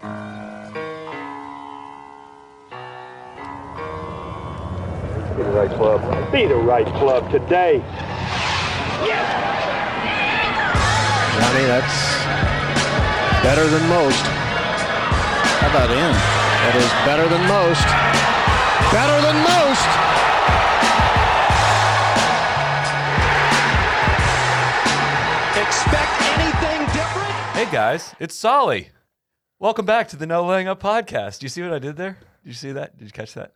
Be 0.00 0.06
the 5.42 5.50
right 5.50 5.70
club. 5.70 6.32
Be 6.32 6.46
the 6.46 6.54
right 6.54 6.86
club 6.86 7.30
today. 7.30 7.82
Johnny, 11.38 11.64
that's 11.66 12.24
better 13.42 13.66
than 13.66 13.88
most. 13.88 14.22
How 15.58 15.70
about 15.70 15.90
in? 15.90 16.12
That 16.62 16.76
is 16.76 16.90
better 17.06 17.26
than 17.28 17.42
most. 17.48 17.86
Better 18.92 19.20
than 19.22 19.36
most. 19.42 19.88
Expect 25.66 26.22
anything 26.38 26.86
different? 26.94 27.34
Hey 27.54 27.66
guys, 27.72 28.14
it's 28.20 28.34
Solly. 28.34 28.90
Welcome 29.60 29.86
back 29.86 30.06
to 30.10 30.16
the 30.16 30.26
No 30.26 30.46
Laying 30.46 30.68
Up 30.68 30.80
podcast. 30.80 31.40
Do 31.40 31.44
you 31.44 31.48
see 31.48 31.62
what 31.62 31.72
I 31.72 31.80
did 31.80 31.96
there? 31.96 32.16
Did 32.44 32.48
you 32.48 32.52
see 32.54 32.72
that? 32.72 32.96
Did 32.96 33.06
you 33.06 33.10
catch 33.10 33.34
that? 33.34 33.54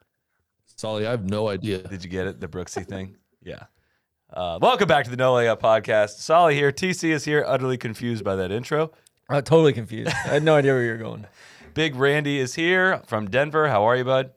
Solly, 0.77 1.07
I 1.07 1.13
have 1.13 1.25
no 1.29 1.49
idea. 1.49 1.79
Did 1.79 2.03
you 2.03 2.11
get 2.11 2.27
it? 2.27 2.41
The 2.41 2.49
Brooksy 2.49 2.87
thing? 2.87 3.17
Yeah. 3.45 3.65
Uh, 4.33 4.61
welcome 4.63 4.87
back 4.87 5.03
to 5.05 5.11
the 5.11 5.17
No 5.17 5.35
Laying 5.35 5.49
Up 5.51 5.61
podcast. 5.61 6.11
Solly 6.21 6.55
here. 6.55 6.71
TC 6.71 7.11
is 7.11 7.25
here, 7.25 7.45
utterly 7.45 7.77
confused 7.77 8.23
by 8.23 8.37
that 8.37 8.53
intro. 8.53 8.93
I'm 9.29 9.43
totally 9.43 9.73
confused. 9.73 10.11
I 10.11 10.29
had 10.35 10.45
no 10.45 10.55
idea 10.55 10.73
where 10.73 10.85
you 10.85 10.93
were 10.93 10.97
going. 10.97 11.27
Big 11.75 11.97
Randy 11.97 12.39
is 12.39 12.55
here 12.55 13.03
from 13.09 13.29
Denver. 13.29 13.67
How 13.69 13.83
are 13.83 13.97
you, 13.97 14.05
bud? 14.05 14.31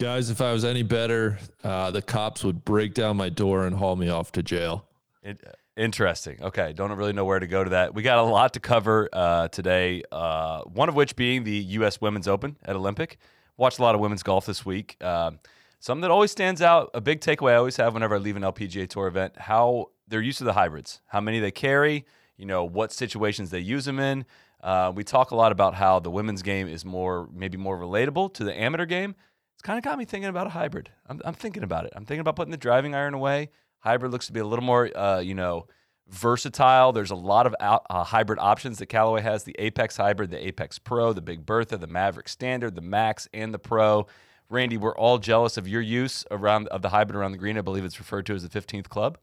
Guys, 0.00 0.30
if 0.30 0.40
I 0.40 0.52
was 0.52 0.64
any 0.64 0.84
better, 0.84 1.40
uh, 1.64 1.90
the 1.90 2.00
cops 2.00 2.44
would 2.44 2.64
break 2.64 2.94
down 2.94 3.16
my 3.16 3.28
door 3.28 3.66
and 3.66 3.74
haul 3.74 3.96
me 3.96 4.08
off 4.08 4.30
to 4.32 4.42
jail. 4.44 4.86
In- 5.24 5.38
interesting. 5.76 6.42
Okay, 6.42 6.72
don't 6.72 6.92
really 6.92 7.12
know 7.12 7.24
where 7.24 7.38
to 7.38 7.46
go 7.46 7.64
to 7.64 7.70
that. 7.70 7.94
We 7.94 8.02
got 8.02 8.18
a 8.18 8.22
lot 8.22 8.54
to 8.54 8.60
cover 8.60 9.08
uh, 9.12 9.48
today. 9.48 10.02
Uh, 10.10 10.62
one 10.62 10.88
of 10.88 10.94
which 10.94 11.16
being 11.16 11.44
the 11.44 11.56
U.S. 11.56 12.00
Women's 12.00 12.28
Open 12.28 12.56
at 12.64 12.76
Olympic. 12.76 13.18
Watched 13.56 13.78
a 13.78 13.82
lot 13.82 13.94
of 13.94 14.00
women's 14.00 14.22
golf 14.22 14.46
this 14.46 14.66
week. 14.66 15.02
Um, 15.02 15.38
something 15.78 16.02
that 16.02 16.10
always 16.10 16.30
stands 16.32 16.60
out. 16.60 16.90
A 16.94 17.00
big 17.00 17.20
takeaway 17.20 17.52
I 17.52 17.56
always 17.56 17.76
have 17.76 17.94
whenever 17.94 18.16
I 18.16 18.18
leave 18.18 18.36
an 18.36 18.42
LPGA 18.42 18.88
Tour 18.88 19.06
event: 19.06 19.34
how 19.36 19.90
they're 20.08 20.20
used 20.20 20.38
to 20.38 20.44
the 20.44 20.54
hybrids, 20.54 21.00
how 21.06 21.20
many 21.20 21.40
they 21.40 21.50
carry. 21.50 22.04
You 22.36 22.46
know 22.46 22.64
what 22.64 22.92
situations 22.92 23.50
they 23.50 23.60
use 23.60 23.84
them 23.84 24.00
in. 24.00 24.24
Uh, 24.64 24.90
we 24.94 25.04
talk 25.04 25.30
a 25.30 25.36
lot 25.36 25.52
about 25.52 25.74
how 25.74 26.00
the 26.00 26.10
women's 26.10 26.42
game 26.42 26.66
is 26.66 26.86
more, 26.86 27.28
maybe 27.32 27.58
more 27.58 27.78
relatable 27.78 28.32
to 28.32 28.44
the 28.44 28.58
amateur 28.58 28.86
game. 28.86 29.14
It's 29.54 29.62
kind 29.62 29.78
of 29.78 29.84
got 29.84 29.98
me 29.98 30.06
thinking 30.06 30.30
about 30.30 30.46
a 30.46 30.50
hybrid. 30.50 30.88
I'm, 31.06 31.20
I'm 31.22 31.34
thinking 31.34 31.62
about 31.62 31.84
it. 31.84 31.92
I'm 31.94 32.06
thinking 32.06 32.22
about 32.22 32.34
putting 32.34 32.50
the 32.50 32.56
driving 32.56 32.94
iron 32.94 33.12
away. 33.12 33.50
Hybrid 33.84 34.12
looks 34.12 34.26
to 34.26 34.32
be 34.32 34.40
a 34.40 34.46
little 34.46 34.64
more, 34.64 34.90
uh, 34.96 35.20
you 35.20 35.34
know, 35.34 35.66
versatile. 36.08 36.92
There's 36.92 37.10
a 37.10 37.16
lot 37.16 37.46
of 37.46 37.54
out, 37.60 37.84
uh, 37.90 38.02
hybrid 38.02 38.38
options 38.40 38.78
that 38.78 38.86
Callaway 38.86 39.20
has: 39.20 39.44
the 39.44 39.54
Apex 39.58 39.98
Hybrid, 39.98 40.30
the 40.30 40.44
Apex 40.44 40.78
Pro, 40.78 41.12
the 41.12 41.20
Big 41.20 41.44
Bertha, 41.44 41.76
the 41.76 41.86
Maverick 41.86 42.28
Standard, 42.28 42.74
the 42.74 42.80
Max, 42.80 43.28
and 43.34 43.52
the 43.52 43.58
Pro. 43.58 44.06
Randy, 44.48 44.78
we're 44.78 44.96
all 44.96 45.18
jealous 45.18 45.58
of 45.58 45.68
your 45.68 45.82
use 45.82 46.24
around 46.30 46.68
of 46.68 46.80
the 46.80 46.88
hybrid 46.88 47.16
around 47.16 47.32
the 47.32 47.38
green. 47.38 47.58
I 47.58 47.60
believe 47.60 47.84
it's 47.84 47.98
referred 47.98 48.24
to 48.26 48.34
as 48.34 48.42
the 48.42 48.48
15th 48.48 48.88
club. 48.88 49.18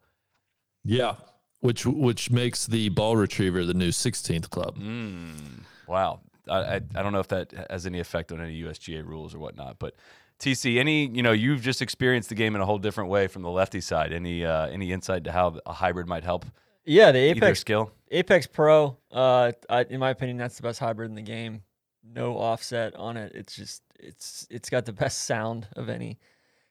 Yeah, 0.83 1.15
which 1.61 1.85
which 1.85 2.29
makes 2.29 2.67
the 2.67 2.89
ball 2.89 3.17
retriever 3.17 3.65
the 3.65 3.73
new 3.73 3.89
16th 3.89 4.49
club. 4.51 4.77
Mm, 4.77 5.63
wow. 5.87 6.21
I, 6.47 6.57
I, 6.57 6.75
I 6.75 7.03
don't 7.03 7.13
know 7.13 7.19
if 7.19 7.27
that 7.29 7.53
has 7.69 7.85
any 7.85 7.99
effect 7.99 8.31
on 8.31 8.41
any 8.41 8.61
USGA 8.61 9.05
rules 9.05 9.33
or 9.33 9.39
whatnot, 9.39 9.77
but 9.79 9.95
TC, 10.41 10.79
any 10.79 11.07
you 11.07 11.21
know 11.21 11.31
you've 11.31 11.61
just 11.61 11.81
experienced 11.81 12.29
the 12.29 12.35
game 12.35 12.55
in 12.55 12.61
a 12.61 12.65
whole 12.65 12.79
different 12.79 13.09
way 13.09 13.27
from 13.27 13.43
the 13.43 13.49
lefty 13.49 13.79
side. 13.79 14.11
Any 14.11 14.43
uh, 14.43 14.67
any 14.67 14.91
insight 14.91 15.23
to 15.25 15.31
how 15.31 15.59
a 15.65 15.73
hybrid 15.73 16.07
might 16.07 16.23
help 16.23 16.45
Yeah, 16.83 17.11
the 17.11 17.19
Apex 17.19 17.59
skill? 17.59 17.91
Apex 18.09 18.47
Pro. 18.47 18.97
Uh, 19.11 19.51
I, 19.69 19.83
in 19.83 19.99
my 19.99 20.09
opinion, 20.09 20.37
that's 20.37 20.57
the 20.57 20.63
best 20.63 20.79
hybrid 20.79 21.09
in 21.09 21.15
the 21.15 21.21
game. 21.21 21.61
No 22.03 22.37
offset 22.37 22.95
on 22.95 23.17
it. 23.17 23.33
It's 23.35 23.55
just 23.55 23.83
it's 23.99 24.47
it's 24.49 24.69
got 24.69 24.85
the 24.85 24.93
best 24.93 25.25
sound 25.25 25.67
of 25.75 25.89
any 25.89 26.17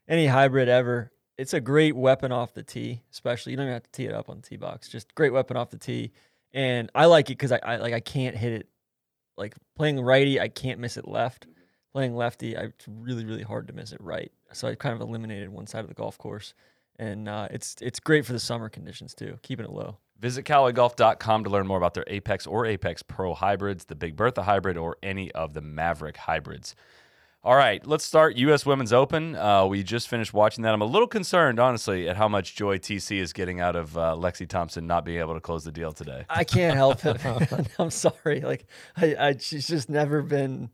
any 0.09 0.27
hybrid 0.27 0.69
ever. 0.69 1.13
It's 1.39 1.55
a 1.55 1.61
great 1.61 1.97
weapon 1.97 2.33
off 2.33 2.53
the 2.53 2.63
tee, 2.63 3.03
especially 3.13 3.53
you 3.53 3.57
don't 3.57 3.67
even 3.67 3.75
have 3.75 3.85
to 3.85 3.93
tee 3.93 4.07
it 4.07 4.13
up 4.13 4.29
on 4.29 4.37
the 4.37 4.43
tee 4.43 4.57
box. 4.57 4.89
Just 4.89 5.15
great 5.15 5.33
weapon 5.33 5.57
off 5.57 5.71
the 5.71 5.79
tee, 5.79 6.11
and 6.53 6.91
I 6.95 7.07
like 7.07 7.31
it 7.31 7.39
because 7.39 7.53
I, 7.53 7.61
I 7.63 7.77
like 7.77 7.95
I 7.95 8.01
can't 8.01 8.37
hit 8.37 8.53
it. 8.53 8.69
Like 9.39 9.55
playing 9.77 10.01
righty, 10.01 10.41
I 10.41 10.49
can't 10.49 10.81
miss 10.81 10.97
it 10.97 11.07
left. 11.07 11.47
Playing 11.93 12.15
lefty, 12.15 12.57
I, 12.57 12.65
it's 12.65 12.87
really 12.89 13.25
really 13.25 13.43
hard 13.43 13.67
to 13.69 13.73
miss 13.73 13.93
it 13.93 14.01
right. 14.01 14.31
So 14.53 14.69
I 14.69 14.75
kind 14.75 14.95
of 14.95 15.01
eliminated 15.01 15.49
one 15.49 15.67
side 15.67 15.81
of 15.81 15.89
the 15.89 15.95
golf 15.95 16.19
course, 16.19 16.55
and 16.99 17.29
uh, 17.29 17.49
it's 17.51 17.77
it's 17.81 18.01
great 18.01 18.25
for 18.25 18.33
the 18.33 18.41
summer 18.41 18.69
conditions 18.69 19.15
too, 19.15 19.39
keeping 19.43 19.65
it 19.65 19.73
low. 19.73 19.99
Visit 20.21 20.45
CallawayGolf.com 20.45 21.45
to 21.45 21.51
learn 21.51 21.67
more 21.67 21.79
about 21.79 21.95
their 21.95 22.05
Apex 22.07 22.47
or 22.47 22.67
Apex 22.67 23.03
Pro 23.03 23.33
hybrids, 23.33 23.87
the 23.87 23.95
Big 23.95 24.17
Bertha 24.17 24.43
hybrid, 24.43 24.77
or 24.77 24.99
any 25.03 25.33
of 25.33 25.55
the 25.55 25.63
Maverick 25.63 26.19
hybrids. 26.19 26.75
All 27.43 27.57
right, 27.57 27.85
let's 27.87 28.05
start 28.05 28.37
U.S. 28.37 28.67
Women's 28.67 28.93
Open. 28.93 29.35
Uh, 29.35 29.65
we 29.65 29.83
just 29.83 30.09
finished 30.09 30.35
watching 30.35 30.63
that. 30.65 30.75
I'm 30.75 30.83
a 30.83 30.87
little 30.87 31.09
concerned, 31.09 31.59
honestly, 31.59 32.07
at 32.07 32.19
how 32.19 32.29
much 32.29 32.55
joy 32.55 32.77
TC 32.77 33.19
is 33.19 33.33
getting 33.33 33.61
out 33.61 33.77
of 33.77 33.97
uh, 33.97 34.15
Lexi 34.15 34.47
Thompson 34.47 34.87
not 34.87 35.07
being 35.07 35.21
able 35.21 35.33
to 35.33 35.41
close 35.41 35.65
the 35.65 35.73
deal 35.73 35.91
today. 35.91 36.27
I 36.29 36.45
can't 36.45 36.77
help 36.77 37.03
it. 37.07 37.19
I'm 37.79 37.89
sorry. 37.89 38.43
Like 38.43 38.67
I, 38.95 39.17
I, 39.19 39.37
she's 39.39 39.67
just 39.67 39.89
never 39.89 40.21
been, 40.21 40.69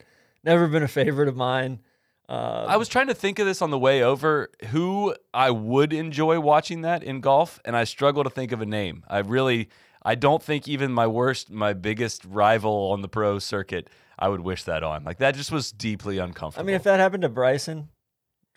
never 0.47 0.69
been 0.69 0.83
a 0.83 0.89
favorite 0.89 1.29
of 1.29 1.37
mine. 1.37 1.81
Uh, 2.29 2.65
I 2.69 2.77
was 2.77 2.89
trying 2.89 3.07
to 3.07 3.15
think 3.15 3.39
of 3.39 3.47
this 3.47 3.62
on 3.62 3.71
the 3.71 3.79
way 3.79 4.03
over, 4.03 4.51
who 4.69 5.15
I 5.33 5.51
would 5.51 5.93
enjoy 5.93 6.41
watching 6.41 6.81
that 6.83 7.03
in 7.05 7.21
golf, 7.21 7.61
and 7.65 7.77
I 7.77 7.84
struggle 7.84 8.25
to 8.25 8.31
think 8.31 8.53
of 8.53 8.61
a 8.61 8.67
name. 8.67 9.05
I 9.09 9.19
really, 9.19 9.69
I 10.03 10.15
don't 10.15 10.43
think 10.43 10.67
even 10.67 10.93
my 10.93 11.06
worst, 11.06 11.51
my 11.51 11.73
biggest 11.73 12.25
rival 12.25 12.91
on 12.93 13.03
the 13.03 13.09
pro 13.09 13.39
circuit, 13.39 13.89
I 14.19 14.29
would 14.29 14.41
wish 14.41 14.65
that 14.65 14.83
on. 14.83 15.05
Like 15.05 15.19
that 15.19 15.37
just 15.37 15.53
was 15.53 15.71
deeply 15.71 16.19
uncomfortable. 16.19 16.65
I 16.65 16.67
mean, 16.67 16.75
if 16.75 16.83
that 16.85 16.99
happened 16.99 17.23
to 17.23 17.29
Bryson, 17.29 17.91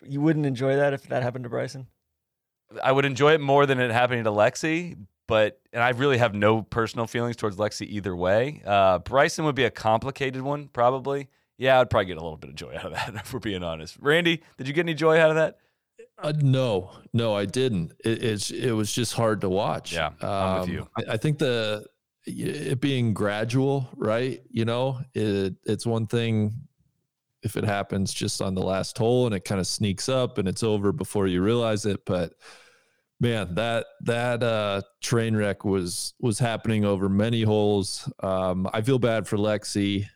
you 0.02 0.20
wouldn't 0.20 0.46
enjoy 0.46 0.76
that 0.76 0.92
if 0.92 1.04
that 1.04 1.22
happened 1.22 1.44
to 1.44 1.50
Bryson. 1.50 1.86
I 2.82 2.92
would 2.92 3.04
enjoy 3.04 3.34
it 3.34 3.40
more 3.40 3.66
than 3.66 3.78
it 3.78 3.90
happening 3.90 4.24
to 4.24 4.30
Lexi, 4.30 4.96
but 5.28 5.60
and 5.72 5.82
I 5.82 5.90
really 5.90 6.18
have 6.18 6.34
no 6.34 6.62
personal 6.62 7.06
feelings 7.06 7.36
towards 7.36 7.56
Lexi 7.56 7.86
either 7.86 8.16
way. 8.16 8.62
Uh, 8.64 8.98
Bryson 8.98 9.44
would 9.44 9.54
be 9.54 9.64
a 9.64 9.70
complicated 9.70 10.42
one, 10.42 10.68
probably. 10.68 11.28
Yeah, 11.60 11.78
I'd 11.78 11.90
probably 11.90 12.06
get 12.06 12.16
a 12.16 12.22
little 12.22 12.38
bit 12.38 12.48
of 12.50 12.56
joy 12.56 12.74
out 12.78 12.86
of 12.86 12.92
that, 12.92 13.14
if 13.14 13.32
we're 13.32 13.38
being 13.38 13.62
honest. 13.62 13.96
Randy, 14.00 14.42
did 14.56 14.66
you 14.66 14.72
get 14.72 14.80
any 14.80 14.94
joy 14.94 15.20
out 15.20 15.28
of 15.30 15.36
that? 15.36 15.58
Uh, 16.18 16.32
no, 16.40 16.90
no, 17.12 17.34
I 17.34 17.44
didn't. 17.44 17.92
It, 18.04 18.22
it's 18.24 18.50
it 18.50 18.72
was 18.72 18.92
just 18.92 19.14
hard 19.14 19.40
to 19.42 19.48
watch. 19.48 19.92
Yeah, 19.92 20.10
I'm 20.20 20.60
with 20.60 20.68
Um, 20.68 20.74
you. 20.74 20.88
I, 20.96 21.12
I 21.12 21.16
think 21.18 21.38
the 21.38 21.84
it 22.26 22.80
being 22.80 23.14
gradual, 23.14 23.88
right? 23.96 24.42
You 24.50 24.64
know, 24.64 25.00
it 25.14 25.54
it's 25.64 25.86
one 25.86 26.06
thing 26.06 26.52
if 27.42 27.56
it 27.56 27.64
happens 27.64 28.12
just 28.12 28.42
on 28.42 28.54
the 28.54 28.62
last 28.62 28.98
hole 28.98 29.24
and 29.26 29.34
it 29.34 29.44
kind 29.46 29.60
of 29.60 29.66
sneaks 29.66 30.08
up 30.10 30.36
and 30.36 30.46
it's 30.46 30.62
over 30.62 30.92
before 30.92 31.26
you 31.26 31.42
realize 31.42 31.86
it, 31.86 32.04
but 32.04 32.34
man, 33.18 33.54
that 33.54 33.86
that 34.02 34.42
uh, 34.42 34.82
train 35.00 35.34
wreck 35.36 35.64
was 35.64 36.12
was 36.20 36.38
happening 36.38 36.84
over 36.84 37.08
many 37.08 37.42
holes. 37.42 38.10
Um, 38.22 38.68
I 38.74 38.82
feel 38.82 38.98
bad 38.98 39.26
for 39.26 39.38
Lexi. 39.38 40.06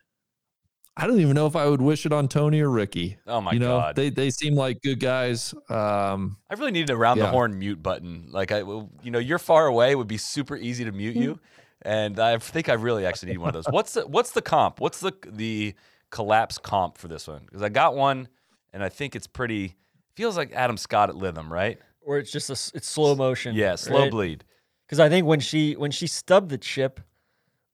I 0.97 1.07
don't 1.07 1.19
even 1.19 1.33
know 1.35 1.45
if 1.45 1.55
I 1.55 1.67
would 1.67 1.81
wish 1.81 2.05
it 2.05 2.13
on 2.13 2.27
Tony 2.29 2.61
or 2.61 2.69
Rickie. 2.69 3.17
Oh 3.27 3.41
my 3.41 3.51
you 3.51 3.59
know, 3.59 3.79
god, 3.79 3.95
they 3.95 4.09
they 4.09 4.29
seem 4.29 4.55
like 4.55 4.81
good 4.81 4.99
guys. 4.99 5.53
Um, 5.69 6.37
I 6.49 6.53
really 6.53 6.71
need 6.71 6.89
a 6.89 6.95
round 6.95 7.19
the 7.19 7.27
horn 7.27 7.59
mute 7.59 7.83
button. 7.83 8.27
Like 8.31 8.51
I, 8.51 8.59
you 8.59 9.11
know, 9.11 9.19
you're 9.19 9.39
far 9.39 9.67
away 9.67 9.91
it 9.91 9.95
would 9.95 10.07
be 10.07 10.17
super 10.17 10.55
easy 10.55 10.85
to 10.85 10.91
mute 10.91 11.17
you, 11.17 11.39
and 11.81 12.17
I 12.17 12.37
think 12.37 12.69
I 12.69 12.73
really 12.73 13.05
actually 13.05 13.33
need 13.33 13.39
one 13.39 13.49
of 13.49 13.55
those. 13.55 13.65
What's 13.69 13.93
the 13.93 14.07
what's 14.07 14.31
the 14.31 14.41
comp? 14.41 14.79
What's 14.79 15.01
the 15.01 15.11
the 15.27 15.75
collapse 16.11 16.57
comp 16.57 16.97
for 16.97 17.09
this 17.09 17.27
one? 17.27 17.41
Because 17.45 17.61
I 17.61 17.69
got 17.69 17.95
one, 17.95 18.29
and 18.71 18.83
I 18.83 18.89
think 18.89 19.15
it's 19.15 19.27
pretty. 19.27 19.75
Feels 20.15 20.37
like 20.37 20.53
Adam 20.53 20.77
Scott 20.77 21.09
at 21.09 21.15
Lytham, 21.15 21.49
right? 21.49 21.77
Or 22.01 22.17
it's 22.17 22.31
just 22.31 22.49
a, 22.49 22.77
it's 22.77 22.87
slow 22.87 23.15
motion. 23.15 23.53
Yeah, 23.53 23.75
slow 23.75 24.09
bleed 24.09 24.45
Because 24.85 25.01
I 25.01 25.09
think 25.09 25.27
when 25.27 25.41
she 25.41 25.73
when 25.73 25.91
she 25.91 26.07
stubbed 26.07 26.49
the 26.49 26.57
chip 26.57 27.01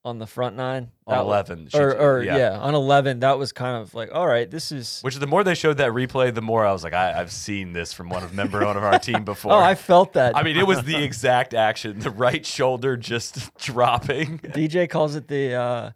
on 0.04 0.18
the 0.18 0.26
front 0.26 0.56
nine 0.56 0.90
on 1.06 1.16
that 1.16 1.22
eleven. 1.22 1.70
or, 1.74 1.96
or 1.96 2.24
yeah. 2.24 2.58
on 2.58 2.74
eleven, 2.74 3.20
that 3.20 3.38
was 3.38 3.52
kind 3.52 3.82
of 3.82 3.94
like, 3.94 4.10
all 4.14 4.26
right, 4.26 4.50
this 4.50 4.72
is. 4.72 5.00
Which 5.02 5.16
the 5.16 5.28
more 5.28 5.44
they 5.44 5.54
showed 5.54 5.78
that 5.78 5.92
replay, 5.92 6.34
the 6.34 6.42
more 6.42 6.66
I 6.66 6.72
was 6.72 6.84
like, 6.84 6.94
I, 6.94 7.20
I've 7.20 7.32
seen 7.32 7.74
this 7.74 7.94
from 7.94 8.10
one 8.10 8.24
of 8.24 8.34
member 8.34 8.66
one 8.66 8.78
of 8.78 8.84
our 8.84 9.00
team 9.00 9.24
before. 9.26 9.54
Oh, 9.54 9.60
I 9.60 9.76
felt 9.76 10.14
that. 10.14 10.36
I 10.36 10.44
mean, 10.44 10.58
it 10.58 10.66
was 10.66 10.84
the 10.84 10.96
exact 11.04 11.54
action. 11.54 12.00
The 12.00 12.10
right 12.10 12.46
shoulder 12.46 12.98
just 12.98 13.56
dropping. 13.58 14.40
DJ 14.40 14.90
calls 14.90 15.16
it 15.16 15.28
the 15.28 15.54
uh, 15.54 15.92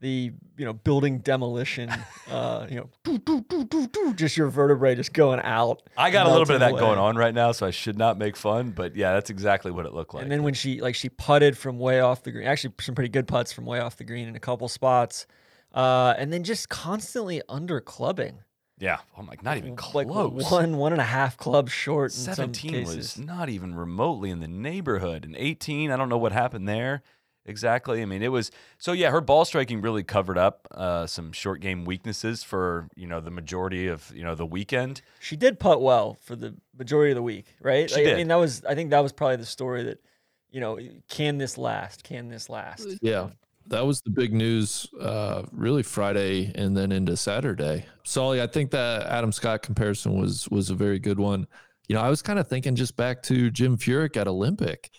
the 0.00 0.32
you 0.56 0.64
know 0.64 0.72
building 0.72 1.18
demolition. 1.18 1.90
Uh, 2.30 2.66
you 2.70 2.76
know, 2.76 2.88
doo, 3.02 3.18
doo, 3.18 3.44
doo, 3.48 3.64
doo, 3.64 3.88
doo, 3.88 4.14
just 4.14 4.36
your 4.36 4.48
vertebrae 4.48 4.94
just 4.94 5.12
going 5.12 5.40
out. 5.40 5.82
I 5.96 6.10
got 6.10 6.26
a 6.26 6.30
little 6.30 6.44
bit 6.44 6.54
of 6.54 6.60
that 6.60 6.72
melting 6.72 6.86
going 6.86 6.98
on 6.98 7.16
right 7.16 7.34
now, 7.34 7.50
so 7.50 7.66
I 7.66 7.70
should 7.70 7.98
not 7.98 8.18
make 8.18 8.36
fun. 8.36 8.70
But 8.70 8.94
yeah, 8.94 9.14
that's 9.14 9.30
exactly 9.30 9.70
what 9.72 9.84
it 9.84 9.92
looked 9.92 10.14
like. 10.14 10.22
And 10.22 10.30
then 10.30 10.42
when 10.42 10.54
she 10.54 10.80
like 10.80 10.94
she 10.94 11.08
putted 11.08 11.58
from 11.58 11.78
way 11.78 12.00
off 12.00 12.22
the 12.22 12.30
green, 12.30 12.46
actually 12.46 12.74
some 12.80 12.94
pretty 12.94 13.08
good 13.08 13.26
putts 13.26 13.52
from 13.52 13.66
way 13.66 13.80
off 13.80 13.96
the 13.96 14.04
green 14.04 14.28
in 14.28 14.36
a 14.36 14.40
couple 14.40 14.68
spots, 14.68 15.26
uh, 15.74 16.14
and 16.16 16.32
then 16.32 16.44
just 16.44 16.68
constantly 16.68 17.42
under 17.48 17.80
clubbing, 17.80 18.38
yeah, 18.78 18.98
I'm 19.18 19.26
like 19.26 19.42
not 19.42 19.58
even 19.58 19.76
close. 19.76 20.06
like 20.06 20.50
one 20.50 20.76
one 20.76 20.92
and 20.92 21.00
a 21.00 21.04
half 21.04 21.36
clubs 21.36 21.72
short. 21.72 22.12
In 22.12 22.18
some 22.18 22.34
Seventeen 22.34 22.84
was 22.86 23.18
not 23.18 23.48
even 23.48 23.74
remotely 23.74 24.30
in 24.30 24.40
the 24.40 24.48
neighborhood, 24.48 25.24
and 25.24 25.36
eighteen, 25.36 25.90
I 25.90 25.96
don't 25.96 26.08
know 26.08 26.18
what 26.18 26.32
happened 26.32 26.68
there. 26.68 27.02
Exactly. 27.46 28.02
I 28.02 28.04
mean, 28.04 28.22
it 28.22 28.30
was 28.30 28.50
so 28.78 28.92
yeah. 28.92 29.10
Her 29.10 29.20
ball 29.20 29.44
striking 29.44 29.80
really 29.80 30.02
covered 30.02 30.38
up 30.38 30.68
uh, 30.72 31.06
some 31.06 31.32
short 31.32 31.60
game 31.60 31.84
weaknesses 31.84 32.42
for 32.42 32.88
you 32.94 33.06
know 33.06 33.20
the 33.20 33.30
majority 33.30 33.86
of 33.88 34.12
you 34.14 34.22
know 34.22 34.34
the 34.34 34.46
weekend. 34.46 35.02
She 35.20 35.36
did 35.36 35.58
putt 35.58 35.80
well 35.80 36.18
for 36.22 36.36
the 36.36 36.54
majority 36.78 37.12
of 37.12 37.16
the 37.16 37.22
week, 37.22 37.46
right? 37.60 37.88
She 37.88 37.96
Like, 37.96 38.04
did. 38.04 38.14
I 38.14 38.16
mean, 38.18 38.28
that 38.28 38.36
was 38.36 38.64
I 38.64 38.74
think 38.74 38.90
that 38.90 39.00
was 39.00 39.12
probably 39.12 39.36
the 39.36 39.46
story 39.46 39.82
that, 39.84 40.02
you 40.50 40.60
know, 40.60 40.78
can 41.08 41.38
this 41.38 41.56
last? 41.56 42.04
Can 42.04 42.28
this 42.28 42.48
last? 42.50 42.86
Yeah. 43.00 43.30
That 43.66 43.86
was 43.86 44.00
the 44.00 44.10
big 44.10 44.32
news, 44.32 44.88
uh, 45.00 45.42
really 45.52 45.82
Friday 45.82 46.50
and 46.56 46.76
then 46.76 46.90
into 46.90 47.16
Saturday. 47.16 47.86
Solly, 48.04 48.42
I 48.42 48.46
think 48.48 48.70
that 48.72 49.06
Adam 49.06 49.32
Scott 49.32 49.62
comparison 49.62 50.18
was 50.20 50.48
was 50.50 50.70
a 50.70 50.74
very 50.74 50.98
good 50.98 51.18
one. 51.18 51.46
You 51.88 51.94
know, 51.94 52.02
I 52.02 52.10
was 52.10 52.20
kind 52.20 52.38
of 52.38 52.48
thinking 52.48 52.74
just 52.74 52.96
back 52.96 53.22
to 53.24 53.50
Jim 53.50 53.76
Furyk 53.76 54.16
at 54.16 54.26
Olympic, 54.28 54.90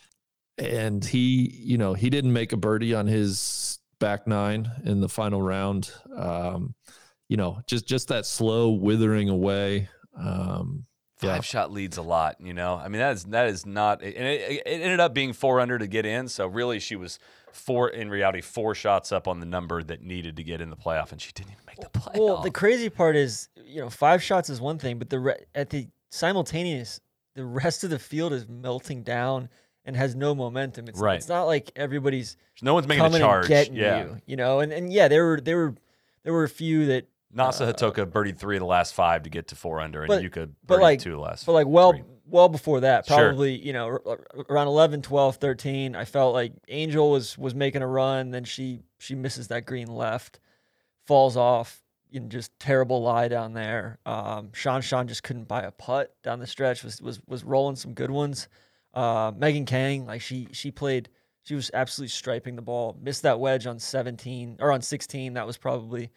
and 0.57 1.03
he, 1.03 1.49
you 1.63 1.77
know, 1.77 1.93
he 1.93 2.09
didn't 2.09 2.33
make 2.33 2.51
a 2.53 2.57
birdie 2.57 2.93
on 2.93 3.07
his 3.07 3.79
back 3.99 4.27
nine 4.27 4.69
in 4.83 5.01
the 5.01 5.09
final 5.09 5.41
round. 5.41 5.91
Um, 6.15 6.75
you 7.29 7.37
know, 7.37 7.61
just 7.67 7.87
just 7.87 8.09
that 8.09 8.25
slow 8.25 8.71
withering 8.71 9.29
away. 9.29 9.89
Um, 10.17 10.85
Five 11.17 11.35
Yeah. 11.35 11.41
shot 11.41 11.71
leads 11.71 11.97
a 11.97 12.01
lot. 12.01 12.37
You 12.41 12.53
know, 12.53 12.75
I 12.75 12.87
mean 12.87 12.99
that 12.99 13.13
is 13.13 13.23
that 13.25 13.47
is 13.47 13.65
not, 13.65 14.01
and 14.01 14.11
it, 14.11 14.63
it 14.65 14.81
ended 14.81 14.99
up 14.99 15.13
being 15.13 15.33
four 15.33 15.59
under 15.59 15.77
to 15.77 15.85
get 15.87 16.05
in. 16.05 16.27
So 16.27 16.47
really, 16.47 16.79
she 16.79 16.95
was 16.95 17.19
four 17.53 17.89
in 17.89 18.09
reality 18.09 18.41
four 18.41 18.73
shots 18.73 19.11
up 19.11 19.27
on 19.27 19.39
the 19.39 19.45
number 19.45 19.83
that 19.83 20.01
needed 20.01 20.35
to 20.37 20.43
get 20.43 20.61
in 20.61 20.69
the 20.71 20.75
playoff, 20.75 21.11
and 21.11 21.21
she 21.21 21.31
didn't 21.31 21.51
even 21.51 21.63
make 21.67 21.77
the 21.77 21.89
playoff. 21.99 22.17
Well, 22.19 22.41
the 22.41 22.49
crazy 22.51 22.89
part 22.89 23.15
is, 23.15 23.49
you 23.63 23.81
know, 23.81 23.89
five 23.89 24.23
shots 24.23 24.49
is 24.49 24.59
one 24.59 24.79
thing, 24.79 24.97
but 24.97 25.09
the 25.11 25.19
re- 25.19 25.45
at 25.53 25.69
the 25.69 25.87
simultaneous, 26.09 26.99
the 27.35 27.45
rest 27.45 27.83
of 27.83 27.91
the 27.91 27.99
field 27.99 28.33
is 28.33 28.47
melting 28.47 29.03
down 29.03 29.47
and 29.85 29.95
has 29.95 30.15
no 30.15 30.35
momentum. 30.35 30.87
It's, 30.87 30.99
Right. 30.99 31.15
it's 31.17 31.27
not 31.29 31.43
like 31.45 31.71
everybody's 31.75 32.37
no 32.61 32.73
one's 32.73 32.87
making 32.87 33.05
a 33.13 33.19
charge. 33.19 33.49
yeah, 33.49 34.03
you, 34.03 34.17
you 34.25 34.35
know. 34.35 34.59
And 34.59 34.71
and 34.71 34.91
yeah, 34.91 35.07
there 35.07 35.25
were 35.25 35.41
there 35.41 35.57
were 35.57 35.75
there 36.23 36.33
were 36.33 36.43
a 36.43 36.49
few 36.49 36.85
that, 36.87 37.05
Nasa 37.35 37.71
Hataoka 37.73 38.05
birdied 38.05 38.37
three 38.37 38.57
of 38.57 38.59
the 38.59 38.65
last 38.65 38.93
five 38.93 39.23
to 39.23 39.29
get 39.29 39.47
to 39.47 39.55
four 39.55 39.79
under, 39.79 40.01
and 40.03 40.07
But- 40.09 40.21
Yuka 40.21 40.47
birdied 40.47 40.53
but 40.67 40.79
like 40.81 40.99
two 40.99 41.17
last. 41.19 41.45
but 41.45 41.53
like 41.53 41.65
well 41.67 41.93
three. 41.93 42.03
well 42.25 42.49
before 42.49 42.81
that, 42.81 43.05
Sure. 43.05 43.17
probably 43.17 43.55
you 43.55 43.71
know 43.73 43.85
ar- 43.87 44.01
ar- 44.05 44.27
around 44.49 44.67
11, 44.67 45.01
12, 45.01 45.37
13, 45.37 45.95
I 45.95 46.03
felt 46.05 46.33
like 46.33 46.51
Angel 46.67 47.09
was 47.09 47.37
was 47.37 47.55
making 47.55 47.81
a 47.81 47.87
run, 47.87 48.31
then 48.31 48.43
she 48.43 48.81
she 48.99 49.15
misses 49.15 49.47
that 49.47 49.65
green 49.65 49.87
left, 49.87 50.39
falls 51.05 51.37
off. 51.37 51.81
In 52.13 52.29
just 52.29 52.51
terrible 52.59 53.01
lie 53.01 53.29
down 53.29 53.53
there. 53.53 53.97
Um, 54.05 54.51
Sean 54.51 54.81
Sean 54.81 55.07
just 55.07 55.23
couldn't 55.23 55.45
buy 55.47 55.61
a 55.61 55.71
putt 55.71 56.13
down 56.23 56.39
the 56.39 56.45
stretch. 56.47 56.83
Was 56.83 57.01
was 57.01 57.21
was 57.25 57.45
rolling 57.45 57.77
some 57.77 57.93
good 57.93 58.11
ones. 58.11 58.49
Uh, 58.93 59.31
Megan 59.35 59.65
Khang, 59.65 60.05
like 60.05 60.21
she 60.21 60.47
she 60.51 60.71
played, 60.71 61.09
she 61.43 61.55
was 61.55 61.71
absolutely 61.73 62.09
striping 62.09 62.55
the 62.55 62.61
ball. 62.61 62.97
Missed 63.01 63.23
that 63.23 63.39
wedge 63.39 63.67
on 63.67 63.79
17 63.79 64.57
or 64.59 64.71
on 64.71 64.81
16. 64.81 65.33
That 65.33 65.47
was 65.47 65.57
probably 65.57 66.11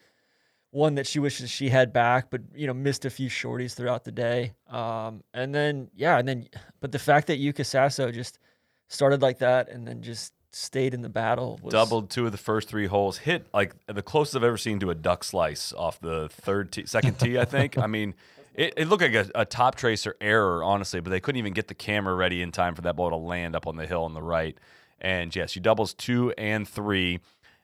one 0.71 0.95
that 0.95 1.07
she 1.07 1.19
wishes 1.19 1.49
she 1.49 1.69
had 1.69 1.93
back, 1.93 2.29
but 2.29 2.41
you 2.53 2.67
know 2.67 2.73
missed 2.73 3.05
a 3.05 3.09
few 3.09 3.29
shorties 3.29 3.73
throughout 3.73 4.03
the 4.03 4.11
day. 4.11 4.53
Um, 4.69 5.23
and 5.33 5.55
then 5.55 5.89
yeah, 5.95 6.17
and 6.19 6.27
then 6.27 6.47
but 6.81 6.91
the 6.91 6.99
fact 6.99 7.27
that 7.27 7.39
Yuka 7.39 7.61
Saso 7.61 8.13
just 8.13 8.39
started 8.87 9.21
like 9.21 9.39
that 9.39 9.69
and 9.69 9.87
then 9.87 10.01
just 10.01 10.33
stayed 10.51 10.93
in 10.93 11.01
the 11.01 11.09
battle 11.09 11.59
was 11.61 11.73
doubled 11.73 12.09
two 12.09 12.25
of 12.25 12.31
the 12.31 12.37
first 12.37 12.67
three 12.67 12.87
holes, 12.87 13.17
hit 13.17 13.45
like 13.53 13.73
the 13.87 14.01
closest 14.01 14.35
I've 14.35 14.43
ever 14.43 14.57
seen 14.57 14.79
to 14.79 14.89
a 14.89 14.95
duck 14.95 15.23
slice 15.23 15.73
off 15.73 15.99
the 15.99 16.29
third 16.29 16.71
tee, 16.71 16.85
second 16.85 17.19
tee, 17.19 17.37
I 17.37 17.45
think. 17.45 17.77
I 17.79 17.87
mean, 17.87 18.13
it, 18.55 18.73
it 18.77 18.87
looked 18.87 19.03
like 19.03 19.13
a, 19.13 19.29
a 19.35 19.45
top 19.45 19.75
tracer 19.75 20.15
error, 20.21 20.63
honestly, 20.63 20.99
but 20.99 21.09
they 21.09 21.19
couldn't 21.19 21.39
even 21.39 21.53
get 21.53 21.67
the 21.67 21.73
camera 21.73 22.15
ready 22.15 22.41
in 22.41 22.51
time 22.51 22.75
for 22.75 22.81
that 22.81 22.95
ball 22.95 23.09
to 23.09 23.15
land 23.15 23.55
up 23.55 23.67
on 23.67 23.75
the 23.75 23.85
hill 23.85 24.03
on 24.03 24.13
the 24.13 24.21
right. 24.21 24.57
And 24.99 25.35
yes, 25.35 25.51
she 25.51 25.59
doubles 25.59 25.93
two 25.93 26.33
and 26.37 26.67
three, 26.67 27.19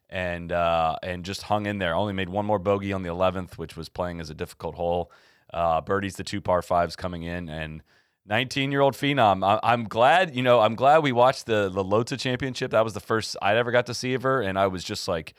and 0.09 0.51
uh, 0.51 0.97
and 1.01 1.23
just 1.23 1.43
hung 1.43 1.65
in 1.65 1.77
there. 1.79 1.95
Only 1.95 2.13
made 2.13 2.29
one 2.29 2.45
more 2.45 2.59
bogey 2.59 2.93
on 2.93 3.03
the 3.03 3.09
eleventh, 3.09 3.57
which 3.57 3.77
was 3.77 3.89
playing 3.89 4.19
as 4.19 4.29
a 4.29 4.35
difficult 4.35 4.75
hole. 4.75 5.11
Uh, 5.53 5.81
birdies 5.81 6.15
the 6.15 6.23
two 6.23 6.41
par 6.41 6.61
fives 6.61 6.95
coming 6.95 7.23
in, 7.23 7.49
and 7.49 7.81
19 8.27 8.71
year 8.71 8.81
old 8.81 8.93
phenom. 8.93 9.45
I, 9.45 9.59
I'm 9.63 9.85
glad, 9.85 10.35
you 10.35 10.43
know, 10.43 10.59
I'm 10.59 10.75
glad 10.75 10.99
we 10.99 11.11
watched 11.11 11.45
the 11.45 11.69
the 11.69 11.83
Lotte 11.83 12.17
Championship. 12.19 12.71
That 12.71 12.83
was 12.83 12.93
the 12.93 12.99
first 12.99 13.35
I'd 13.41 13.57
ever 13.57 13.71
got 13.71 13.85
to 13.87 13.93
see 13.93 14.13
of 14.13 14.23
her, 14.23 14.41
and 14.41 14.59
I 14.59 14.67
was 14.67 14.83
just 14.83 15.07
like 15.07 15.33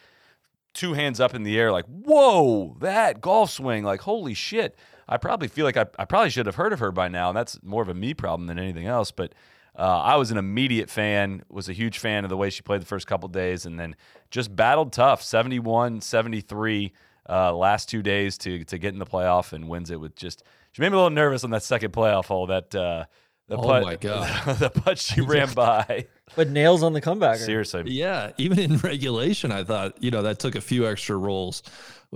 two 0.75 0.95
hands 0.95 1.21
up 1.21 1.35
in 1.35 1.43
the 1.43 1.59
air, 1.59 1.71
like, 1.71 1.85
whoa, 1.87 2.77
that 2.81 3.21
golf 3.21 3.51
swing, 3.51 3.85
like, 3.85 4.01
holy 4.01 4.35
shit. 4.35 4.77
I 5.09 5.17
probably 5.17 5.49
feel 5.49 5.65
like 5.65 5.77
I, 5.77 5.87
I 5.99 6.05
probably 6.05 6.31
should 6.31 6.47
have 6.47 6.55
heard 6.57 6.73
of 6.73 6.79
her 6.81 6.93
by 6.93 7.09
now, 7.09 7.29
and 7.31 7.37
that's 7.37 7.59
more 7.63 7.83
of 7.83 7.89
a 7.89 7.95
me 7.95 8.15
problem 8.15 8.47
than 8.47 8.59
anything 8.59 8.87
else. 8.87 9.11
But 9.11 9.35
uh, 9.79 9.83
I 9.83 10.17
was 10.17 10.31
an 10.31 10.37
immediate 10.39 10.91
fan, 10.91 11.43
was 11.49 11.69
a 11.69 11.73
huge 11.73 11.99
fan 11.99 12.25
of 12.25 12.31
the 12.31 12.37
way 12.37 12.51
she 12.51 12.63
played 12.63 12.81
the 12.83 12.87
first 12.87 13.07
couple 13.07 13.29
days, 13.29 13.67
and 13.67 13.79
then 13.81 13.97
just 14.31 14.55
battled 14.55 14.93
tough 14.93 15.23
71, 15.23 16.01
73 16.01 16.93
uh, 17.29 17.55
last 17.55 17.89
two 17.89 18.03
days 18.03 18.37
to 18.39 18.65
to 18.65 18.79
get 18.79 18.93
in 18.93 18.99
the 18.99 19.07
playoff 19.07 19.53
and 19.53 19.69
wins 19.69 19.91
it 19.91 20.01
with 20.01 20.15
just. 20.17 20.43
She 20.73 20.81
made 20.81 20.89
me 20.89 20.95
a 20.95 20.97
little 20.97 21.11
nervous 21.11 21.45
on 21.45 21.51
that 21.51 21.63
second 21.63 21.93
playoff 21.93 22.25
hole. 22.27 22.47
That 22.47 22.75
uh, 22.75 23.05
the 23.49 23.57
Oh 23.59 23.63
putt, 23.63 23.83
my 23.83 23.97
God. 24.01 24.57
the 24.59 24.71
putt 24.71 24.99
she 24.99 25.21
ran 25.35 25.53
by. 25.53 26.07
but 26.35 26.49
nails 26.49 26.83
on 26.83 26.93
the 26.95 27.01
comeback. 27.01 27.37
Seriously, 27.39 27.85
Yeah, 27.87 28.33
even 28.39 28.59
in 28.59 28.77
regulation, 28.79 29.53
I 29.53 29.65
thought 29.65 30.03
you 30.03 30.11
know 30.11 30.23
that 30.23 30.39
took 30.39 30.55
a 30.55 30.61
few 30.61 30.87
extra 30.87 31.17
rolls 31.17 31.63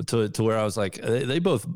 to 0.06 0.29
to 0.31 0.43
where 0.43 0.59
I 0.59 0.65
was 0.65 0.77
like 0.77 1.00
they, 1.00 1.25
they 1.25 1.38
both, 1.38 1.67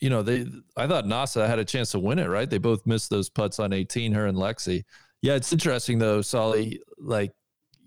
you 0.00 0.10
know, 0.10 0.22
they 0.22 0.46
I 0.76 0.86
thought 0.86 1.04
NASA 1.04 1.46
had 1.46 1.58
a 1.58 1.64
chance 1.64 1.92
to 1.92 1.98
win 1.98 2.18
it, 2.18 2.28
right? 2.28 2.48
They 2.48 2.58
both 2.58 2.86
missed 2.86 3.10
those 3.10 3.28
putts 3.28 3.58
on 3.58 3.72
18, 3.72 4.12
her 4.12 4.26
and 4.26 4.36
Lexi. 4.36 4.84
Yeah, 5.22 5.34
it's 5.34 5.52
interesting 5.52 5.98
though, 5.98 6.22
Solly. 6.22 6.80
Like 6.98 7.32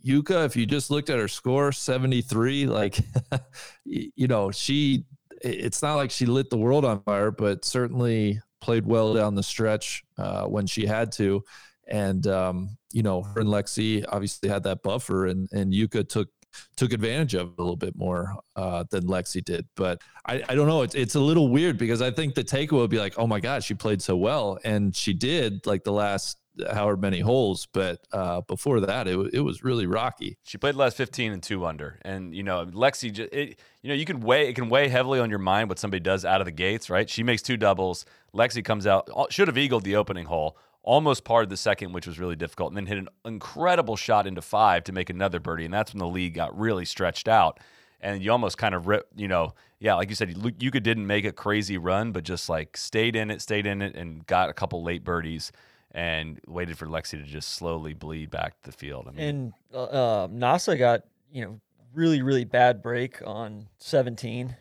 Yuka, 0.06 0.46
if 0.46 0.56
you 0.56 0.66
just 0.66 0.92
looked 0.92 1.10
at 1.10 1.20
her 1.20 1.28
score, 1.28 1.72
73, 1.72 2.68
like 2.68 3.00
you 3.86 4.28
know, 4.28 4.52
she 4.52 5.06
it's 5.44 5.82
not 5.82 5.96
like 5.96 6.12
she 6.12 6.26
lit 6.26 6.50
the 6.50 6.58
world 6.58 6.86
on 6.86 7.02
fire, 7.04 7.32
but 7.32 7.66
certainly 7.66 8.40
played 8.60 8.86
well 8.86 9.14
down 9.14 9.36
the 9.36 9.44
stretch 9.44 10.04
uh, 10.18 10.46
when 10.46 10.68
she 10.68 10.86
had 10.86 11.12
to. 11.14 11.44
And 11.88 12.26
um, 12.28 12.78
you 12.92 13.04
know, 13.04 13.24
her 13.24 13.42
and 13.42 13.50
Lexi 13.50 14.06
obviously 14.08 14.50
had 14.50 14.64
that 14.64 14.84
buffer, 14.84 15.26
and 15.26 15.50
and 15.52 15.74
Yuka 15.74 16.08
took 16.08 16.30
took 16.76 16.94
advantage 16.94 17.34
of 17.34 17.54
a 17.58 17.62
little 17.62 17.76
bit 17.76 17.96
more 17.96 18.36
uh, 18.56 18.84
than 18.90 19.04
Lexi 19.04 19.44
did. 19.44 19.68
But 19.76 20.02
I, 20.26 20.44
I 20.48 20.56
don't 20.56 20.68
know. 20.68 20.82
It's 20.82 20.96
it's 20.96 21.16
a 21.16 21.20
little 21.20 21.50
weird 21.50 21.78
because 21.78 22.02
I 22.02 22.12
think 22.12 22.36
the 22.36 22.44
takeaway 22.44 22.80
would 22.80 22.90
be 22.90 23.00
like, 23.00 23.18
oh 23.18 23.28
my 23.28 23.40
God, 23.40 23.64
she 23.64 23.74
played 23.74 24.02
so 24.02 24.16
well, 24.16 24.60
and 24.64 24.96
she 24.96 25.14
did 25.14 25.66
like 25.66 25.84
the 25.84 25.92
last 25.94 26.38
however 26.72 26.98
many 26.98 27.20
holes. 27.20 27.68
But 27.72 28.00
uh, 28.12 28.42
before 28.42 28.80
that, 28.82 29.08
it 29.08 29.18
it 29.34 29.42
was 29.42 29.64
really 29.64 29.86
rocky. 29.86 30.38
She 30.44 30.58
played 30.58 30.76
the 30.76 30.80
last 30.80 30.98
15 30.98 31.32
and 31.32 31.44
two 31.44 31.66
under. 31.66 32.00
And, 32.04 32.36
you 32.36 32.44
know, 32.44 32.66
Lexi, 32.66 33.12
ju- 33.12 33.30
it, 33.32 33.60
you 33.82 33.90
know, 33.90 33.96
you 33.96 34.06
can 34.06 34.20
weigh, 34.20 34.50
it 34.50 34.56
can 34.56 34.70
weigh 34.70 34.88
heavily 34.88 35.20
on 35.20 35.30
your 35.30 35.40
mind 35.40 35.70
what 35.70 35.80
somebody 35.80 36.02
does 36.02 36.26
out 36.26 36.42
of 36.42 36.46
the 36.46 36.52
gates, 36.52 36.90
right? 36.90 37.10
She 37.10 37.24
makes 37.24 37.42
two 37.42 37.58
doubles. 37.58 38.06
Lexi 38.34 38.64
comes 38.64 38.88
out, 38.88 39.10
should 39.30 39.48
have 39.48 39.58
eagled 39.58 39.84
the 39.84 39.96
opening 39.96 40.26
hole, 40.26 40.58
almost 40.84 41.24
parred 41.24 41.50
the 41.50 41.58
second, 41.58 41.94
which 41.94 42.08
was 42.08 42.20
really 42.20 42.36
difficult, 42.36 42.72
and 42.72 42.78
then 42.78 42.86
hit 42.86 42.98
an 42.98 43.08
incredible 43.26 43.96
shot 43.96 44.26
into 44.28 44.42
five 44.42 44.84
to 44.86 44.92
make 44.92 45.10
another 45.10 45.40
birdie. 45.40 45.66
And 45.66 45.74
that's 45.74 45.94
when 45.94 46.00
the 46.00 46.08
lead 46.08 46.34
got 46.34 46.58
really 46.58 46.86
stretched 46.86 47.28
out. 47.28 47.60
And 48.04 48.24
you 48.24 48.32
almost 48.32 48.58
kind 48.58 48.74
of 48.74 48.88
rip, 48.88 49.08
you 49.16 49.28
know, 49.28 49.54
yeah, 49.80 49.94
like 49.94 50.10
you 50.10 50.16
said, 50.16 50.36
Lu- 50.36 50.52
Yuka 50.52 50.82
didn't 50.82 51.06
make 51.06 51.24
a 51.24 51.32
crazy 51.32 51.78
run, 51.78 52.12
but 52.12 52.24
just 52.24 52.50
like 52.50 52.76
stayed 52.76 53.16
in 53.16 53.30
it, 53.30 53.42
stayed 53.42 53.68
in 53.68 53.82
it, 53.84 53.96
and 53.96 54.26
got 54.26 54.50
a 54.50 54.54
couple 54.54 54.82
late 54.84 55.04
birdies 55.04 55.52
and 55.92 56.40
waited 56.48 56.78
for 56.80 56.88
Lexi 56.88 57.12
to 57.12 57.24
just 57.24 57.50
slowly 57.50 57.94
bleed 57.94 58.32
back 58.32 58.60
to 58.62 58.72
the 58.72 58.76
field. 58.76 59.06
I 59.08 59.12
mean, 59.12 59.26
And 59.28 59.54
uh, 59.74 59.84
uh, 59.84 60.28
NASA 60.30 60.78
got 60.80 61.02
you 61.32 61.44
know 61.46 61.60
really 61.94 62.22
really 62.24 62.46
bad 62.46 62.82
break 62.82 63.22
on 63.26 63.68
17, 63.78 64.56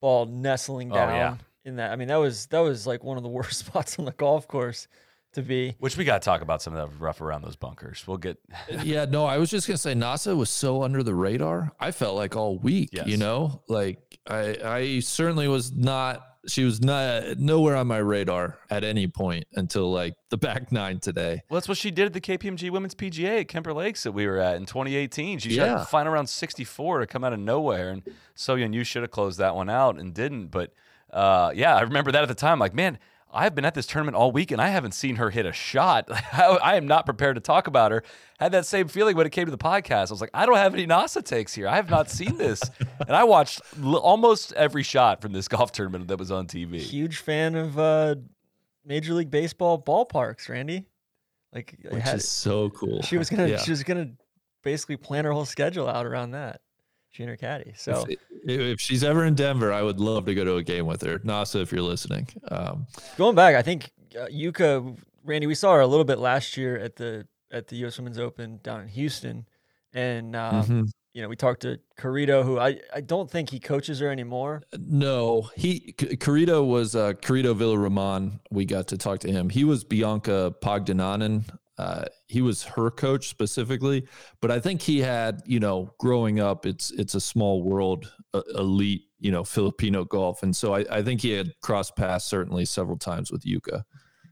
ball 0.00 0.26
nestling 0.26 0.90
Oh, 0.90 0.94
down 0.96 1.14
yeah. 1.14 1.36
in 1.64 1.76
that. 1.76 1.92
I 1.92 1.96
mean 1.96 2.08
that 2.08 2.16
was 2.16 2.46
that 2.46 2.60
was 2.60 2.84
like 2.86 3.04
one 3.04 3.16
of 3.16 3.22
the 3.22 3.28
worst 3.38 3.60
spots 3.60 3.96
on 4.00 4.06
the 4.06 4.12
golf 4.12 4.48
course 4.48 4.88
to 5.32 5.42
be. 5.42 5.74
Which 5.78 5.96
we 5.96 6.04
got 6.04 6.20
to 6.22 6.24
talk 6.24 6.40
about 6.42 6.62
some 6.62 6.74
of 6.74 6.90
the 6.90 6.96
rough 6.98 7.20
around 7.20 7.42
those 7.42 7.56
bunkers. 7.56 8.04
We'll 8.06 8.16
get 8.18 8.38
yeah, 8.82 9.04
no, 9.06 9.24
I 9.24 9.38
was 9.38 9.50
just 9.50 9.66
gonna 9.66 9.78
say 9.78 9.94
NASA 9.94 10.36
was 10.36 10.50
so 10.50 10.82
under 10.82 11.02
the 11.02 11.14
radar. 11.14 11.72
I 11.80 11.90
felt 11.90 12.16
like 12.16 12.36
all 12.36 12.58
week, 12.58 12.90
Yes. 12.92 13.06
you 13.06 13.16
know, 13.16 13.62
like 13.68 14.18
I 14.28 14.56
I 14.64 15.00
certainly 15.00 15.48
was 15.48 15.72
not. 15.72 16.26
She 16.48 16.64
was 16.64 16.80
not 16.82 17.38
nowhere 17.38 17.76
on 17.76 17.86
my 17.86 17.98
radar 17.98 18.58
at 18.68 18.82
any 18.82 19.06
point 19.06 19.44
until 19.54 19.92
like 19.92 20.14
the 20.30 20.36
back 20.36 20.72
nine 20.72 20.98
today. 20.98 21.42
Well, 21.48 21.56
that's 21.60 21.68
what 21.68 21.78
she 21.78 21.92
did 21.92 22.06
at 22.06 22.12
the 22.14 22.20
KPMG 22.20 22.68
Women's 22.68 22.96
PGA 22.96 23.42
at 23.42 23.48
Kemper 23.48 23.72
Lakes 23.72 24.02
that 24.02 24.10
we 24.10 24.26
were 24.26 24.38
at 24.38 24.56
in 24.56 24.66
2018. 24.66 25.38
She 25.38 25.50
shot 25.50 25.66
Yeah. 25.66 25.74
the 25.78 25.84
final 25.84 26.12
round 26.12 26.28
64 26.28 26.98
to 26.98 27.06
come 27.06 27.22
out 27.22 27.32
of 27.32 27.38
nowhere, 27.38 27.90
and 27.90 28.02
So 28.34 28.56
Yeon, 28.56 28.74
you 28.74 28.82
should 28.82 29.02
have 29.02 29.12
closed 29.12 29.38
that 29.38 29.54
one 29.54 29.70
out 29.70 30.00
and 30.00 30.12
didn't. 30.12 30.48
But 30.48 30.72
uh, 31.12 31.52
yeah, 31.54 31.76
I 31.76 31.82
remember 31.82 32.10
that 32.10 32.22
at 32.22 32.28
the 32.28 32.34
time. 32.34 32.58
Like, 32.58 32.74
man, 32.74 32.98
I've 33.32 33.54
been 33.54 33.64
at 33.64 33.74
this 33.74 33.86
tournament 33.86 34.16
all 34.16 34.30
week 34.32 34.50
and 34.50 34.60
I 34.60 34.68
haven't 34.68 34.92
seen 34.92 35.16
her 35.16 35.30
hit 35.30 35.46
a 35.46 35.52
shot. 35.52 36.06
I, 36.32 36.58
I 36.62 36.76
am 36.76 36.86
not 36.86 37.06
prepared 37.06 37.36
to 37.36 37.40
talk 37.40 37.66
about 37.66 37.90
her. 37.92 38.02
Had 38.38 38.52
that 38.52 38.66
same 38.66 38.88
feeling 38.88 39.16
when 39.16 39.26
it 39.26 39.30
came 39.30 39.46
to 39.46 39.50
the 39.50 39.58
podcast. 39.58 40.08
I 40.08 40.12
was 40.12 40.20
like, 40.20 40.30
I 40.34 40.44
don't 40.46 40.56
have 40.56 40.74
any 40.74 40.86
NASA 40.86 41.24
takes 41.24 41.54
here. 41.54 41.66
I 41.68 41.76
have 41.76 41.88
not 41.88 42.10
seen 42.10 42.36
this, 42.36 42.60
and 43.06 43.16
I 43.16 43.24
watched 43.24 43.60
l- 43.82 43.96
almost 43.96 44.52
every 44.54 44.82
shot 44.82 45.22
from 45.22 45.32
this 45.32 45.48
golf 45.54 45.72
tournament 45.72 46.08
that 46.08 46.18
was 46.18 46.30
on 46.30 46.46
TV. 46.46 46.78
Huge 46.80 47.18
fan 47.18 47.54
of 47.54 47.78
uh, 47.78 48.16
Major 48.84 49.14
League 49.14 49.30
Baseball 49.30 49.80
ballparks, 49.82 50.48
Randy. 50.48 50.84
Like, 51.54 51.76
which 51.90 52.02
had- 52.02 52.16
is 52.16 52.28
so 52.28 52.70
cool. 52.70 53.02
she 53.02 53.16
was 53.18 53.28
gonna 53.30 53.46
Yeah. 53.46 53.58
she 53.58 53.70
was 53.70 53.82
gonna 53.82 54.10
basically 54.62 54.96
plan 54.96 55.24
her 55.24 55.32
whole 55.32 55.44
schedule 55.44 55.88
out 55.88 56.06
around 56.06 56.30
that. 56.32 56.60
Her 57.18 57.36
caddy. 57.36 57.72
So 57.76 58.06
if, 58.08 58.18
if 58.44 58.80
she's 58.80 59.04
ever 59.04 59.24
in 59.24 59.34
Denver, 59.34 59.72
I 59.72 59.82
would 59.82 60.00
love 60.00 60.24
to 60.26 60.34
go 60.34 60.44
to 60.44 60.56
a 60.56 60.62
game 60.62 60.86
with 60.86 61.02
her. 61.02 61.18
Nasa, 61.20 61.60
if 61.60 61.70
you're 61.70 61.82
listening. 61.82 62.26
Um, 62.50 62.86
going 63.18 63.34
back, 63.34 63.54
I 63.54 63.62
think 63.62 63.90
uh, 64.18 64.26
Yuka, 64.26 64.96
Randy, 65.22 65.46
we 65.46 65.54
saw 65.54 65.74
her 65.74 65.80
a 65.80 65.86
little 65.86 66.04
bit 66.04 66.18
last 66.18 66.56
year 66.56 66.76
at 66.78 66.96
the 66.96 67.26
at 67.52 67.68
the 67.68 67.76
U.S. 67.76 67.98
Women's 67.98 68.18
Open 68.18 68.60
down 68.62 68.80
in 68.80 68.88
Houston, 68.88 69.46
and 69.92 70.34
um, 70.34 70.64
mhm. 70.64 70.88
you 71.12 71.22
know 71.22 71.28
we 71.28 71.36
talked 71.36 71.62
to 71.62 71.78
Carrito, 71.98 72.42
who 72.44 72.58
I 72.58 72.80
I 72.94 73.02
don't 73.02 73.30
think 73.30 73.50
he 73.50 73.60
coaches 73.60 74.00
her 74.00 74.10
anymore. 74.10 74.62
No, 74.78 75.50
he 75.54 75.94
Carrito 75.98 76.66
was 76.66 76.96
uh, 76.96 77.12
Carrito 77.12 77.54
Villaroman. 77.54 78.40
We 78.50 78.64
got 78.64 78.88
to 78.88 78.98
talk 78.98 79.20
to 79.20 79.30
him. 79.30 79.50
He 79.50 79.64
was 79.64 79.84
Bianca 79.84 80.54
Pagdanganan. 80.62 81.44
Uh, 81.78 82.04
he 82.26 82.42
was 82.42 82.62
her 82.62 82.90
coach 82.90 83.28
specifically, 83.28 84.06
but 84.40 84.50
I 84.50 84.60
think 84.60 84.82
he 84.82 85.00
had, 85.00 85.40
you 85.46 85.58
know, 85.58 85.94
growing 85.98 86.38
up, 86.38 86.66
it's 86.66 86.90
it's 86.92 87.14
a 87.14 87.20
small 87.20 87.62
world, 87.62 88.12
uh, 88.34 88.42
elite, 88.54 89.04
you 89.18 89.30
know, 89.30 89.42
Filipino 89.42 90.04
golf, 90.04 90.42
and 90.42 90.54
so 90.54 90.74
I, 90.74 90.84
I 90.90 91.02
think 91.02 91.22
he 91.22 91.30
had 91.32 91.52
crossed 91.62 91.96
paths 91.96 92.26
certainly 92.26 92.64
several 92.66 92.98
times 92.98 93.32
with 93.32 93.44
Yuka. 93.44 93.84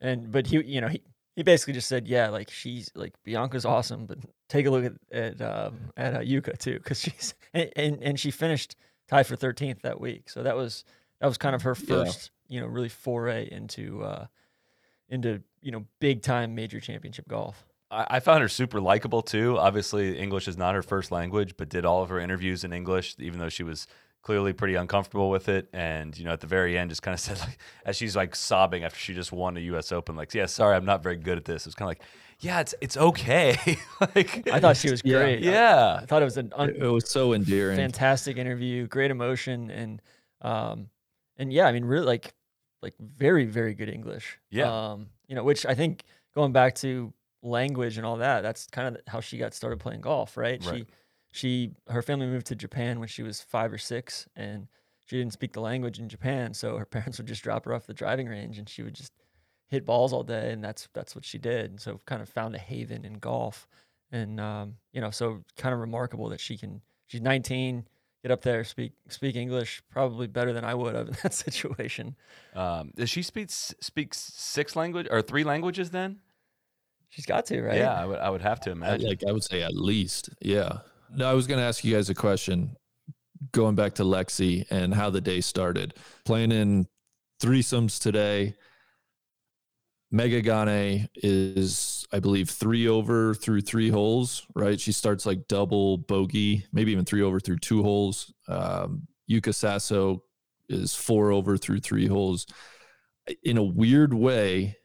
And 0.03 0.31
but 0.31 0.47
he, 0.47 0.63
you 0.65 0.81
know, 0.83 0.89
he, 0.89 1.03
he 1.35 1.43
basically 1.43 1.73
just 1.75 1.89
said, 1.89 2.07
yeah, 2.07 2.29
like 2.29 2.51
she's 2.51 2.91
like 2.95 3.15
Bianca's 3.27 3.65
awesome, 3.65 4.05
but 4.07 4.19
take 4.51 4.67
a 4.67 4.71
look 4.71 4.85
at 4.85 4.93
at 5.11 5.41
um, 5.41 5.79
at 5.97 6.15
uh, 6.15 6.21
Yuka 6.21 6.59
too, 6.59 6.75
because 6.75 7.01
she's 7.03 7.35
and, 7.55 7.71
and 7.75 8.03
and 8.03 8.21
she 8.21 8.31
finished 8.31 8.77
tied 9.09 9.27
for 9.27 9.37
thirteenth 9.37 9.81
that 9.83 9.99
week, 9.99 10.29
so 10.29 10.43
that 10.43 10.57
was 10.57 10.85
that 11.21 11.27
was 11.27 11.39
kind 11.39 11.55
of 11.55 11.63
her 11.63 11.75
Yeah. 11.81 12.05
first, 12.05 12.31
you 12.49 12.61
know, 12.61 12.67
really 12.67 12.89
foray 12.91 13.49
into 13.51 14.03
uh 14.03 14.27
into 15.09 15.43
you 15.63 15.71
know 15.73 15.85
big 16.01 16.23
time 16.23 16.55
major 16.55 16.81
championship 16.81 17.29
golf. 17.29 17.65
I, 17.91 18.07
I 18.11 18.21
found 18.21 18.43
her 18.43 18.49
super 18.49 18.81
likable 18.81 19.23
too. 19.23 19.59
Obviously, 19.59 20.19
English 20.19 20.49
is 20.49 20.57
not 20.57 20.75
her 20.75 20.83
first 20.83 21.11
language, 21.11 21.57
but 21.57 21.69
did 21.69 21.85
all 21.85 22.03
of 22.03 22.09
her 22.09 22.19
interviews 22.21 22.65
in 22.65 22.73
English, 22.73 23.17
even 23.19 23.39
though 23.41 23.49
she 23.49 23.63
was 23.63 23.87
clearly 24.23 24.53
pretty 24.53 24.75
uncomfortable 24.75 25.31
with 25.31 25.49
it. 25.49 25.69
And 25.73 26.17
you 26.19 26.25
know, 26.25 26.33
at 26.33 26.41
the 26.41 26.47
very 26.47 26.77
end, 26.79 26.91
just 26.91 27.03
kind 27.03 27.15
of 27.15 27.21
said 27.27 27.39
like, 27.41 27.59
as 27.85 27.97
she's 27.97 28.15
like 28.17 28.35
sobbing 28.35 28.85
after 28.85 28.99
she 28.99 29.15
just 29.15 29.33
won 29.33 29.57
a 29.57 29.61
U.S. 29.61 29.93
Open, 29.93 30.17
like, 30.17 30.33
"Yeah, 30.35 30.47
sorry, 30.47 30.77
I'm 30.77 30.85
not 30.85 31.03
very 31.03 31.17
good 31.17 31.39
at 31.39 31.45
this." 31.45 31.67
It's 31.67 31.75
kind 31.75 31.87
of 31.87 31.91
like, 31.99 32.03
"Yeah, 32.41 32.61
it's 32.61 32.75
it's 32.81 32.97
okay." 32.97 33.57
like, 34.15 34.49
I 34.49 34.61
thought 34.61 34.77
she 34.77 34.91
was 34.91 35.03
great. 35.03 35.47
I- 35.47 35.51
yeah, 35.51 35.99
I, 36.03 36.07
thought 36.07 36.23
it 36.23 36.27
was 36.27 36.37
an 36.37 36.53
un- 36.57 36.71
It, 36.71 36.77
it 36.83 36.87
was 36.89 37.09
so 37.09 37.33
endearing. 37.33 37.77
fantastic 37.77 38.37
interview, 38.37 38.87
great 38.87 39.11
emotion, 39.11 39.71
and 39.71 40.03
um, 40.43 40.89
and 41.37 41.53
yeah, 41.53 41.67
I 41.67 41.73
mean, 41.73 41.85
really 41.85 42.07
like 42.07 42.33
like 42.83 42.95
very 42.99 43.47
very 43.47 43.75
good 43.75 43.89
English. 43.89 44.39
Yeah. 44.51 44.93
Um, 44.93 45.09
you 45.31 45.37
know, 45.37 45.45
which 45.45 45.65
I 45.65 45.75
think 45.75 46.03
going 46.35 46.53
back 46.53 46.75
to 46.77 47.15
language 47.43 47.97
and 47.97 48.05
all 48.05 48.17
that, 48.17 48.43
that's 48.43 48.67
kind 48.67 48.97
of 48.97 49.01
how 49.07 49.21
she 49.21 49.39
got 49.39 49.55
started 49.55 49.79
playing 49.79 50.01
golf, 50.01 50.37
right? 50.37 50.63
Right. 50.67 50.79
She 50.79 50.87
she 51.33 51.71
her 51.89 52.03
family 52.03 52.27
moved 52.27 52.47
to 52.47 52.57
Japan 52.57 52.99
when 52.99 53.07
she 53.07 53.23
was 53.23 53.41
five 53.41 53.73
or 53.73 53.79
six, 53.79 54.29
and 54.35 54.67
she 55.07 55.17
didn't 55.17 55.33
speak 55.33 55.53
the 55.53 55.61
language 55.61 56.01
in 56.01 56.09
Japan, 56.09 56.53
so 56.53 56.77
her 56.77 56.85
parents 56.97 57.17
would 57.19 57.29
just 57.29 57.45
drop 57.45 57.65
her 57.65 57.73
off 57.73 57.87
the 57.87 57.95
driving 57.95 58.27
range, 58.27 58.59
and 58.59 58.69
she 58.69 58.83
would 58.83 58.95
just 58.95 59.13
hit 59.69 59.87
balls 59.87 60.13
all 60.13 60.25
day, 60.25 60.51
and 60.51 60.65
that's 60.65 60.89
that's 60.95 61.15
what 61.15 61.25
she 61.25 61.39
did. 61.39 61.71
And 61.71 61.81
so 61.81 62.01
kind 62.07 62.21
of 62.21 62.29
found 62.29 62.57
a 62.57 62.59
haven 62.59 63.05
in 63.05 63.15
golf, 63.15 63.69
and 64.11 64.41
um, 64.41 64.75
you 64.93 65.01
know, 65.01 65.11
so 65.11 65.45
kind 65.57 65.73
of 65.73 65.79
remarkable 65.79 66.29
that 66.31 66.41
she 66.41 66.59
can. 66.59 66.83
She's 67.07 67.21
19, 67.21 67.87
get 68.23 68.31
up 68.31 68.43
there, 68.43 68.65
speak 68.65 68.93
speak 69.09 69.37
English 69.37 69.83
probably 69.91 70.27
better 70.27 70.53
than 70.53 70.65
I 70.65 70.75
would 70.75 70.95
have 70.95 71.09
in 71.09 71.17
that 71.23 71.35
situation. 71.47 72.17
Um, 72.55 72.93
does 72.97 73.11
she 73.11 73.23
speak 73.23 73.51
speak 73.51 74.15
six 74.15 74.77
language 74.77 75.07
or 75.11 75.23
three 75.23 75.45
languages 75.45 75.91
then? 75.91 76.21
She's 77.09 77.27
got 77.27 77.47
to, 77.47 77.61
right? 77.63 77.79
Yeah, 77.79 77.93
I 77.95 78.05
would 78.07 78.19
I 78.19 78.31
would 78.31 78.43
have 78.43 78.61
to 78.61 78.71
I- 78.71 78.73
imagine. 78.73 79.09
like 79.09 79.23
I 79.29 79.33
would 79.33 79.45
say 79.45 79.63
at 79.63 79.75
least, 79.75 80.31
yeah. 80.41 80.79
No, 81.13 81.29
I 81.29 81.35
was 81.35 81.47
going 81.49 81.59
to 81.59 81.65
ask 81.65 81.83
you 81.85 81.95
guys 81.95 82.09
a 82.09 82.15
question. 82.15 82.77
Going 83.53 83.75
back 83.75 83.95
to 83.95 84.05
Lexi 84.05 84.65
and 84.71 84.95
how 84.95 85.11
the 85.11 85.21
day 85.21 85.41
started, 85.41 85.95
playing 86.25 86.53
in 86.53 86.87
threesomes 87.43 88.01
today. 88.01 88.55
Megha 90.13 90.43
Ganne 90.45 91.09
is, 91.17 92.07
I 92.13 92.19
believe, 92.19 92.51
three 92.51 92.89
over 92.89 93.35
through 93.35 93.61
three 93.61 93.91
holes, 93.91 94.45
right? 94.55 94.81
She 94.81 94.93
starts 94.93 95.25
like 95.25 95.47
double 95.47 95.99
bogey, 95.99 96.67
maybe 96.73 96.91
even 96.93 97.05
three 97.05 97.23
over 97.23 97.39
through 97.39 97.59
two 97.59 97.83
holes. 97.83 98.33
Um, 98.49 99.07
Yuka 99.31 99.55
Saso 99.55 100.23
is 100.69 100.95
four 100.95 101.31
over 101.31 101.57
through 101.57 101.81
three 101.81 102.07
holes. 102.09 102.47
In 103.45 103.57
a 103.57 103.63
weird 103.63 104.13
way, 104.13 104.77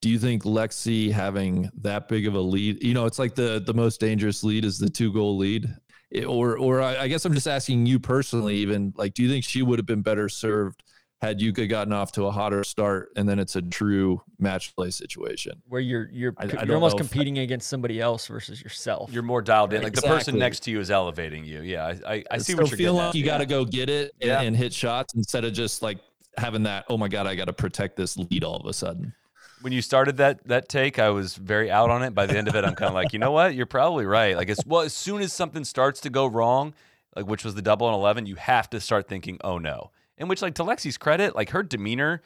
do 0.00 0.08
you 0.08 0.18
think 0.18 0.44
Lexi 0.44 1.10
having 1.10 1.68
that 1.80 2.08
big 2.08 2.26
of 2.28 2.34
a 2.34 2.40
lead, 2.40 2.82
you 2.82 2.94
know, 2.94 3.06
it's 3.06 3.18
like 3.18 3.34
the 3.34 3.62
the 3.64 3.74
most 3.74 4.00
dangerous 4.00 4.44
lead 4.44 4.64
is 4.64 4.78
the 4.78 4.90
two 4.90 5.12
goal 5.12 5.36
lead, 5.38 5.68
It- 6.10 6.24
or 6.26 6.58
or 6.58 6.80
I, 6.82 7.02
I 7.02 7.08
guess 7.08 7.24
I'm 7.24 7.34
just 7.34 7.48
asking 7.48 7.86
you 7.86 7.98
personally, 7.98 8.56
even 8.56 8.92
like, 8.96 9.14
do 9.14 9.22
you 9.22 9.28
think 9.28 9.44
she 9.44 9.62
would 9.62 9.78
have 9.78 9.86
been 9.86 10.02
better 10.02 10.28
served 10.28 10.82
had 11.22 11.38
Yuka 11.38 11.68
gotten 11.68 11.92
off 11.92 12.12
to 12.12 12.26
a 12.26 12.30
hotter 12.30 12.64
start 12.64 13.10
and 13.16 13.26
then 13.28 13.38
it's 13.38 13.56
a 13.56 13.62
true 13.62 14.20
match 14.38 14.74
play 14.76 14.90
situation? 14.90 15.62
Where 15.68 15.80
you're 15.80 16.10
you're 16.12 16.34
I- 16.36 16.44
I 16.58 16.64
you're 16.64 16.74
almost 16.74 16.96
know 16.98 17.04
if- 17.04 17.10
competing 17.10 17.38
against 17.38 17.68
somebody 17.68 18.00
else 18.00 18.26
versus 18.26 18.60
yourself. 18.60 19.10
You're 19.12 19.22
more 19.22 19.40
dialed 19.40 19.72
in. 19.72 19.82
Like 19.82 19.94
the 19.94 20.02
person 20.02 20.36
next 20.38 20.60
to 20.64 20.70
you 20.70 20.80
is 20.80 20.90
elevating 20.90 21.44
you. 21.44 21.62
Yeah, 21.62 21.86
I 21.86 22.12
I, 22.14 22.24
I 22.32 22.38
see 22.38 22.52
so 22.52 22.58
what 22.62 22.70
you're 22.70 22.76
feel 22.76 22.94
like 22.94 23.08
at. 23.10 23.14
you 23.14 23.24
got 23.24 23.38
to 23.38 23.46
go 23.46 23.64
get 23.64 23.88
it 23.88 24.12
and, 24.20 24.28
Yeah. 24.28 24.40
and 24.42 24.54
hit 24.56 24.74
shots 24.74 25.14
instead 25.14 25.44
of 25.44 25.52
just 25.54 25.80
like 25.80 25.98
having 26.36 26.64
that. 26.64 26.84
Oh 26.90 26.98
my 26.98 27.08
god, 27.08 27.26
I 27.26 27.36
got 27.36 27.44
to 27.46 27.52
protect 27.54 27.96
this 27.96 28.16
lead 28.18 28.42
all 28.44 28.56
of 28.56 28.66
a 28.66 28.72
sudden. 28.72 29.14
when 29.62 29.72
you 29.72 29.80
started 29.80 30.16
that 30.16 30.42
that 30.48 30.68
take, 30.68 30.98
I 30.98 31.10
was 31.10 31.36
very 31.36 31.70
out 31.70 31.88
on 31.88 32.02
it. 32.02 32.14
By 32.16 32.26
the 32.26 32.36
end 32.36 32.48
of 32.48 32.56
it, 32.56 32.64
I'm 32.64 32.74
kind 32.74 32.88
of 32.88 32.94
like, 32.94 33.12
you 33.12 33.20
know 33.20 33.30
what? 33.30 33.54
You're 33.54 33.66
probably 33.66 34.06
right. 34.06 34.36
Like, 34.36 34.48
it's 34.48 34.66
well, 34.66 34.80
as 34.80 34.92
soon 34.92 35.22
as 35.22 35.32
something 35.32 35.62
starts 35.64 36.00
to 36.00 36.10
go 36.10 36.26
wrong, 36.26 36.74
like 37.14 37.26
which 37.28 37.44
was 37.44 37.54
the 37.54 37.62
double 37.62 37.86
and 37.86 37.94
eleven, 37.94 38.26
you 38.26 38.34
have 38.34 38.68
to 38.70 38.80
start 38.80 39.06
thinking, 39.08 39.38
oh 39.44 39.58
no. 39.58 39.92
In 40.18 40.28
which, 40.28 40.42
like 40.42 40.54
to 40.54 40.64
Lexi's 40.64 40.98
credit, 40.98 41.34
like 41.34 41.50
her 41.50 41.62
demeanor, 41.62 42.22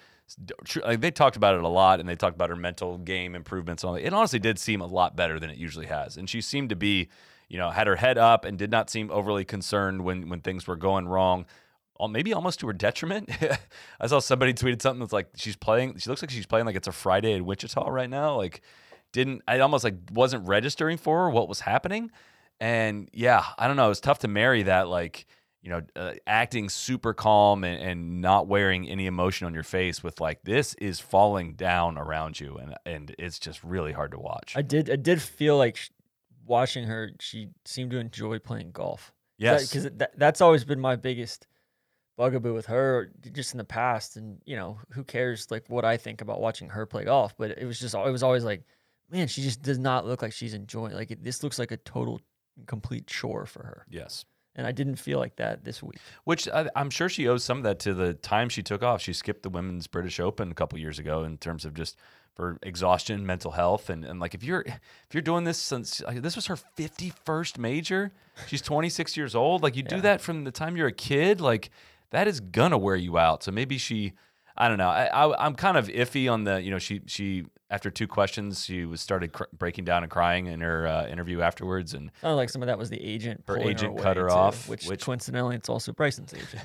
like 0.85 1.01
they 1.01 1.11
talked 1.11 1.37
about 1.37 1.55
it 1.55 1.63
a 1.63 1.69
lot, 1.69 2.01
and 2.01 2.09
they 2.09 2.17
talked 2.17 2.35
about 2.35 2.51
her 2.51 2.57
mental 2.57 2.99
game 2.99 3.35
improvements. 3.35 3.85
On 3.85 3.97
it, 3.97 4.05
it 4.05 4.13
honestly 4.13 4.39
did 4.39 4.59
seem 4.59 4.81
a 4.81 4.87
lot 4.87 5.17
better 5.17 5.39
than 5.39 5.51
it 5.51 5.57
usually 5.57 5.87
has, 5.87 6.17
and 6.17 6.29
she 6.29 6.41
seemed 6.41 6.69
to 6.71 6.77
be, 6.77 7.09
you 7.49 7.59
know, 7.59 7.71
had 7.71 7.87
her 7.87 7.97
head 7.97 8.19
up 8.19 8.45
and 8.45 8.59
did 8.59 8.71
not 8.71 8.91
seem 8.91 9.11
overly 9.11 9.45
concerned 9.45 10.05
when 10.05 10.29
when 10.29 10.41
things 10.41 10.67
were 10.67 10.77
going 10.77 11.07
wrong 11.07 11.47
maybe 12.11 12.33
almost 12.33 12.61
to 12.61 12.67
her 12.67 12.73
detriment. 12.73 13.31
I 14.01 14.07
saw 14.07 14.19
somebody 14.19 14.53
tweeted 14.53 14.83
something 14.83 15.01
that's 15.01 15.13
like 15.13 15.29
she's 15.37 15.57
playing. 15.57 15.97
She 15.99 16.11
looks 16.11 16.23
like 16.23 16.31
she's 16.31 16.47
playing 16.47 16.67
like 16.67 16.77
it's 16.77 16.89
a 16.89 16.93
Friday 16.93 17.33
in 17.33 17.47
Wichita 17.47 17.89
right 17.89 18.11
now. 18.11 18.37
Like, 18.37 18.61
didn't 19.13 19.43
I 19.49 19.59
almost 19.61 19.85
like 19.85 19.95
wasn't 20.13 20.47
registering 20.47 20.99
for 20.99 21.25
her 21.25 21.31
what 21.31 21.49
was 21.49 21.61
happening? 21.61 22.11
And 22.61 23.09
yeah, 23.13 23.45
I 23.59 23.67
don't 23.67 23.77
know. 23.77 23.87
It 23.87 23.91
was 23.91 24.01
tough 24.01 24.21
to 24.21 24.29
marry 24.29 24.65
that 24.65 24.89
like 24.89 25.27
you 25.67 25.73
know 25.73 25.83
uh, 25.97 26.13
acting 26.29 26.69
super 26.69 27.13
calm 27.13 27.65
and, 27.65 27.83
and 27.83 28.21
not 28.21 28.47
wearing 28.47 28.89
any 28.89 29.07
emotion 29.07 29.49
on 29.49 29.53
your 29.53 29.65
face 29.65 30.01
with 30.01 30.21
like 30.21 30.43
this 30.45 30.75
is 30.75 31.01
falling 31.01 31.55
down 31.55 31.99
around 31.99 32.39
you 32.39 32.57
and 32.57 32.75
and 32.87 33.15
it's 33.19 33.41
just 33.41 33.65
really 33.65 33.91
hard 33.93 34.13
to 34.13 34.19
watch. 34.19 34.55
I 34.57 34.63
did 34.63 34.89
I 34.89 34.95
did 34.95 35.21
feel 35.21 35.59
like 35.59 35.77
sh- 35.77 35.91
watching 36.47 36.85
her. 36.85 37.11
She 37.19 37.49
seemed 37.65 37.91
to 37.91 37.99
enjoy 37.99 38.39
playing 38.39 38.71
golf. 38.71 39.13
yes, 39.39 39.69
because 39.69 39.91
that, 39.97 40.17
that's 40.17 40.41
always 40.41 40.65
been 40.65 40.81
my 40.81 40.95
biggest 40.95 41.49
bugaboo 42.17 42.55
with 42.55 42.67
her 42.67 43.11
just 43.33 43.53
in 43.53 43.59
the 43.59 43.65
past 43.65 44.17
and 44.17 44.41
you 44.47 44.57
know 44.57 44.79
who 44.93 45.05
cares 45.05 45.51
like 45.51 45.69
what 45.69 45.85
i 45.85 45.99
think 45.99 46.23
about 46.23 46.41
watching 46.41 46.67
her 46.67 46.87
play 46.87 47.05
golf 47.05 47.37
but 47.37 47.51
it 47.59 47.67
was 47.67 47.79
just 47.79 47.95
it 47.95 48.11
was 48.11 48.23
always 48.23 48.43
like 48.43 48.63
man 49.11 49.29
she 49.29 49.43
just 49.43 49.61
does 49.61 49.79
not 49.79 50.07
look 50.07 50.23
like 50.23 50.33
she's 50.33 50.55
enjoying 50.55 50.95
like 50.95 51.11
it, 51.11 51.23
this 51.23 51.43
looks 51.43 51.59
like 51.59 51.73
a 51.73 51.77
total 51.77 52.19
complete 52.67 53.07
chore 53.07 53.45
for 53.45 53.65
her 53.65 53.85
yes. 53.91 54.25
And 54.57 54.67
i 54.67 54.73
didn't 54.73 54.97
feel 54.97 55.19
like 55.19 55.37
that 55.37 55.65
this 55.65 55.83
week 55.83 55.99
Which 56.25 56.49
I, 56.49 56.69
I'm 56.75 56.91
sure 56.91 57.09
she 57.09 57.29
owes 57.29 57.45
some 57.45 57.59
of 57.59 57.65
that 57.65 57.79
to 57.81 57.95
the 57.95 58.15
time 58.15 58.49
she 58.49 58.63
took 58.63 58.83
off. 58.83 59.01
She 59.01 59.13
skipped 59.13 59.43
the 59.43 59.51
women's 59.51 59.87
British 59.87 60.19
Open 60.19 60.51
a 60.51 60.55
couple 60.55 60.79
years 60.79 60.99
ago 60.99 61.23
in 61.25 61.39
terms 61.39 61.65
of 61.65 61.75
just 61.75 61.97
for 62.35 62.59
exhaustion, 62.63 63.25
mental 63.25 63.53
health, 63.53 63.89
and, 63.89 64.05
and 64.05 64.21
like 64.21 64.35
if 64.35 64.43
you're 64.43 64.63
if 64.67 65.15
you're 65.15 65.23
doing 65.23 65.45
this 65.45 65.59
since 65.59 66.03
like, 66.03 66.21
this 66.23 66.37
was 66.37 66.47
her 66.47 66.57
51st 66.77 67.59
major, 67.59 68.13
she's 68.47 68.61
26 68.63 69.17
years 69.17 69.35
old. 69.35 69.63
Like 69.63 69.77
you 69.77 69.83
do 69.83 70.01
that 70.03 70.21
from 70.21 70.45
the 70.45 70.51
time 70.51 70.77
you're 70.77 70.89
a 70.89 70.93
kid, 70.93 71.41
like 71.41 71.71
that 72.11 72.29
is 72.29 72.41
gonna 72.41 72.79
wear 72.79 72.97
you 72.97 73.17
out. 73.19 73.43
So 73.43 73.53
maybe 73.53 73.79
she, 73.79 74.13
I 74.59 74.69
don't 74.69 74.79
know. 74.79 74.89
I, 74.89 75.07
I 75.07 75.47
I'm 75.47 75.55
kind 75.55 75.77
of 75.77 75.89
iffy 75.89 76.31
on 76.33 76.45
the 76.45 76.61
you 76.63 76.71
know 76.71 76.79
she 76.79 77.03
she 77.07 77.45
after 77.69 77.91
two 77.91 78.07
questions 78.07 78.65
she 78.65 78.85
was 78.85 79.01
started 79.01 79.33
cr- 79.33 79.45
breaking 79.53 79.85
down 79.85 80.03
and 80.03 80.11
crying 80.11 80.47
in 80.47 80.61
her 80.61 80.87
uh, 80.87 81.07
interview 81.09 81.41
afterwards 81.41 81.95
and 81.95 82.11
sounded 82.21 82.37
like 82.37 82.49
some 82.49 82.63
of 82.63 82.67
that 82.67 82.79
was 82.79 82.91
the 82.91 83.03
agent 83.03 83.43
Her 83.47 83.59
agent 83.59 83.93
away, 83.93 84.03
cut 84.03 84.17
her 84.17 84.29
too, 84.29 84.35
off, 84.35 84.69
which, 84.69 84.87
which- 84.87 85.05
coincidentally 85.05 85.57
it's 85.57 85.69
also 85.69 85.93
bryson's 85.93 86.33
agent 86.33 86.65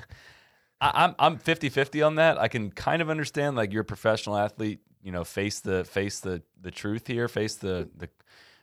I, 0.80 1.04
I'm 1.04 1.14
I'm 1.18 1.38
50-50 1.38 2.06
on 2.06 2.16
that. 2.16 2.38
I 2.38 2.48
can 2.48 2.70
kind 2.70 3.00
of 3.02 3.08
understand 3.10 3.56
like 3.56 3.72
you're 3.72 3.82
a 3.82 3.84
professional 3.84 4.36
athlete, 4.36 4.80
you 5.02 5.12
know, 5.12 5.22
face 5.24 5.60
the 5.60 5.84
face 5.84 6.20
the 6.20 6.42
the 6.60 6.70
truth 6.72 7.06
here, 7.06 7.28
face 7.28 7.54
the 7.56 7.88
the 7.96 8.08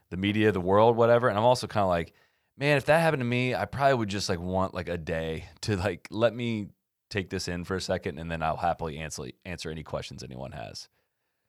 the 0.09 0.17
media, 0.17 0.51
the 0.51 0.59
world, 0.61 0.97
whatever. 0.97 1.29
And 1.29 1.37
I'm 1.37 1.45
also 1.45 1.65
kind 1.67 1.83
of 1.83 1.89
like, 1.89 2.13
man, 2.57 2.77
if 2.77 2.85
that 2.85 2.99
happened 2.99 3.21
to 3.21 3.25
me, 3.25 3.55
I 3.55 3.65
probably 3.65 3.93
would 3.95 4.09
just 4.09 4.27
like 4.27 4.39
want 4.39 4.73
like 4.73 4.89
a 4.89 4.97
day 4.97 5.45
to 5.61 5.77
like 5.77 6.07
let 6.11 6.35
me 6.35 6.67
take 7.09 7.29
this 7.29 7.47
in 7.47 7.63
for 7.63 7.75
a 7.75 7.81
second, 7.81 8.19
and 8.19 8.29
then 8.31 8.41
I'll 8.41 8.57
happily 8.57 8.97
answer 8.97 9.27
answer 9.45 9.69
any 9.69 9.83
questions 9.83 10.23
anyone 10.23 10.51
has. 10.51 10.87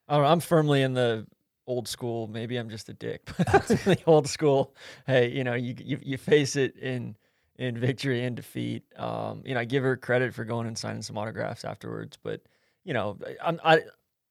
Know, 0.08 0.24
I'm 0.24 0.40
firmly 0.40 0.82
in 0.82 0.94
the 0.94 1.26
old 1.66 1.86
school. 1.86 2.26
Maybe 2.26 2.56
I'm 2.56 2.68
just 2.68 2.88
a 2.88 2.92
dick, 2.92 3.22
but 3.36 3.46
that's 3.52 3.86
really 3.86 4.02
old 4.06 4.28
school. 4.28 4.74
Hey, 5.06 5.30
you 5.30 5.44
know, 5.44 5.54
you, 5.54 5.74
you 5.78 5.98
you 6.02 6.18
face 6.18 6.56
it 6.56 6.76
in 6.76 7.16
in 7.56 7.78
victory 7.78 8.24
and 8.24 8.34
defeat. 8.34 8.84
Um, 8.96 9.42
you 9.44 9.54
know, 9.54 9.60
I 9.60 9.64
give 9.64 9.82
her 9.82 9.96
credit 9.96 10.34
for 10.34 10.44
going 10.44 10.66
and 10.66 10.76
signing 10.76 11.02
some 11.02 11.18
autographs 11.18 11.64
afterwards, 11.64 12.18
but 12.22 12.40
you 12.84 12.94
know, 12.94 13.18
I'm 13.42 13.60
I 13.64 13.82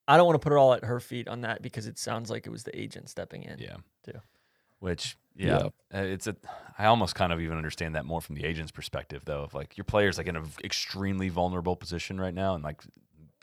I 0.08 0.18
don't 0.18 0.26
want 0.26 0.42
to 0.42 0.44
put 0.44 0.54
it 0.54 0.58
all 0.58 0.74
at 0.74 0.84
her 0.84 1.00
feet 1.00 1.28
on 1.28 1.42
that 1.42 1.62
because 1.62 1.86
it 1.86 2.00
sounds 2.00 2.30
like 2.30 2.48
it 2.48 2.50
was 2.50 2.64
the 2.64 2.78
agent 2.78 3.10
stepping 3.10 3.44
in. 3.44 3.60
Yeah. 3.60 3.78
Too. 4.04 4.20
Which 4.80 5.18
yeah, 5.48 5.58
uh, 5.94 6.04
it's 6.04 6.28
a. 6.28 6.36
I 6.78 6.86
almost 6.86 7.16
kind 7.16 7.34
of 7.34 7.42
even 7.42 7.58
understand 7.58 7.96
that 7.96 8.06
more 8.06 8.22
from 8.22 8.36
the 8.36 8.46
agent's 8.46 8.72
perspective, 8.72 9.24
though. 9.26 9.44
Of 9.44 9.54
like 9.54 9.78
your 9.78 9.86
player's 9.86 10.18
like 10.18 10.28
in 10.28 10.36
an 10.36 10.46
extremely 10.64 11.30
vulnerable 11.30 11.76
position 11.76 12.20
right 12.20 12.34
now, 12.34 12.56
and 12.56 12.64
like 12.64 12.82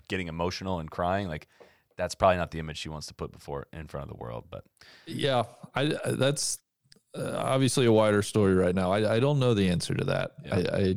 getting 0.09 0.29
emotional 0.29 0.79
and 0.79 0.91
crying, 0.91 1.29
like 1.29 1.49
that's 1.97 2.15
probably 2.15 2.37
not 2.37 2.51
the 2.51 2.59
image 2.59 2.79
she 2.79 2.89
wants 2.89 3.07
to 3.09 3.15
put 3.15 3.33
before 3.33 3.67
in 3.73 3.87
front 3.89 4.05
of 4.05 4.17
the 4.17 4.23
world. 4.23 4.45
But 4.51 4.65
Yeah, 5.07 5.45
I 5.75 5.95
that's 6.07 6.59
uh, 7.15 7.35
obviously 7.37 7.87
a 7.87 7.93
wider 7.93 8.23
story 8.23 8.55
right 8.55 8.75
now. 8.75 8.93
I, 8.93 9.17
I 9.17 9.21
don't 9.21 9.39
know 9.39 9.55
the 9.55 9.69
answer 9.69 9.95
to 9.95 10.05
that. 10.05 10.33
Yeah. 10.45 10.55
I, 10.55 10.59
I 10.59 10.95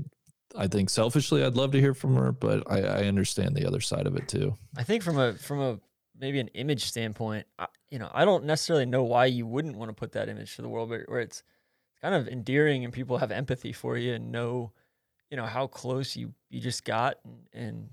I 0.56 0.68
think 0.68 0.90
selfishly, 0.90 1.44
I'd 1.44 1.56
love 1.56 1.72
to 1.72 1.80
hear 1.80 1.94
from 1.94 2.16
her, 2.16 2.32
but 2.32 2.70
I, 2.70 2.82
I 2.82 3.04
understand 3.04 3.56
the 3.56 3.68
other 3.68 3.82
side 3.82 4.08
of 4.08 4.16
it 4.16 4.28
too. 4.28 4.58
I 4.78 4.84
think 4.84 5.04
from 5.04 5.18
a 5.18 5.34
from 5.34 5.60
a 5.62 5.80
maybe 6.18 6.40
an 6.40 6.48
image 6.50 6.86
standpoint, 6.86 7.46
I, 7.58 7.68
you 7.92 8.00
know, 8.00 8.10
I 8.14 8.26
don't 8.26 8.46
necessarily 8.46 8.86
know 8.86 9.04
why 9.04 9.26
you 9.26 9.46
wouldn't 9.46 9.78
want 9.78 9.90
to 9.90 9.94
put 9.94 10.12
that 10.14 10.30
image 10.30 10.56
to 10.56 10.62
the 10.62 10.70
world, 10.70 10.90
but 10.90 11.02
where 11.08 11.20
it's 11.20 11.44
kind 12.02 12.16
of 12.16 12.28
endearing 12.28 12.84
and 12.84 12.94
people 12.94 13.18
have 13.18 13.32
empathy 13.32 13.74
for 13.74 13.98
you 13.98 14.14
and 14.14 14.32
know, 14.32 14.72
you 15.30 15.38
know, 15.38 15.46
how 15.46 15.68
close 15.68 16.16
you 16.16 16.34
you 16.50 16.60
just 16.60 16.86
got 16.86 17.18
and, 17.24 17.48
and 17.54 17.90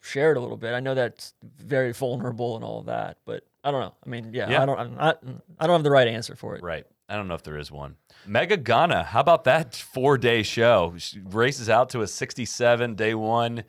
share 0.00 0.32
it 0.32 0.36
a 0.36 0.40
little 0.40 0.56
bit. 0.56 0.72
I 0.74 0.80
know 0.80 0.94
that's 0.94 1.34
very 1.42 1.92
vulnerable 1.92 2.56
and 2.56 2.64
all 2.64 2.80
of 2.80 2.86
that, 2.86 3.18
but 3.24 3.44
I 3.62 3.70
don't 3.70 3.80
know. 3.80 3.94
I 4.04 4.08
mean, 4.08 4.30
yeah, 4.32 4.48
Yeah. 4.48 4.62
I 4.62 4.66
don't, 4.66 4.78
I'm 4.78 4.94
not, 4.94 5.24
mm, 5.24 5.40
I 5.58 5.66
don't 5.66 5.74
have 5.74 5.84
the 5.84 5.90
right 5.90 6.08
answer 6.08 6.34
for 6.34 6.56
it. 6.56 6.62
right, 6.62 6.86
I 7.08 7.16
don't 7.16 7.28
know 7.28 7.34
if 7.34 7.42
there 7.42 7.58
is 7.58 7.70
one. 7.70 7.96
Megha 8.26 8.62
Ganne, 8.62 9.04
how 9.04 9.20
about 9.20 9.44
that 9.44 9.74
four 9.74 10.16
day 10.18 10.42
show? 10.42 10.94
She 10.98 11.20
races 11.20 11.68
out 11.68 11.90
to 11.90 12.00
a 12.02 12.06
67 12.06 12.94
day 12.94 13.14
one. 13.14 13.64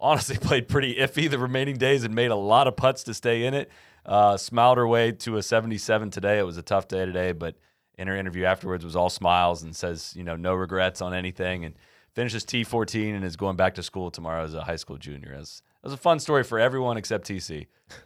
Honestly, 0.00 0.36
played 0.40 0.68
pretty 0.68 0.96
iffy 0.96 1.30
the 1.30 1.38
remaining 1.38 1.76
days 1.76 2.04
and 2.04 2.14
made 2.14 2.30
a 2.30 2.36
lot 2.36 2.66
of 2.66 2.76
putts 2.76 3.02
to 3.04 3.14
stay 3.14 3.44
in 3.44 3.54
it. 3.54 3.70
Uh, 4.06 4.36
smiled 4.36 4.76
her 4.78 4.86
way 4.86 5.12
to 5.12 5.36
a 5.36 5.42
77 5.42 6.10
today. 6.10 6.38
It 6.38 6.42
was 6.46 6.56
a 6.58 6.62
tough 6.62 6.88
day 6.88 7.06
today, 7.06 7.32
but 7.32 7.56
in 7.96 8.06
her 8.08 8.16
interview 8.16 8.44
afterwards 8.44 8.84
was 8.84 8.96
all 8.96 9.08
smiles 9.10 9.62
and 9.62 9.74
says, 9.74 10.12
you 10.16 10.24
know, 10.24 10.36
no 10.36 10.54
regrets 10.54 11.00
on 11.00 11.14
anything 11.14 11.64
and 11.64 11.74
finishes 12.14 12.44
T14 12.44 13.14
and 13.14 13.24
is 13.24 13.36
going 13.36 13.56
back 13.56 13.74
to 13.76 13.82
school 13.82 14.10
tomorrow 14.10 14.44
as 14.44 14.54
a 14.54 14.62
high 14.62 14.76
school 14.76 14.98
junior. 14.98 15.32
It 15.34 15.38
was, 15.38 15.62
it 15.82 15.86
was 15.86 15.94
a 15.94 15.98
fun 15.98 16.18
story 16.18 16.44
for 16.44 16.58
everyone 16.58 16.96
except 16.96 17.28
TC. 17.28 17.66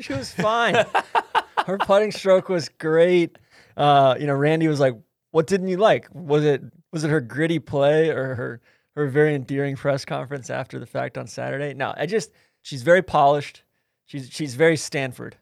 She 0.00 0.12
was 0.12 0.32
fine. 0.32 0.76
her 1.66 1.76
putting 1.76 2.12
stroke 2.12 2.48
was 2.48 2.68
great. 2.68 3.36
Uh, 3.76 4.14
you 4.18 4.28
know, 4.28 4.34
Randy 4.34 4.68
was 4.68 4.78
like, 4.78 4.94
"What 5.32 5.48
didn't 5.48 5.66
you 5.66 5.76
like? 5.76 6.08
Was 6.12 6.44
it 6.44 6.62
was 6.92 7.02
it 7.02 7.10
her 7.10 7.20
gritty 7.20 7.58
play 7.58 8.10
or 8.10 8.36
her 8.36 8.60
her 8.94 9.08
very 9.08 9.34
endearing 9.34 9.74
press 9.74 10.04
conference 10.04 10.50
after 10.50 10.78
the 10.78 10.86
fact 10.86 11.18
on 11.18 11.26
Saturday?" 11.26 11.74
No, 11.74 11.92
I 11.96 12.06
just 12.06 12.30
she's 12.62 12.82
very 12.84 13.02
polished. 13.02 13.64
She's 14.06 14.30
she's 14.30 14.54
very 14.54 14.76
Stanford, 14.76 15.36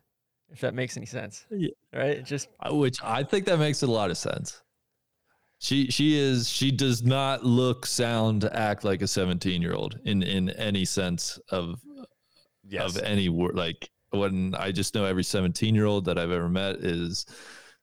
if 0.50 0.60
that 0.60 0.74
makes 0.74 0.96
any 0.96 1.06
sense. 1.06 1.46
Yeah. 1.50 1.70
Right? 1.92 2.18
It 2.18 2.24
just 2.24 2.48
Which 2.70 2.98
I 3.02 3.22
think 3.22 3.46
that 3.46 3.58
makes 3.58 3.82
a 3.82 3.86
lot 3.86 4.10
of 4.10 4.18
sense. 4.18 4.62
She 5.58 5.90
she 5.90 6.18
is 6.18 6.48
she 6.48 6.70
does 6.70 7.02
not 7.02 7.44
look 7.44 7.86
sound 7.86 8.44
act 8.44 8.84
like 8.84 9.00
a 9.02 9.08
17 9.08 9.62
year 9.62 9.72
old 9.72 9.98
in 10.04 10.22
in 10.22 10.50
any 10.50 10.84
sense 10.84 11.38
of 11.50 11.80
Yes. 12.68 12.96
of 12.96 13.02
any 13.02 13.28
word 13.28 13.54
like 13.54 13.88
when 14.10 14.54
I 14.56 14.72
just 14.72 14.94
know 14.94 15.04
every 15.04 15.22
17 15.22 15.74
year 15.74 15.86
old 15.86 16.04
that 16.06 16.18
I've 16.18 16.32
ever 16.32 16.48
met 16.48 16.76
is 16.76 17.26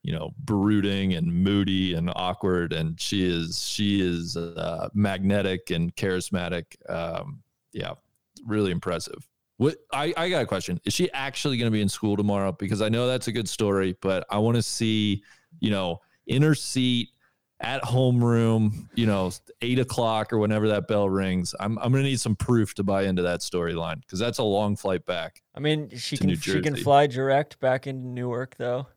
you 0.03 0.11
know 0.11 0.31
brooding 0.39 1.13
and 1.13 1.33
moody 1.33 1.93
and 1.93 2.11
awkward 2.15 2.73
and 2.73 2.99
she 2.99 3.23
is 3.23 3.63
she 3.63 4.01
is 4.01 4.35
uh, 4.35 4.89
magnetic 4.93 5.71
and 5.71 5.95
charismatic 5.95 6.75
um 6.89 7.41
yeah 7.71 7.93
really 8.45 8.71
impressive 8.71 9.25
what 9.57 9.77
I, 9.91 10.13
I 10.17 10.29
got 10.29 10.43
a 10.43 10.45
question. 10.45 10.79
Is 10.85 10.93
she 10.93 11.11
actually 11.11 11.57
going 11.57 11.71
to 11.71 11.75
be 11.75 11.81
in 11.81 11.89
school 11.89 12.17
tomorrow? 12.17 12.51
Because 12.51 12.81
i 12.81 12.89
know 12.89 13.07
that's 13.07 13.27
a 13.27 13.31
good 13.31 13.47
story 13.47 13.95
but 14.01 14.25
i 14.29 14.37
want 14.37 14.55
to 14.55 14.63
see 14.63 15.23
you 15.59 15.69
know 15.69 16.01
in 16.27 16.41
her 16.41 16.55
seat 16.55 17.09
at 17.59 17.81
homeroom 17.83 18.87
you 18.93 19.05
know 19.05 19.31
eight 19.61 19.79
o'clock 19.79 20.33
or 20.33 20.37
whenever 20.37 20.67
that 20.67 20.87
bell 20.87 21.09
rings. 21.09 21.55
I'm, 21.59 21.77
I'm 21.79 21.91
going 21.91 22.03
to 22.03 22.09
need 22.09 22.19
some 22.19 22.35
proof 22.35 22.73
to 22.75 22.83
buy 22.83 23.03
into 23.03 23.21
that 23.21 23.39
storyline 23.39 24.01
because 24.01 24.19
that's 24.19 24.39
a 24.39 24.43
long 24.43 24.75
flight 24.75 25.05
back 25.05 25.41
I 25.55 25.59
mean, 25.59 25.89
she 25.95 26.17
can 26.17 26.35
she 26.35 26.61
can 26.61 26.75
fly 26.75 27.07
direct 27.07 27.59
back 27.59 27.87
into 27.87 28.05
Newark 28.07 28.55
though. 28.57 28.87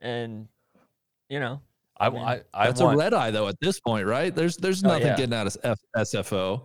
And 0.00 0.48
you 1.28 1.38
know, 1.38 1.60
I, 1.98 2.10
mean, 2.10 2.22
I, 2.22 2.40
I 2.52 2.66
that's 2.66 2.80
want, 2.80 2.96
a 2.96 2.98
red 2.98 3.14
eye 3.14 3.30
though 3.30 3.46
at 3.48 3.60
this 3.60 3.78
point 3.78 4.06
right? 4.06 4.34
There's 4.34 4.56
there's 4.56 4.82
Oh, 4.82 4.88
nothing 4.88 5.06
yeah. 5.06 5.16
getting 5.16 5.34
out 5.34 5.46
of 5.46 5.56
F- 5.62 5.78
sfo 5.98 6.62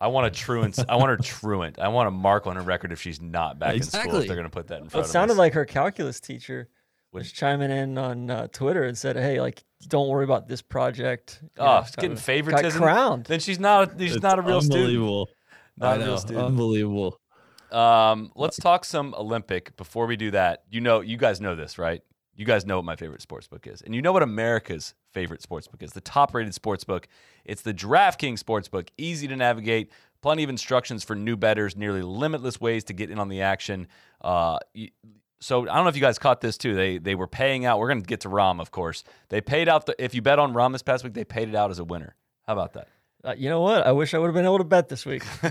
I 0.00 0.06
want 0.08 0.26
a 0.26 0.30
truant. 0.30 0.78
I 0.88 0.96
want 0.96 1.10
her 1.10 1.16
truant. 1.16 1.78
I 1.78 1.88
want 1.88 2.08
a 2.08 2.10
mark 2.12 2.46
on 2.46 2.56
her 2.56 2.62
record 2.62 2.92
if 2.92 3.00
she's 3.00 3.20
not 3.20 3.58
back 3.58 3.74
in 3.76 3.82
school. 3.82 4.16
If 4.16 4.26
they're 4.26 4.36
going 4.36 4.44
to 4.44 4.50
put 4.50 4.68
that 4.68 4.76
in 4.76 4.82
Well, 4.84 4.90
front 4.90 5.04
it 5.06 5.08
of 5.08 5.12
sounded 5.12 5.32
us. 5.32 5.38
like 5.38 5.52
her 5.54 5.64
calculus 5.64 6.20
teacher 6.20 6.68
Would- 7.12 7.20
was 7.20 7.32
chiming 7.32 7.70
in 7.70 7.98
on 7.98 8.30
uh, 8.30 8.46
Twitter 8.52 8.84
and 8.84 8.96
said, 8.96 9.16
"Hey, 9.16 9.40
like, 9.40 9.64
don't 9.88 10.08
worry 10.08 10.24
about 10.24 10.46
this 10.48 10.62
project." 10.62 11.40
you 11.42 11.48
oh, 11.58 11.64
know, 11.64 11.82
she's 11.84 11.96
getting 11.96 12.16
favoritism. 12.16 12.80
Got 12.80 12.86
crowned. 12.86 13.24
Then 13.24 13.40
she's 13.40 13.58
not. 13.58 13.92
She's 13.98 14.14
It's 14.14 14.22
not 14.22 14.38
a 14.38 14.42
real 14.42 14.60
student. 14.60 14.80
unbelievable 14.84 15.28
Not 15.76 15.98
I 15.98 16.02
a 16.02 16.06
real 16.06 16.18
student. 16.18 16.46
unbelievable 16.46 17.20
Um, 17.72 18.30
let's 18.36 18.56
talk 18.56 18.84
some 18.84 19.14
Olympic. 19.14 19.76
Before 19.76 20.06
we 20.06 20.16
do 20.16 20.30
that, 20.30 20.62
you 20.70 20.80
know, 20.80 21.00
you 21.00 21.16
guys 21.16 21.40
know 21.40 21.54
this, 21.56 21.76
right? 21.78 22.02
You 22.36 22.44
guys 22.44 22.64
know 22.64 22.76
what 22.76 22.84
my 22.84 22.94
favorite 22.96 23.20
sports 23.20 23.48
book 23.48 23.66
is, 23.66 23.82
and 23.82 23.94
you 23.96 24.00
know 24.00 24.12
what 24.12 24.22
America's 24.22 24.94
favorite 25.18 25.42
sports 25.42 25.66
book 25.66 25.82
is. 25.82 25.92
The 25.92 26.00
top-rated 26.00 26.54
sports 26.54 26.84
book. 26.84 27.08
It's 27.44 27.62
the 27.62 27.74
DraftKings 27.74 28.40
Sportsbook. 28.40 28.88
Easy 28.96 29.26
to 29.26 29.34
navigate. 29.34 29.90
Plenty 30.22 30.44
of 30.44 30.50
instructions 30.50 31.02
for 31.02 31.16
new 31.16 31.36
betters. 31.36 31.76
Nearly 31.76 32.02
limitless 32.02 32.60
ways 32.60 32.84
to 32.84 32.92
get 32.92 33.10
in 33.10 33.18
on 33.18 33.28
the 33.28 33.42
action. 33.42 33.88
Uh, 34.20 34.60
so 35.40 35.62
I 35.62 35.74
don't 35.74 35.84
know 35.84 35.88
if 35.88 35.96
you 35.96 36.00
guys 36.00 36.20
caught 36.20 36.40
this 36.40 36.56
too. 36.56 36.76
They 36.76 36.98
they 36.98 37.16
were 37.16 37.26
paying 37.26 37.64
out. 37.64 37.80
We're 37.80 37.88
going 37.88 38.00
to 38.00 38.06
get 38.06 38.20
to 38.20 38.28
Rahm, 38.28 38.60
of 38.60 38.70
course. 38.70 39.02
They 39.28 39.40
paid 39.40 39.68
out 39.68 39.86
the 39.86 39.96
if 39.98 40.14
you 40.14 40.22
bet 40.22 40.38
on 40.38 40.52
Rahm 40.52 40.72
this 40.72 40.82
past 40.82 41.02
week, 41.02 41.14
they 41.14 41.24
paid 41.24 41.48
it 41.48 41.56
out 41.56 41.72
as 41.72 41.80
a 41.80 41.84
winner. 41.84 42.14
How 42.46 42.52
about 42.52 42.74
that? 42.74 42.88
Uh, 43.24 43.34
you 43.36 43.48
know 43.48 43.60
what? 43.60 43.84
I 43.84 43.90
wish 43.90 44.14
I 44.14 44.18
would 44.18 44.28
have 44.28 44.34
been 44.34 44.44
able 44.44 44.58
to 44.58 44.64
bet 44.64 44.88
this 44.88 45.04
week. 45.04 45.24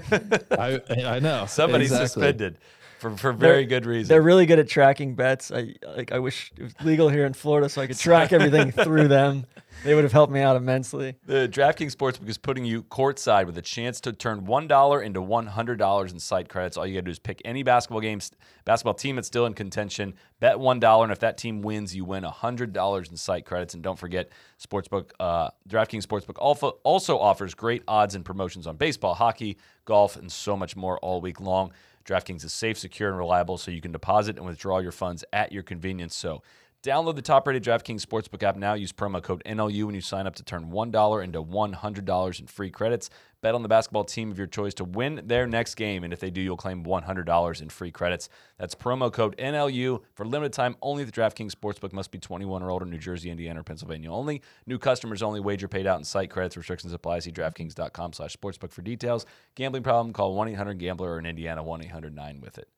I, 0.51 0.79
I 1.05 1.19
know 1.19 1.45
Somebody's 1.45 1.91
exactly. 1.91 2.07
suspended 2.07 2.57
for 2.99 3.15
for 3.17 3.33
very 3.33 3.65
good 3.65 3.85
reason. 3.85 4.09
They're 4.09 4.21
really 4.21 4.45
good 4.45 4.59
at 4.59 4.67
tracking 4.67 5.15
bets. 5.15 5.51
I 5.51 5.75
like. 5.85 6.11
I 6.11 6.19
wish 6.19 6.51
it 6.57 6.63
was 6.63 6.73
legal 6.83 7.09
here 7.09 7.25
in 7.25 7.33
Florida 7.33 7.69
so 7.69 7.81
I 7.81 7.87
could 7.87 7.97
track 7.97 8.33
everything 8.33 8.71
through 8.83 9.07
them. 9.07 9.45
They 9.83 9.93
would 9.93 10.03
have 10.03 10.13
helped 10.13 10.33
me 10.33 10.41
out 10.41 10.55
immensely. 10.55 11.15
The 11.25 11.47
DraftKings 11.47 11.95
Sportsbook 11.95 12.27
is 12.27 12.37
putting 12.37 12.65
you 12.65 12.83
courtside 12.83 13.45
with 13.45 13.57
a 13.57 13.61
chance 13.61 14.01
to 14.01 14.11
turn 14.11 14.41
$1 14.41 15.03
into 15.03 15.21
$100 15.21 16.11
in 16.11 16.19
site 16.19 16.49
credits. 16.49 16.77
All 16.77 16.87
you 16.87 16.95
got 16.95 17.01
to 17.01 17.05
do 17.05 17.11
is 17.11 17.19
pick 17.19 17.41
any 17.45 17.63
basketball 17.63 18.01
game, 18.01 18.19
basketball 18.65 18.95
team 18.95 19.17
that's 19.17 19.27
still 19.27 19.45
in 19.45 19.53
contention, 19.53 20.15
bet 20.39 20.55
$1, 20.55 21.03
and 21.03 21.11
if 21.11 21.19
that 21.19 21.37
team 21.37 21.61
wins, 21.61 21.95
you 21.95 22.05
win 22.05 22.23
$100 22.23 23.09
in 23.11 23.17
site 23.17 23.45
credits. 23.45 23.75
And 23.75 23.83
don't 23.83 23.99
forget, 23.99 24.29
Sportsbook, 24.59 25.11
uh, 25.19 25.49
DraftKings 25.69 26.07
Sportsbook 26.07 26.39
also, 26.39 26.79
also 26.83 27.19
offers 27.19 27.53
great 27.53 27.83
odds 27.87 28.15
and 28.15 28.25
promotions 28.25 28.65
on 28.65 28.77
baseball, 28.77 29.13
hockey, 29.13 29.57
golf, 29.85 30.15
and 30.15 30.31
so 30.31 30.57
much 30.57 30.75
more 30.75 30.97
all 30.99 31.21
week 31.21 31.39
long. 31.39 31.71
DraftKings 32.07 32.43
is 32.43 32.53
safe, 32.53 32.77
secure, 32.77 33.09
and 33.09 33.17
reliable, 33.17 33.57
so 33.57 33.69
you 33.69 33.81
can 33.81 33.91
deposit 33.91 34.37
and 34.37 34.45
withdraw 34.45 34.79
your 34.79 34.93
funds 34.93 35.25
at 35.33 35.51
your 35.51 35.63
convenience. 35.63 36.15
So, 36.15 36.41
Download 36.83 37.15
the 37.15 37.23
top-rated 37.23 37.63
DraftKings 37.63 38.05
Sportsbook 38.05 38.43
app 38.43 38.55
now. 38.55 38.75
Use 38.75 38.93
promo 38.93 39.21
code 39.21 39.41
NLU 39.45 39.85
when 39.85 39.95
you 39.95 40.01
sign 40.01 40.27
up 40.27 40.35
to 40.35 40.43
turn 40.43 40.69
$1 40.69 41.23
into 41.23 41.43
$100 41.43 42.39
in 42.39 42.47
free 42.47 42.69
credits. 42.69 43.09
Bet 43.41 43.55
on 43.55 43.63
the 43.63 43.67
basketball 43.67 44.03
team 44.03 44.31
of 44.31 44.37
your 44.37 44.47
choice 44.47 44.75
to 44.75 44.83
win 44.83 45.21
their 45.25 45.47
next 45.47 45.75
game, 45.75 46.03
and 46.03 46.13
if 46.13 46.19
they 46.19 46.29
do, 46.29 46.39
you'll 46.39 46.55
claim 46.55 46.83
$100 46.83 47.61
in 47.61 47.69
free 47.69 47.91
credits. 47.91 48.29
That's 48.59 48.75
promo 48.75 49.11
code 49.11 49.35
NLU 49.37 50.01
for 50.13 50.25
limited 50.25 50.53
time 50.53 50.75
only. 50.81 51.03
The 51.03 51.11
DraftKings 51.11 51.51
Sportsbook 51.51 51.93
must 51.93 52.11
be 52.11 52.19
21 52.19 52.61
or 52.61 52.69
older. 52.69 52.85
New 52.85 52.99
Jersey, 52.99 53.31
Indiana, 53.31 53.61
or 53.61 53.63
Pennsylvania 53.63 54.11
only. 54.11 54.41
New 54.67 54.77
customers 54.77 55.23
only. 55.23 55.39
Wager 55.39 55.67
paid 55.67 55.87
out 55.87 55.97
in 55.97 56.03
site 56.03 56.29
credits. 56.29 56.57
Restrictions 56.57 56.93
apply. 56.93 57.19
See 57.19 57.31
DraftKings.com 57.31 58.13
slash 58.13 58.35
sportsbook 58.37 58.71
for 58.71 58.83
details. 58.83 59.25
Gambling 59.55 59.83
problem? 59.83 60.13
Call 60.13 60.35
1-800-GAMBLER 60.35 61.09
or 61.09 61.19
in 61.19 61.25
Indiana 61.25 61.63
1-800-9-WITH-IT. 61.63 62.76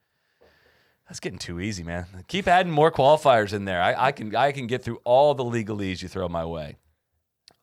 That's 1.09 1.19
getting 1.19 1.39
too 1.39 1.59
easy, 1.59 1.83
man. 1.83 2.05
Keep 2.27 2.47
adding 2.47 2.71
more 2.71 2.91
qualifiers 2.91 3.51
in 3.51 3.65
there. 3.65 3.81
I, 3.81 4.07
I 4.07 4.11
can 4.11 4.35
I 4.35 4.51
can 4.51 4.67
get 4.67 4.83
through 4.83 5.01
all 5.03 5.33
the 5.33 5.43
legalese 5.43 6.03
you 6.03 6.07
throw 6.07 6.29
my 6.29 6.45
way. 6.45 6.77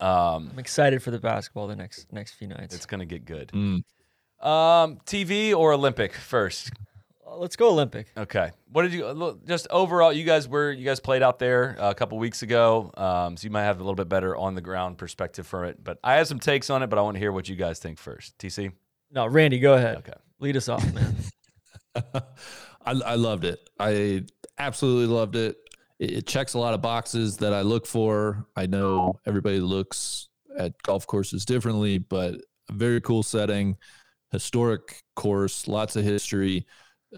Um, 0.00 0.50
I'm 0.52 0.58
excited 0.58 1.00
for 1.00 1.12
the 1.12 1.20
basketball 1.20 1.68
the 1.68 1.76
next 1.76 2.12
next 2.12 2.34
few 2.34 2.48
nights. 2.48 2.74
it's 2.74 2.86
gonna 2.86 3.06
get 3.06 3.24
good. 3.24 3.52
Mm. 3.54 3.84
Um, 4.44 4.98
TV 5.06 5.54
or 5.56 5.72
Olympic 5.72 6.12
first? 6.12 6.72
Uh, 7.24 7.36
Let's 7.36 7.54
go 7.54 7.70
Olympic. 7.70 8.08
Okay. 8.16 8.50
What 8.72 8.82
did 8.82 8.92
you 8.92 9.06
look, 9.12 9.46
just 9.46 9.68
overall? 9.70 10.12
You 10.12 10.24
guys 10.24 10.48
were 10.48 10.72
you 10.72 10.84
guys 10.84 10.98
played 10.98 11.22
out 11.22 11.38
there 11.38 11.76
a 11.78 11.94
couple 11.94 12.18
weeks 12.18 12.42
ago, 12.42 12.90
um, 12.96 13.36
so 13.36 13.44
you 13.44 13.50
might 13.50 13.62
have 13.62 13.76
a 13.76 13.82
little 13.84 13.94
bit 13.94 14.08
better 14.08 14.36
on 14.36 14.56
the 14.56 14.60
ground 14.60 14.98
perspective 14.98 15.46
for 15.46 15.64
it. 15.66 15.82
But 15.82 15.98
I 16.02 16.14
have 16.14 16.26
some 16.26 16.40
takes 16.40 16.68
on 16.68 16.82
it, 16.82 16.88
but 16.88 16.98
I 16.98 17.02
want 17.02 17.14
to 17.14 17.20
hear 17.20 17.30
what 17.30 17.48
you 17.48 17.54
guys 17.54 17.78
think 17.78 17.98
first. 17.98 18.36
TC. 18.38 18.72
No, 19.12 19.24
Randy, 19.28 19.60
go 19.60 19.74
ahead. 19.74 19.98
Okay. 19.98 20.12
Lead 20.40 20.56
us 20.56 20.68
off, 20.68 20.84
man. 20.92 21.14
I, 22.86 22.92
I 23.04 23.14
loved 23.16 23.44
it. 23.44 23.68
I 23.78 24.24
absolutely 24.58 25.12
loved 25.12 25.36
it. 25.36 25.56
it, 25.98 26.12
it 26.12 26.26
checks 26.26 26.54
a 26.54 26.58
lot 26.58 26.74
of 26.74 26.80
boxes 26.80 27.36
that 27.38 27.52
I 27.52 27.62
look 27.62 27.86
for. 27.86 28.46
I 28.56 28.66
know 28.66 29.20
everybody 29.26 29.60
looks 29.60 30.28
at 30.56 30.80
golf 30.82 31.06
courses 31.06 31.44
differently, 31.44 31.98
but 31.98 32.34
a 32.68 32.72
very 32.72 33.00
cool 33.00 33.22
setting, 33.22 33.76
historic 34.30 35.02
course, 35.14 35.68
lots 35.68 35.96
of 35.96 36.04
history. 36.04 36.66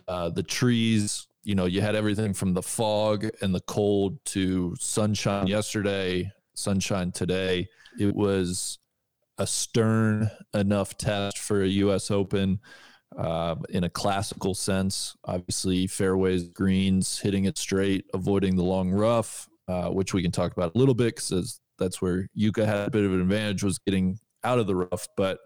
Uh, 0.07 0.31
the 0.31 0.43
trees, 0.43 1.27
you 1.45 1.55
know, 1.55 1.67
you 1.67 1.81
had 1.81 1.95
everything 1.95 2.35
from 2.35 2.55
the 2.55 2.63
fog 2.63 3.29
and 3.41 3.55
the 3.55 3.61
cold 3.61 4.19
to 4.27 4.75
sunshine 4.79 5.47
yesterday, 5.47 6.31
sunshine 6.55 7.13
today. 7.13 7.67
It 7.99 8.15
was 8.15 8.79
a 9.39 9.47
stern 9.47 10.31
enough 10.55 10.97
test 10.99 11.39
for 11.39 11.63
a 11.63 11.69
U.S. 11.69 12.11
Open 12.11 12.59
uh, 13.17 13.57
in 13.71 13.85
a 13.85 13.89
classical 13.89 14.55
sense. 14.55 15.17
Obviously, 15.25 15.87
fairways, 15.87 16.49
greens, 16.49 17.19
hitting 17.19 17.45
it 17.45 17.59
straight, 17.59 18.07
avoiding 18.15 18.57
the 18.57 18.65
long 18.65 18.91
rough, 18.91 19.49
uh, 19.67 19.89
which 19.89 20.15
we 20.15 20.23
can 20.23 20.33
talk 20.33 20.53
about 20.53 20.75
a 20.75 20.79
little 20.79 20.95
bit 20.95 21.17
because 21.17 21.61
that's 21.79 22.03
where 22.03 22.29
Yuka 22.37 22.67
had 22.67 22.89
a 22.89 22.91
bit 22.91 23.05
of 23.05 23.13
an 23.13 23.21
advantage 23.21 23.63
was 23.63 23.79
getting 23.79 24.19
out 24.45 24.59
of 24.59 24.67
the 24.67 24.77
rough. 24.77 25.09
But 25.17 25.39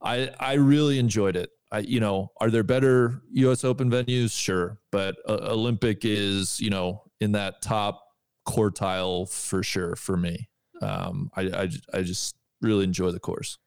I 0.00 0.30
I 0.38 0.54
really 0.54 0.98
enjoyed 0.98 1.36
it. 1.36 1.50
I 1.70 1.80
you 1.80 2.00
know 2.00 2.30
are 2.40 2.50
there 2.50 2.62
better 2.62 3.22
U.S. 3.32 3.64
Open 3.64 3.90
venues? 3.90 4.36
Sure, 4.36 4.78
but 4.90 5.16
uh, 5.28 5.38
Olympic 5.42 6.04
is 6.04 6.60
you 6.60 6.70
know 6.70 7.02
in 7.20 7.32
that 7.32 7.62
top 7.62 8.02
quartile 8.46 9.28
for 9.28 9.62
sure 9.62 9.96
for 9.96 10.16
me. 10.16 10.48
Um, 10.80 11.30
I, 11.36 11.42
I 11.42 11.68
I 11.94 12.02
just 12.02 12.34
really 12.60 12.84
enjoy 12.84 13.10
the 13.10 13.20
course. 13.20 13.58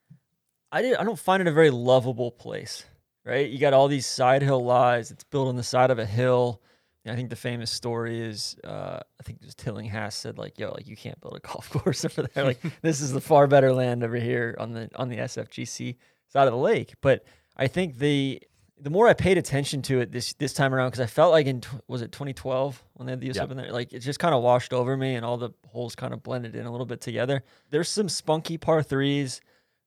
I 0.71 0.81
did. 0.81 0.95
I 0.95 1.03
don't 1.03 1.19
find 1.19 1.41
it 1.41 1.47
a 1.47 1.53
very 1.53 1.69
lovable 1.69 2.31
place, 2.31 2.85
right? 3.25 3.49
You 3.49 3.57
got 3.57 3.73
all 3.73 3.87
these 3.87 4.05
side 4.05 4.41
hill 4.41 4.63
lies. 4.63 5.11
It's 5.11 5.23
built 5.23 5.47
on 5.47 5.55
the 5.55 5.63
side 5.63 5.91
of 5.91 5.99
a 5.99 6.05
hill. 6.05 6.61
And 7.03 7.13
I 7.13 7.15
think 7.15 7.29
the 7.29 7.35
famous 7.35 7.69
story 7.69 8.19
is, 8.19 8.55
uh, 8.63 8.99
I 9.19 9.23
think 9.23 9.39
it 9.41 9.45
was 9.45 9.55
Tillinghast 9.55 10.19
said 10.19 10.37
like, 10.37 10.57
"Yo, 10.57 10.71
like 10.71 10.87
you 10.87 10.95
can't 10.95 11.19
build 11.21 11.35
a 11.35 11.39
golf 11.39 11.69
course 11.71 12.03
over 12.03 12.23
there. 12.23 12.43
Like 12.43 12.61
this 12.81 13.01
is 13.01 13.11
the 13.11 13.21
far 13.21 13.47
better 13.47 13.71
land 13.73 14.03
over 14.03 14.15
here 14.15 14.55
on 14.59 14.71
the 14.71 14.89
on 14.95 15.09
the 15.09 15.17
SFGC 15.17 15.97
side 16.27 16.47
of 16.47 16.53
the 16.53 16.59
lake." 16.59 16.93
But 17.01 17.23
I 17.55 17.67
think 17.67 17.99
the 17.99 18.41
the 18.79 18.89
more 18.89 19.07
I 19.07 19.13
paid 19.13 19.37
attention 19.37 19.81
to 19.83 19.99
it 20.01 20.11
this 20.11 20.33
this 20.33 20.53
time 20.53 20.73
around, 20.73 20.89
because 20.89 20.99
I 20.99 21.05
felt 21.05 21.31
like 21.31 21.45
in 21.45 21.61
was 21.87 22.01
it 22.01 22.11
2012 22.11 22.83
when 22.93 23.05
they 23.05 23.11
had 23.11 23.21
the 23.21 23.29
US 23.29 23.35
Yep. 23.35 23.43
Open 23.45 23.57
there, 23.57 23.71
like 23.71 23.93
it 23.93 23.99
just 23.99 24.19
kind 24.19 24.33
of 24.33 24.41
washed 24.41 24.73
over 24.73 24.97
me, 24.97 25.15
and 25.15 25.23
all 25.23 25.37
the 25.37 25.51
holes 25.67 25.95
kind 25.95 26.13
of 26.13 26.23
blended 26.23 26.55
in 26.55 26.65
a 26.65 26.71
little 26.71 26.87
bit 26.87 27.01
together. 27.01 27.43
There's 27.69 27.89
some 27.89 28.09
spunky 28.09 28.57
par 28.57 28.81
threes. 28.81 29.41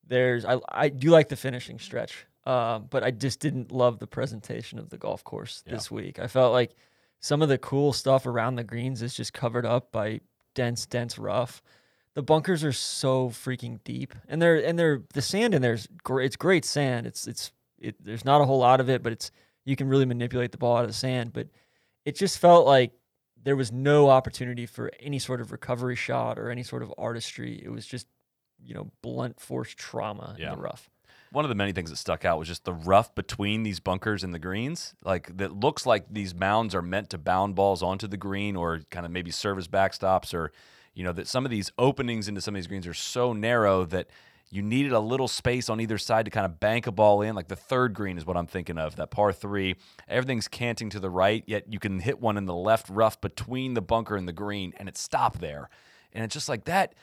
There's 0.07 0.44
I 0.44 0.59
I 0.70 0.88
do 0.88 1.11
like 1.11 1.29
the 1.29 1.37
finishing 1.37 1.81
stretch, 1.81 2.27
uh, 2.48 2.78
but 2.78 3.04
I 3.04 3.11
just 3.11 3.40
didn't 3.40 3.70
love 3.70 3.98
the 3.98 4.06
presentation 4.06 4.78
of 4.78 4.88
the 4.90 4.96
golf 4.98 5.22
course 5.22 5.62
Yeah. 5.66 5.74
this 5.74 5.90
week. 5.90 6.18
I 6.18 6.26
felt 6.26 6.52
like 6.52 6.74
some 7.20 7.42
of 7.42 7.48
the 7.48 7.58
cool 7.58 7.92
stuff 7.92 8.26
around 8.26 8.56
the 8.56 8.64
greens 8.64 9.02
is 9.02 9.14
just 9.14 9.32
covered 9.32 9.66
up 9.66 9.92
by 9.92 10.20
dense, 10.54 10.87
dense 10.87 11.18
rough. 11.18 11.62
The 12.14 12.22
bunkers 12.22 12.64
are 12.64 12.72
so 12.72 13.28
freaking 13.28 13.78
deep, 13.84 14.14
and 14.28 14.40
they're 14.42 14.56
and 14.66 14.78
they're 14.78 15.02
the 15.14 15.22
sand 15.22 15.54
in 15.54 15.62
there's 15.62 15.87
great. 16.02 16.26
It's 16.26 16.37
great 16.37 16.64
sand. 16.64 17.06
It's 17.06 17.28
it's 17.28 17.52
it. 17.78 17.94
There's 18.02 18.24
not 18.24 18.40
a 18.40 18.44
whole 18.44 18.58
lot 18.58 18.80
of 18.80 18.88
it, 18.90 19.02
but 19.04 19.12
it's 19.12 19.30
you 19.64 19.76
can 19.76 19.87
really 19.88 20.06
manipulate 20.06 20.50
the 20.50 20.58
ball 20.58 20.76
out 20.78 20.82
of 20.84 20.88
the 20.90 20.94
sand. 20.94 21.32
But 21.32 21.48
it 22.04 22.16
just 22.16 22.38
felt 22.38 22.66
like 22.66 22.92
there 23.44 23.54
was 23.56 23.70
no 23.70 24.08
opportunity 24.08 24.66
for 24.66 24.90
any 24.98 25.18
sort 25.20 25.40
of 25.40 25.52
recovery 25.52 25.94
shot 25.94 26.38
or 26.40 26.50
any 26.50 26.62
sort 26.64 26.82
of 26.82 26.92
artistry. 26.98 27.61
It 27.62 27.70
was 27.70 27.87
just 27.87 28.08
you 28.61 28.74
know 28.74 28.90
blunt 29.02 29.38
force 29.38 29.72
trauma 29.76 30.34
Yeah. 30.38 30.50
in 30.52 30.56
the 30.56 30.62
rough. 30.62 30.90
One 31.30 31.44
of 31.44 31.48
the 31.48 31.54
many 31.54 31.72
things 31.72 31.90
that 31.90 31.96
stuck 31.96 32.24
out 32.24 32.38
was 32.38 32.48
just 32.48 32.64
the 32.64 32.72
rough 32.72 33.14
between 33.14 33.62
these 33.62 33.80
bunkers 33.80 34.24
and 34.24 34.32
the 34.32 34.38
greens. 34.38 34.94
Like 35.04 35.36
that 35.36 35.52
looks 35.52 35.84
like 35.84 36.06
these 36.10 36.34
mounds 36.34 36.74
are 36.74 36.82
meant 36.82 37.10
to 37.10 37.18
bound 37.18 37.54
balls 37.54 37.82
onto 37.82 38.06
the 38.06 38.16
green 38.16 38.56
or 38.56 38.80
kind 38.90 39.04
of 39.04 39.12
maybe 39.12 39.30
serve 39.30 39.58
as 39.58 39.68
backstops 39.68 40.32
or 40.32 40.52
you 40.94 41.04
know 41.04 41.12
that 41.12 41.28
some 41.28 41.44
of 41.44 41.50
these 41.50 41.70
openings 41.78 42.28
into 42.28 42.40
some 42.40 42.54
of 42.54 42.58
these 42.58 42.66
greens 42.66 42.86
are 42.86 42.94
so 42.94 43.32
narrow 43.32 43.84
that 43.84 44.08
you 44.50 44.62
needed 44.62 44.92
a 44.92 45.00
little 45.00 45.28
space 45.28 45.68
on 45.68 45.80
either 45.80 45.98
side 45.98 46.24
to 46.24 46.30
kind 46.30 46.46
of 46.46 46.58
bank 46.58 46.86
a 46.86 46.92
ball 46.92 47.20
in. 47.22 47.34
Like 47.34 47.48
the 47.48 47.56
third 47.56 47.94
green 47.94 48.16
is 48.16 48.24
what 48.24 48.36
I'm 48.36 48.46
thinking 48.46 48.78
of, 48.78 48.96
that 48.96 49.10
par 49.10 49.32
three. 49.32 49.76
Everything's 50.08 50.48
canting 50.48 50.90
to 50.90 51.00
the 51.00 51.10
right, 51.10 51.44
yet 51.46 51.70
you 51.70 51.78
can 51.78 52.00
hit 52.00 52.20
one 52.20 52.36
in 52.36 52.46
the 52.46 52.54
left 52.54 52.88
rough 52.88 53.20
between 53.20 53.74
the 53.74 53.82
bunker 53.82 54.16
and 54.16 54.26
the 54.26 54.32
green, 54.32 54.72
and 54.78 54.88
it 54.88 54.96
stopped 54.96 55.40
there. 55.40 55.68
And 56.12 56.24
it's 56.24 56.32
just 56.32 56.48
like 56.48 56.64
that. 56.64 56.94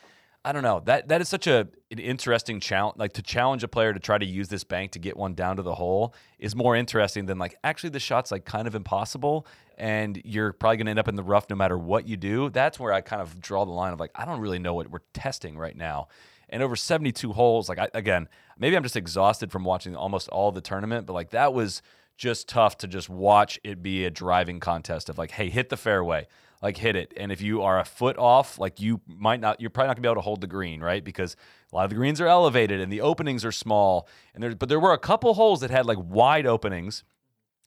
I 0.46 0.52
don't 0.52 0.62
know. 0.62 0.80
That 0.84 1.08
that 1.08 1.20
is 1.20 1.28
such 1.28 1.48
a 1.48 1.66
an 1.90 1.98
interesting 1.98 2.60
challenge. 2.60 2.98
Like 2.98 3.14
to 3.14 3.22
challenge 3.22 3.64
a 3.64 3.68
player 3.68 3.92
to 3.92 3.98
try 3.98 4.16
to 4.16 4.24
use 4.24 4.46
this 4.46 4.62
bank 4.62 4.92
to 4.92 5.00
get 5.00 5.16
one 5.16 5.34
down 5.34 5.56
to 5.56 5.62
the 5.62 5.74
hole 5.74 6.14
is 6.38 6.54
more 6.54 6.76
interesting 6.76 7.26
than 7.26 7.36
like 7.36 7.56
actually 7.64 7.90
the 7.90 7.98
shot's 7.98 8.30
like 8.30 8.44
kind 8.44 8.68
of 8.68 8.76
impossible, 8.76 9.44
and 9.76 10.22
you're 10.24 10.52
probably 10.52 10.76
going 10.76 10.86
to 10.86 10.90
end 10.90 11.00
up 11.00 11.08
in 11.08 11.16
the 11.16 11.24
rough 11.24 11.50
no 11.50 11.56
matter 11.56 11.76
what 11.76 12.06
you 12.06 12.16
do. 12.16 12.48
That's 12.50 12.78
where 12.78 12.92
I 12.92 13.00
kind 13.00 13.20
of 13.20 13.40
draw 13.40 13.64
the 13.64 13.72
line 13.72 13.92
of 13.92 13.98
like 13.98 14.12
I 14.14 14.24
don't 14.24 14.38
really 14.38 14.60
know 14.60 14.72
what 14.72 14.88
we're 14.88 15.00
testing 15.12 15.58
right 15.58 15.76
now. 15.76 16.06
And 16.48 16.62
over 16.62 16.76
72 16.76 17.32
holes, 17.32 17.68
like 17.68 17.80
I, 17.80 17.88
again, 17.92 18.28
maybe 18.56 18.76
I'm 18.76 18.84
just 18.84 18.94
exhausted 18.94 19.50
from 19.50 19.64
watching 19.64 19.96
almost 19.96 20.28
all 20.28 20.52
the 20.52 20.60
tournament, 20.60 21.08
but 21.08 21.14
like 21.14 21.30
that 21.30 21.54
was 21.54 21.82
just 22.16 22.48
tough 22.48 22.78
to 22.78 22.86
just 22.86 23.08
watch 23.08 23.58
it 23.64 23.82
be 23.82 24.04
a 24.04 24.10
driving 24.10 24.60
contest 24.60 25.08
of 25.08 25.18
like, 25.18 25.32
hey, 25.32 25.50
hit 25.50 25.70
the 25.70 25.76
fairway, 25.76 26.28
like 26.62 26.76
hit 26.76 26.96
it. 26.96 27.12
And 27.16 27.30
if 27.30 27.40
you 27.40 27.62
are 27.62 27.78
a 27.78 27.84
foot 27.84 28.16
off, 28.18 28.58
like 28.58 28.80
you 28.80 29.00
might 29.06 29.40
not, 29.40 29.60
you're 29.60 29.70
probably 29.70 29.88
not 29.88 29.96
gonna 29.96 30.02
be 30.02 30.08
able 30.08 30.22
to 30.22 30.24
hold 30.24 30.40
the 30.40 30.46
green, 30.46 30.80
right? 30.80 31.04
Because 31.04 31.36
a 31.72 31.76
lot 31.76 31.84
of 31.84 31.90
the 31.90 31.96
greens 31.96 32.20
are 32.20 32.26
elevated 32.26 32.80
and 32.80 32.92
the 32.92 33.00
openings 33.00 33.44
are 33.44 33.52
small. 33.52 34.08
And 34.34 34.42
there, 34.42 34.54
but 34.54 34.68
there 34.68 34.80
were 34.80 34.92
a 34.92 34.98
couple 34.98 35.34
holes 35.34 35.60
that 35.60 35.70
had 35.70 35.86
like 35.86 35.98
wide 36.00 36.46
openings 36.46 37.04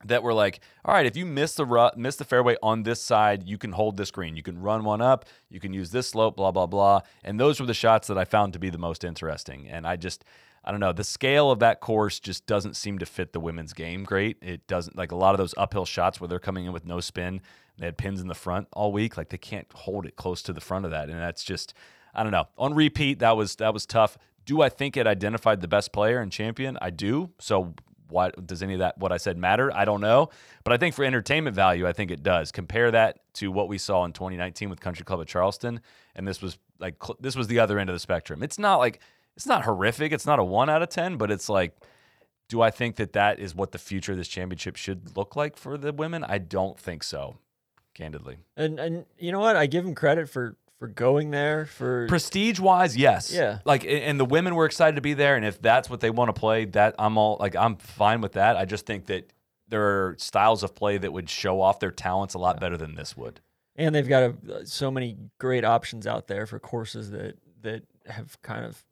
that 0.06 0.24
were 0.24 0.34
like, 0.34 0.62
all 0.86 0.94
right, 0.94 1.06
if 1.06 1.18
you 1.18 1.26
miss 1.26 1.56
the 1.56 1.66
ru- 1.66 1.90
miss 1.96 2.16
the 2.16 2.24
fairway 2.24 2.56
on 2.64 2.84
this 2.84 3.02
side, 3.02 3.48
you 3.48 3.58
can 3.58 3.74
hold 3.74 3.98
this 3.98 4.12
green. 4.12 4.36
You 4.36 4.44
can 4.44 4.60
run 4.60 4.84
one 4.84 5.02
up. 5.02 5.26
You 5.50 5.60
can 5.60 5.74
use 5.74 5.92
this 5.92 6.08
slope. 6.08 6.38
Blah 6.38 6.52
blah 6.52 6.68
blah. 6.68 7.02
And 7.24 7.40
those 7.40 7.60
were 7.60 7.66
the 7.66 7.74
shots 7.74 8.08
that 8.08 8.18
I 8.18 8.26
found 8.26 8.54
to 8.54 8.60
be 8.60 8.70
the 8.70 8.78
most 8.78 9.04
interesting. 9.04 9.68
And 9.68 9.86
I 9.86 9.98
just, 9.98 10.24
I 10.64 10.72
don't 10.72 10.80
know, 10.80 10.94
the 10.94 11.04
scale 11.04 11.52
of 11.52 11.60
that 11.60 11.82
course 11.82 12.20
just 12.20 12.46
doesn't 12.46 12.76
seem 12.76 12.98
to 13.00 13.06
fit 13.06 13.34
the 13.34 13.40
women's 13.42 13.74
game 13.74 14.04
great. 14.04 14.38
It 14.42 14.68
doesn't 14.68 14.98
like 14.98 15.12
a 15.12 15.18
lot 15.18 15.34
of 15.34 15.38
those 15.38 15.54
uphill 15.58 15.86
shots 15.86 16.22
where 16.22 16.28
they're 16.28 16.40
coming 16.40 16.66
in 16.66 16.72
with 16.72 16.86
no 16.86 17.02
spin. 17.02 17.42
They 17.80 17.86
had 17.86 17.98
pins 17.98 18.22
in 18.22 18.28
the 18.28 18.36
front 18.36 18.68
all 18.74 18.92
week. 18.92 19.18
Like 19.18 19.30
they 19.30 19.38
can't 19.38 19.68
hold 19.74 20.06
it 20.06 20.16
close 20.16 20.42
to 20.44 20.54
the 20.54 20.62
front 20.62 20.86
of 20.86 20.92
that, 20.92 21.10
and 21.10 21.20
that's 21.20 21.44
just, 21.44 21.74
I 22.14 22.24
don't 22.24 22.32
know. 22.32 22.48
On 22.58 22.74
repeat, 22.74 23.20
that 23.20 23.38
was 23.38 23.56
that 23.56 23.74
was 23.74 23.86
tough. 23.86 24.18
Do 24.46 24.62
I 24.62 24.70
think 24.70 24.98
it 24.98 25.08
identified 25.08 25.62
the 25.62 25.68
best 25.68 25.92
player 25.92 26.20
and 26.20 26.32
champion? 26.32 26.78
I 26.82 26.90
do. 26.90 27.32
So 27.40 27.74
what 28.10 28.46
does 28.46 28.64
any 28.64 28.74
of 28.74 28.80
that 28.80 28.98
what 28.98 29.12
I 29.12 29.18
said 29.18 29.38
matter? 29.38 29.72
I 29.76 29.86
don't 29.86 30.02
know, 30.02 30.30
but 30.64 30.74
I 30.74 30.78
think 30.78 30.96
for 30.96 31.06
entertainment 31.06 31.56
value, 31.56 31.88
I 31.88 31.94
think 31.94 32.12
it 32.12 32.24
does. 32.24 32.52
Compare 32.52 32.92
that 32.92 33.20
to 33.36 33.52
what 33.52 33.68
we 33.68 33.78
saw 33.78 34.06
in 34.06 34.14
2019 34.14 34.70
with 34.70 34.80
Country 34.80 35.06
Club 35.06 35.20
of 35.20 35.28
Charleston, 35.28 35.82
and 36.16 36.28
this 36.28 36.42
was 36.42 36.58
like 36.80 36.96
this 37.20 37.36
was 37.36 37.48
the 37.48 37.60
other 37.60 37.80
end 37.80 37.90
of 37.90 37.96
the 37.96 38.00
spectrum. 38.00 38.44
It's 38.44 38.60
not 38.60 38.78
like 38.78 39.00
it's 39.36 39.46
not 39.46 39.64
horrific. 39.64 40.12
It's 40.12 40.26
not 40.26 40.40
a 40.40 40.44
one 40.44 40.70
out 40.70 40.82
of 40.82 40.90
ten, 40.90 41.18
but 41.18 41.32
it's 41.32 41.50
like, 41.50 41.74
do 42.48 42.62
I 42.62 42.72
think 42.72 42.98
that 42.98 43.14
that 43.14 43.40
is 43.40 43.56
what 43.56 43.72
the 43.72 43.78
future 43.78 44.12
of 44.12 44.18
this 44.18 44.28
championship 44.28 44.76
should 44.76 45.16
look 45.16 45.36
like 45.36 45.56
for 45.56 45.78
the 45.78 45.94
women? 45.94 46.24
I 46.24 46.40
don't 46.40 46.78
think 46.78 47.04
so, 47.04 47.38
candidly. 48.00 48.38
And 48.58 48.80
and 48.80 49.06
you 49.18 49.32
know 49.32 49.40
what? 49.40 49.56
I 49.56 49.66
give 49.68 49.86
him 49.86 49.94
credit 49.94 50.30
for 50.30 50.56
for 50.80 50.88
going 50.88 51.32
there 51.32 51.66
for 51.66 52.08
Prestige 52.08 52.60
wise, 52.60 52.96
yes. 52.96 53.34
Yeah. 53.34 53.60
Like, 53.66 53.84
and 53.86 54.18
the 54.18 54.24
women 54.26 54.56
were 54.56 54.66
excited 54.66 54.96
to 54.96 55.02
be 55.02 55.14
there, 55.14 55.36
and 55.36 55.44
if 55.46 55.62
that's 55.62 55.90
what 55.90 56.00
they 56.00 56.10
want 56.10 56.34
to 56.34 56.40
play, 56.40 56.64
that 56.66 56.96
I'm 56.98 57.18
all 57.18 57.36
like, 57.40 57.56
I'm 57.56 57.76
fine 57.76 58.22
with 58.22 58.32
that. 58.34 58.56
I 58.56 58.64
just 58.64 58.86
think 58.86 59.08
that 59.08 59.34
there 59.68 59.84
are 59.84 60.16
styles 60.18 60.64
of 60.64 60.74
play 60.76 60.98
that 60.98 61.12
would 61.12 61.30
show 61.30 61.60
off 61.62 61.80
their 61.80 61.92
talents 61.92 62.34
a 62.34 62.40
lot 62.40 62.60
better 62.62 62.78
than 62.78 62.96
this 62.96 63.16
would. 63.18 63.42
and 63.76 63.94
they've 63.94 64.08
got 64.08 64.24
a, 64.24 64.66
so 64.66 64.90
many 64.90 65.18
great 65.38 65.66
options 65.66 66.08
out 66.08 66.28
there 66.28 66.46
for 66.46 66.60
courses 66.60 67.12
that 67.12 67.36
that 67.62 67.84
have 68.08 68.42
kind 68.42 68.64
of 68.66 68.84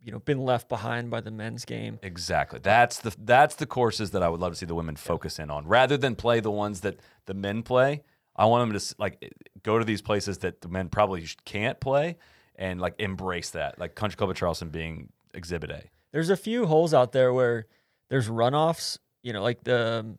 you 0.00 0.12
know 0.12 0.20
been 0.20 0.38
left 0.44 0.68
behind 0.68 1.10
by 1.10 1.20
the 1.20 1.30
men's 1.32 1.64
game. 1.64 1.98
Exactly. 2.04 2.60
That's 2.62 3.00
the 3.00 3.12
that's 3.18 3.56
the 3.56 3.66
courses 3.66 4.12
that 4.12 4.22
I 4.22 4.28
would 4.28 4.40
love 4.40 4.52
to 4.52 4.56
see 4.56 4.66
the 4.66 4.76
women 4.76 4.94
focus 4.94 5.40
in 5.40 5.50
on, 5.50 5.66
rather 5.66 5.96
than 5.96 6.14
play 6.14 6.38
the 6.38 6.52
ones 6.52 6.82
that 6.82 7.00
the 7.26 7.34
men 7.34 7.62
play. 7.64 8.02
I 8.36 8.46
want 8.46 8.70
them 8.70 8.78
to 8.78 8.94
like 8.98 9.32
go 9.62 9.78
to 9.78 9.84
these 9.84 10.02
places 10.02 10.38
that 10.38 10.60
the 10.62 10.68
men 10.68 10.88
probably 10.88 11.26
can't 11.44 11.78
play, 11.80 12.16
and 12.56 12.80
like 12.80 12.94
embrace 12.98 13.50
that, 13.50 13.78
like 13.78 13.94
Country 13.94 14.16
Club 14.16 14.30
of 14.30 14.36
Charleston 14.36 14.70
being 14.70 15.10
Exhibit 15.34 15.70
A. 15.70 15.82
There's 16.12 16.30
a 16.30 16.36
few 16.36 16.66
holes 16.66 16.92
out 16.94 17.12
there 17.12 17.32
where 17.32 17.66
there's 18.08 18.28
runoffs. 18.28 18.98
You 19.22 19.32
know, 19.32 19.42
like 19.42 19.64
the 19.64 20.00
um, 20.00 20.18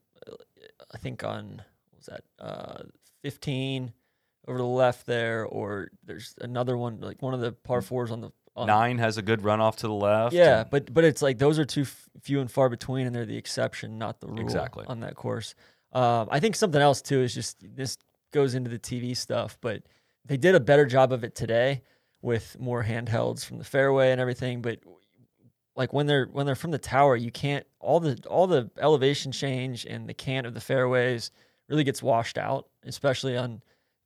I 0.94 0.98
think 0.98 1.24
on 1.24 1.62
what 1.90 1.98
was 1.98 2.06
that 2.08 2.24
uh, 2.40 2.84
15 3.24 3.92
over 4.48 4.58
the 4.58 4.64
left 4.66 5.06
there, 5.06 5.46
or 5.46 5.90
there's 6.06 6.36
another 6.42 6.78
one 6.78 7.00
like 7.02 7.22
one 7.22 7.34
of 7.34 7.40
the 7.42 7.52
par 7.52 7.82
fours 7.82 8.12
on 8.12 8.22
the 8.22 8.32
on, 8.56 8.68
Nine 8.68 9.00
has 9.00 9.18
a 9.18 9.24
good 9.24 9.42
runoff 9.42 9.78
to 9.78 9.88
the 9.88 9.94
left. 9.94 10.34
Yeah, 10.36 10.62
and- 10.62 10.70
but 10.70 10.94
but 10.94 11.04
it's 11.04 11.22
like 11.24 11.40
those 11.40 11.58
are 11.58 11.66
too 11.66 11.82
f- 11.82 12.10
few 12.22 12.40
and 12.40 12.52
far 12.52 12.70
between, 12.70 13.08
and 13.08 13.16
they're 13.16 13.26
the 13.26 13.38
exception, 13.38 13.98
not 13.98 14.20
the 14.20 14.28
rule 14.28 14.40
Exactly. 14.42 14.86
on 14.88 15.00
that 15.00 15.16
course. 15.16 15.56
Um, 15.94 16.28
I 16.32 16.40
think 16.40 16.56
something 16.56 16.82
else 16.82 17.02
too 17.02 17.22
is 17.22 17.34
just 17.34 17.58
this 17.76 17.98
goes 18.32 18.56
into 18.56 18.70
the 18.70 18.80
TV 18.80 19.16
stuff, 19.16 19.58
but 19.62 19.84
they 20.26 20.38
did 20.38 20.56
a 20.56 20.60
better 20.60 20.86
job 20.86 21.14
of 21.14 21.24
it 21.24 21.36
today 21.36 21.84
with 22.22 22.58
more 22.60 22.84
handhelds 22.84 23.46
from 23.46 23.58
the 23.60 23.64
fairway 23.64 24.12
and 24.12 24.20
everything. 24.20 24.62
But 24.62 24.80
like 25.76 25.94
when 25.94 26.08
they're 26.08 26.26
when 26.32 26.46
they're 26.46 26.56
from 26.56 26.72
the 26.72 26.78
tower, 26.78 27.16
you 27.16 27.32
can't 27.32 27.66
all 27.80 28.00
the 28.00 28.22
all 28.30 28.48
the 28.48 28.70
elevation 28.80 29.32
change 29.32 29.86
and 29.86 30.08
the 30.08 30.14
cant 30.14 30.48
of 30.48 30.54
the 30.54 30.62
fairways 30.62 31.32
really 31.70 31.84
gets 31.84 32.02
washed 32.04 32.38
out, 32.38 32.68
especially 32.86 33.38
on 33.38 33.62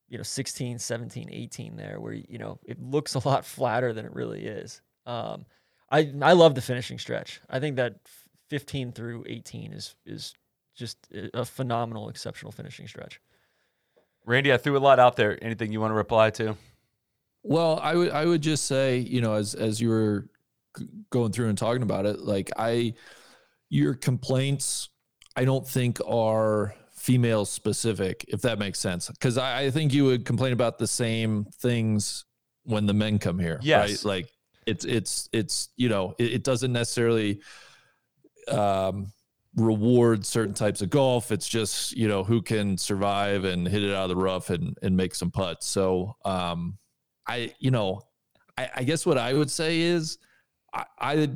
you 0.10 0.18
know 0.18 0.24
16 0.24 0.80
17 0.80 1.30
18 1.32 1.76
there 1.76 2.00
where 2.00 2.14
you 2.14 2.38
know 2.38 2.60
it 2.66 2.82
looks 2.82 3.16
a 3.16 3.28
lot 3.28 3.46
flatter 3.56 3.94
than 3.94 4.06
it 4.06 4.14
really 4.14 4.46
is 4.46 4.82
um, 5.06 5.46
i 5.92 6.12
i 6.22 6.34
love 6.34 6.56
the 6.56 6.62
finishing 6.62 6.98
stretch 6.98 7.42
i 7.50 7.60
think 7.60 7.76
that 7.76 7.96
15 8.50 8.92
through 8.94 9.26
18 9.28 9.74
is 9.74 9.96
is 10.06 10.34
just 10.78 10.98
a 11.34 11.44
phenomenal 11.44 12.08
exceptional 12.08 12.52
finishing 12.52 12.88
stretch 12.88 13.20
Randy, 14.28 14.52
I 14.52 14.58
threw 14.58 14.78
a 14.78 14.80
lot 14.80 15.00
out 15.00 15.16
there. 15.16 15.42
Anything 15.42 15.72
you 15.72 15.80
want 15.80 15.92
to 15.92 15.96
reply 15.96 16.30
to? 16.32 16.58
Well, 17.44 17.80
I 17.82 17.96
would 17.96 18.12
I 18.12 18.26
would 18.26 18.42
just 18.42 18.66
say, 18.66 18.98
you 18.98 19.22
know, 19.22 19.34
as 19.34 19.56
as 19.56 19.80
you 19.80 19.90
were 19.90 20.30
going 21.10 21.32
through 21.32 21.48
and 21.48 21.58
talking 21.58 21.82
about 21.82 22.06
it, 22.06 22.20
like 22.20 22.52
I 22.58 22.94
your 23.70 23.94
complaints 23.94 24.90
I 25.38 25.46
don't 25.46 25.66
think 25.66 26.00
are 26.06 26.76
female 26.92 27.46
specific, 27.46 28.26
if 28.28 28.42
that 28.42 28.60
makes 28.60 28.80
sense. 28.80 29.08
Because 29.08 29.38
I, 29.38 29.62
I 29.62 29.72
think 29.72 29.94
you 29.94 30.04
would 30.04 30.26
complain 30.26 30.52
about 30.52 30.78
the 30.78 30.88
same 30.88 31.46
things 31.46 32.26
when 32.64 32.86
the 32.86 32.94
men 32.94 33.20
come 33.20 33.40
here. 33.40 33.60
Yes. 33.62 34.04
Right? 34.04 34.06
Like 34.06 34.32
it's 34.66 34.84
it's 34.84 35.30
it's 35.32 35.70
you 35.78 35.88
know, 35.88 36.16
it, 36.18 36.34
it 36.34 36.44
doesn't 36.44 36.74
necessarily 36.74 37.40
um 38.50 39.14
reward 39.56 40.26
certain 40.26 40.54
types 40.54 40.82
of 40.82 40.90
golf. 40.90 41.32
It's 41.32 41.48
just, 41.48 41.96
you 41.96 42.08
know, 42.08 42.24
who 42.24 42.42
can 42.42 42.78
survive 42.78 43.44
and 43.44 43.68
hit 43.68 43.84
it 43.84 43.94
out 43.94 44.04
of 44.04 44.10
the 44.10 44.16
rough 44.16 44.50
and 44.50 44.78
and 44.82 44.96
make 44.96 45.16
some 45.16 45.32
putts. 45.32 45.68
So 45.68 46.16
um 46.26 46.78
I, 47.28 47.54
you 47.60 47.72
know, 47.72 48.02
I, 48.58 48.70
I 48.78 48.84
guess 48.84 49.06
what 49.06 49.18
I 49.18 49.34
would 49.34 49.52
say 49.52 49.80
is 49.82 50.18
I, 50.74 50.86
I 51.00 51.30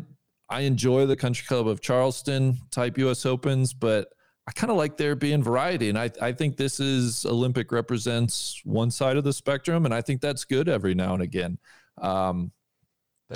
I 0.49 0.61
enjoy 0.61 1.05
the 1.05 1.15
country 1.15 1.45
club 1.47 1.67
of 1.67 1.81
Charleston 1.81 2.59
type 2.71 2.97
US 2.97 3.25
Opens, 3.25 3.73
but 3.73 4.09
I 4.47 4.51
kind 4.51 4.71
of 4.71 4.77
like 4.77 4.97
there 4.97 5.15
being 5.15 5.43
variety. 5.43 5.89
And 5.89 5.97
I, 5.97 6.09
I 6.21 6.31
think 6.31 6.57
this 6.57 6.79
is 6.79 7.25
Olympic 7.25 7.71
represents 7.71 8.61
one 8.65 8.91
side 8.91 9.15
of 9.15 9.23
the 9.23 9.33
spectrum. 9.33 9.85
And 9.85 9.93
I 9.93 10.01
think 10.01 10.19
that's 10.19 10.43
good 10.43 10.67
every 10.67 10.93
now 10.93 11.13
and 11.13 11.23
again. 11.23 11.57
Um, 12.01 12.51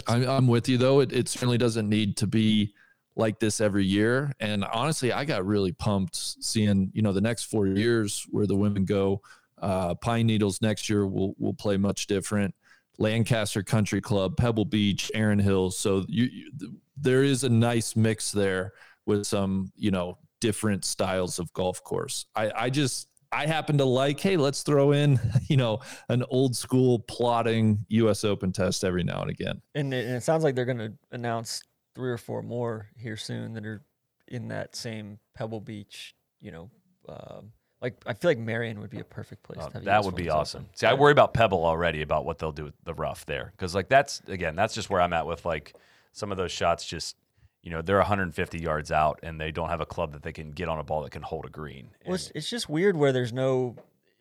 I'm, 0.07 0.27
I'm 0.27 0.47
with 0.47 0.67
you 0.67 0.77
though. 0.77 0.99
It, 0.99 1.13
it 1.13 1.29
certainly 1.29 1.57
doesn't 1.57 1.88
need 1.88 2.17
to 2.17 2.27
be 2.27 2.73
like 3.15 3.39
this 3.39 3.62
every 3.62 3.86
year. 3.86 4.34
And 4.39 4.63
honestly, 4.65 5.12
I 5.12 5.25
got 5.25 5.45
really 5.45 5.71
pumped 5.71 6.15
seeing, 6.15 6.91
you 6.93 7.01
know, 7.01 7.13
the 7.13 7.21
next 7.21 7.43
four 7.43 7.67
years 7.67 8.25
where 8.30 8.45
the 8.45 8.56
women 8.56 8.86
go. 8.86 9.21
Uh, 9.62 9.95
Pine 9.95 10.28
Needles 10.28 10.62
next 10.62 10.89
year 10.89 11.08
will 11.08 11.34
will 11.39 11.54
play 11.54 11.78
much 11.78 12.08
different. 12.08 12.54
Lancaster 12.97 13.63
Country 13.63 14.01
Club, 14.01 14.38
Pebble 14.38 14.65
Beach, 14.65 15.12
Erin 15.13 15.39
Hills. 15.39 15.78
So 15.78 16.06
you, 16.08 16.25
you 16.25 16.51
there 16.97 17.23
is 17.23 17.43
a 17.43 17.49
nice 17.49 17.95
mix 17.95 18.32
there 18.32 18.73
with 19.06 19.25
some, 19.25 19.71
you 19.75 19.91
know, 19.91 20.17
different 20.39 20.86
styles 20.86 21.39
of 21.39 21.51
golf 21.54 21.84
course. 21.84 22.25
I, 22.36 22.51
I 22.56 22.69
just 22.69 23.08
I 23.32 23.47
happen 23.47 23.78
to 23.80 23.86
like, 23.86 24.19
hey, 24.19 24.38
let's 24.38 24.63
throw 24.63 24.91
in, 24.91 25.19
you 25.47 25.58
know, 25.58 25.80
an 26.10 26.23
old 26.30 26.56
school 26.56 26.99
plotting 26.99 27.86
US 27.89 28.23
Open 28.23 28.51
test 28.51 28.84
every 28.84 29.04
now 29.04 29.21
and 29.21 29.30
again. 29.30 29.62
and 29.73 29.93
it, 29.93 30.06
and 30.06 30.15
it 30.15 30.23
sounds 30.23 30.43
like 30.43 30.56
they're 30.56 30.65
going 30.65 30.78
to 30.78 30.93
announce 31.12 31.62
three 31.95 32.12
or 32.12 32.17
four 32.17 32.41
more 32.41 32.89
here 32.97 33.17
soon 33.17 33.53
that 33.53 33.65
are 33.65 33.81
in 34.27 34.49
that 34.49 34.75
same 34.75 35.19
Pebble 35.34 35.62
Beach. 35.62 36.13
You 36.41 36.51
know, 36.51 36.69
um, 37.10 37.51
like 37.81 37.95
I 38.05 38.13
feel 38.13 38.29
like 38.31 38.38
Merion 38.38 38.79
would 38.79 38.89
be 38.89 38.99
a 38.99 39.03
perfect 39.05 39.43
place. 39.43 39.60
Oh, 39.62 39.67
to 39.69 39.73
have 39.75 39.84
that 39.86 40.03
would 40.03 40.15
be 40.15 40.23
Women's 40.23 40.31
Open. 40.34 40.41
awesome. 40.41 40.69
See, 40.75 40.86
I 40.88 40.93
worry 40.93 41.12
about 41.12 41.34
Pebble 41.34 41.65
already 41.65 42.01
about 42.01 42.25
what 42.25 42.38
they'll 42.39 42.51
do 42.51 42.65
with 42.65 42.73
the 42.84 42.93
rough 42.93 43.25
there 43.25 43.51
because, 43.55 43.73
like, 43.73 43.89
that's 43.89 44.21
again, 44.27 44.55
that's 44.55 44.73
just 44.75 44.89
where 44.89 45.01
I'm 45.01 45.13
at 45.13 45.25
with 45.25 45.45
like 45.45 45.73
some 46.12 46.31
of 46.31 46.38
those 46.38 46.51
shots. 46.51 46.86
Just 46.86 47.15
you 47.63 47.71
know, 47.71 47.81
they're 47.81 47.97
150 47.97 48.60
yards 48.60 48.91
out 48.91 49.19
and 49.23 49.41
they 49.41 49.51
don't 49.51 49.69
have 49.69 49.81
a 49.81 49.88
club 49.88 50.12
that 50.13 50.21
they 50.21 50.31
can 50.31 50.51
get 50.51 50.69
on 50.69 50.77
a 50.77 50.84
ball 50.84 51.01
that 51.01 51.12
can 51.12 51.23
hold 51.23 51.45
a 51.45 51.49
green. 51.49 51.89
Well, 52.05 52.13
it's, 52.13 52.31
it's 52.36 52.47
just 52.49 52.69
weird 52.69 52.95
where 52.95 53.12
there's 53.12 53.34
no. 53.34 53.75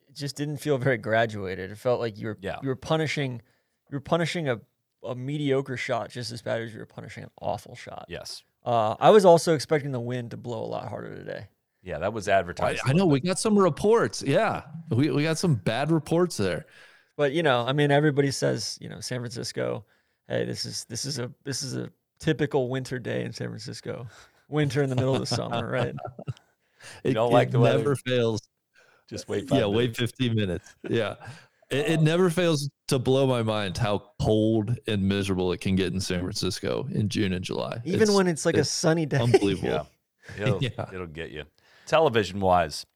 It 0.09 0.15
just 0.17 0.37
didn't 0.37 0.59
feel 0.59 0.79
very 0.79 0.97
graduated. 0.97 1.71
It 1.71 1.77
felt 1.79 2.01
like 2.01 2.19
you 2.19 2.29
were 2.29 2.39
Yeah. 2.41 2.57
you 2.63 2.69
were 2.69 2.77
punishing 2.77 3.43
you 3.91 3.97
were 3.97 4.01
punishing 4.01 4.49
a, 4.49 4.61
a 5.05 5.15
mediocre 5.15 5.77
shot 5.77 6.11
just 6.11 6.33
as 6.33 6.43
bad 6.43 6.61
as 6.63 6.73
you 6.73 6.79
were 6.81 6.87
punishing 6.87 7.25
an 7.25 7.31
awful 7.41 7.75
shot. 7.77 8.07
yes, 8.09 8.43
Uh, 8.65 8.95
I 8.99 9.11
was 9.11 9.25
also 9.25 9.55
expecting 9.55 9.93
the 9.93 10.01
wind 10.01 10.31
to 10.33 10.37
blow 10.37 10.63
a 10.63 10.67
lot 10.67 10.89
harder 10.89 11.15
today. 11.15 11.49
yeah, 11.83 11.99
that 11.99 12.13
was 12.13 12.29
I, 12.29 12.39
advertised. 12.39 12.81
a 12.81 12.89
I 12.89 12.93
know 12.93 13.05
little 13.05 13.11
we 13.11 13.21
got 13.21 13.39
some 13.39 13.59
reports. 13.59 14.23
Yeah. 14.23 14.63
We, 14.91 15.11
we 15.11 15.23
got 15.23 15.39
some 15.39 15.55
bad 15.57 15.91
reports 15.91 16.37
there. 16.37 16.67
But 17.17 17.33
you 17.33 17.43
know, 17.43 17.65
I 17.67 17.73
mean, 17.73 17.91
everybody 17.91 18.31
says 18.31 18.77
you 18.81 18.89
know 18.89 19.01
San 19.01 19.21
Francisco. 19.21 19.85
Hey, 20.29 20.45
this 20.47 20.65
is 20.65 20.85
this 20.89 21.05
is 21.05 21.19
a 21.19 21.31
this 21.45 21.63
is 21.63 21.77
a 21.77 21.91
typical 22.19 22.69
winter 22.71 22.99
day 22.99 23.25
in 23.25 23.33
San 23.33 23.49
Francisco. 23.49 24.07
Winter 24.49 24.83
in 24.83 24.91
the 24.91 24.97
middle 24.97 25.15
of 25.15 25.21
the 25.21 25.27
summer, 25.27 25.69
right? 25.71 25.95
It, 27.05 27.13
don't 27.15 27.31
like 27.33 27.49
it 27.49 27.53
the 27.53 27.61
weather. 27.61 27.79
never 27.79 27.97
fails. 27.97 28.41
Just 29.09 29.29
wait. 29.29 29.49
Five 29.49 29.59
Yeah, 29.61 29.67
wait 29.67 29.97
15 29.97 30.35
minutes. 30.35 30.75
Yeah. 30.89 31.15
It, 31.75 31.91
it 31.93 32.01
never 32.03 32.31
fails 32.31 32.69
to 32.89 32.99
blow 32.99 33.27
my 33.27 33.43
mind 33.43 33.77
how 33.79 34.03
cold 34.21 34.77
and 34.87 35.03
miserable 35.03 35.53
it 35.53 35.61
can 35.61 35.75
get 35.77 35.93
in 35.93 36.01
San 36.01 36.21
Francisco 36.21 36.87
in 36.93 37.09
June 37.09 37.33
and 37.33 37.45
July. 37.45 37.81
Even 37.85 38.03
It's 38.03 38.11
when 38.13 38.27
it's 38.27 38.47
like 38.47 38.57
a 38.57 38.65
sunny 38.65 39.07
day. 39.07 39.19
unbelievable. 39.21 39.69
Yeah, 39.69 40.43
it'll, 40.43 40.59
Yeah. 40.63 40.87
it'll 40.93 41.07
get 41.07 41.31
you. 41.31 41.45
Television 41.87 42.41
wise, 42.41 42.87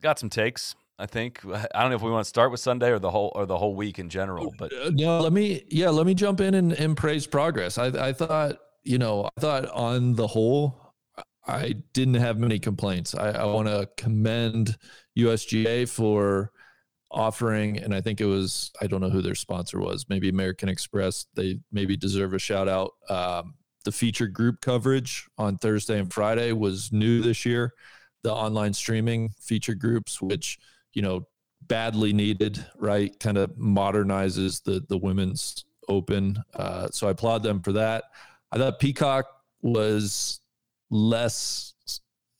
got 0.00 0.18
some 0.18 0.30
takes. 0.30 0.74
I 1.00 1.06
think 1.06 1.40
I 1.44 1.80
don't 1.82 1.90
know 1.90 1.96
if 1.96 2.02
we 2.02 2.10
want 2.10 2.24
to 2.24 2.28
start 2.28 2.50
with 2.50 2.58
Sunday 2.60 2.90
or 2.90 2.98
the 2.98 3.10
whole 3.10 3.30
or 3.36 3.46
the 3.46 3.56
whole 3.56 3.74
week 3.76 3.98
in 4.00 4.08
general, 4.08 4.52
but 4.58 4.72
Uh, 4.72 4.90
no, 4.92 5.20
let 5.20 5.32
me 5.32 5.62
yeah, 5.68 5.90
let 5.90 6.06
me 6.06 6.14
jump 6.14 6.40
in 6.40 6.54
and, 6.54 6.72
and 6.72 6.96
praise 6.96 7.24
progress. 7.26 7.78
I 7.78 8.08
I 8.08 8.12
thought 8.12 8.56
you 8.82 8.98
know 8.98 9.28
I 9.36 9.40
thought 9.40 9.66
on 9.70 10.14
the 10.14 10.26
whole 10.26 10.94
I 11.46 11.74
didn't 11.92 12.14
have 12.14 12.38
many 12.38 12.58
complaints. 12.58 13.14
I, 13.14 13.30
I 13.30 13.44
want 13.44 13.68
to 13.68 13.88
commend 13.96 14.76
USGA 15.16 15.88
for 15.88 16.50
offering, 17.10 17.78
and 17.78 17.94
I 17.94 18.00
think 18.00 18.20
it 18.20 18.26
was 18.26 18.70
I 18.80 18.86
don't 18.86 19.00
know 19.00 19.10
who 19.10 19.22
their 19.22 19.34
sponsor 19.34 19.80
was, 19.80 20.06
maybe 20.08 20.28
American 20.28 20.68
Express. 20.68 21.26
They 21.34 21.60
maybe 21.72 21.96
deserve 21.96 22.34
a 22.34 22.38
shout 22.38 22.68
out. 22.68 22.92
Um, 23.08 23.54
the 23.84 23.92
featured 23.92 24.32
group 24.32 24.60
coverage 24.60 25.26
on 25.38 25.56
Thursday 25.56 25.98
and 25.98 26.12
Friday 26.12 26.52
was 26.52 26.92
new 26.92 27.22
this 27.22 27.46
year. 27.46 27.72
The 28.22 28.32
online 28.32 28.74
streaming 28.74 29.30
featured 29.40 29.78
groups, 29.78 30.20
which 30.20 30.58
you 30.92 31.02
know 31.02 31.26
badly 31.62 32.12
needed, 32.12 32.64
right? 32.76 33.18
Kind 33.20 33.38
of 33.38 33.50
modernizes 33.52 34.62
the 34.62 34.84
the 34.88 34.98
women's 34.98 35.64
open. 35.88 36.42
Uh, 36.54 36.88
so 36.90 37.08
I 37.08 37.12
applaud 37.12 37.42
them 37.42 37.62
for 37.62 37.72
that. 37.72 38.04
I 38.52 38.58
thought 38.58 38.78
Peacock 38.78 39.26
was 39.62 40.40
less 40.90 41.74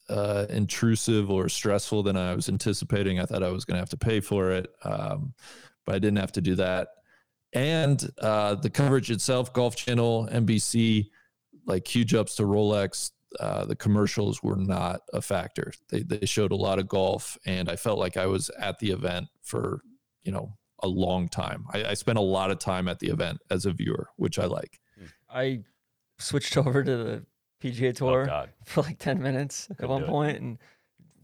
uh, 0.09 0.47
intrusive 0.51 1.31
or 1.31 1.49
stressful 1.49 2.03
than 2.03 2.17
I 2.17 2.35
was 2.35 2.49
anticipating. 2.49 3.21
I 3.21 3.25
thought 3.25 3.43
I 3.43 3.51
was 3.51 3.65
going 3.65 3.77
to 3.77 3.81
have 3.81 3.91
to 3.91 3.97
pay 3.97 4.21
for 4.21 4.51
it, 4.51 4.69
um, 4.85 5.35
but 5.85 5.95
I 5.95 5.99
didn't 5.99 6.19
have 6.19 6.33
to 6.33 6.41
do 6.41 6.55
that. 6.57 6.89
And 7.53 8.09
uh, 8.21 8.57
the 8.57 8.71
coverage 8.71 9.11
itself, 9.11 9.53
Golf 9.53 9.77
Channel, 9.77 10.29
NBC, 10.31 11.09
like 11.67 11.87
huge 11.87 12.15
ups 12.15 12.37
to 12.37 12.43
Rolex. 12.45 13.13
Uh, 13.39 13.65
the 13.65 13.77
commercials 13.77 14.43
were 14.43 14.57
not 14.57 15.03
a 15.13 15.21
factor. 15.21 15.73
They 15.91 16.03
they 16.03 16.25
showed 16.25 16.53
a 16.53 16.57
lot 16.57 16.79
of 16.79 16.89
golf, 16.89 17.37
and 17.45 17.69
I 17.69 17.77
felt 17.77 17.99
like 17.99 18.17
I 18.17 18.27
was 18.27 18.51
at 18.59 18.79
the 18.79 18.91
event 18.91 19.29
for 19.43 19.83
you 20.23 20.33
know 20.33 20.57
a 20.83 20.89
long 20.89 21.29
time. 21.29 21.67
I, 21.73 21.85
I 21.85 21.95
spent 21.95 22.19
a 22.19 22.23
lot 22.23 22.51
of 22.51 22.59
time 22.59 22.89
at 22.89 23.01
the 23.01 23.09
event 23.09 23.39
as 23.51 23.67
a 23.67 23.73
viewer, 23.73 24.09
which 24.17 24.39
I 24.39 24.47
like. 24.47 24.81
I 25.29 25.61
switched 26.19 26.57
over 26.57 26.83
to 26.83 26.97
the 26.97 27.27
PGA 27.63 27.89
oh 27.89 27.93
Tour 27.93 28.27
god, 28.27 28.51
for 28.65 28.83
like 28.83 28.99
ten 28.99 29.23
minutes 29.23 29.69
at 29.71 29.79
Couldn't 29.79 29.91
one 29.91 30.05
point 30.05 30.39
and 30.41 30.59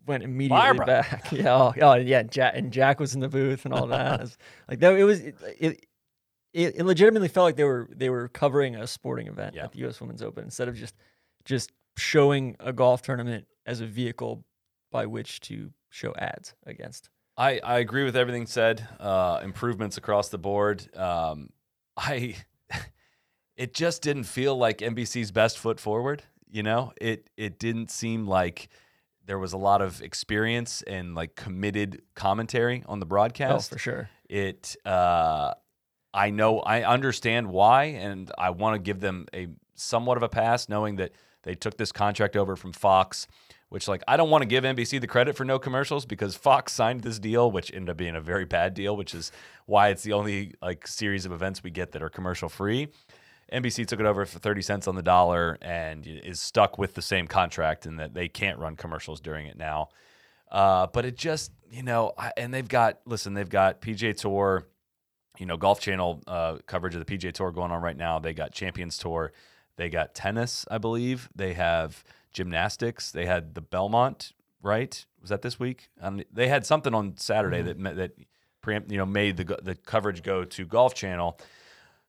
went 0.06 0.22
immediately 0.22 0.60
Barbara. 0.60 0.86
back. 0.86 1.28
Yeah, 1.32 1.54
oh, 1.54 1.74
oh 1.80 1.94
yeah, 1.94 2.22
Jack 2.22 2.54
and 2.56 2.72
Jack 2.72 3.00
was 3.00 3.14
in 3.14 3.20
the 3.20 3.28
booth 3.28 3.64
and 3.64 3.72
all 3.74 3.86
that. 3.88 4.20
Was 4.20 4.36
like 4.68 4.80
that. 4.80 4.94
It 4.94 5.04
was 5.04 5.20
it, 5.20 5.36
it. 5.58 5.84
It 6.52 6.84
legitimately 6.86 7.26
felt 7.28 7.44
like 7.46 7.56
they 7.56 7.64
were 7.64 7.88
they 7.92 8.10
were 8.10 8.28
covering 8.28 8.76
a 8.76 8.86
sporting 8.86 9.26
event 9.26 9.54
Yeah. 9.56 9.64
at 9.64 9.72
the 9.72 9.78
U.S. 9.80 10.00
Women's 10.00 10.22
Open 10.22 10.44
instead 10.44 10.68
of 10.68 10.76
just 10.76 10.94
just 11.44 11.72
showing 11.96 12.54
a 12.60 12.72
golf 12.72 13.02
tournament 13.02 13.46
as 13.66 13.80
a 13.80 13.86
vehicle 13.86 14.44
by 14.92 15.06
which 15.06 15.40
to 15.40 15.70
show 15.90 16.14
ads 16.16 16.54
against. 16.66 17.08
I, 17.36 17.58
I 17.64 17.78
agree 17.80 18.04
with 18.04 18.16
everything 18.16 18.46
said. 18.46 18.86
Uh, 19.00 19.40
improvements 19.42 19.96
across 19.96 20.28
the 20.28 20.38
board. 20.38 20.86
Um, 20.96 21.50
I 21.96 22.36
it 23.56 23.74
just 23.74 24.02
didn't 24.02 24.24
feel 24.24 24.56
like 24.56 24.78
NBC's 24.78 25.30
best 25.30 25.58
foot 25.58 25.78
forward. 25.80 26.22
You 26.50 26.62
know, 26.62 26.92
it 27.00 27.30
it 27.36 27.58
didn't 27.58 27.90
seem 27.90 28.26
like 28.26 28.68
there 29.26 29.38
was 29.38 29.52
a 29.52 29.56
lot 29.58 29.80
of 29.82 30.02
experience 30.02 30.82
and 30.82 31.14
like 31.14 31.34
committed 31.34 32.02
commentary 32.14 32.82
on 32.86 33.00
the 33.00 33.06
Oh, 33.06 33.08
broadcast. 33.08 33.70
for 33.70 33.78
sure. 33.78 34.08
It 34.28 34.76
uh, 34.84 35.54
I 36.12 36.30
know 36.30 36.60
I 36.60 36.82
understand 36.84 37.48
why, 37.48 37.84
and 37.84 38.30
I 38.38 38.50
want 38.50 38.74
to 38.74 38.78
give 38.78 39.00
them 39.00 39.26
a 39.34 39.48
somewhat 39.74 40.16
of 40.16 40.22
a 40.22 40.28
pass, 40.28 40.68
knowing 40.68 40.96
that 40.96 41.12
they 41.42 41.54
took 41.54 41.76
this 41.76 41.90
contract 41.92 42.36
over 42.36 42.56
from 42.56 42.72
Fox 42.72 43.26
which 43.70 43.88
like 43.88 44.04
I 44.06 44.16
don't 44.16 44.30
want 44.30 44.42
to 44.42 44.46
give 44.46 44.62
NBC 44.62 45.00
the 45.00 45.08
credit 45.08 45.36
for 45.36 45.44
no 45.44 45.58
commercials 45.58 46.06
because 46.06 46.36
Fox 46.36 46.72
signed 46.72 47.00
this 47.00 47.18
deal, 47.18 47.50
which 47.50 47.72
ended 47.74 47.90
up 47.90 47.96
being 47.96 48.14
a 48.14 48.20
very 48.20 48.44
bad 48.44 48.72
deal, 48.72 48.96
which 48.96 49.14
is 49.14 49.32
why 49.66 49.88
it's 49.88 50.04
the 50.04 50.12
only 50.12 50.54
like 50.62 50.86
series 50.86 51.26
of 51.26 51.32
events 51.32 51.60
we 51.64 51.70
get 51.72 51.90
that 51.92 52.00
are 52.02 52.08
commercial 52.08 52.48
free. 52.48 52.86
NBC 53.52 53.86
took 53.86 54.00
it 54.00 54.06
over 54.06 54.24
for 54.26 54.38
30 54.38 54.62
cents 54.62 54.88
on 54.88 54.94
the 54.94 55.02
dollar 55.02 55.58
and 55.60 56.06
is 56.06 56.40
stuck 56.40 56.78
with 56.78 56.94
the 56.94 57.02
same 57.02 57.26
contract 57.26 57.86
and 57.86 57.98
that 57.98 58.14
they 58.14 58.28
can't 58.28 58.58
run 58.58 58.76
commercials 58.76 59.20
during 59.20 59.46
it 59.46 59.56
now. 59.56 59.88
Uh, 60.50 60.86
but 60.86 61.04
it 61.04 61.16
just, 61.16 61.52
you 61.70 61.82
know, 61.82 62.12
I, 62.16 62.32
and 62.36 62.52
they've 62.52 62.68
got, 62.68 63.00
listen, 63.06 63.34
they've 63.34 63.48
got 63.48 63.80
PGA 63.80 64.16
Tour, 64.16 64.66
you 65.38 65.46
know, 65.46 65.56
Golf 65.56 65.80
Channel 65.80 66.22
uh, 66.26 66.58
coverage 66.66 66.94
of 66.94 67.04
the 67.04 67.18
PGA 67.18 67.32
Tour 67.32 67.50
going 67.50 67.72
on 67.72 67.82
right 67.82 67.96
now. 67.96 68.18
They 68.18 68.34
got 68.34 68.52
Champions 68.52 68.98
Tour. 68.98 69.32
They 69.76 69.88
got 69.88 70.14
tennis, 70.14 70.64
I 70.70 70.78
believe. 70.78 71.28
They 71.34 71.54
have 71.54 72.04
gymnastics. 72.32 73.10
They 73.10 73.26
had 73.26 73.54
the 73.54 73.60
Belmont, 73.60 74.32
right? 74.62 75.04
Was 75.20 75.30
that 75.30 75.42
this 75.42 75.58
week? 75.58 75.88
Um, 76.00 76.22
they 76.32 76.48
had 76.48 76.64
something 76.64 76.94
on 76.94 77.16
Saturday 77.16 77.62
that 77.62 77.78
ma- 77.78 77.94
that 77.94 78.12
preempt, 78.60 78.90
you 78.90 78.98
know 78.98 79.06
made 79.06 79.36
the 79.36 79.58
the 79.62 79.74
coverage 79.74 80.22
go 80.22 80.44
to 80.44 80.64
Golf 80.64 80.94
Channel. 80.94 81.38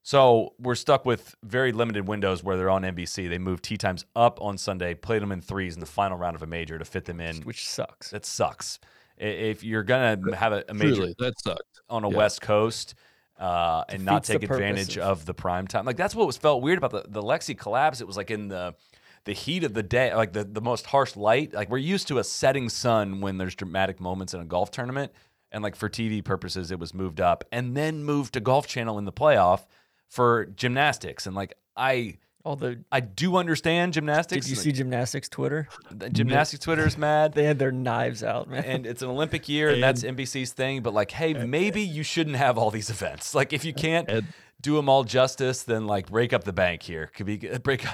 So 0.05 0.53
we're 0.59 0.75
stuck 0.75 1.03
with 1.03 1.33
very 1.41 1.71
limited 1.71 2.07
windows 2.07 2.43
where 2.43 2.57
they're 2.57 2.69
on 2.69 2.83
NBC. 2.83 3.27
They 3.27 3.39
moved 3.39 3.63
tee 3.63 3.75
times 3.75 4.05
up 4.15 4.39
on 4.39 4.55
Sunday, 4.59 4.93
played 4.93 5.23
them 5.23 5.31
in 5.31 5.41
threes 5.41 5.73
in 5.73 5.79
the 5.79 5.87
final 5.87 6.15
round 6.15 6.35
of 6.35 6.43
a 6.43 6.45
major 6.45 6.77
to 6.77 6.85
fit 6.85 7.05
them 7.05 7.19
in. 7.19 7.37
which 7.37 7.67
sucks. 7.67 8.11
That 8.11 8.23
sucks. 8.23 8.77
If 9.17 9.63
you're 9.63 9.81
gonna 9.81 10.35
have 10.35 10.53
a, 10.53 10.63
a 10.69 10.75
major 10.75 10.95
Truly, 10.95 11.15
that 11.17 11.33
sucked. 11.39 11.81
on 11.89 12.03
a 12.03 12.09
Yeah. 12.11 12.17
West 12.17 12.39
Coast 12.41 12.93
uh, 13.39 13.83
and 13.89 14.05
not 14.05 14.21
Defeats 14.21 14.27
the 14.27 14.33
take 14.47 14.51
advantage 14.51 14.97
of 14.99 15.25
the 15.25 15.33
prime 15.33 15.65
time. 15.65 15.85
Like 15.85 15.97
that's 15.97 16.13
what 16.13 16.27
was 16.27 16.37
felt 16.37 16.61
weird 16.61 16.77
about 16.77 16.91
the, 16.91 17.05
the 17.07 17.23
Lexi 17.23 17.57
collapse. 17.57 17.99
It 17.99 18.05
was 18.05 18.15
like 18.15 18.29
in 18.29 18.47
the 18.47 18.75
the 19.23 19.33
heat 19.33 19.63
of 19.63 19.73
the 19.73 19.81
day, 19.81 20.13
like 20.13 20.33
the, 20.33 20.43
the 20.43 20.61
most 20.61 20.85
harsh 20.85 21.15
light. 21.15 21.51
Like 21.51 21.71
we're 21.71 21.79
used 21.79 22.07
to 22.09 22.19
a 22.19 22.23
setting 22.23 22.69
sun 22.69 23.21
when 23.21 23.39
there's 23.39 23.55
dramatic 23.55 23.99
moments 23.99 24.35
in 24.35 24.39
a 24.39 24.45
golf 24.45 24.69
tournament. 24.69 25.11
And 25.51 25.63
like 25.63 25.75
for 25.75 25.89
TV 25.89 26.23
purposes, 26.23 26.69
it 26.69 26.77
was 26.77 26.93
moved 26.93 27.19
up 27.19 27.43
and 27.51 27.75
then 27.75 28.03
moved 28.03 28.33
to 28.33 28.39
Golf 28.39 28.67
Channel 28.67 28.99
in 28.99 29.05
the 29.05 29.11
playoff 29.11 29.65
for 30.09 30.45
gymnastics. 30.55 31.25
And 31.27 31.35
like 31.35 31.53
I 31.75 32.17
all 32.43 32.55
the 32.55 32.79
I 32.91 32.99
do 32.99 33.37
understand 33.37 33.93
gymnastics. 33.93 34.45
did 34.45 34.51
you 34.51 34.55
Like, 34.57 34.63
see 34.63 34.71
gymnastics 34.71 35.27
Twitter? 35.29 35.67
the 35.91 36.09
gymnastics 36.09 36.63
Twitter 36.63 36.85
is 36.85 36.97
mad. 37.09 37.33
They 37.33 37.43
had 37.45 37.57
their 37.59 37.71
knives 37.71 38.23
out, 38.23 38.49
man. 38.49 38.63
and 38.63 38.85
it's 38.85 39.01
an 39.01 39.09
Olympic 39.09 39.49
year, 39.49 39.69
and 39.69 39.81
that's 39.81 40.03
NBC's 40.03 40.51
thing. 40.53 40.81
But 40.83 40.93
like, 40.93 41.11
hey, 41.11 41.33
maybe 41.45 41.81
you 41.81 42.03
shouldn't 42.03 42.35
have 42.35 42.57
all 42.57 42.71
these 42.71 42.89
events. 42.89 43.33
Like, 43.33 43.51
if 43.53 43.65
you 43.65 43.73
can't 43.73 44.07
And- 44.09 44.27
do 44.61 44.75
them 44.75 44.87
all 44.89 45.03
justice, 45.03 45.63
then 45.63 45.85
like 45.85 46.09
break 46.09 46.33
up 46.33 46.43
the 46.43 46.53
bank 46.53 46.81
here. 46.81 47.07
Could 47.15 47.25
be 47.25 47.37
break. 47.63 47.85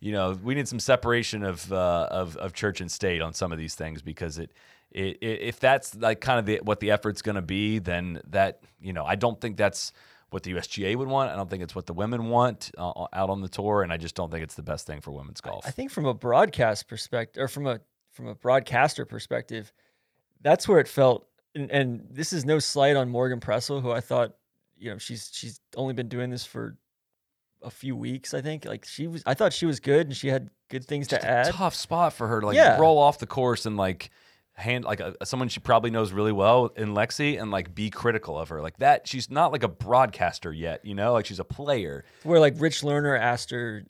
You 0.00 0.12
know, 0.12 0.38
we 0.42 0.54
need 0.54 0.68
some 0.68 0.78
separation 0.80 1.42
of 1.44 1.72
uh, 1.72 2.08
of 2.10 2.36
of 2.36 2.52
church 2.52 2.80
and 2.80 2.90
state 2.90 3.20
on 3.22 3.32
some 3.32 3.52
of 3.52 3.58
these 3.58 3.74
things 3.74 4.02
because 4.02 4.38
it. 4.38 4.50
It, 4.92 5.18
it, 5.20 5.40
if 5.42 5.60
that's 5.60 5.94
like 5.94 6.20
kind 6.20 6.40
of 6.40 6.46
the, 6.46 6.58
what 6.64 6.80
the 6.80 6.90
effort's 6.90 7.22
going 7.22 7.36
to 7.36 7.42
be, 7.42 7.78
then 7.78 8.20
that 8.30 8.60
you 8.80 8.92
know 8.92 9.04
I 9.04 9.14
don't 9.14 9.40
think 9.40 9.56
that's 9.56 9.92
what 10.30 10.42
the 10.44 10.52
USGA 10.54 10.96
would 10.96 11.08
want. 11.08 11.30
I 11.30 11.36
don't 11.36 11.50
think 11.50 11.62
it's 11.62 11.74
what 11.74 11.86
the 11.86 11.92
women 11.92 12.28
want 12.28 12.70
uh, 12.78 13.06
out 13.12 13.30
on 13.30 13.40
the 13.42 13.48
tour, 13.48 13.82
and 13.82 13.92
I 13.92 13.96
just 13.96 14.14
don't 14.14 14.30
think 14.30 14.42
it's 14.42 14.54
the 14.54 14.62
best 14.62 14.86
thing 14.86 15.00
for 15.00 15.10
women's 15.10 15.40
golf. 15.40 15.64
I 15.66 15.70
think 15.70 15.90
from 15.90 16.06
a 16.06 16.14
broadcast 16.14 16.88
perspective, 16.88 17.42
or 17.42 17.48
from 17.48 17.66
a 17.66 17.80
from 18.12 18.26
a 18.26 18.34
broadcaster 18.34 19.04
perspective, 19.04 19.72
that's 20.40 20.66
where 20.68 20.78
it 20.80 20.88
felt. 20.88 21.26
And, 21.54 21.70
and 21.70 22.06
this 22.10 22.32
is 22.32 22.44
no 22.44 22.58
slight 22.58 22.96
on 22.96 23.08
Morgan 23.08 23.40
Pressel, 23.40 23.80
who 23.82 23.90
I 23.90 24.00
thought, 24.00 24.34
you 24.78 24.90
know, 24.90 24.98
she's 24.98 25.30
she's 25.32 25.60
only 25.76 25.94
been 25.94 26.08
doing 26.08 26.30
this 26.30 26.44
for 26.46 26.76
a 27.62 27.70
few 27.70 27.94
weeks. 27.96 28.32
I 28.34 28.40
think 28.40 28.64
like 28.64 28.84
she 28.84 29.06
was. 29.06 29.22
I 29.26 29.34
thought 29.34 29.52
she 29.52 29.66
was 29.66 29.80
good, 29.80 30.06
and 30.06 30.16
she 30.16 30.28
had 30.28 30.50
good 30.68 30.84
things 30.84 31.08
Just 31.08 31.22
to 31.22 31.28
a 31.28 31.30
add. 31.30 31.46
tough 31.52 31.74
spot 31.74 32.12
for 32.12 32.28
her 32.28 32.40
to 32.40 32.46
like 32.46 32.56
Yeah. 32.56 32.78
roll 32.78 32.98
off 32.98 33.18
the 33.18 33.26
course 33.26 33.66
and 33.66 33.76
like 33.76 34.10
hand 34.60 34.84
like 34.84 35.00
a, 35.00 35.14
someone 35.24 35.48
she 35.48 35.60
probably 35.60 35.90
knows 35.90 36.12
really 36.12 36.32
well 36.32 36.66
in 36.76 36.90
Lexi 36.94 37.40
and 37.40 37.50
like 37.50 37.74
be 37.74 37.90
critical 37.90 38.38
of 38.38 38.48
her 38.50 38.60
like 38.62 38.76
that. 38.78 39.08
She's 39.08 39.30
not 39.30 39.52
like 39.52 39.62
a 39.62 39.68
broadcaster 39.68 40.52
yet, 40.52 40.84
you 40.84 40.94
know, 40.94 41.12
like 41.12 41.26
she's 41.26 41.40
a 41.40 41.44
player. 41.44 42.04
Where 42.22 42.40
like 42.40 42.54
Rich 42.58 42.82
Lerner 42.82 43.18
asked 43.18 43.50
her 43.50 43.84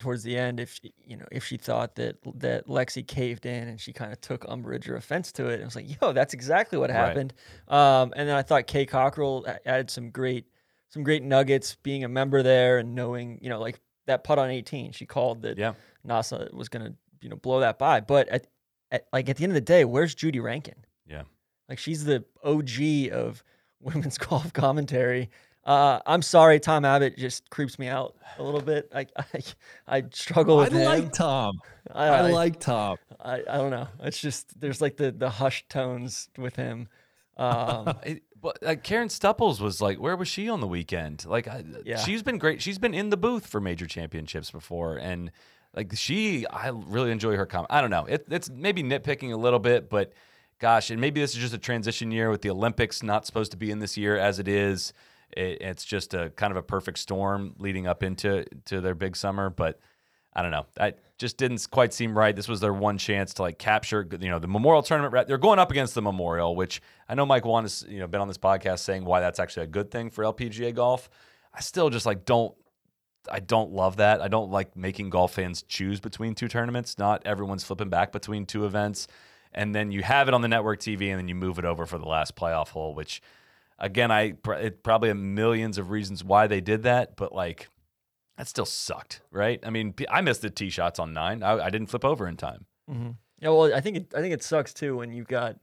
towards 0.00 0.22
the 0.22 0.36
end 0.36 0.60
if 0.60 0.78
she, 0.82 0.92
you 1.06 1.16
know 1.16 1.24
if 1.32 1.44
she 1.44 1.56
thought 1.56 1.94
that 1.94 2.16
that 2.34 2.66
Lexi 2.66 3.06
caved 3.06 3.46
in, 3.46 3.68
and 3.68 3.80
she 3.80 3.92
kind 3.92 4.12
of 4.12 4.20
took 4.20 4.44
umbrage 4.48 4.88
or 4.88 4.96
offense 4.96 5.32
to 5.32 5.46
it. 5.48 5.54
And 5.54 5.62
I 5.62 5.64
was 5.66 5.76
like, 5.76 6.00
yo, 6.00 6.12
that's 6.12 6.34
exactly 6.34 6.78
what 6.78 6.90
Right. 6.90 6.96
happened. 6.96 7.32
Um, 7.68 8.12
and 8.16 8.28
then 8.28 8.36
I 8.36 8.42
thought 8.42 8.66
Kay 8.66 8.86
Cockerill 8.86 9.44
added 9.64 9.90
some 9.90 10.10
great 10.10 10.46
some 10.90 11.02
great 11.02 11.22
nuggets 11.22 11.76
being 11.82 12.04
a 12.04 12.08
member 12.08 12.42
there 12.42 12.78
and 12.78 12.94
knowing 12.94 13.38
you 13.42 13.48
know 13.48 13.60
like 13.60 13.80
that 14.06 14.22
putt 14.22 14.38
on 14.38 14.50
18 14.50 14.92
she 14.92 15.06
called 15.06 15.42
that 15.42 15.56
Yeah. 15.58 15.72
NASA 16.06 16.52
was 16.52 16.68
going 16.68 16.84
to 16.86 16.94
you 17.22 17.30
know 17.30 17.36
blow 17.36 17.60
that 17.60 17.78
by 17.78 18.00
but 18.00 18.28
at, 18.28 18.46
at 18.94 19.06
like 19.12 19.28
at 19.28 19.36
the 19.36 19.44
end 19.44 19.50
of 19.50 19.54
the 19.54 19.60
day 19.60 19.84
where's 19.84 20.14
Judy 20.14 20.40
Rankin 20.40 20.76
Yeah. 21.06 21.22
like 21.68 21.78
she's 21.78 22.04
the 22.04 22.24
OG 22.42 23.12
of 23.12 23.42
women's 23.80 24.18
golf 24.18 24.52
commentary 24.52 25.30
uh, 25.64 25.98
I'm 26.04 26.20
sorry 26.22 26.60
Tom 26.60 26.84
Abbott 26.84 27.16
just 27.16 27.48
creeps 27.48 27.78
me 27.78 27.88
out 27.88 28.14
a 28.38 28.42
little 28.42 28.60
bit 28.60 28.90
I 28.94 29.06
I, 29.16 29.42
I 29.98 30.04
struggle 30.12 30.58
I 30.60 30.64
with 30.64 30.72
him 30.74 30.88
I 30.88 30.96
like 30.98 31.12
Tom. 31.12 31.58
I, 31.92 32.06
I 32.06 32.16
I, 32.18 32.30
like 32.30 32.60
Tom. 32.60 32.96
I, 33.20 33.34
I 33.48 33.56
don't 33.58 33.70
know 33.70 33.88
it's 34.02 34.20
just 34.20 34.58
there's 34.60 34.80
like 34.80 34.96
the 34.96 35.10
the 35.10 35.30
hushed 35.30 35.68
tones 35.68 36.28
with 36.38 36.56
him 36.56 36.88
um, 37.36 37.94
It, 38.04 38.22
but 38.40 38.62
like 38.62 38.84
Karen 38.84 39.08
Stupples 39.08 39.60
was 39.60 39.80
like, 39.80 39.98
where 39.98 40.16
was 40.16 40.28
she 40.28 40.48
on 40.48 40.60
the 40.60 40.66
weekend? 40.68 41.24
Like, 41.26 41.48
I, 41.48 41.64
Yeah. 41.84 41.96
she's 41.96 42.22
been 42.22 42.38
great. 42.38 42.60
She's 42.62 42.78
been 42.78 42.94
in 42.94 43.08
the 43.10 43.16
booth 43.16 43.46
for 43.46 43.60
major 43.60 43.86
championships 43.86 44.50
before, 44.52 44.98
and 44.98 45.32
like 45.74 45.92
she, 45.94 46.46
I 46.46 46.68
really 46.68 47.10
enjoy 47.10 47.36
her 47.36 47.46
comment. 47.46 47.68
I 47.70 47.80
don't 47.80 47.90
know. 47.90 48.04
It, 48.06 48.26
it's 48.30 48.50
maybe 48.50 48.82
nitpicking 48.82 49.32
a 49.32 49.36
little 49.36 49.58
bit, 49.58 49.90
but 49.90 50.12
gosh, 50.58 50.90
and 50.90 51.00
maybe 51.00 51.20
this 51.20 51.34
is 51.34 51.40
just 51.40 51.54
a 51.54 51.58
transition 51.58 52.10
year 52.10 52.30
with 52.30 52.42
the 52.42 52.50
Olympics 52.50 53.02
not 53.02 53.26
supposed 53.26 53.50
to 53.52 53.56
be 53.56 53.70
in 53.70 53.78
this 53.78 53.96
year 53.96 54.16
as 54.16 54.38
it 54.38 54.48
is. 54.48 54.92
It, 55.36 55.60
it's 55.60 55.84
just 55.84 56.14
a 56.14 56.30
kind 56.30 56.50
of 56.50 56.56
a 56.56 56.62
perfect 56.62 56.98
storm 56.98 57.54
leading 57.58 57.86
up 57.86 58.02
into 58.02 58.44
to 58.66 58.80
their 58.80 58.94
big 58.94 59.16
summer, 59.16 59.50
but. 59.50 59.80
I 60.36 60.42
don't 60.42 60.50
know. 60.50 60.66
That 60.74 60.98
just 61.16 61.36
didn't 61.36 61.64
quite 61.70 61.94
seem 61.94 62.18
right. 62.18 62.34
This 62.34 62.48
was 62.48 62.58
their 62.60 62.72
one 62.72 62.98
chance 62.98 63.34
to 63.34 63.42
like 63.42 63.56
capture, 63.56 64.06
you 64.20 64.28
know, 64.28 64.40
the 64.40 64.48
Memorial 64.48 64.82
tournament. 64.82 65.28
They're 65.28 65.38
going 65.38 65.60
up 65.60 65.70
against 65.70 65.94
the 65.94 66.02
Memorial, 66.02 66.56
which 66.56 66.82
I 67.08 67.14
know 67.14 67.24
Mike 67.24 67.44
Whan 67.44 67.62
has, 67.62 67.86
you 67.88 68.00
know, 68.00 68.08
been 68.08 68.20
on 68.20 68.26
this 68.26 68.38
podcast 68.38 68.80
saying 68.80 69.04
why 69.04 69.20
that's 69.20 69.38
actually 69.38 69.64
a 69.64 69.68
good 69.68 69.92
thing 69.92 70.10
for 70.10 70.24
LPGA 70.24 70.74
golf. 70.74 71.08
I 71.54 71.60
still 71.60 71.88
just 71.88 72.04
like 72.04 72.24
don't, 72.24 72.52
I 73.30 73.40
don't 73.40 73.72
love 73.72 73.96
that. 73.96 74.20
I 74.20 74.28
don't 74.28 74.50
like 74.50 74.76
making 74.76 75.10
golf 75.10 75.34
fans 75.34 75.62
choose 75.62 76.00
between 76.00 76.34
two 76.34 76.48
tournaments. 76.48 76.98
Not 76.98 77.26
everyone's 77.26 77.64
flipping 77.64 77.88
back 77.88 78.12
between 78.12 78.46
two 78.46 78.64
events, 78.66 79.06
and 79.52 79.74
then 79.74 79.90
you 79.92 80.02
have 80.02 80.28
it 80.28 80.34
on 80.34 80.42
the 80.42 80.48
network 80.48 80.80
TV, 80.80 81.10
and 81.10 81.18
then 81.18 81.28
you 81.28 81.34
move 81.34 81.58
it 81.58 81.64
over 81.64 81.86
for 81.86 81.98
the 81.98 82.06
last 82.06 82.36
playoff 82.36 82.68
hole. 82.68 82.94
Which, 82.94 83.22
again, 83.78 84.10
I 84.10 84.34
it 84.58 84.82
probably 84.82 85.10
a 85.10 85.14
millions 85.14 85.78
of 85.78 85.90
reasons 85.90 86.22
why 86.24 86.46
they 86.46 86.60
did 86.60 86.82
that, 86.84 87.16
but 87.16 87.34
like 87.34 87.68
that 88.36 88.48
still 88.48 88.66
sucked, 88.66 89.20
right? 89.30 89.60
I 89.64 89.70
mean, 89.70 89.94
I 90.10 90.20
missed 90.20 90.42
the 90.42 90.50
tee 90.50 90.70
shots 90.70 90.98
on 90.98 91.12
nine. 91.12 91.42
I, 91.42 91.66
I 91.66 91.70
didn't 91.70 91.86
flip 91.88 92.04
over 92.04 92.26
in 92.26 92.36
time. 92.36 92.66
Mm-hmm. 92.90 93.10
Yeah, 93.40 93.48
well, 93.50 93.72
I 93.74 93.80
think 93.80 93.96
it, 93.96 94.14
I 94.16 94.20
think 94.20 94.34
it 94.34 94.42
sucks 94.42 94.74
too 94.74 94.96
when 94.96 95.12
you've 95.12 95.28
got 95.28 95.56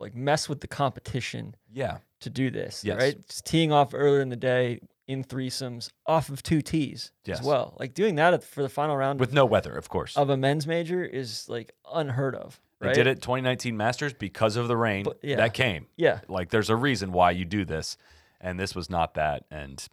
like 0.00 0.14
mess 0.14 0.48
with 0.48 0.60
the 0.60 0.66
competition 0.68 1.54
Yeah, 1.72 1.98
to 2.20 2.30
do 2.30 2.50
this, 2.50 2.84
Yes. 2.84 2.96
right? 2.98 3.28
Just 3.28 3.44
teeing 3.46 3.72
off 3.72 3.90
earlier 3.94 4.20
in 4.20 4.28
the 4.28 4.36
day 4.36 4.80
in 5.08 5.24
threesomes 5.24 5.90
off 6.06 6.28
of 6.28 6.42
two 6.42 6.60
tees 6.62 7.10
Yes. 7.24 7.40
as 7.40 7.46
well. 7.46 7.74
Like 7.80 7.94
doing 7.94 8.14
that 8.16 8.44
for 8.44 8.62
the 8.62 8.68
final 8.68 8.96
round 8.96 9.18
with 9.18 9.32
no 9.32 9.44
weather, 9.46 9.74
of 9.74 9.88
course. 9.88 10.16
of 10.16 10.30
a 10.30 10.36
men's 10.36 10.66
major 10.66 11.02
is 11.04 11.48
like 11.48 11.72
unheard 11.92 12.34
of. 12.36 12.60
They 12.80 12.92
did 12.92 13.08
it 13.08 13.20
2019 13.22 13.76
Masters 13.76 14.12
because 14.12 14.54
of 14.54 14.68
the 14.68 14.76
rain 14.76 15.02
But- 15.04 15.18
yeah. 15.22 15.36
that 15.36 15.52
came. 15.54 15.86
Yeah. 15.96 16.20
Like 16.28 16.50
there's 16.50 16.70
a 16.70 16.76
reason 16.76 17.10
why 17.10 17.32
you 17.32 17.44
do 17.44 17.64
this, 17.64 17.96
and 18.40 18.60
this 18.60 18.74
was 18.76 18.88
not 18.88 19.14
that. 19.14 19.46
And 19.50 19.84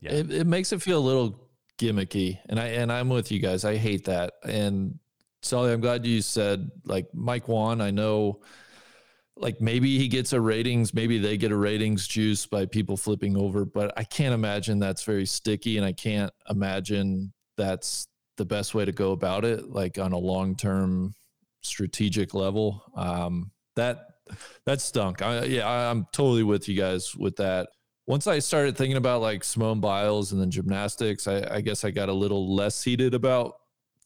Yeah. 0.00 0.12
It, 0.12 0.30
it 0.30 0.46
makes 0.46 0.72
it 0.72 0.80
feel 0.80 0.98
a 0.98 1.06
little 1.06 1.38
gimmicky, 1.78 2.38
and 2.48 2.58
I 2.58 2.68
and 2.68 2.90
I'm 2.90 3.08
with 3.10 3.30
you 3.30 3.38
guys. 3.38 3.64
I 3.66 3.76
hate 3.76 4.04
that. 4.06 4.32
And 4.44 4.98
Sally, 5.42 5.72
I'm 5.72 5.80
glad 5.82 6.06
you 6.06 6.22
said 6.22 6.70
like 6.84 7.08
Mike 7.12 7.48
Whan. 7.48 7.80
I 7.82 7.90
know, 7.90 8.40
like 9.36 9.60
maybe 9.60 9.98
he 9.98 10.08
gets 10.08 10.32
a 10.32 10.40
ratings, 10.40 10.94
maybe 10.94 11.18
they 11.18 11.36
get 11.36 11.52
a 11.52 11.56
ratings 11.56 12.06
juice 12.06 12.46
by 12.46 12.66
people 12.66 12.96
flipping 12.96 13.36
over, 13.36 13.64
but 13.64 13.92
I 13.96 14.04
can't 14.04 14.34
imagine 14.34 14.78
that's 14.78 15.04
very 15.04 15.26
sticky, 15.26 15.76
and 15.76 15.86
I 15.86 15.92
can't 15.92 16.32
imagine 16.48 17.32
that's 17.56 18.08
the 18.36 18.44
best 18.44 18.74
way 18.74 18.84
to 18.84 18.92
go 18.92 19.12
about 19.12 19.44
it. 19.44 19.70
Like 19.70 19.98
on 19.98 20.12
a 20.12 20.18
long 20.18 20.56
term 20.56 21.14
strategic 21.62 22.34
level, 22.34 22.82
um, 22.96 23.50
that 23.76 24.06
that 24.64 24.80
stunk. 24.80 25.22
I, 25.22 25.44
yeah, 25.44 25.68
I, 25.68 25.90
I'm 25.90 26.06
totally 26.12 26.42
with 26.42 26.68
you 26.68 26.76
guys 26.76 27.14
with 27.14 27.36
that 27.36 27.68
once 28.06 28.26
I 28.26 28.38
started 28.38 28.76
thinking 28.76 28.96
about 28.96 29.20
like 29.20 29.42
Simone 29.44 29.80
Biles 29.80 30.32
and 30.32 30.40
then 30.40 30.50
gymnastics, 30.50 31.26
I, 31.26 31.46
I 31.50 31.60
guess 31.60 31.84
I 31.84 31.90
got 31.90 32.08
a 32.08 32.12
little 32.12 32.54
less 32.54 32.82
heated 32.82 33.14
about 33.14 33.54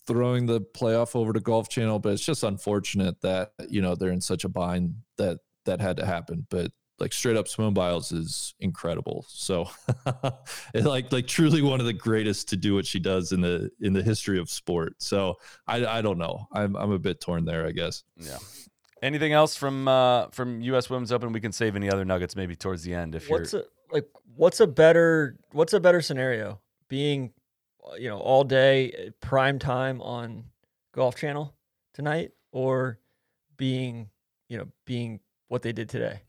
throwing 0.07 0.47
the 0.47 0.61
playoff 0.61 1.15
over 1.15 1.33
to 1.33 1.41
Golf 1.41 1.69
Channel. 1.69 1.99
But 1.99 2.15
it's 2.15 2.25
just 2.25 2.43
unfortunate 2.43 3.21
that 3.21 3.53
you 3.69 3.83
know 3.83 3.95
they're 3.95 4.11
in 4.11 4.21
such 4.21 4.45
a 4.45 4.49
bind 4.49 4.95
that 5.21 5.39
that 5.67 5.81
had 5.81 5.97
to 5.99 6.07
happen. 6.07 6.47
But 6.51 6.73
like 6.99 7.13
straight 7.13 7.37
up, 7.37 7.49
Simone 7.49 7.73
Biles 7.75 8.13
is 8.13 8.55
incredible. 8.61 9.25
So 9.29 9.71
it 10.75 10.85
like 10.85 11.13
like 11.13 11.27
truly 11.27 11.63
one 11.63 11.81
of 11.81 11.87
the 11.87 11.93
greatest 11.93 12.49
to 12.51 12.57
do 12.57 12.75
what 12.75 12.87
she 12.87 12.99
does 12.99 13.33
in 13.33 13.41
the 13.41 13.71
in 13.81 13.93
the 13.93 14.03
history 14.03 14.39
of 14.39 14.51
sport. 14.51 14.95
So 14.99 15.37
I 15.67 15.87
I 15.87 16.03
don't 16.03 16.19
know. 16.19 16.47
I'm 16.53 16.77
I'm 16.77 16.91
a 16.93 16.99
bit 16.99 17.21
torn 17.21 17.45
there. 17.45 17.67
I 17.67 17.73
guess. 17.73 18.05
yeah. 18.17 18.39
Anything 19.03 19.33
else 19.33 19.57
from 19.57 19.89
uh, 19.89 20.27
from 20.29 20.61
U.S. 20.61 20.91
Women's 20.91 21.11
Open? 21.11 21.33
We 21.33 21.41
can 21.41 21.53
save 21.53 21.75
any 21.75 21.91
other 21.91 22.05
nuggets 22.05 22.37
maybe 22.37 22.55
towards 22.55 22.83
the 22.83 22.93
end 22.93 23.15
if 23.15 23.31
What's 23.31 23.55
you're. 23.55 23.63
a 23.63 23.95
like 23.95 24.07
what's 24.37 24.61
a 24.61 24.67
better 24.67 25.39
what's 25.53 25.73
a 25.73 25.81
better 25.81 26.03
scenario? 26.03 26.61
Being 26.89 27.33
you 27.99 28.11
know 28.11 28.19
all 28.19 28.45
day 28.45 29.11
prime 29.23 29.59
time 29.59 30.03
on 30.03 30.45
Golf 30.93 31.17
Channel 31.17 31.55
tonight 31.95 32.33
or 32.53 32.99
being 33.57 34.11
you 34.51 34.59
know, 34.59 34.67
being 34.85 35.21
what 35.49 35.63
they 35.63 35.73
did 35.73 35.89
today. 35.89 36.21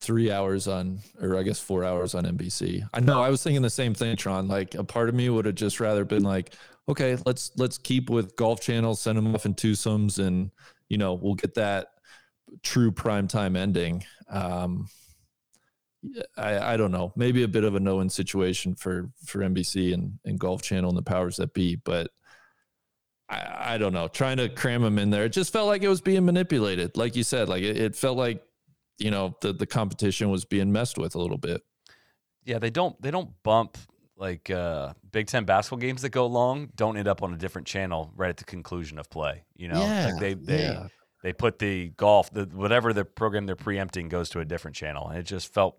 three 0.00 0.30
hours 0.30 0.68
on, 0.68 1.00
or 1.20 1.38
I 1.38 1.42
guess 1.42 1.58
four 1.58 1.82
hours 1.82 2.14
on 2.14 2.24
NBC. 2.24 2.86
I 2.92 3.00
know 3.00 3.22
I 3.22 3.30
was 3.30 3.42
thinking 3.42 3.62
the 3.62 3.70
same 3.70 3.94
thing, 3.94 4.14
Tron. 4.16 4.46
Like 4.46 4.74
a 4.74 4.84
part 4.84 5.08
of 5.08 5.14
me 5.14 5.30
would 5.30 5.46
have 5.46 5.54
just 5.54 5.80
rather 5.80 6.04
been 6.04 6.22
like, 6.22 6.54
okay, 6.88 7.16
let's 7.24 7.50
let's 7.56 7.78
keep 7.78 8.10
with 8.10 8.36
Golf 8.36 8.60
Channel, 8.60 8.94
send 8.94 9.16
them 9.16 9.34
off 9.34 9.46
in 9.46 9.54
twosomes, 9.54 10.24
and 10.24 10.50
you 10.90 10.98
know 10.98 11.14
we'll 11.14 11.34
get 11.34 11.54
that 11.54 11.88
true 12.62 12.92
prime 12.92 13.26
time 13.26 13.56
ending. 13.56 14.04
Um, 14.28 14.88
I, 16.36 16.74
I 16.74 16.76
don't 16.76 16.92
know, 16.92 17.14
maybe 17.16 17.42
a 17.44 17.48
bit 17.48 17.64
of 17.64 17.74
a 17.74 17.80
no-win 17.80 18.10
situation 18.10 18.74
for 18.74 19.10
for 19.24 19.38
NBC 19.38 19.94
and, 19.94 20.18
and 20.26 20.38
Golf 20.38 20.60
Channel 20.60 20.90
and 20.90 20.98
the 20.98 21.02
powers 21.02 21.36
that 21.36 21.54
be, 21.54 21.76
but 21.76 22.10
I, 23.28 23.74
I 23.74 23.78
don't 23.78 23.92
know. 23.92 24.08
Trying 24.08 24.36
to 24.36 24.48
cram 24.48 24.82
them 24.82 24.98
in 24.98 25.10
there, 25.10 25.24
it 25.24 25.32
just 25.32 25.52
felt 25.52 25.66
like 25.66 25.82
it 25.82 25.88
was 25.88 26.00
being 26.00 26.24
manipulated. 26.24 26.96
Like 26.96 27.16
you 27.16 27.22
said, 27.22 27.48
like 27.48 27.62
it, 27.62 27.76
it 27.76 27.96
felt 27.96 28.16
like 28.16 28.42
you 28.98 29.10
know 29.10 29.36
the 29.40 29.52
the 29.52 29.66
competition 29.66 30.30
was 30.30 30.44
being 30.44 30.72
messed 30.72 30.98
with 30.98 31.14
a 31.14 31.18
little 31.18 31.38
bit. 31.38 31.62
Yeah, 32.44 32.58
they 32.58 32.70
don't 32.70 33.00
they 33.00 33.10
don't 33.10 33.30
bump 33.42 33.78
like 34.16 34.50
uh, 34.50 34.92
Big 35.10 35.26
Ten 35.26 35.44
basketball 35.44 35.78
games 35.78 36.02
that 36.02 36.10
go 36.10 36.26
long 36.26 36.70
don't 36.76 36.96
end 36.96 37.08
up 37.08 37.22
on 37.22 37.32
a 37.32 37.36
different 37.36 37.66
channel 37.66 38.12
right 38.14 38.30
at 38.30 38.36
the 38.36 38.44
conclusion 38.44 38.98
of 38.98 39.10
play. 39.10 39.44
You 39.56 39.68
know, 39.68 39.80
Yeah, 39.80 40.06
like 40.06 40.20
they 40.20 40.34
they 40.34 40.62
yeah. 40.62 40.88
they 41.22 41.32
put 41.32 41.58
the 41.58 41.88
golf 41.96 42.32
the 42.32 42.44
whatever 42.52 42.92
the 42.92 43.04
program 43.04 43.46
they're 43.46 43.56
preempting 43.56 44.08
goes 44.08 44.28
to 44.30 44.40
a 44.40 44.44
different 44.44 44.76
channel, 44.76 45.08
and 45.08 45.18
it 45.18 45.24
just 45.24 45.52
felt 45.52 45.78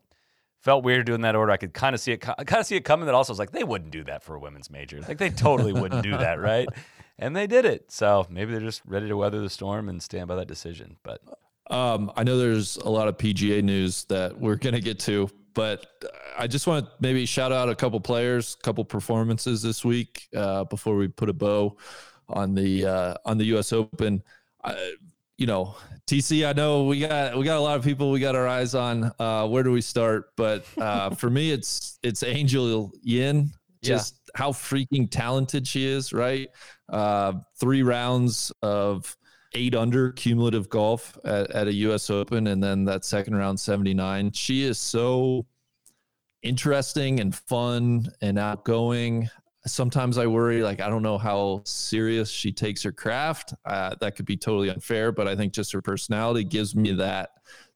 felt 0.61 0.83
weird 0.83 1.05
doing 1.05 1.21
that 1.21 1.35
order. 1.35 1.51
I 1.51 1.57
could 1.57 1.73
kind 1.73 1.93
of 1.93 2.01
see 2.01 2.11
it 2.11 2.17
kind 2.17 2.35
of 2.53 2.65
see 2.65 2.75
it 2.75 2.83
coming. 2.83 3.05
That 3.05 3.15
also 3.15 3.31
was 3.31 3.39
like 3.39 3.51
they 3.51 3.63
wouldn't 3.63 3.91
do 3.91 4.03
that 4.05 4.23
for 4.23 4.35
a 4.35 4.39
women's 4.39 4.69
major. 4.69 4.99
Like 4.99 5.19
they 5.19 5.29
totally 5.29 5.73
wouldn't 5.73 6.03
do 6.03 6.11
that, 6.11 6.41
right? 6.41 6.67
And 7.17 7.35
they 7.35 7.47
did 7.47 7.65
it. 7.65 7.91
So 7.91 8.25
maybe 8.29 8.51
they're 8.51 8.61
just 8.61 8.81
ready 8.85 9.07
to 9.07 9.15
weather 9.17 9.39
the 9.41 9.49
storm 9.49 9.87
and 9.89 10.01
stand 10.03 10.27
by 10.27 10.35
that 10.35 10.47
decision. 10.47 10.97
But 11.03 11.21
Um, 11.71 12.11
I 12.15 12.23
know 12.23 12.37
there's 12.37 12.77
a 12.77 12.89
lot 12.89 13.07
of 13.07 13.17
PGA 13.17 13.63
news 13.63 14.03
that 14.05 14.39
we're 14.39 14.55
gonna 14.55 14.79
get 14.81 14.99
to, 14.99 15.27
but 15.55 15.87
I 16.37 16.45
just 16.45 16.67
want 16.67 16.85
to 16.85 16.91
maybe 16.99 17.25
shout 17.25 17.51
out 17.51 17.69
a 17.69 17.75
couple 17.75 17.99
players, 18.01 18.55
couple 18.61 18.85
performances 18.85 19.63
this 19.63 19.83
week 19.83 20.27
uh, 20.35 20.65
before 20.65 20.95
we 20.95 21.07
put 21.07 21.27
a 21.27 21.33
bow 21.33 21.75
on 22.29 22.53
the 22.53 22.85
uh, 22.85 23.13
on 23.25 23.37
the 23.39 23.45
U.S. 23.45 23.73
Open. 23.73 24.21
I, 24.63 24.95
you 25.37 25.47
know, 25.47 25.75
TC. 26.07 26.47
I 26.47 26.53
know 26.53 26.83
we 26.83 26.99
got 26.99 27.35
we 27.37 27.45
got 27.45 27.57
a 27.57 27.61
lot 27.61 27.77
of 27.77 27.83
people 27.83 28.11
we 28.11 28.19
got 28.19 28.35
our 28.35 28.47
eyes 28.47 28.75
on. 28.75 29.11
Uh, 29.17 29.47
where 29.47 29.63
do 29.63 29.71
we 29.71 29.81
start? 29.81 30.35
But 30.35 30.65
uh, 30.77 31.09
for 31.15 31.29
me, 31.31 31.51
it's 31.51 31.97
it's 32.03 32.21
Angel 32.21 32.91
Yin. 33.01 33.49
Yeah. 33.81 34.01
How 34.35 34.51
freaking 34.51 35.09
talented 35.09 35.65
she 35.65 35.85
is, 35.85 36.13
right? 36.13 36.49
Uh, 36.89 37.33
three 37.57 37.83
rounds 37.83 38.51
of 38.61 39.17
eight 39.53 39.73
under 39.73 40.11
cumulative 40.11 40.69
golf 40.69 41.17
at, 41.23 41.49
at 41.51 41.67
a 41.67 41.73
US 41.73 42.09
Open, 42.09 42.47
and 42.47 42.61
then 42.61 42.83
that 42.85 43.05
second 43.05 43.35
round 43.35 43.59
79. 43.59 44.31
She 44.33 44.63
is 44.63 44.77
so 44.77 45.45
interesting 46.43 47.21
and 47.21 47.33
fun 47.33 48.11
and 48.21 48.37
outgoing. 48.37 49.29
Sometimes 49.65 50.17
I 50.17 50.27
worry, 50.27 50.61
like, 50.61 50.81
I 50.81 50.89
don't 50.89 51.01
know 51.01 51.17
how 51.17 51.63
serious 51.65 52.29
she 52.29 52.51
takes 52.51 52.83
her 52.83 52.91
craft. 52.91 53.53
Uh, 53.65 53.95
that 53.99 54.15
could 54.15 54.25
be 54.25 54.37
totally 54.37 54.69
unfair, 54.69 55.11
but 55.11 55.27
I 55.27 55.35
think 55.35 55.53
just 55.53 55.71
her 55.71 55.81
personality 55.81 56.43
gives 56.43 56.75
me 56.75 56.91
that 56.93 57.31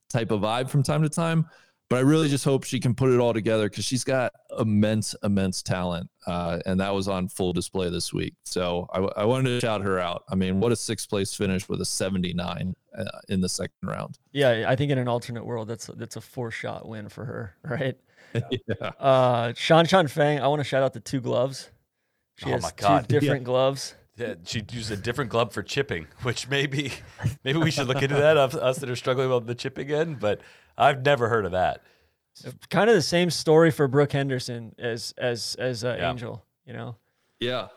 type 0.08 0.30
of 0.30 0.42
vibe 0.42 0.68
from 0.68 0.82
time 0.82 1.02
to 1.02 1.08
time. 1.08 1.48
But 1.90 1.96
I 1.96 2.00
really 2.02 2.28
just 2.28 2.44
hope 2.44 2.62
she 2.62 2.78
can 2.78 2.94
put 2.94 3.10
it 3.10 3.18
all 3.18 3.34
together 3.34 3.68
because 3.68 3.84
she's 3.84 4.04
got 4.04 4.32
immense, 4.58 5.16
immense 5.24 5.60
talent. 5.60 6.08
Uh, 6.24 6.60
and 6.64 6.78
that 6.78 6.94
was 6.94 7.08
on 7.08 7.26
full 7.28 7.52
display 7.52 7.90
this 7.90 8.12
week. 8.12 8.34
So 8.44 8.86
I, 8.92 9.00
I 9.22 9.24
wanted 9.24 9.48
to 9.48 9.60
shout 9.60 9.82
her 9.82 9.98
out. 9.98 10.22
I 10.28 10.36
mean, 10.36 10.60
what 10.60 10.70
a 10.70 10.76
sixth 10.76 11.10
place 11.10 11.34
finish 11.34 11.68
with 11.68 11.80
a 11.80 11.84
79 11.84 12.74
uh, 12.96 13.04
in 13.28 13.40
the 13.40 13.48
second 13.48 13.74
round. 13.82 14.18
Yeah, 14.30 14.66
I 14.68 14.76
think 14.76 14.92
in 14.92 14.98
an 14.98 15.08
alternate 15.08 15.44
world, 15.44 15.66
that's 15.66 15.86
that's 15.96 16.14
a 16.14 16.20
four 16.20 16.52
shot 16.52 16.88
win 16.88 17.08
for 17.08 17.24
her, 17.24 17.56
right? 17.68 17.96
yeah. 18.34 18.90
Uh, 19.00 19.48
Shanshan 19.48 20.08
Feng, 20.08 20.38
I 20.38 20.46
want 20.46 20.60
to 20.60 20.64
shout 20.64 20.84
out 20.84 20.92
the 20.92 21.00
two 21.00 21.20
gloves. 21.20 21.70
She 22.36 22.46
Oh 22.46 22.50
has 22.50 22.62
my 22.62 22.70
God. 22.76 23.00
two 23.08 23.18
different 23.18 23.42
gloves. 23.42 23.96
Yeah, 24.20 24.34
she 24.44 24.62
used 24.70 24.90
a 24.90 24.96
different 24.96 25.30
glove 25.30 25.52
for 25.52 25.62
chipping, 25.62 26.06
which 26.22 26.48
maybe 26.48 26.92
maybe 27.44 27.58
we 27.58 27.70
should 27.70 27.86
look 27.88 28.02
into 28.02 28.16
that. 28.16 28.36
Us, 28.36 28.54
us 28.54 28.78
that 28.78 28.90
are 28.90 28.96
struggling 28.96 29.30
with 29.30 29.46
the 29.46 29.54
chipping 29.54 29.90
end, 29.90 30.20
but 30.20 30.40
I've 30.76 31.02
never 31.04 31.28
heard 31.28 31.44
of 31.46 31.52
that. 31.52 31.82
Kind 32.68 32.88
of 32.90 32.96
the 32.96 33.02
same 33.02 33.30
story 33.30 33.70
for 33.70 33.88
Brooke 33.88 34.12
Henderson 34.12 34.74
as 34.78 35.14
as 35.18 35.56
as 35.58 35.84
uh, 35.84 35.96
Yeah. 35.98 36.10
Angel. 36.10 36.44
You 36.66 36.72
know, 36.74 36.96
Yeah. 37.40 37.68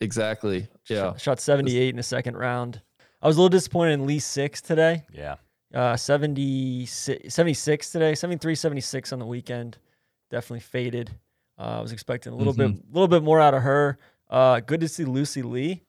Exactly. 0.00 0.68
Yeah. 0.88 1.12
shot, 1.12 1.20
shot 1.20 1.40
78 1.40 1.90
in 1.90 1.96
the 1.96 2.02
second 2.02 2.36
round. 2.36 2.82
I 3.22 3.26
was 3.26 3.36
a 3.36 3.40
little 3.40 3.48
disappointed 3.48 3.92
in 3.92 4.06
Lee 4.06 4.18
six 4.18 4.60
today. 4.60 5.04
Yeah, 5.12 5.36
Uh, 5.72 5.96
76, 5.96 7.32
76 7.34 7.90
today, 7.92 8.14
73, 8.14 8.54
76 8.54 9.12
on 9.12 9.18
the 9.18 9.26
weekend. 9.26 9.78
Definitely 10.30 10.60
faded. 10.60 11.10
Uh, 11.58 11.78
I 11.78 11.80
was 11.80 11.92
expecting 11.92 12.32
a 12.32 12.36
little 12.36 12.52
bit, 12.52 12.70
a 12.70 12.76
little 12.92 13.08
bit 13.08 13.22
more 13.22 13.40
out 13.40 13.54
of 13.54 13.62
her. 13.62 13.98
Uh, 14.28 14.60
good 14.60 14.80
to 14.80 14.88
see 14.88 15.04
Lucy 15.04 15.42
Li 15.42 15.82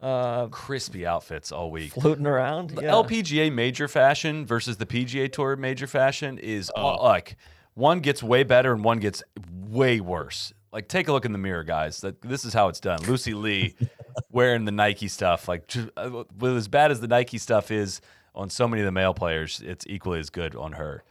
uh, 0.00 0.46
crispy 0.48 1.04
outfits 1.06 1.50
all 1.52 1.70
week. 1.70 1.92
floating 1.92 2.26
around. 2.26 2.70
The 2.70 2.82
Yeah. 2.82 2.92
LPGA 2.92 3.52
major 3.52 3.88
fashion 3.88 4.46
versus 4.46 4.76
the 4.76 4.86
PGA 4.86 5.30
Tour 5.30 5.56
major 5.56 5.86
fashion 5.86 6.38
is 6.38 6.70
all, 6.70 7.02
like 7.02 7.36
one 7.74 8.00
gets 8.00 8.22
way 8.22 8.42
better 8.44 8.72
and 8.72 8.84
one 8.84 9.00
gets 9.00 9.22
way 9.68 10.00
worse. 10.00 10.52
Like 10.72 10.86
take 10.88 11.08
a 11.08 11.12
look 11.12 11.24
in 11.24 11.32
the 11.32 11.38
mirror, 11.38 11.64
guys. 11.64 12.00
That 12.02 12.20
this 12.22 12.44
is 12.44 12.52
how 12.54 12.68
it's 12.68 12.78
done. 12.80 13.00
Lucy 13.08 13.34
Li 13.34 13.74
wearing 14.30 14.64
the 14.66 14.72
Nike 14.72 15.08
stuff, 15.08 15.48
like 15.48 15.66
ju- 15.66 15.90
uh, 15.96 16.24
with 16.38 16.56
as 16.56 16.68
bad 16.68 16.90
as 16.90 17.00
the 17.00 17.08
Nike 17.08 17.38
stuff 17.38 17.70
is 17.70 18.00
on 18.34 18.50
so 18.50 18.68
many 18.68 18.82
of 18.82 18.86
the 18.86 18.92
male 18.92 19.14
players, 19.14 19.60
it's 19.64 19.84
equally 19.88 20.20
as 20.20 20.30
good 20.30 20.54
on 20.54 20.72
her. 20.72 21.02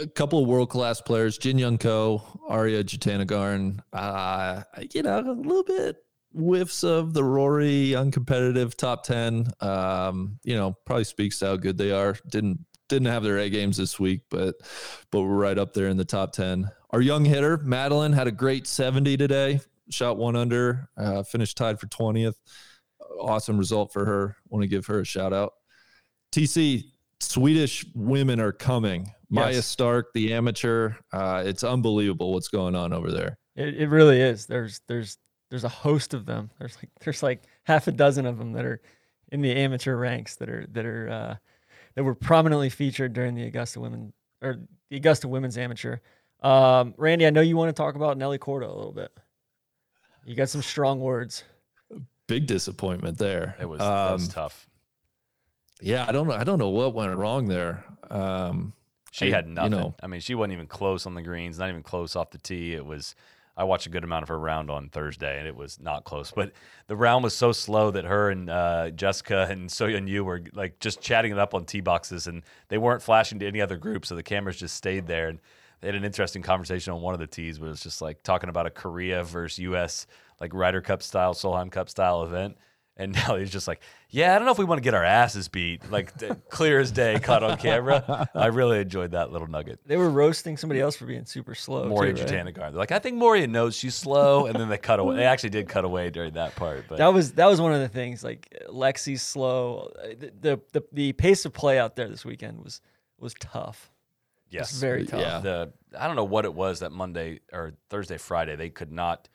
A 0.00 0.06
couple 0.06 0.42
of 0.42 0.48
world 0.48 0.70
class 0.70 1.00
players, 1.00 1.36
Jin 1.36 1.58
Young 1.58 1.76
Ko, 1.76 2.22
Ariya 2.48 2.82
Jutanugarn. 2.82 3.80
Uh, 3.92 4.62
you 4.92 5.02
know, 5.02 5.18
a 5.18 5.32
little 5.32 5.64
bit 5.64 5.96
whiffs 6.32 6.82
of 6.82 7.12
the 7.12 7.22
Rory 7.22 7.90
uncompetitive 7.90 8.74
top 8.74 9.04
ten. 9.04 9.46
Um, 9.60 10.38
you 10.44 10.56
know, 10.56 10.76
probably 10.86 11.04
speaks 11.04 11.38
to 11.40 11.46
how 11.46 11.56
good 11.56 11.76
they 11.76 11.92
are. 11.92 12.16
Didn't 12.30 12.64
didn't 12.88 13.08
have 13.08 13.22
their 13.22 13.38
A 13.38 13.50
games 13.50 13.76
this 13.76 13.98
week, 14.00 14.22
but 14.30 14.56
but 15.10 15.22
we're 15.22 15.28
right 15.28 15.58
up 15.58 15.74
there 15.74 15.88
in 15.88 15.96
the 15.96 16.04
top 16.04 16.32
ten. 16.32 16.70
Our 16.90 17.00
young 17.00 17.24
hitter 17.24 17.58
Madeline 17.58 18.12
had 18.12 18.26
a 18.26 18.32
great 18.32 18.66
seventy 18.66 19.16
today. 19.16 19.60
Shot 19.90 20.16
one 20.16 20.36
under, 20.36 20.88
uh, 20.96 21.22
finished 21.22 21.56
tied 21.56 21.80
for 21.80 21.86
twentieth. 21.86 22.38
Awesome 23.20 23.58
result 23.58 23.92
for 23.92 24.04
her. 24.04 24.36
Want 24.48 24.62
to 24.62 24.68
give 24.68 24.86
her 24.86 25.00
a 25.00 25.04
shout 25.04 25.32
out. 25.32 25.52
TC, 26.32 26.84
Swedish 27.20 27.84
women 27.94 28.40
are 28.40 28.52
coming. 28.52 29.12
Maja 29.32 29.56
Yes. 29.56 29.66
Stark, 29.66 30.12
the 30.12 30.32
amateur. 30.34 30.92
Uh, 31.12 31.42
it's 31.46 31.64
unbelievable 31.64 32.32
what's 32.32 32.48
going 32.48 32.74
on 32.76 32.92
over 32.92 33.10
there. 33.10 33.38
It, 33.56 33.74
it 33.82 33.88
really 33.88 34.20
is. 34.20 34.46
There's 34.46 34.80
there's 34.88 35.18
there's 35.50 35.64
a 35.64 35.68
host 35.68 36.14
of 36.14 36.26
them. 36.26 36.50
There's 36.58 36.76
like 36.76 36.90
there's 37.02 37.22
like 37.22 37.42
half 37.64 37.86
a 37.88 37.92
dozen 37.92 38.26
of 38.26 38.38
them 38.38 38.52
that 38.52 38.64
are 38.64 38.80
in 39.30 39.40
the 39.40 39.50
amateur 39.52 39.96
ranks 39.96 40.36
that 40.36 40.48
are 40.48 40.66
that 40.72 40.84
are 40.86 41.08
uh, 41.08 41.36
that 41.94 42.04
were 42.04 42.14
prominently 42.14 42.68
featured 42.70 43.12
during 43.12 43.34
the 43.34 43.44
Augusta 43.44 43.80
women 43.80 44.12
or 44.42 44.58
the 44.90 44.96
Augusta 44.96 45.28
women's 45.28 45.56
amateur. 45.58 45.96
Um, 46.42 46.94
Randy, 46.98 47.26
I 47.26 47.30
know 47.30 47.40
you 47.40 47.56
want 47.56 47.68
to 47.68 47.72
talk 47.80 47.94
about 47.94 48.18
Nelly 48.18 48.38
Korda 48.38 48.68
a 48.68 48.74
little 48.74 48.92
bit. 48.92 49.10
You 50.24 50.34
got 50.34 50.48
some 50.48 50.62
strong 50.62 51.00
words. 51.00 51.44
Big 52.26 52.46
disappointment 52.46 53.18
there. 53.18 53.56
It 53.60 53.68
was, 53.68 53.78
that 53.80 54.12
was 54.12 54.24
Um, 54.24 54.28
tough. 54.30 54.66
Yeah, 55.80 56.06
I 56.08 56.12
don't 56.12 56.28
know. 56.28 56.34
I 56.34 56.44
don't 56.44 56.58
know 56.58 56.68
what 56.68 56.94
went 56.94 57.14
wrong 57.16 57.46
there. 57.46 57.84
Um, 58.10 58.72
She 59.12 59.30
had 59.30 59.46
you 59.46 59.52
nothing. 59.52 59.70
know- 59.70 59.94
I 60.02 60.08
mean, 60.08 60.20
she 60.20 60.34
wasn't 60.34 60.54
even 60.54 60.66
close 60.66 61.06
on 61.06 61.14
the 61.14 61.22
greens, 61.22 61.58
not 61.58 61.68
even 61.68 61.82
close 61.84 62.16
off 62.16 62.30
the 62.30 62.38
tee. 62.38 62.74
It 62.74 62.84
was. 62.84 63.14
I 63.54 63.64
watched 63.64 63.84
a 63.86 63.90
good 63.90 64.02
amount 64.02 64.22
of 64.22 64.30
her 64.30 64.38
round 64.38 64.70
on 64.70 64.88
Thursday, 64.88 65.38
and 65.38 65.46
it 65.46 65.54
was 65.54 65.78
not 65.78 66.04
close. 66.04 66.30
But 66.34 66.52
the 66.86 66.96
round 66.96 67.22
was 67.22 67.34
so 67.34 67.52
slow 67.52 67.90
that 67.90 68.06
her 68.06 68.30
and 68.30 68.48
uh, 68.48 68.88
Jessica 68.90 69.46
and 69.50 69.70
So 69.70 69.86
Yeon 69.86 70.06
Ryu 70.06 70.24
were 70.24 70.42
like 70.54 70.78
just 70.80 71.02
chatting 71.02 71.32
it 71.32 71.38
up 71.38 71.52
on 71.52 71.66
tee 71.66 71.82
boxes, 71.82 72.26
and 72.26 72.42
they 72.68 72.78
weren't 72.78 73.02
flashing 73.02 73.38
to 73.40 73.46
any 73.46 73.60
other 73.60 73.76
group, 73.76 74.06
so 74.06 74.14
the 74.16 74.22
cameras 74.22 74.56
just 74.56 74.74
stayed 74.74 75.06
there. 75.06 75.28
And 75.28 75.38
they 75.82 75.88
had 75.88 75.94
an 75.94 76.04
interesting 76.04 76.40
conversation 76.40 76.94
on 76.94 77.02
one 77.02 77.12
of 77.12 77.20
the 77.20 77.26
tees, 77.26 77.60
where 77.60 77.66
it 77.66 77.72
was 77.72 77.82
just 77.82 78.00
like 78.00 78.22
talking 78.22 78.48
about 78.48 78.64
a 78.66 78.70
Korea 78.70 79.22
versus 79.22 79.58
U.S. 79.58 80.06
like 80.40 80.54
Ryder 80.54 80.80
Cup 80.80 81.02
style, 81.02 81.34
Solheim 81.34 81.70
Cup 81.70 81.90
style 81.90 82.22
event. 82.22 82.56
And 82.96 83.12
now 83.28 83.36
he's 83.36 83.50
just 83.50 83.66
like, 83.66 83.80
yeah, 84.10 84.34
I 84.34 84.38
don't 84.38 84.44
know 84.44 84.52
if 84.52 84.58
we 84.58 84.66
want 84.66 84.78
to 84.78 84.82
get 84.82 84.92
our 84.92 85.02
asses 85.04 85.48
beat, 85.48 85.90
like 85.90 86.14
d- 86.18 86.28
clear 86.50 86.78
as 86.78 86.92
day, 86.92 87.18
caught 87.18 87.42
on 87.42 87.56
camera. 87.56 88.28
I 88.34 88.46
really 88.46 88.80
enjoyed 88.80 89.12
that 89.12 89.32
little 89.32 89.48
nugget. 89.48 89.80
They 89.86 89.96
were 89.96 90.10
roasting 90.10 90.58
somebody 90.58 90.80
else 90.80 90.94
for 90.96 91.06
being 91.06 91.24
super 91.24 91.54
slow. 91.54 91.88
Moriya 91.88 92.14
too, 92.16 92.22
right? 92.34 92.46
Jutanugarn. 92.46 92.54
They're 92.54 92.72
like, 92.72 92.92
I 92.92 92.98
think 92.98 93.16
Moriya 93.18 93.48
knows 93.48 93.74
she's 93.74 93.94
slow, 93.94 94.44
and 94.44 94.54
then 94.58 94.68
they 94.68 94.76
cut 94.76 95.00
away. 95.00 95.16
They 95.16 95.24
actually 95.24 95.50
did 95.50 95.68
cut 95.68 95.86
away 95.86 96.10
during 96.10 96.34
that 96.34 96.54
part, 96.54 96.84
but 96.88 96.98
That 96.98 97.14
was 97.14 97.32
that 97.32 97.46
was 97.46 97.60
one 97.62 97.72
of 97.72 97.80
the 97.80 97.88
things. 97.88 98.22
Like 98.22 98.54
Lexi's 98.68 99.22
slow. 99.22 99.90
The 100.18 100.30
the 100.40 100.60
the, 100.72 100.82
the 100.92 101.12
pace 101.14 101.46
of 101.46 101.54
play 101.54 101.78
out 101.78 101.96
there 101.96 102.08
this 102.08 102.26
weekend 102.26 102.62
was 102.62 102.82
was 103.18 103.32
tough. 103.40 103.90
yes, 104.50 104.70
It's 104.70 104.80
very 104.80 105.06
tough. 105.06 105.20
Yeah. 105.20 105.38
The 105.40 105.72
I 105.98 106.06
don't 106.06 106.16
know 106.16 106.24
what 106.24 106.44
it 106.44 106.52
was 106.52 106.80
that 106.80 106.92
Monday 106.92 107.40
or 107.52 107.72
Thursday, 107.88 108.18
Friday. 108.18 108.54
They 108.56 108.68
could 108.68 108.92
not. 108.92 109.28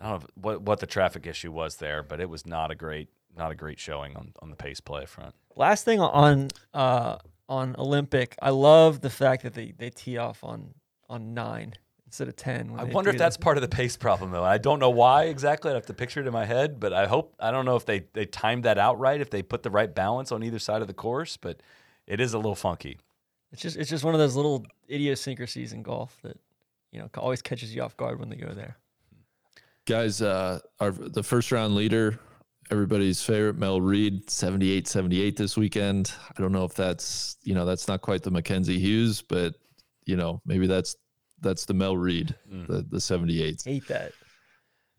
I 0.00 0.10
don't 0.10 0.22
know 0.22 0.28
what 0.34 0.62
what 0.62 0.80
the 0.80 0.86
traffic 0.86 1.26
issue 1.26 1.52
was 1.52 1.76
there, 1.76 2.02
but 2.02 2.20
it 2.20 2.28
was 2.28 2.46
not 2.46 2.70
a 2.70 2.74
great 2.74 3.08
not 3.36 3.50
a 3.50 3.54
great 3.54 3.78
showing 3.78 4.16
on, 4.16 4.32
on 4.40 4.50
the 4.50 4.56
pace 4.56 4.80
play 4.80 5.06
front. 5.06 5.34
Last 5.56 5.84
thing 5.84 6.00
on 6.00 6.48
uh, 6.74 7.18
on 7.48 7.74
Olympic, 7.78 8.36
I 8.42 8.50
love 8.50 9.00
the 9.00 9.10
fact 9.10 9.42
that 9.42 9.54
they, 9.54 9.72
they 9.76 9.90
tee 9.90 10.18
off 10.18 10.44
on 10.44 10.74
on 11.08 11.34
nine 11.34 11.74
instead 12.06 12.28
of 12.28 12.36
ten. 12.36 12.72
I 12.76 12.84
wonder 12.84 13.10
if 13.10 13.18
that's 13.18 13.36
part 13.36 13.56
of 13.56 13.62
the 13.62 13.68
pace 13.68 13.96
problem, 13.96 14.30
though. 14.30 14.44
I 14.44 14.58
don't 14.58 14.78
know 14.78 14.90
why 14.90 15.24
exactly. 15.24 15.70
I 15.70 15.74
have 15.74 15.86
to 15.86 15.94
picture 15.94 16.20
it 16.20 16.26
in 16.26 16.32
my 16.32 16.44
head, 16.44 16.78
but 16.80 16.92
I 16.92 17.06
hope 17.06 17.34
I 17.40 17.50
don't 17.50 17.64
know 17.64 17.76
if 17.76 17.86
they 17.86 18.04
they 18.12 18.26
timed 18.26 18.64
that 18.64 18.78
out 18.78 18.98
right, 18.98 19.20
if 19.20 19.30
they 19.30 19.42
put 19.42 19.62
the 19.62 19.70
right 19.70 19.92
balance 19.92 20.32
on 20.32 20.42
either 20.42 20.58
side 20.58 20.82
of 20.82 20.88
the 20.88 20.94
course, 20.94 21.36
but 21.36 21.60
it 22.06 22.20
is 22.20 22.34
a 22.34 22.38
little 22.38 22.54
funky. 22.54 22.98
It's 23.52 23.62
just 23.62 23.76
it's 23.76 23.90
just 23.90 24.04
one 24.04 24.14
of 24.14 24.20
those 24.20 24.36
little 24.36 24.64
idiosyncrasies 24.90 25.72
in 25.72 25.82
golf 25.82 26.18
that 26.22 26.38
you 26.92 27.00
know 27.00 27.08
always 27.16 27.42
catches 27.42 27.74
you 27.74 27.82
off 27.82 27.96
guard 27.96 28.18
when 28.18 28.28
they 28.28 28.36
go 28.36 28.52
there. 28.52 28.76
Guys, 29.88 30.20
uh, 30.20 30.58
our 30.80 30.90
the 30.90 31.22
first 31.22 31.50
round 31.50 31.74
leader, 31.74 32.20
everybody's 32.70 33.22
favorite, 33.22 33.56
Mel 33.56 33.80
Reid, 33.80 34.26
78-78 34.26 35.34
this 35.34 35.56
weekend. 35.56 36.12
I 36.36 36.42
don't 36.42 36.52
know 36.52 36.64
if 36.64 36.74
that's 36.74 37.38
you 37.42 37.54
know 37.54 37.64
that's 37.64 37.88
not 37.88 38.02
quite 38.02 38.22
the 38.22 38.30
Mackenzie 38.30 38.78
Hughes, 38.78 39.22
but 39.22 39.54
you 40.04 40.14
know 40.14 40.42
maybe 40.44 40.66
that's 40.66 40.94
that's 41.40 41.64
the 41.64 41.72
Mel 41.72 41.96
Reid, 41.96 42.34
the 42.68 42.84
the 42.86 43.00
78. 43.00 43.62
Hate 43.64 43.88
that. 43.88 44.12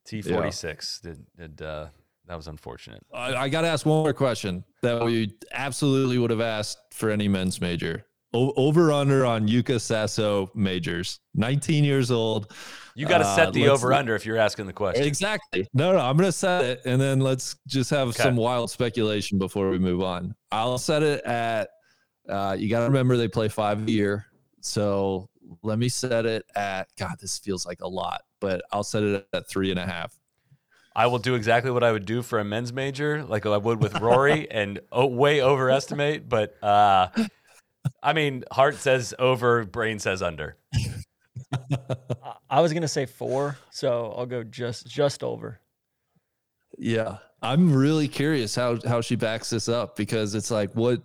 T 0.05 0.23
forty 0.23 0.49
six 0.49 0.99
did 1.01 1.23
did 1.37 1.61
uh, 1.61 1.89
that 2.25 2.35
was 2.35 2.47
unfortunate. 2.47 3.05
I, 3.13 3.35
I 3.35 3.49
got 3.49 3.61
to 3.61 3.67
ask 3.67 3.85
one 3.85 4.01
more 4.01 4.13
question 4.13 4.63
that 4.81 5.05
we 5.05 5.35
absolutely 5.51 6.17
would 6.17 6.31
have 6.31 6.41
asked 6.41 6.79
for 6.93 7.11
any 7.11 7.27
men's 7.27 7.61
major. 7.61 8.07
O- 8.33 8.53
over 8.57 8.91
under 8.91 9.25
on 9.25 9.47
Yuka 9.47 9.75
Saso 9.79 10.49
majors, 10.55 11.19
19 11.33 11.83
years 11.83 12.11
old. 12.11 12.53
You 12.95 13.07
got 13.07 13.19
to 13.19 13.25
Uh, 13.27 13.35
set 13.35 13.53
the 13.53 13.61
let's- 13.67 13.71
over 13.81 13.93
under 13.93 14.15
if 14.15 14.25
you're 14.25 14.37
asking 14.37 14.67
the 14.67 14.73
question. 14.73 15.03
Exactly. 15.03 15.67
No, 15.73 15.93
no, 15.93 15.99
I'm 15.99 16.15
going 16.17 16.27
to 16.27 16.31
set 16.31 16.63
it 16.63 16.81
and 16.85 17.01
then 17.01 17.21
let's 17.21 17.55
just 17.65 17.89
have 17.89 18.09
Okay. 18.09 18.21
some 18.23 18.35
wild 18.35 18.69
speculation 18.69 19.39
before 19.39 19.69
we 19.69 19.79
move 19.79 20.03
on. 20.03 20.35
I'll 20.51 20.77
set 20.77 21.01
it 21.01 21.23
at, 21.23 21.69
uh, 22.27 22.55
you 22.59 22.69
got 22.69 22.79
to 22.81 22.85
remember 22.85 23.17
they 23.17 23.27
play 23.27 23.47
five 23.47 23.87
a 23.87 23.91
year. 23.91 24.25
So 24.61 25.29
let 25.63 25.79
me 25.79 25.89
set 25.89 26.25
it 26.27 26.45
at, 26.55 26.87
God, 26.99 27.15
this 27.19 27.39
feels 27.39 27.65
like 27.65 27.81
a 27.81 27.87
lot, 27.87 28.21
but 28.39 28.61
I'll 28.71 28.83
set 28.83 29.01
it 29.03 29.27
at 29.33 29.49
three 29.49 29.71
and 29.71 29.79
a 29.79 29.85
half. 29.87 30.13
I 30.95 31.07
will 31.07 31.19
do 31.19 31.33
exactly 31.35 31.71
what 31.71 31.83
I 31.83 31.91
would 31.91 32.05
do 32.05 32.21
for 32.21 32.39
a 32.39 32.43
men's 32.43 32.73
major, 32.73 33.23
like 33.23 33.45
I 33.45 33.57
would 33.57 33.81
with 33.81 33.99
Rory, 33.99 34.51
and 34.51 34.79
way 34.91 35.41
overestimate. 35.41 36.27
But 36.27 36.61
uh, 36.63 37.07
I 38.01 38.13
mean, 38.13 38.43
heart 38.51 38.75
says 38.75 39.13
over, 39.19 39.65
brain 39.65 39.99
says 39.99 40.21
under. 40.21 40.57
I, 41.53 42.33
I 42.49 42.61
was 42.61 42.73
gonna 42.73 42.87
say 42.87 43.05
four, 43.05 43.57
so 43.71 44.13
I'll 44.17 44.25
go 44.25 44.43
just 44.43 44.87
just 44.87 45.23
over. 45.23 45.59
Yeah, 46.77 47.17
I'm 47.41 47.73
really 47.73 48.07
curious 48.07 48.55
how 48.55 48.79
how 48.87 49.01
she 49.01 49.15
backs 49.15 49.49
this 49.49 49.69
up 49.69 49.95
because 49.95 50.35
it's 50.35 50.51
like 50.51 50.71
what 50.73 51.01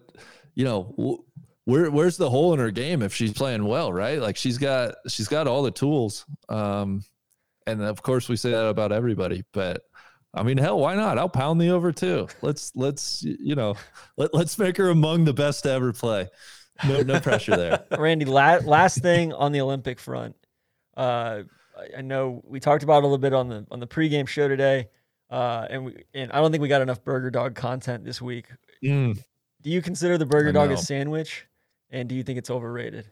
you 0.55 0.65
know 0.65 0.95
wh- 0.99 1.69
where 1.69 1.91
where's 1.91 2.17
the 2.17 2.31
hole 2.31 2.53
in 2.53 2.61
her 2.61 2.71
game 2.71 3.03
if 3.03 3.15
she's 3.15 3.33
playing 3.33 3.65
well, 3.65 3.93
right? 3.93 4.21
Like 4.21 4.37
she's 4.37 4.59
got 4.59 4.95
she's 5.09 5.29
got 5.29 5.47
all 5.47 5.63
the 5.63 5.71
tools, 5.71 6.27
um, 6.49 7.05
and 7.67 7.83
of 7.83 8.03
course 8.03 8.29
we 8.29 8.37
say 8.37 8.51
that 8.51 8.67
about 8.67 8.93
everybody, 8.93 9.45
but. 9.53 9.83
I 10.37 10.43
mean, 10.43 10.59
hell, 10.59 10.81
why 10.81 10.97
not? 10.97 11.17
I'll 11.17 11.29
pound 11.29 11.61
the 11.61 11.71
over 11.71 11.93
too. 11.93 12.27
Let's 12.43 12.73
let's 12.75 13.23
you 13.23 13.55
know, 13.55 13.77
let, 14.17 14.35
let's 14.35 14.59
make 14.59 14.77
her 14.79 14.89
among 14.89 15.27
the 15.27 15.33
best 15.33 15.63
to 15.63 15.71
ever 15.71 15.93
play. 15.93 16.29
No 16.87 17.01
no 17.03 17.21
pressure 17.21 17.57
there. 17.57 17.85
Randy, 17.99 18.25
la- 18.25 18.59
last 18.65 18.99
thing 18.99 19.33
on 19.33 19.53
the 19.53 19.61
Olympic 19.61 20.01
front. 20.01 20.35
Uh, 20.97 21.43
I- 21.97 22.03
know 22.03 22.43
we 22.47 22.61
talked 22.61 22.83
about 22.83 22.99
it 22.99 23.05
a 23.05 23.07
little 23.07 23.19
bit 23.19 23.33
on 23.33 23.49
the 23.49 23.67
on 23.71 23.81
the 23.81 23.87
pregame 23.87 24.27
show 24.27 24.49
today, 24.49 24.89
uh, 25.31 25.67
and 25.71 25.85
we 25.85 26.05
and 26.15 26.33
I 26.33 26.41
don't 26.41 26.51
think 26.51 26.63
we 26.63 26.69
got 26.69 26.83
enough 26.83 27.05
Burger 27.05 27.31
Dog 27.31 27.55
content 27.55 28.05
this 28.05 28.21
week. 28.21 28.47
Mm. 28.83 29.23
Do 29.63 29.71
you 29.71 29.81
consider 29.83 30.19
the 30.19 30.27
Burger 30.27 30.53
Dog 30.53 30.71
a 30.71 30.77
sandwich, 30.77 31.47
and 31.91 32.09
do 32.09 32.15
you 32.15 32.23
think 32.23 32.39
it's 32.39 32.51
overrated? 32.51 33.07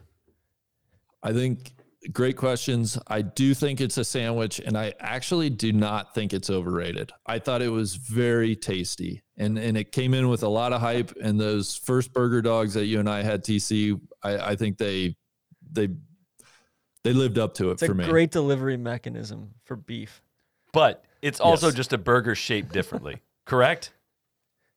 I 1.22 1.32
think 1.32 1.72
great 2.12 2.36
questions. 2.36 2.98
I 3.06 3.22
do 3.22 3.54
think 3.54 3.80
it's 3.80 3.96
a 3.98 4.04
sandwich, 4.04 4.58
and 4.60 4.76
I 4.76 4.94
actually 4.98 5.50
do 5.50 5.72
not 5.72 6.14
think 6.14 6.32
it's 6.32 6.50
overrated. 6.50 7.12
I 7.26 7.38
thought 7.38 7.62
it 7.62 7.68
was 7.70 7.94
very 7.96 8.56
tasty, 8.56 9.22
and 9.36 9.58
and 9.58 9.76
it 9.76 9.92
came 9.92 10.14
in 10.14 10.28
with 10.28 10.42
a 10.42 10.48
lot 10.48 10.72
of 10.72 10.80
hype. 10.80 11.12
And 11.22 11.38
those 11.40 11.76
first 11.76 12.12
burger 12.12 12.42
dogs 12.42 12.74
that 12.74 12.86
you 12.86 12.98
and 13.00 13.08
I 13.08 13.22
had, 13.22 13.44
TC, 13.44 14.00
I, 14.22 14.38
I 14.52 14.56
think 14.56 14.78
they 14.78 15.16
they 15.70 15.88
they 17.04 17.12
lived 17.12 17.38
up 17.38 17.54
to 17.54 17.70
it 17.70 17.74
It's 17.74 17.82
a 17.82 17.86
for 17.86 17.94
me. 17.94 18.04
great 18.06 18.30
delivery 18.30 18.76
mechanism 18.76 19.54
for 19.64 19.76
beef. 19.76 20.22
But 20.72 21.04
it's 21.20 21.40
also 21.40 21.66
Yes. 21.66 21.74
just 21.76 21.92
a 21.92 21.98
burger 21.98 22.34
shaped 22.34 22.72
differently, 22.72 23.20
correct? 23.44 23.92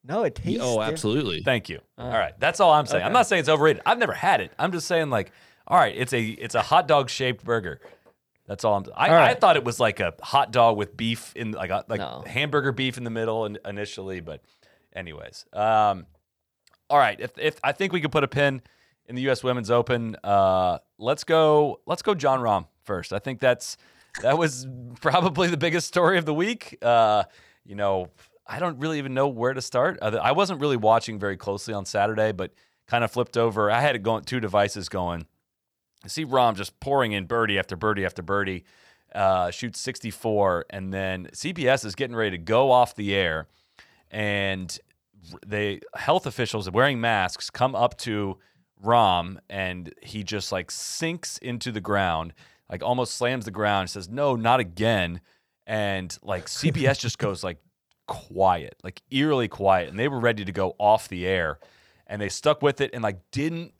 No, 0.03 0.23
it 0.23 0.35
tastes. 0.35 0.61
oh, 0.63 0.79
diff- 0.79 0.91
absolutely. 0.91 1.41
Thank 1.41 1.69
you. 1.69 1.79
Uh, 1.97 2.03
all 2.03 2.09
right, 2.11 2.33
that's 2.39 2.59
all 2.59 2.71
I'm 2.71 2.85
saying. 2.85 3.03
I'm 3.03 3.13
not 3.13 3.25
saying 3.27 3.39
it's 3.39 3.49
overrated. 3.49 3.81
I've 3.85 3.97
never 3.97 4.13
had 4.13 4.41
it. 4.41 4.51
I'm 4.59 4.71
just 4.71 4.87
saying 4.87 5.09
like, 5.09 5.31
all 5.67 5.77
right, 5.77 5.95
it's 5.95 6.13
a 6.13 6.21
it's 6.23 6.55
a 6.55 6.61
hot 6.61 6.87
dog 6.87 7.09
shaped 7.09 7.43
burger. 7.43 7.79
That's 8.47 8.63
all 8.63 8.75
I'm. 8.75 8.85
I, 8.95 9.09
All 9.09 9.15
right. 9.15 9.31
I 9.31 9.33
thought 9.33 9.55
it 9.55 9.63
was 9.63 9.79
like 9.79 9.99
a 9.99 10.13
hot 10.21 10.51
dog 10.51 10.77
with 10.77 10.95
beef 10.95 11.33
in 11.35 11.51
like 11.53 11.71
a, 11.71 11.83
like 11.87 11.99
No. 11.99 12.23
hamburger 12.27 12.71
beef 12.71 12.95
in 12.97 13.03
the 13.03 13.09
middle 13.09 13.45
in, 13.45 13.57
initially, 13.65 14.19
but 14.19 14.41
anyways. 14.95 15.45
Um, 15.51 16.05
all 16.91 16.99
right, 16.99 17.19
if 17.19 17.31
if 17.39 17.59
I 17.63 17.71
think 17.71 17.91
we 17.91 18.01
could 18.01 18.11
put 18.11 18.23
a 18.23 18.27
pin 18.27 18.61
in 19.07 19.15
the 19.15 19.23
U.S. 19.23 19.43
Women's 19.43 19.71
Open, 19.71 20.15
uh, 20.23 20.77
let's 20.99 21.23
go. 21.23 21.81
Let's 21.87 22.03
go, 22.03 22.13
Jon 22.13 22.39
Rahm 22.39 22.67
first. 22.83 23.13
I 23.13 23.19
think 23.19 23.39
that's 23.39 23.77
that 24.21 24.37
was 24.37 24.67
probably 25.01 25.47
the 25.47 25.57
biggest 25.57 25.87
story 25.87 26.19
of 26.19 26.25
the 26.25 26.33
week. 26.33 26.77
Uh, 26.83 27.23
you 27.65 27.73
know, 27.73 28.09
I 28.45 28.59
don't 28.59 28.77
really 28.77 28.99
even 28.99 29.15
know 29.15 29.27
where 29.27 29.53
to 29.55 29.61
start. 29.61 29.97
I 30.03 30.33
wasn't 30.33 30.61
really 30.61 30.77
watching 30.77 31.17
very 31.17 31.35
closely 31.35 31.73
on 31.73 31.85
Saturday, 31.85 32.31
but 32.31 32.51
kind 32.85 33.03
of 33.03 33.09
flipped 33.09 33.37
over. 33.37 33.71
I 33.71 33.81
had 33.81 33.95
it 33.95 34.03
going 34.03 34.23
two 34.23 34.39
devices 34.39 34.87
going. 34.87 35.25
See 36.07 36.25
Rahm 36.25 36.55
just 36.55 36.79
pouring 36.79 37.11
in 37.11 37.25
birdie 37.25 37.57
after 37.57 37.75
birdie 37.75 38.05
after 38.05 38.21
birdie, 38.21 38.63
uh, 39.13 39.51
shoots 39.51 39.79
64, 39.79 40.65
and 40.69 40.93
then 40.93 41.27
CBS 41.33 41.85
is 41.85 41.95
getting 41.95 42.15
ready 42.15 42.31
to 42.31 42.37
go 42.37 42.71
off 42.71 42.95
the 42.95 43.15
air, 43.15 43.47
and 44.11 44.77
the 45.45 45.81
health 45.95 46.25
officials 46.25 46.69
wearing 46.69 47.01
masks 47.01 47.49
come 47.49 47.75
up 47.75 47.97
to 47.99 48.37
Rahm, 48.83 49.37
and 49.49 49.93
he 50.01 50.23
just 50.23 50.51
like 50.51 50.69
sinks 50.69 51.37
into 51.39 51.71
the 51.71 51.81
ground, 51.81 52.33
like 52.69 52.83
almost 52.83 53.15
slams 53.15 53.45
the 53.45 53.51
ground. 53.51 53.89
Says, 53.89 54.09
"No, 54.09 54.35
not 54.35 54.59
again," 54.59 55.21
and 55.65 56.17
like 56.21 56.47
CBS 56.47 56.99
just 56.99 57.17
goes 57.17 57.43
like 57.43 57.57
quiet, 58.07 58.75
like 58.83 59.01
eerily 59.11 59.47
quiet, 59.47 59.89
and 59.89 59.97
they 59.97 60.07
were 60.07 60.19
ready 60.19 60.45
to 60.45 60.51
go 60.51 60.75
off 60.77 61.07
the 61.07 61.25
air, 61.25 61.59
and 62.05 62.21
they 62.21 62.29
stuck 62.29 62.61
with 62.61 62.81
it 62.81 62.91
and 62.93 63.01
like 63.01 63.19
didn't 63.31 63.73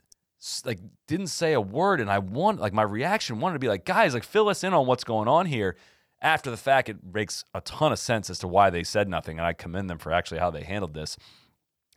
like 0.64 0.78
didn't 1.08 1.28
say 1.28 1.52
a 1.52 1.60
word 1.60 2.00
and 2.00 2.10
I 2.10 2.18
want 2.18 2.60
like 2.60 2.72
my 2.72 2.82
reaction 2.82 3.40
wanted 3.40 3.54
to 3.54 3.58
be 3.58 3.68
like 3.68 3.84
guys 3.84 4.14
like 4.14 4.24
fill 4.24 4.48
us 4.48 4.62
in 4.62 4.74
on 4.74 4.86
what's 4.86 5.04
going 5.04 5.28
on 5.28 5.46
here 5.46 5.76
after 6.20 6.50
the 6.50 6.56
fact 6.56 6.88
it 6.88 6.98
makes 7.12 7.44
a 7.54 7.60
ton 7.62 7.92
of 7.92 7.98
sense 7.98 8.28
as 8.30 8.38
to 8.40 8.48
why 8.48 8.70
they 8.70 8.84
said 8.84 9.08
nothing 9.08 9.38
and 9.38 9.46
I 9.46 9.54
commend 9.54 9.88
them 9.88 9.98
for 9.98 10.12
actually 10.12 10.38
how 10.38 10.50
they 10.50 10.62
handled 10.62 10.94
this 10.94 11.16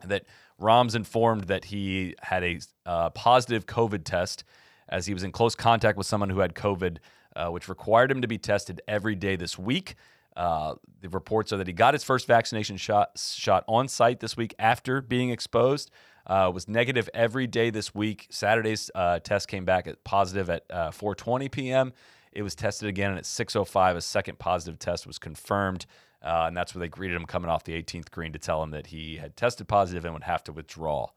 that 0.06 0.26
Rahm's 0.58 0.96
informed 0.96 1.46
that 1.46 1.66
he 1.66 2.16
had 2.22 2.44
a 2.44 2.60
uh, 2.86 3.10
positive 3.12 3.66
COVID 3.66 4.04
test 4.04 4.44
as 4.88 5.06
he 5.06 5.14
was 5.14 5.24
in 5.24 5.32
close 5.32 5.56
contact 5.56 5.98
with 5.98 6.08
someone 6.08 6.30
who 6.30 6.40
had 6.40 6.54
COVID, 6.54 6.98
uh, 7.36 7.48
which 7.50 7.70
required 7.70 8.12
him 8.12 8.22
to 8.22 8.28
be 8.28 8.38
tested 8.38 8.82
every 8.88 9.16
day 9.16 9.36
this 9.36 9.58
week. 9.58 9.96
Uh, 10.36 10.76
the 11.02 11.10
reports 11.10 11.52
are 11.54 11.58
that 11.58 11.68
he 11.68 11.74
got 11.74 11.94
his 11.94 12.04
first 12.04 12.28
vaccination 12.28 12.78
shot 12.78 13.12
shot 13.18 13.64
on 13.68 13.88
site 13.88 14.20
this 14.20 14.38
week 14.38 14.54
after 14.60 15.02
being 15.02 15.30
exposed. 15.30 15.92
Uh, 16.30 16.52
was 16.54 16.68
negative 16.68 17.10
every 17.12 17.48
day 17.48 17.72
this 17.72 17.96
week. 17.96 18.28
Saturday's 18.30 18.92
uh, 18.94 19.18
test 19.20 19.48
came 19.48 19.66
back 19.66 19.88
at 19.88 20.04
positive 20.04 20.48
at 20.50 20.64
uh, 20.70 20.92
4:20 20.92 21.52
p.m. 21.52 21.92
It 22.32 22.44
was 22.44 22.54
tested 22.54 22.88
again, 22.88 23.10
and 23.10 23.18
at 23.18 23.26
6:05, 23.26 23.96
a 23.96 24.02
second 24.02 24.38
positive 24.38 24.78
test 24.78 25.08
was 25.08 25.18
confirmed, 25.18 25.88
uh, 26.22 26.46
and 26.46 26.56
that's 26.56 26.76
where 26.76 26.82
they 26.82 26.88
greeted 26.88 27.16
him 27.16 27.26
coming 27.26 27.50
off 27.50 27.64
the 27.64 27.74
18th 27.74 28.12
green 28.12 28.32
to 28.34 28.40
tell 28.40 28.62
him 28.62 28.70
that 28.72 28.88
he 28.88 29.16
had 29.16 29.36
tested 29.36 29.68
positive 29.68 30.06
and 30.06 30.14
would 30.14 30.24
have 30.24 30.44
to 30.44 30.54
withdraw. 30.54 31.08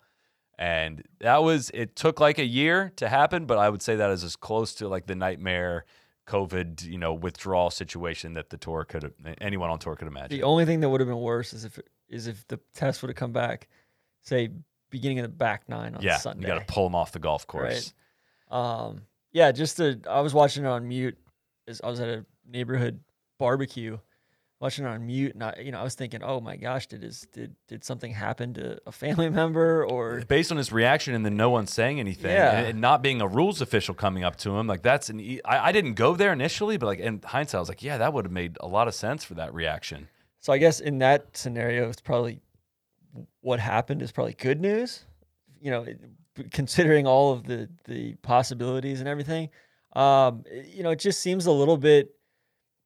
And 0.59 1.03
that 1.21 1.43
was 1.43 1.71
it. 1.75 1.95
Took 1.95 2.19
like 2.19 2.39
a 2.39 2.47
year 2.47 2.93
to 2.97 3.09
happen, 3.11 3.45
but 3.45 3.59
I 3.59 3.69
would 3.69 3.83
say 3.83 3.97
that 3.97 4.11
is 4.11 4.25
as 4.25 4.37
close 4.37 4.75
to 4.77 4.89
like 4.89 5.07
the 5.07 5.15
nightmare 5.15 5.85
COVID, 6.27 6.87
you 6.87 6.99
know, 6.99 7.13
withdrawal 7.13 7.71
situation 7.71 8.35
that 8.35 8.51
the 8.51 8.57
tour 8.57 8.85
could 8.85 9.03
have 9.03 9.13
anyone 9.41 9.71
on 9.71 9.79
tour 9.79 9.97
could 9.97 10.09
imagine. 10.09 10.39
The 10.39 10.45
only 10.45 10.65
thing 10.65 10.81
that 10.81 10.89
would 10.89 11.01
have 11.01 11.09
been 11.09 11.21
worse 11.21 11.53
is 11.53 11.65
if 11.65 11.79
is 12.09 12.27
if 12.27 12.47
the 12.49 12.61
test 12.75 13.03
would 13.03 13.09
have 13.09 13.17
come 13.17 13.33
back, 13.33 13.69
say 14.23 14.51
beginning 14.93 15.18
of 15.18 15.24
the 15.24 15.28
back 15.36 15.68
nine 15.68 15.97
on 15.97 16.03
yeah, 16.03 16.18
Sunday. 16.18 16.43
you 16.43 16.47
got 16.47 16.61
to 16.61 16.72
pull 16.72 16.84
them 16.84 16.95
off 16.95 17.11
the 17.11 17.18
golf 17.18 17.47
course. 17.49 17.93
Right? 18.51 18.59
Um, 18.86 19.03
yeah, 19.32 19.51
just 19.51 19.78
to 19.78 19.99
I 20.09 20.20
was 20.20 20.32
watching 20.34 20.64
it 20.64 20.68
on 20.68 20.86
mute. 20.86 21.18
As 21.66 21.80
I 21.82 21.88
was 21.90 21.99
at 21.99 22.09
a 22.09 22.24
neighborhood 22.49 23.01
barbecue, 23.38 23.99
watching 24.61 24.84
it 24.84 24.88
on 24.88 25.07
mute, 25.07 25.32
and 25.34 25.43
I, 25.45 25.55
you 25.64 25.70
know, 25.72 25.78
I 25.78 25.82
was 25.84 25.95
thinking, 25.95 26.22
oh 26.22 26.40
my 26.40 26.57
gosh, 26.57 26.86
did 26.86 27.03
his 27.03 27.26
did 27.32 27.55
did 27.68 27.82
something 27.84 28.12
happen 28.12 28.53
to 28.55 28.78
a 28.86 28.93
family 28.93 29.30
member 29.40 29.84
or 29.86 30.22
based 30.28 30.51
on 30.53 30.59
his 30.59 30.70
reaction 30.72 31.14
and 31.14 31.24
then 31.24 31.36
no 31.36 31.51
one 31.51 31.66
saying 31.66 31.99
anything 32.01 32.30
Yeah. 32.32 32.59
and, 32.59 32.66
and 32.68 32.80
not 32.80 33.01
being 33.03 33.20
a 33.20 33.26
rules 33.26 33.61
official 33.62 33.95
coming 33.95 34.22
up 34.24 34.36
to 34.38 34.57
him 34.57 34.66
like 34.66 34.82
that's 34.82 35.09
an 35.09 35.20
e- 35.20 35.40
I, 35.45 35.68
I 35.68 35.72
didn't 35.72 35.95
go 35.95 36.14
there 36.16 36.32
initially 36.32 36.76
but 36.76 36.86
like 36.86 36.99
in 36.99 37.22
hindsight 37.24 37.59
i 37.59 37.61
was 37.61 37.68
like 37.68 37.82
yeah 37.82 37.99
that 37.99 38.12
would 38.12 38.24
have 38.26 38.32
made 38.32 38.57
a 38.61 38.66
lot 38.66 38.88
of 38.88 38.95
sense 38.95 39.24
for 39.24 39.34
that 39.34 39.55
reaction 39.55 40.09
So 40.40 40.53
I 40.53 40.59
guess 40.59 40.80
in 40.80 40.99
that 40.99 41.36
scenario, 41.36 41.88
it's 41.88 42.01
probably 42.01 42.40
what 43.41 43.61
happened 43.61 44.03
is 44.03 44.13
probably 44.13 44.35
good 44.35 44.61
news. 44.61 45.05
You 45.61 45.71
know, 45.71 45.87
considering 46.51 47.07
all 47.07 47.33
of 47.33 47.45
the 47.45 47.69
the 47.85 48.15
possibilities 48.17 49.01
and 49.01 49.09
everything. 49.09 49.51
Um, 49.95 50.45
you 50.67 50.83
know, 50.83 50.91
it 50.91 50.99
just 50.99 51.21
seems 51.21 51.47
a 51.47 51.53
little 51.53 51.77
bit. 51.77 52.15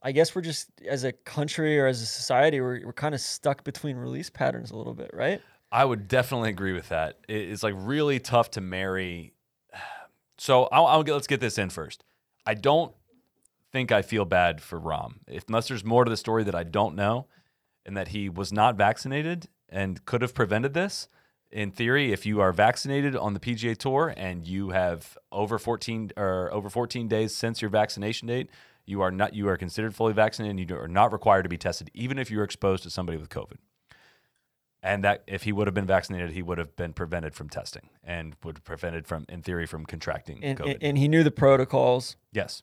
I 0.03 0.12
guess 0.12 0.35
we're 0.35 0.43
just 0.43 0.68
as 0.87 1.05
a 1.05 1.12
country 1.12 1.79
or 1.79 1.87
as 1.87 2.03
a 2.03 2.07
society, 2.07 2.61
we're 2.61 2.85
we're 2.85 2.93
kind 2.93 3.14
of 3.14 3.20
stuck 3.20 3.64
between 3.64 3.97
release 3.97 4.31
patterns 4.31 4.70
a 4.70 4.77
little 4.77 4.95
bit, 4.95 5.11
right? 5.12 5.41
I 5.72 5.85
would 5.85 6.09
definitely 6.09 6.51
agree 6.51 6.72
with 6.72 6.89
that. 6.91 7.18
It's 7.29 7.62
like 7.62 7.74
really 7.77 8.20
tough 8.20 8.51
to 8.53 8.61
marry. 8.61 9.33
So 10.39 10.64
I'll, 10.64 10.85
I'll 10.85 11.03
get, 11.03 11.14
let's 11.14 11.27
get 11.27 11.41
this 11.41 11.57
in 11.57 11.70
first. 11.70 12.05
I 12.45 12.53
don't 12.53 12.93
think 13.72 13.91
I 13.91 14.03
feel 14.03 14.27
bad 14.27 14.61
for 14.61 14.79
Rahm, 14.79 15.14
if, 15.27 15.45
unless 15.49 15.68
there's 15.68 15.83
more 15.83 16.05
to 16.05 16.11
the 16.11 16.16
story 16.18 16.45
that 16.45 16.55
I 16.55 16.62
don't 16.62 16.95
know, 16.95 17.27
and 17.87 17.97
that 17.97 18.09
he 18.09 18.29
was 18.29 18.53
not 18.53 18.77
vaccinated 18.77 19.49
and 19.68 20.04
could 20.04 20.22
have 20.22 20.34
prevented 20.34 20.74
this. 20.74 21.08
In 21.50 21.70
theory, 21.70 22.12
if 22.12 22.26
you 22.26 22.40
are 22.40 22.52
vaccinated 22.52 23.14
on 23.14 23.32
the 23.34 23.40
PGA 23.40 23.76
Tour 23.76 24.12
and 24.16 24.46
you 24.46 24.70
have 24.70 25.16
over 25.30 25.58
14 25.58 26.10
or 26.16 26.52
over 26.52 26.68
14 26.68 27.06
days 27.08 27.34
since 27.34 27.62
your 27.62 27.70
vaccination 27.70 28.26
date, 28.28 28.50
you 28.84 29.00
are 29.00 29.10
not 29.10 29.34
you 29.34 29.48
are 29.48 29.56
considered 29.56 29.94
fully 29.94 30.12
vaccinated 30.12 30.58
and 30.58 30.70
you 30.70 30.76
are 30.76 30.88
not 30.88 31.12
required 31.12 31.44
to 31.44 31.48
be 31.48 31.56
tested, 31.56 31.90
even 31.94 32.18
if 32.18 32.30
you're 32.30 32.44
exposed 32.44 32.82
to 32.82 32.90
somebody 32.90 33.16
with 33.16 33.28
COVID 33.28 33.58
and 34.86 35.02
that 35.02 35.24
if 35.26 35.42
he 35.42 35.52
would 35.52 35.66
have 35.66 35.74
been 35.74 35.86
vaccinated, 35.86 36.30
he 36.30 36.42
would 36.42 36.58
have 36.58 36.76
been 36.76 36.92
prevented 36.92 37.34
from 37.34 37.48
testing 37.48 37.88
and 38.04 38.36
would 38.44 38.58
have 38.58 38.64
prevented 38.64 39.06
from, 39.06 39.24
in 39.28 39.42
theory, 39.42 39.66
from 39.66 39.84
contracting 39.84 40.42
And, 40.44 40.58
COVID. 40.58 40.74
and 40.74 40.82
and 40.82 40.98
he 40.98 41.08
knew 41.08 41.24
the 41.24 41.32
protocols, 41.32 42.16
yes. 42.32 42.62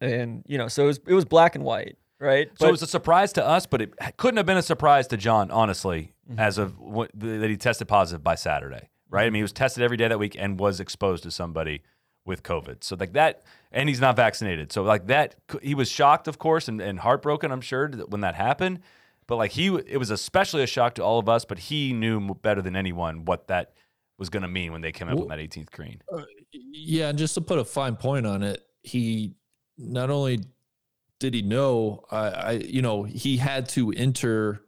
and 0.00 0.42
you 0.48 0.58
know, 0.58 0.66
so 0.66 0.84
it 0.84 0.86
was 0.86 1.00
it 1.06 1.14
was 1.14 1.24
black 1.24 1.54
and 1.54 1.62
white, 1.64 1.96
right? 2.20 2.48
So 2.58 2.68
it 2.68 2.70
was 2.70 2.82
a 2.82 2.86
surprise 2.86 3.32
to 3.34 3.44
us, 3.46 3.66
but 3.66 3.82
it 3.82 3.94
couldn't 4.16 4.36
have 4.36 4.46
been 4.46 4.56
a 4.58 4.62
surprise 4.62 5.06
to 5.08 5.16
Jon, 5.16 5.50
honestly, 5.50 6.12
Mm-hmm. 6.30 6.38
as 6.38 6.58
of 6.58 6.78
what, 6.78 7.10
that 7.14 7.50
he 7.50 7.56
tested 7.56 7.88
positive 7.88 8.22
by 8.22 8.36
Saturday, 8.36 8.88
right? 9.08 9.24
I 9.26 9.30
mean, 9.30 9.40
he 9.40 9.42
was 9.42 9.52
tested 9.52 9.82
every 9.82 9.96
day 9.96 10.06
that 10.06 10.16
week 10.20 10.36
and 10.38 10.60
was 10.60 10.78
exposed 10.78 11.24
to 11.24 11.30
somebody 11.32 11.82
with 12.24 12.44
COVID. 12.44 12.84
So 12.84 12.94
like 12.94 13.14
that, 13.14 13.42
and 13.72 13.88
he's 13.88 14.00
not 14.00 14.14
vaccinated. 14.14 14.70
So 14.70 14.84
like 14.84 15.08
that, 15.08 15.34
he 15.60 15.74
was 15.74 15.90
shocked, 15.90 16.28
of 16.28 16.38
course, 16.38 16.68
and, 16.68 16.80
and 16.80 17.00
heartbroken, 17.00 17.50
I'm 17.50 17.60
sure, 17.60 17.88
when 17.88 18.20
that 18.20 18.36
happened. 18.36 18.78
But 19.26 19.36
like 19.36 19.50
he, 19.50 19.66
it 19.74 19.96
was 19.96 20.10
especially 20.10 20.62
a 20.62 20.68
shock 20.68 20.94
to 20.96 21.02
all 21.02 21.18
of 21.18 21.28
us. 21.28 21.44
But 21.44 21.58
he 21.58 21.92
knew 21.92 22.32
better 22.36 22.62
than 22.62 22.76
anyone 22.76 23.24
what 23.24 23.48
that 23.48 23.72
was 24.16 24.28
going 24.28 24.42
to 24.42 24.48
mean 24.48 24.70
when 24.70 24.82
they 24.82 24.92
came 24.92 25.08
up 25.08 25.14
Well- 25.16 25.26
with 25.26 25.36
that 25.36 25.40
18th 25.40 25.70
green. 25.72 26.00
Yeah, 26.52 27.08
and 27.08 27.18
just 27.18 27.34
to 27.34 27.40
put 27.40 27.58
a 27.58 27.64
fine 27.64 27.96
point 27.96 28.24
on 28.24 28.44
it, 28.44 28.62
he 28.84 29.32
not 29.76 30.10
only 30.10 30.38
did 31.20 31.34
he 31.34 31.42
know, 31.42 32.04
I, 32.10 32.28
I 32.28 32.50
you 32.52 32.82
know, 32.82 33.04
he 33.04 33.36
had 33.36 33.68
to 33.70 33.92
enter 33.92 34.62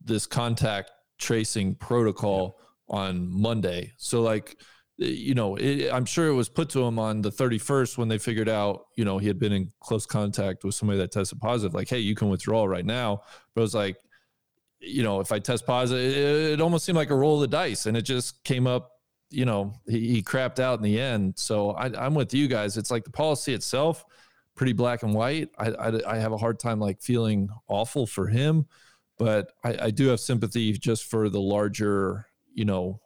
this 0.00 0.26
contact 0.26 0.92
tracing 1.18 1.74
protocol 1.74 2.60
on 2.88 3.28
Monday. 3.28 3.92
So 3.96 4.22
like, 4.22 4.56
you 4.96 5.34
know, 5.34 5.56
it, 5.56 5.92
I'm 5.92 6.04
sure 6.04 6.28
it 6.28 6.34
was 6.34 6.48
put 6.48 6.70
to 6.70 6.84
him 6.84 6.98
on 6.98 7.22
the 7.22 7.30
31st 7.30 7.98
when 7.98 8.08
they 8.08 8.18
figured 8.18 8.48
out, 8.48 8.86
you 8.96 9.04
know, 9.04 9.18
he 9.18 9.26
had 9.26 9.38
been 9.38 9.52
in 9.52 9.72
close 9.80 10.06
contact 10.06 10.62
with 10.64 10.74
somebody 10.74 10.98
that 10.98 11.10
tested 11.10 11.40
positive. 11.40 11.74
Like, 11.74 11.88
hey, 11.88 11.98
you 11.98 12.14
can 12.14 12.28
withdraw 12.28 12.64
right 12.64 12.86
now. 12.86 13.22
But 13.54 13.62
it 13.62 13.64
was 13.64 13.74
like, 13.74 13.96
you 14.80 15.02
know, 15.02 15.20
if 15.20 15.32
I 15.32 15.40
test 15.40 15.66
positive, 15.66 16.04
it, 16.04 16.52
it 16.52 16.60
almost 16.60 16.84
seemed 16.84 16.96
like 16.96 17.10
a 17.10 17.16
roll 17.16 17.36
of 17.36 17.40
the 17.40 17.48
dice, 17.48 17.86
and 17.86 17.96
it 17.96 18.02
just 18.02 18.44
came 18.44 18.66
up 18.68 18.92
you 19.30 19.44
know, 19.44 19.74
he, 19.86 20.08
he 20.08 20.22
crapped 20.22 20.58
out 20.58 20.78
in 20.78 20.82
the 20.82 21.00
end. 21.00 21.38
So 21.38 21.70
I, 21.72 21.86
I'm 22.04 22.14
with 22.14 22.32
you 22.32 22.48
guys. 22.48 22.76
It's 22.76 22.90
like 22.90 23.04
the 23.04 23.10
policy 23.10 23.54
itself, 23.54 24.04
pretty 24.58 24.74
black 24.74 25.04
and 25.04 25.14
white. 25.14 25.48
I, 25.56 25.70
I, 25.70 26.14
I 26.14 26.18
have 26.18 26.32
a 26.32 26.36
hard 26.36 26.58
time 26.58 26.80
like 26.80 27.00
feeling 27.00 27.48
awful 27.68 28.06
for 28.06 28.26
him, 28.26 28.66
but 29.16 29.52
I, 29.64 29.76
I 29.82 29.90
do 29.90 30.08
have 30.08 30.20
sympathy 30.20 30.72
just 30.72 31.04
for 31.04 31.30
the 31.30 31.40
larger, 31.40 32.26
you 32.52 32.66
know, 32.66 33.00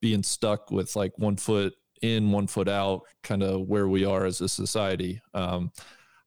being 0.00 0.22
stuck 0.22 0.70
with 0.70 0.94
like 0.94 1.18
one 1.18 1.36
foot 1.36 1.72
in, 2.02 2.30
one 2.30 2.46
foot 2.46 2.68
out, 2.68 3.02
kind 3.22 3.42
of 3.42 3.62
where 3.62 3.88
we 3.88 4.04
are 4.04 4.26
as 4.26 4.42
a 4.42 4.48
society. 4.48 5.20
Um, 5.32 5.72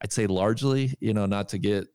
I'd 0.01 0.11
say 0.11 0.25
largely, 0.25 0.95
you 0.99 1.13
know, 1.13 1.27
not 1.27 1.49
to 1.49 1.59
get 1.59 1.87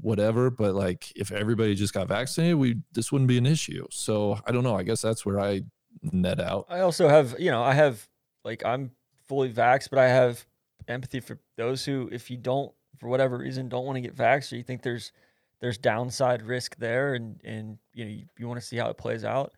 whatever, 0.00 0.50
but 0.50 0.74
like 0.74 1.12
if 1.16 1.32
everybody 1.32 1.74
just 1.74 1.92
got 1.92 2.06
vaccinated, 2.06 2.56
we 2.56 2.76
this 2.92 3.10
wouldn't 3.10 3.28
be 3.28 3.38
an 3.38 3.46
issue. 3.46 3.84
So 3.90 4.38
I 4.46 4.52
don't 4.52 4.62
know. 4.62 4.76
I 4.76 4.84
guess 4.84 5.02
that's 5.02 5.26
where 5.26 5.40
I 5.40 5.62
net 6.02 6.40
out. 6.40 6.66
I 6.68 6.80
also 6.80 7.08
have, 7.08 7.34
you 7.38 7.50
know, 7.50 7.64
I 7.64 7.74
have 7.74 8.06
like 8.44 8.64
I'm 8.64 8.92
fully 9.26 9.52
vaxxed, 9.52 9.90
but 9.90 9.98
I 9.98 10.08
have 10.08 10.46
empathy 10.88 11.20
for 11.20 11.38
those 11.56 11.84
who, 11.84 12.08
if 12.12 12.30
you 12.30 12.36
don't, 12.36 12.72
for 12.98 13.08
whatever 13.08 13.38
reason, 13.38 13.68
don't 13.68 13.84
want 13.84 13.96
to 13.96 14.00
get 14.00 14.16
vaxxed, 14.16 14.52
or 14.52 14.56
you 14.56 14.62
think 14.62 14.82
there's 14.82 15.12
there's 15.60 15.78
downside 15.78 16.42
risk 16.42 16.76
there, 16.76 17.14
and 17.14 17.40
and 17.44 17.78
you 17.92 18.04
know 18.04 18.10
you, 18.10 18.24
you 18.38 18.48
want 18.48 18.60
to 18.60 18.66
see 18.66 18.76
how 18.76 18.88
it 18.88 18.96
plays 18.96 19.24
out. 19.24 19.52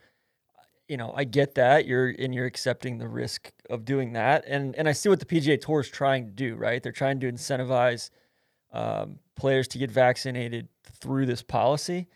You 0.89 0.97
know, 0.97 1.13
I 1.15 1.25
get 1.25 1.55
that 1.55 1.87
you're 1.87 2.09
and 2.09 2.35
you're 2.35 2.47
accepting 2.47 2.99
the 2.99 3.09
risk 3.09 3.53
of 3.69 3.85
doing 3.85 4.13
that, 4.15 4.45
and 4.47 4.75
and 4.77 4.89
I 4.89 4.93
see 4.93 5.09
what 5.09 5.21
the 5.21 5.27
PGA 5.27 5.61
Tour 5.61 5.81
is 5.81 5.89
trying 5.89 6.27
to 6.27 6.33
do. 6.33 6.57
Right, 6.57 6.83
they're 6.83 6.93
trying 6.93 7.21
to 7.21 7.31
incentivize 7.31 8.11
um, 8.73 9.19
players 9.37 9.69
to 9.69 9.79
get 9.79 9.91
vaccinated 9.91 10.69
through 11.01 11.27
this 11.27 11.43
policy. 11.43 12.09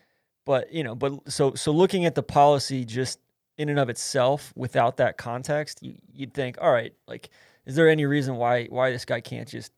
But 0.45 0.73
you 0.73 0.85
know, 0.85 0.95
but 0.95 1.31
so 1.31 1.55
so 1.55 1.73
looking 1.73 2.05
at 2.05 2.15
the 2.15 2.23
policy 2.23 2.85
just 2.85 3.19
in 3.59 3.69
and 3.69 3.79
of 3.79 3.89
itself 3.89 4.53
without 4.57 4.97
that 4.97 5.17
context, 5.17 5.83
you, 5.83 5.95
you'd 6.13 6.35
think, 6.35 6.59
all 6.61 6.73
right, 6.73 6.93
like, 7.07 7.31
is 7.67 7.75
there 7.75 7.89
any 7.89 8.05
reason 8.07 8.37
why 8.37 8.67
why 8.67 8.91
this 8.91 9.05
guy 9.05 9.21
can't 9.21 9.49
just 9.49 9.73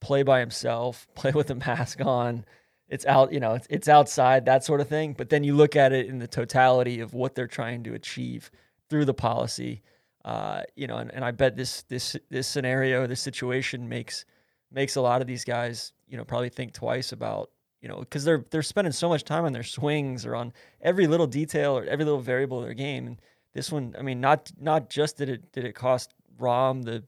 play 0.00 0.22
by 0.22 0.40
himself, 0.40 1.06
play 1.14 1.32
with 1.32 1.50
a 1.50 1.54
mask 1.54 2.00
on? 2.04 2.44
It's 2.88 3.04
out, 3.06 3.32
you 3.32 3.40
know, 3.40 3.54
it's, 3.54 3.66
it's 3.68 3.88
outside, 3.88 4.44
that 4.44 4.62
sort 4.62 4.80
of 4.80 4.88
thing. 4.88 5.14
But 5.14 5.28
then 5.28 5.42
you 5.42 5.56
look 5.56 5.74
at 5.74 5.92
it 5.92 6.06
in 6.06 6.20
the 6.20 6.28
totality 6.28 7.00
of 7.00 7.14
what 7.14 7.34
they're 7.34 7.48
trying 7.48 7.82
to 7.82 7.94
achieve 7.94 8.48
through 8.88 9.06
the 9.06 9.14
policy, 9.14 9.82
uh, 10.24 10.62
you 10.76 10.86
know, 10.86 10.98
and, 10.98 11.12
and 11.12 11.24
I 11.24 11.32
bet 11.32 11.56
this 11.56 11.82
this 11.82 12.16
this 12.30 12.46
scenario, 12.46 13.06
this 13.06 13.20
situation 13.20 13.88
makes 13.88 14.24
makes 14.70 14.96
a 14.96 15.00
lot 15.00 15.20
of 15.20 15.26
these 15.26 15.44
guys, 15.44 15.92
you 16.08 16.16
know, 16.16 16.24
probably 16.24 16.48
think 16.48 16.72
twice 16.72 17.12
about 17.12 17.50
you 17.86 17.88
know, 17.88 18.00
because 18.00 18.24
they're 18.24 18.44
they're 18.50 18.62
spending 18.62 18.92
so 18.92 19.08
much 19.08 19.24
time 19.24 19.44
on 19.44 19.52
their 19.52 19.62
swings 19.62 20.26
or 20.26 20.34
on 20.34 20.52
every 20.80 21.06
little 21.06 21.26
detail 21.26 21.76
or 21.76 21.84
every 21.84 22.04
little 22.04 22.20
variable 22.20 22.58
of 22.58 22.64
their 22.64 22.74
game. 22.74 23.06
And 23.06 23.20
this 23.52 23.70
one, 23.70 23.94
I 23.98 24.02
mean, 24.02 24.20
not 24.20 24.50
not 24.58 24.90
just 24.90 25.18
did 25.18 25.28
it 25.28 25.52
did 25.52 25.64
it 25.64 25.74
cost 25.74 26.12
Rahm 26.40 26.84
the 26.84 27.04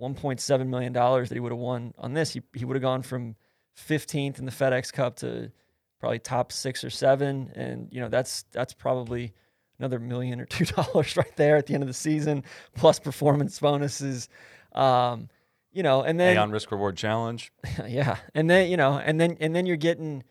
1.7 0.00 0.66
million 0.68 0.92
dollars 0.92 1.28
that 1.28 1.34
he 1.34 1.40
would 1.40 1.52
have 1.52 1.58
won 1.58 1.94
on 1.98 2.14
this, 2.14 2.32
he 2.32 2.42
he 2.54 2.64
would 2.64 2.74
have 2.74 2.82
gone 2.82 3.02
from 3.02 3.36
15th 3.76 4.38
in 4.38 4.44
the 4.44 4.52
FedEx 4.52 4.92
Cup 4.92 5.16
to 5.16 5.50
probably 6.00 6.18
top 6.18 6.52
six 6.52 6.84
or 6.84 6.90
seven, 6.90 7.52
and 7.54 7.88
you 7.90 8.00
know 8.00 8.08
that's 8.08 8.44
that's 8.52 8.72
probably 8.72 9.32
another 9.78 9.98
million 9.98 10.40
or 10.40 10.44
two 10.44 10.64
dollars 10.76 11.16
right 11.16 11.36
there 11.36 11.56
at 11.56 11.66
the 11.66 11.74
end 11.74 11.82
of 11.82 11.88
the 11.88 11.94
season, 11.94 12.44
plus 12.74 12.98
performance 12.98 13.58
bonuses. 13.58 14.28
Um, 14.72 15.28
you 15.72 15.82
know, 15.82 16.02
and 16.02 16.18
then 16.18 16.36
Aon 16.36 16.50
Risk 16.50 16.70
Reward 16.70 16.96
Challenge. 16.96 17.52
yeah, 17.86 18.16
and 18.34 18.48
then 18.48 18.70
you 18.70 18.76
know, 18.76 18.98
and 18.98 19.20
then 19.20 19.36
and 19.40 19.54
then 19.54 19.66
you're 19.66 19.76
getting 19.76 20.24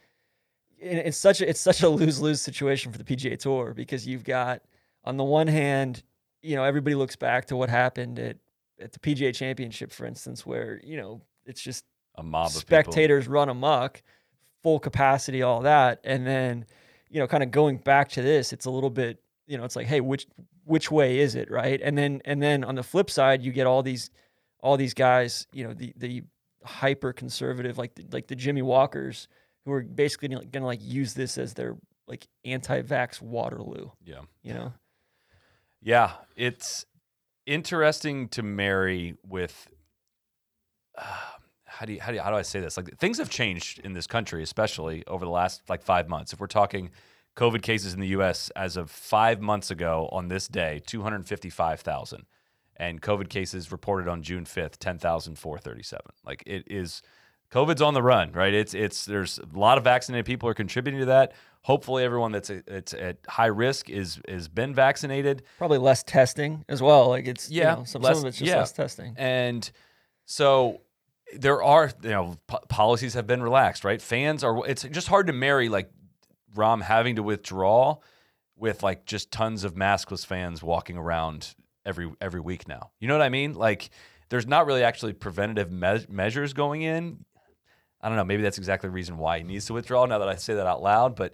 it's 0.80 1.18
such 1.18 1.42
a 1.42 1.50
it's 1.50 1.60
such 1.60 1.82
a 1.84 1.90
lose 1.90 2.20
lose 2.22 2.42
situation 2.42 2.92
for 2.92 2.98
the 2.98 3.04
PGA 3.04 3.38
Tour 3.38 3.74
because 3.74 4.08
you've 4.08 4.24
got 4.24 4.62
on 5.04 5.18
the 5.18 5.24
one 5.24 5.48
hand, 5.48 6.04
you 6.42 6.56
know, 6.56 6.64
everybody 6.64 6.96
looks 6.96 7.16
back 7.16 7.46
to 7.46 7.56
what 7.56 7.70
happened 7.70 8.20
at 8.20 8.38
at 8.82 8.92
the 8.94 9.00
PGA 9.00 9.34
Championship, 9.34 9.92
for 9.92 10.06
instance, 10.06 10.46
where 10.46 10.80
you 10.84 10.98
know 10.98 11.22
it's 11.46 11.62
just 11.62 11.86
A 12.16 12.24
mob 12.24 12.48
people. 12.50 12.62
spectators 12.62 13.28
run 13.28 13.50
amok, 13.50 14.02
full 14.64 14.80
capacity, 14.80 15.42
all 15.42 15.62
that, 15.62 16.00
and 16.04 16.26
then 16.26 16.66
you 17.10 17.20
know, 17.22 17.28
kind 17.28 17.42
of 17.42 17.52
going 17.52 17.78
back 17.78 18.10
to 18.10 18.22
this, 18.22 18.52
it's 18.52 18.66
a 18.66 18.70
little 18.70 18.90
bit, 18.90 19.18
you 19.46 19.58
know, 19.58 19.64
it's 19.64 19.78
like, 19.78 19.88
hey, 19.88 20.02
which 20.02 20.28
which 20.66 20.92
way 20.92 21.20
is 21.20 21.36
it, 21.36 21.50
right? 21.50 21.80
And 21.82 21.98
then 21.98 22.22
and 22.26 22.42
then 22.42 22.64
on 22.66 22.76
the 22.76 22.84
flip 22.84 23.10
side, 23.10 23.42
you 23.42 23.52
get 23.54 23.66
all 23.66 23.82
these 23.82 24.10
all 24.60 24.76
these 24.76 24.94
guys, 24.94 25.48
you 25.54 25.64
know, 25.64 25.74
the 25.74 25.94
the 25.96 26.24
hyper 26.66 27.14
conservative, 27.14 27.78
like 27.78 27.96
the, 27.96 28.06
like 28.12 28.28
the 28.28 28.36
Jimmy 28.36 28.62
Walkers, 28.62 29.30
who 29.64 29.72
are 29.72 29.82
basically 29.84 30.28
going 30.28 30.50
to 30.52 30.66
like 30.66 30.82
use 30.84 31.14
this 31.14 31.38
as 31.38 31.54
their 31.54 31.78
like 32.08 32.28
anti-vax 32.44 33.22
Waterloo, 33.22 33.90
Yeah. 34.04 34.22
you 34.42 34.54
know. 34.54 34.74
Yeah, 35.82 36.12
it's 36.36 36.86
interesting 37.48 38.28
to 38.30 38.44
marry 38.44 39.16
with 39.28 39.68
uh, 40.98 41.04
how 41.66 41.86
do 41.86 41.94
you, 41.94 42.02
how 42.02 42.12
do 42.12 42.16
you, 42.16 42.22
how 42.22 42.30
do 42.30 42.36
I 42.36 42.42
say 42.44 42.60
this? 42.60 42.78
Like 42.78 42.98
things 42.98 43.18
have 43.18 43.30
changed 43.30 43.80
in 43.80 43.94
this 43.94 44.08
country, 44.08 44.44
especially 44.44 45.06
over 45.08 45.26
the 45.26 45.32
last 45.32 45.62
like 45.70 45.82
five 45.82 46.08
months. 46.08 46.34
If 46.34 46.40
we're 46.40 46.48
talking 46.48 46.92
COVID 47.36 47.62
cases 47.62 47.94
in 47.94 48.00
the 48.00 48.08
U.S. 48.10 48.52
as 48.56 48.78
of 48.78 48.92
five 48.92 49.42
months 49.42 49.72
ago 49.72 50.10
on 50.12 50.28
this 50.28 50.48
day, 50.48 50.82
two 50.86 51.02
hundred 51.04 51.26
fifty-five 51.28 51.80
thousand, 51.80 52.26
and 52.76 53.02
COVID 53.02 53.30
cases 53.30 53.72
reported 53.72 54.08
on 54.08 54.22
June 54.24 54.46
fifth, 54.46 54.80
ten 54.80 54.98
thousand 54.98 55.38
four 55.40 55.58
thirty-seven. 55.58 56.12
Like 56.26 56.44
it 56.46 56.64
is. 56.68 57.02
COVID's 57.52 57.82
on 57.82 57.94
the 57.94 58.02
run, 58.02 58.32
right? 58.34 58.54
It's 58.54 58.74
it's 58.74 59.06
there's 59.06 59.40
a 59.40 59.58
lot 59.58 59.78
of 59.78 59.84
vaccinated 59.84 60.26
people 60.26 60.50
are 60.50 60.54
contributing 60.54 61.00
to 61.02 61.06
that. 61.08 61.34
Hopefully, 61.64 62.04
everyone 62.04 62.32
that's 62.32 62.50
a, 62.50 62.62
it's 62.68 62.94
at 62.94 63.18
high 63.28 63.46
risk 63.48 63.90
is 63.90 64.20
is 64.28 64.48
been 64.48 64.74
vaccinated. 64.74 65.44
Probably 65.58 65.78
less 65.78 66.04
testing 66.04 66.64
as 66.70 66.82
well. 66.82 67.10
Like 67.10 67.28
it's 67.28 67.50
you 67.50 67.62
Yeah, 67.62 67.76
know, 67.76 67.84
some, 67.86 68.02
less- 68.02 68.18
some 68.18 68.26
of 68.26 68.30
it's 68.30 68.38
just 68.38 68.48
yeah. 68.50 68.58
less 68.58 68.72
testing. 68.72 69.16
And 69.18 69.70
so 70.26 70.82
there 71.36 71.62
are 71.64 71.92
you 72.04 72.10
know 72.10 72.38
po- 72.48 72.64
policies 72.70 73.14
have 73.16 73.28
been 73.28 73.42
relaxed, 73.44 73.84
right? 73.84 74.02
Fans 74.02 74.44
are. 74.44 74.66
It's 74.68 74.84
just 74.84 75.08
hard 75.08 75.28
to 75.28 75.34
marry 75.34 75.70
like 75.70 75.90
Rahm 76.56 76.82
having 76.82 77.16
to 77.18 77.24
withdraw 77.24 77.98
with 78.56 78.82
like 78.84 79.06
just 79.06 79.32
tons 79.32 79.64
of 79.64 79.76
maskless 79.76 80.26
fans 80.26 80.64
walking 80.64 80.98
around 80.98 81.54
every 81.86 82.12
every 82.22 82.40
week 82.40 82.68
now. 82.68 82.92
You 83.00 83.08
know 83.08 83.14
what 83.18 83.22
I 83.26 83.30
mean? 83.30 83.54
Like 83.54 83.90
there's 84.30 84.48
not 84.48 84.66
really 84.66 84.84
actually 84.84 85.14
preventative 85.14 85.72
me- 85.72 86.06
measures 86.10 86.54
going 86.54 86.82
in. 86.82 87.24
I 88.02 88.10
don't 88.10 88.18
know. 88.18 88.24
Maybe 88.24 88.44
that's 88.44 88.58
exactly 88.58 88.88
the 88.88 88.94
reason 88.94 89.18
why 89.18 89.40
he 89.40 89.44
needs 89.44 89.66
to 89.68 89.74
withdraw. 89.74 90.06
Now 90.06 90.20
that 90.20 90.30
I 90.30 90.36
say 90.36 90.54
that 90.56 90.68
out 90.68 90.82
loud, 90.82 91.16
but 91.16 91.34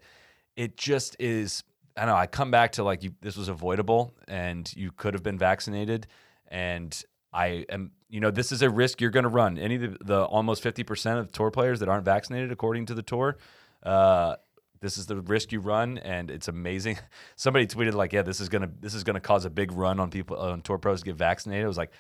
it 0.56 0.78
just 0.78 1.16
is. 1.20 1.64
I 1.96 2.02
don't 2.02 2.10
know. 2.10 2.16
I 2.16 2.26
come 2.26 2.52
back 2.52 2.74
to 2.74 2.84
like 2.84 3.04
you. 3.04 3.14
This 3.22 3.38
was 3.38 3.50
avoidable, 3.50 4.14
and 4.28 4.72
you 4.76 4.92
could 4.92 5.14
have 5.14 5.24
been 5.24 5.38
vaccinated. 5.38 6.08
And 6.48 7.04
I 7.32 7.66
am, 7.70 7.92
you 8.10 8.20
know, 8.20 8.32
this 8.32 8.52
is 8.52 8.62
a 8.62 8.70
risk 8.70 9.02
you're 9.02 9.12
going 9.12 9.24
to 9.24 9.30
run. 9.30 9.58
Any 9.58 9.76
of 9.76 9.82
the, 9.82 9.98
the 10.04 10.24
almost 10.24 10.64
50% 10.64 11.20
of 11.20 11.32
tour 11.32 11.52
players 11.52 11.80
that 11.80 11.90
aren't 11.90 12.06
vaccinated, 12.06 12.52
according 12.52 12.86
to 12.88 12.94
the 12.94 13.02
tour, 13.02 13.38
uh, 13.84 14.36
this 14.82 14.98
is 14.98 15.06
the 15.08 15.18
risk 15.18 15.52
you 15.52 15.60
run, 15.60 15.98
and 15.98 16.30
it's 16.30 16.48
amazing. 16.48 16.98
Somebody 17.36 17.66
tweeted 17.68 17.94
like, 17.94 18.14
"Yeah, 18.14 18.22
this 18.22 18.40
is 18.40 18.50
gonna 18.50 18.70
this 18.80 18.94
is 18.94 19.04
gonna 19.04 19.22
cause 19.22 19.46
a 19.46 19.50
big 19.50 19.72
run 19.72 20.00
on 20.00 20.10
people 20.10 20.38
on 20.38 20.62
tour 20.62 20.78
pros 20.78 21.00
to 21.00 21.06
get 21.06 21.16
vaccinated." 21.16 21.64
I 21.64 21.68
was 21.68 21.78
like, 21.78 21.92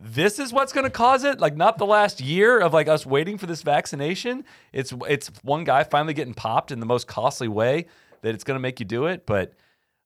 "This 0.00 0.38
is 0.38 0.52
what's 0.52 0.72
gonna 0.72 0.90
cause 0.90 1.24
it? 1.24 1.40
Like, 1.40 1.56
not 1.56 1.78
the 1.78 1.86
last 1.86 2.20
year 2.20 2.58
of 2.58 2.72
like 2.72 2.88
us 2.88 3.04
waiting 3.04 3.38
for 3.38 3.46
this 3.46 3.62
vaccination. 3.62 4.44
It's 4.72 4.92
it's 5.08 5.30
one 5.42 5.64
guy 5.64 5.84
finally 5.84 6.14
getting 6.14 6.34
popped 6.34 6.72
in 6.72 6.80
the 6.80 6.86
most 6.86 7.06
costly 7.06 7.48
way 7.48 7.86
that 8.22 8.34
it's 8.34 8.44
gonna 8.44 8.60
make 8.60 8.80
you 8.80 8.86
do 8.86 9.06
it, 9.06 9.26
but." 9.26 9.52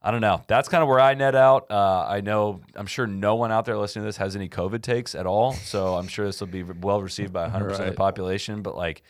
I 0.06 0.10
don't 0.10 0.20
know. 0.20 0.42
That's 0.46 0.68
kind 0.68 0.82
of 0.82 0.88
where 0.90 1.00
I 1.00 1.14
net 1.14 1.34
out. 1.34 1.70
Uh, 1.70 2.04
I 2.06 2.20
know, 2.20 2.60
I'm 2.74 2.84
sure 2.84 3.06
no 3.06 3.36
one 3.36 3.50
out 3.50 3.64
there 3.64 3.78
listening 3.78 4.02
to 4.02 4.08
this 4.08 4.18
has 4.18 4.36
any 4.36 4.50
COVID 4.50 4.82
takes 4.82 5.14
at 5.14 5.24
all. 5.24 5.54
So 5.54 5.94
I'm 5.94 6.08
sure 6.08 6.26
this 6.26 6.40
will 6.40 6.46
be 6.48 6.62
well 6.62 7.00
received 7.00 7.32
by 7.32 7.48
100% 7.48 7.70
of 7.80 7.86
the 7.86 7.92
population. 7.92 8.60
But 8.60 8.76
like, 8.76 9.02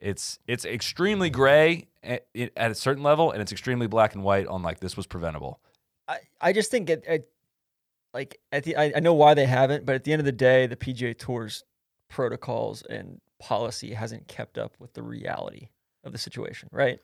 it's 0.00 0.40
it's 0.48 0.64
extremely 0.64 1.30
gray 1.30 1.86
at, 2.02 2.26
at 2.56 2.70
a 2.72 2.74
certain 2.74 3.04
level, 3.04 3.30
and 3.30 3.40
it's 3.40 3.52
extremely 3.52 3.86
black 3.86 4.14
and 4.16 4.24
white 4.24 4.48
on 4.48 4.60
like 4.60 4.80
this 4.80 4.96
was 4.96 5.06
preventable. 5.06 5.60
I, 6.08 6.18
I 6.40 6.52
just 6.52 6.70
think 6.70 6.90
it, 6.90 7.04
it 7.06 7.28
like 8.12 8.38
at 8.52 8.64
the 8.64 8.76
I, 8.76 8.92
I 8.96 9.00
know 9.00 9.14
why 9.14 9.34
they 9.34 9.46
haven't, 9.46 9.86
but 9.86 9.94
at 9.94 10.04
the 10.04 10.12
end 10.12 10.20
of 10.20 10.26
the 10.26 10.32
day, 10.32 10.66
the 10.66 10.76
PGA 10.76 11.16
Tour's 11.16 11.64
protocols 12.08 12.82
and 12.82 13.20
policy 13.38 13.94
hasn't 13.94 14.28
kept 14.28 14.58
up 14.58 14.74
with 14.78 14.92
the 14.94 15.02
reality 15.02 15.68
of 16.04 16.12
the 16.12 16.18
situation, 16.18 16.68
right? 16.72 16.98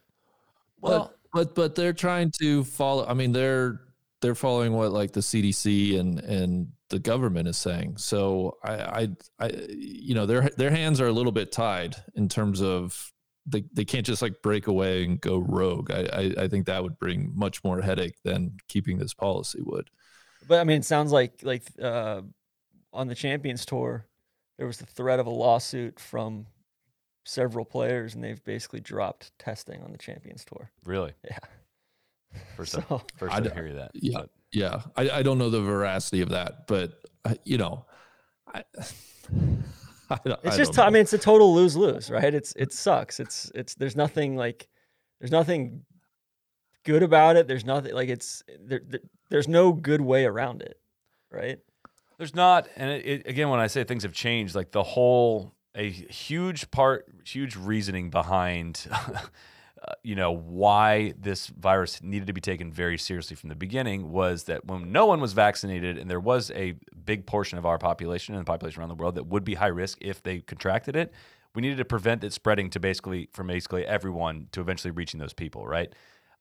Well, 0.80 1.12
but 1.32 1.54
but 1.54 1.74
they're 1.74 1.92
trying 1.92 2.32
to 2.40 2.64
follow. 2.64 3.07
I 3.07 3.14
mean, 3.14 3.32
they're 3.32 3.80
they're 4.20 4.34
following 4.34 4.72
what 4.72 4.92
like 4.92 5.12
the 5.12 5.20
CDC 5.20 5.98
and 5.98 6.20
and 6.20 6.72
the 6.88 6.98
government 6.98 7.48
is 7.48 7.57
saying. 7.57 7.96
So 7.98 8.59
I 8.64 8.72
I, 8.74 9.09
I 9.40 9.50
you 9.68 10.14
know 10.14 10.26
their 10.26 10.50
their 10.57 10.70
hands 10.70 11.00
are 11.00 11.07
a 11.07 11.12
little 11.12 11.32
bit 11.32 11.52
tied 11.52 11.96
in 12.14 12.28
terms 12.28 12.62
of 12.62 13.12
they, 13.48 13.62
they 13.72 13.84
can't 13.84 14.04
just 14.04 14.22
like 14.22 14.42
break 14.42 14.66
away 14.66 15.04
and 15.04 15.20
go 15.20 15.38
rogue. 15.38 15.90
I, 15.90 16.09
I 16.12 16.44
I 16.44 16.48
think 16.48 16.66
that 16.66 16.82
would 16.82 16.98
bring 16.98 17.32
much 17.34 17.62
more 17.64 17.80
headache 17.80 18.16
than 18.24 18.57
keeping 18.68 18.98
this 18.98 19.14
policy 19.14 19.61
would. 19.62 19.90
But 20.49 20.61
I 20.61 20.64
mean, 20.64 20.78
it 20.78 20.84
sounds 20.84 21.12
like 21.12 21.40
like 21.42 21.62
uh, 21.82 22.22
on 22.92 23.09
the 23.09 23.14
Champions 23.14 23.64
Tour, 23.66 24.07
there 24.59 24.66
was 24.66 24.78
the 24.78 24.86
threat 24.86 25.18
of 25.20 25.26
a 25.26 25.30
lawsuit 25.30 25.99
from 26.01 26.47
several 27.24 27.64
players, 27.64 28.14
and 28.14 28.22
they've 28.22 28.42
basically 28.44 28.80
dropped 28.80 29.36
testing 29.38 29.82
on 29.82 29.90
the 29.92 29.99
Champions 29.99 30.44
Tour. 30.44 30.70
Really, 30.84 31.12
Yeah. 31.24 31.38
first 32.57 32.72
So- 32.74 32.80
time, 32.82 33.01
first 33.16 33.32
I 33.34 33.40
time 33.40 33.49
d- 33.49 33.55
hear 33.55 33.72
that. 33.74 33.90
Yeah, 33.94 34.18
but- 34.20 34.30
yeah. 34.53 34.82
I, 34.97 35.11
I 35.11 35.22
don't 35.22 35.38
know 35.38 35.51
the 35.51 35.61
veracity 35.61 36.20
of 36.20 36.28
that, 36.30 36.66
but 36.68 37.01
uh, 37.24 37.34
you 37.44 37.59
know, 37.59 37.84
I, 38.55 38.62
I, 40.11 40.18
don't- 40.24 40.40
It's 40.44 40.55
I 40.55 40.57
just 40.57 40.72
don't 40.72 40.74
t- 40.74 40.82
I 40.82 40.84
know. 40.86 40.90
mean, 40.92 41.03
it's 41.03 41.12
a 41.12 41.18
total 41.18 41.53
lose 41.55 41.76
lose, 41.76 42.11
right? 42.11 42.32
It's 42.32 42.53
it 42.57 42.72
sucks. 42.72 43.18
It's 43.18 43.51
it's 43.55 43.74
there's 43.74 43.97
nothing 43.97 44.36
like 44.36 44.68
there's 45.20 45.32
nothing 45.32 45.82
good 46.84 47.03
about 47.03 47.34
it. 47.36 47.49
There's 47.49 47.64
nothing 47.64 47.92
like 47.94 48.09
it's 48.09 48.42
there, 48.61 48.82
there 48.86 49.01
there's 49.29 49.49
no 49.49 49.72
good 49.72 50.01
way 50.01 50.24
around 50.24 50.62
it, 50.62 50.79
right? 51.31 51.59
There's 52.18 52.35
not, 52.35 52.68
and 52.77 52.91
it, 52.91 53.07
it, 53.07 53.27
again, 53.27 53.51
when 53.51 53.61
I 53.61 53.66
say 53.66 53.85
things 53.85 54.03
have 54.03 54.12
changed, 54.12 54.55
like 54.55 54.72
the 54.72 54.83
whole, 54.83 55.53
a 55.74 55.91
huge 55.91 56.70
part, 56.70 57.07
huge 57.24 57.57
reasoning 57.57 58.09
behind, 58.09 58.87
uh, 58.91 59.93
you 60.03 60.14
know, 60.14 60.33
why 60.33 61.12
this 61.18 61.49
virus 61.49 62.03
needed 62.03 62.27
to 62.27 62.33
be 62.33 62.41
taken 62.41 62.72
very 62.72 62.97
seriously 62.97 63.37
from 63.37 63.51
the 63.51 63.55
beginning 63.55 64.11
was 64.11 64.45
that 64.45 64.64
when 64.64 64.91
no 64.93 65.05
one 65.05 65.20
was 65.20 65.35
vaccinated, 65.35 65.99
and 65.99 66.11
there 66.11 66.20
was 66.20 66.51
a 66.53 66.74
big 67.05 67.27
portion 67.27 67.59
of 67.59 67.66
our 67.66 67.79
population 67.79 68.35
and 68.35 68.41
the 68.41 68.51
population 68.51 68.81
around 68.81 68.89
the 68.89 68.95
world 68.95 69.16
that 69.16 69.27
would 69.27 69.45
be 69.45 69.55
high 69.55 69.66
risk 69.66 69.99
if 70.01 70.22
they 70.22 70.41
contracted 70.41 70.97
it, 70.97 71.12
we 71.55 71.62
needed 71.62 71.79
to 71.79 71.85
prevent 71.85 72.24
it 72.24 72.33
spreading 72.33 72.70
to 72.70 72.81
basically 72.81 73.29
from 73.33 73.49
basically 73.49 73.85
everyone 73.87 74.49
to 74.53 74.61
eventually 74.61 74.91
reaching 74.91 75.20
those 75.20 75.33
people, 75.33 75.66
right? 75.66 75.93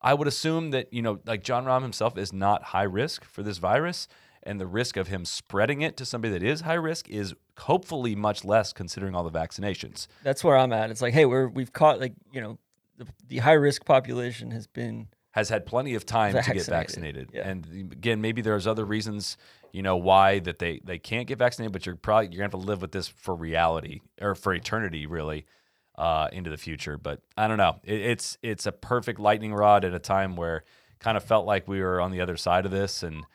I 0.02 0.14
would 0.14 0.28
assume 0.28 0.72
that, 0.72 0.92
you 0.94 1.02
know, 1.02 1.20
like 1.26 1.44
Jon 1.44 1.66
Rahm 1.66 1.82
himself 1.82 2.18
is 2.18 2.32
not 2.32 2.64
high 2.64 2.84
risk 2.84 3.24
for 3.24 3.44
this 3.44 3.58
virus. 3.58 4.08
And 4.48 4.62
the 4.62 4.68
risk 4.68 4.96
of 4.96 5.08
him 5.08 5.26
spreading 5.26 5.82
it 5.82 5.98
to 5.98 6.06
somebody 6.06 6.32
that 6.34 6.44
is 6.44 6.62
high 6.62 6.76
risk 6.76 7.10
is 7.10 7.34
hopefully 7.58 8.16
much 8.16 8.46
less 8.46 8.74
considering 8.74 9.16
all 9.16 9.24
the 9.24 9.32
vaccinations. 9.32 10.06
That's 10.22 10.44
where 10.44 10.56
I'm 10.56 10.72
at. 10.72 10.92
It's 10.92 11.02
like, 11.02 11.16
hey, 11.16 11.26
we're 11.26 11.48
we've 11.48 11.74
caught 11.74 12.00
like 12.00 12.14
you 12.32 12.42
know 12.42 12.60
the, 12.98 13.08
the 13.28 13.38
high 13.40 13.54
risk 13.54 13.86
population 13.86 14.52
has 14.52 14.68
been 14.68 15.08
Has 15.32 15.50
had 15.50 15.66
plenty 15.66 15.96
of 15.96 16.06
time 16.06 16.34
to 16.34 16.38
get 16.38 16.46
Vaccinated, 16.46 16.70
vaccinated. 16.70 17.30
yeah. 17.34 17.48
And 17.50 17.92
again, 17.92 18.22
maybe 18.22 18.44
there's 18.44 18.68
other 18.68 18.86
reasons, 18.86 19.36
you 19.74 19.82
know, 19.82 19.98
why 19.98 20.38
that 20.40 20.60
they, 20.60 20.80
they 20.84 21.00
can't 21.00 21.28
get 21.28 21.40
vaccinated, 21.40 21.74
but 21.74 21.88
you're 21.88 21.96
probably 21.96 22.28
you're 22.28 22.38
gonna 22.38 22.44
have 22.44 22.52
to 22.52 22.58
live 22.58 22.84
with 22.84 22.92
this 22.92 23.08
for 23.08 23.34
reality 23.34 24.02
or 24.22 24.36
for 24.36 24.54
eternity, 24.54 25.08
really, 25.08 25.48
uh, 25.98 26.30
into 26.32 26.50
the 26.50 26.58
future. 26.58 26.98
But 26.98 27.22
I 27.38 27.48
don't 27.48 27.58
know. 27.58 27.80
It, 27.84 28.02
it's 28.02 28.38
it's 28.42 28.66
a 28.66 28.72
perfect 28.72 29.20
lightning 29.20 29.54
rod 29.54 29.86
at 29.86 29.94
a 29.94 30.00
time 30.00 30.36
where 30.36 30.64
kind 31.00 31.18
of 31.18 31.24
felt 31.24 31.46
like 31.46 31.68
we 31.68 31.82
were 31.82 32.02
on 32.02 32.12
the 32.12 32.22
other 32.22 32.38
side 32.38 32.66
of 32.66 32.72
this 32.72 33.04
and 33.04 33.26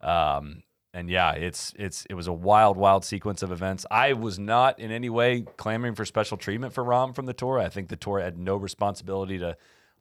um 0.00 0.62
and 0.92 1.08
yeah, 1.08 1.32
it's 1.32 1.72
it's 1.78 2.04
it 2.10 2.14
was 2.14 2.26
a 2.26 2.32
wild, 2.32 2.76
wild 2.76 3.04
sequence 3.04 3.42
of 3.42 3.52
events. 3.52 3.86
I 3.90 4.12
was 4.14 4.38
not 4.38 4.80
in 4.80 4.90
any 4.90 5.08
way 5.08 5.44
clamoring 5.56 5.94
for 5.94 6.04
special 6.04 6.36
treatment 6.36 6.72
for 6.72 6.84
Rahm 6.84 7.14
from 7.14 7.26
the 7.26 7.32
tour. 7.32 7.58
I 7.58 7.68
think 7.68 7.88
the 7.88 7.96
tour 7.96 8.18
had 8.20 8.36
no 8.38 8.56
responsibility 8.56 9.38
to 9.38 9.56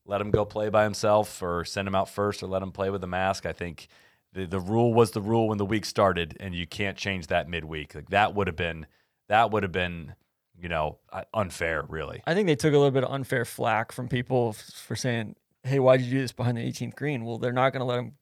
let 0.06 0.20
him 0.20 0.32
go 0.32 0.46
play 0.46 0.70
by 0.70 0.84
himself 0.84 1.44
or 1.44 1.64
send 1.64 1.88
him 1.88 1.94
out 1.94 2.10
first 2.10 2.42
or 2.42 2.48
let 2.48 2.64
him 2.64 2.72
play 2.72 2.90
with 2.90 3.04
a 3.04 3.08
mask. 3.08 3.46
I 3.46 3.54
think 3.54 3.88
the 4.34 4.46
the 4.46 4.60
rule 4.60 4.94
was 4.94 5.12
the 5.12 5.22
rule 5.22 5.50
when 5.50 5.60
the 5.60 5.66
week 5.66 5.86
started, 5.86 6.36
and 6.40 6.56
you 6.56 6.66
can't 6.66 6.98
change 6.98 7.28
that 7.28 7.48
midweek. 7.48 7.94
Like 7.94 8.10
that 8.10 8.34
would 8.34 8.48
have 8.48 8.56
been 8.56 8.88
that 9.28 9.52
would 9.52 9.62
have 9.62 9.72
been 9.72 10.16
you 10.62 10.70
know 10.70 11.00
uh, 11.12 11.24
unfair, 11.34 11.86
really. 11.88 12.22
I 12.26 12.34
think 12.34 12.48
they 12.48 12.56
took 12.56 12.74
a 12.74 12.78
little 12.78 12.92
bit 12.92 13.04
of 13.04 13.12
unfair 13.12 13.46
flack 13.46 13.92
from 13.92 14.08
people 14.08 14.54
for 14.54 14.96
saying, 14.96 15.36
"Hey, 15.64 15.80
why'd 15.80 16.02
you 16.02 16.12
do 16.12 16.22
this 16.22 16.32
behind 16.32 16.58
the 16.58 16.62
18th 16.62 16.96
green?" 16.96 17.26
Well, 17.26 17.38
they're 17.38 17.54
not 17.54 17.72
going 17.72 17.82
to 17.82 17.86
let 17.86 18.00
him 18.00 18.14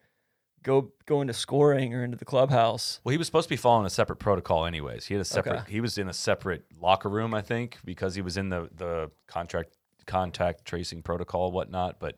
go 0.64 0.92
go 1.06 1.22
into 1.22 1.34
scoring 1.34 1.94
or 1.94 2.04
into 2.04 2.18
the 2.18 2.26
clubhouse. 2.26 3.00
Well, 3.04 3.12
he 3.12 3.18
was 3.18 3.28
supposed 3.28 3.46
to 3.46 3.54
be 3.54 3.58
following 3.58 3.86
a 3.86 3.90
separate 3.90 4.18
protocol, 4.18 4.66
anyways. 4.66 5.06
He 5.06 5.14
had 5.14 5.22
a 5.22 5.26
separate. 5.26 5.62
Okay. 5.62 5.72
He 5.72 5.82
was 5.82 5.98
in 5.98 6.10
a 6.10 6.14
separate 6.14 6.66
locker 6.80 7.10
room, 7.10 7.34
I 7.34 7.42
think, 7.42 7.78
because 7.84 8.16
he 8.16 8.22
was 8.22 8.38
in 8.38 8.50
the 8.50 8.70
the 8.76 9.12
contract 9.28 9.78
contact 10.06 10.66
tracing 10.66 11.02
protocol, 11.02 11.52
whatnot. 11.52 12.00
But, 12.00 12.16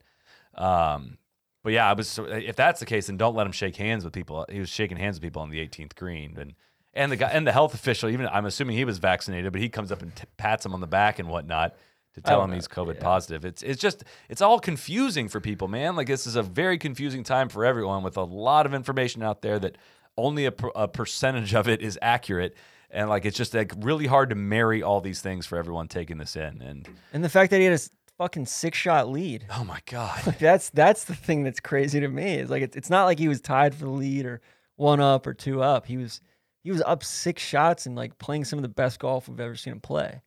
um, 0.55 1.17
but 1.63 1.73
yeah, 1.73 1.89
I 1.89 1.93
was. 1.93 2.19
If 2.19 2.55
that's 2.55 2.79
the 2.79 2.85
case, 2.85 3.07
then 3.07 3.17
don't 3.17 3.35
let 3.35 3.45
him 3.45 3.51
shake 3.51 3.75
hands 3.75 4.03
with 4.03 4.13
people. 4.13 4.45
He 4.49 4.59
was 4.59 4.69
shaking 4.69 4.97
hands 4.97 5.17
with 5.17 5.23
people 5.23 5.41
on 5.41 5.49
the 5.49 5.59
18th 5.59 5.95
green, 5.95 6.37
and 6.37 6.53
and 6.93 7.11
the 7.11 7.15
guy 7.15 7.29
and 7.29 7.45
the 7.45 7.51
health 7.51 7.73
official. 7.73 8.09
Even 8.09 8.27
I'm 8.27 8.45
assuming 8.45 8.75
he 8.77 8.85
was 8.85 8.97
vaccinated, 8.97 9.51
but 9.51 9.61
he 9.61 9.69
comes 9.69 9.91
up 9.91 10.01
and 10.01 10.15
t- 10.15 10.23
pats 10.37 10.65
him 10.65 10.73
on 10.73 10.81
the 10.81 10.87
back 10.87 11.19
and 11.19 11.29
whatnot. 11.29 11.75
To 12.15 12.21
tell 12.21 12.39
oh, 12.41 12.43
him 12.43 12.49
know. 12.49 12.55
he's 12.55 12.67
COVID 12.67 12.95
Yeah. 12.95 13.01
positive. 13.03 13.45
It's 13.45 13.61
it's 13.61 13.79
just 13.79 14.03
it's 14.29 14.41
all 14.41 14.59
confusing 14.59 15.27
for 15.29 15.39
people, 15.39 15.67
man. 15.67 15.95
Like 15.95 16.07
this 16.07 16.25
is 16.25 16.35
a 16.35 16.41
very 16.43 16.77
confusing 16.79 17.23
time 17.23 17.49
for 17.49 17.63
everyone 17.63 18.01
with 18.01 18.17
a 18.17 18.23
lot 18.23 18.65
of 18.65 18.73
information 18.73 19.21
out 19.21 19.41
there 19.43 19.59
that 19.59 19.77
only 20.17 20.45
a, 20.45 20.51
per, 20.51 20.71
a 20.75 20.87
percentage 20.87 21.53
of 21.53 21.69
it 21.69 21.81
is 21.81 21.97
accurate 22.01 22.55
and 22.89 23.07
like 23.09 23.23
it's 23.25 23.37
just 23.37 23.53
like 23.53 23.71
really 23.77 24.07
hard 24.07 24.29
to 24.31 24.35
marry 24.35 24.81
all 24.83 24.99
these 24.99 25.21
things 25.21 25.45
for 25.45 25.57
everyone 25.57 25.87
taking 25.87 26.17
this 26.17 26.35
in 26.35 26.61
and 26.61 26.89
And 27.13 27.23
the 27.23 27.29
fact 27.29 27.51
that 27.51 27.59
he 27.59 27.65
had 27.65 27.79
a 27.79 27.83
fucking 28.17 28.47
six 28.47 28.77
shot 28.77 29.07
lead. 29.07 29.45
oh 29.55 29.63
my 29.63 29.79
god 29.85 30.25
Like 30.27 30.39
that's 30.49 30.71
that's 30.71 31.05
the 31.05 31.15
thing 31.15 31.43
that's 31.43 31.59
crazy 31.61 31.99
to 32.01 32.07
me. 32.09 32.33
Is 32.39 32.49
like 32.49 32.63
it's, 32.63 32.75
it's 32.75 32.89
not 32.89 33.05
like 33.05 33.19
he 33.19 33.27
was 33.29 33.39
tied 33.39 33.73
for 33.75 33.85
the 33.85 33.91
lead 33.91 34.25
or 34.25 34.41
one 34.75 34.99
up 34.99 35.25
or 35.27 35.33
two 35.35 35.61
up. 35.61 35.85
He 35.85 35.95
was 35.95 36.19
he 36.63 36.71
was 36.71 36.81
up 36.81 37.03
six 37.03 37.41
shots 37.41 37.85
and 37.85 37.95
like 37.95 38.17
playing 38.17 38.45
some 38.45 38.59
of 38.59 38.63
the 38.63 38.69
best 38.69 38.99
golf 38.99 39.27
we've 39.29 39.39
ever 39.39 39.55
seen 39.55 39.73
him 39.73 39.79
play. 39.79 40.21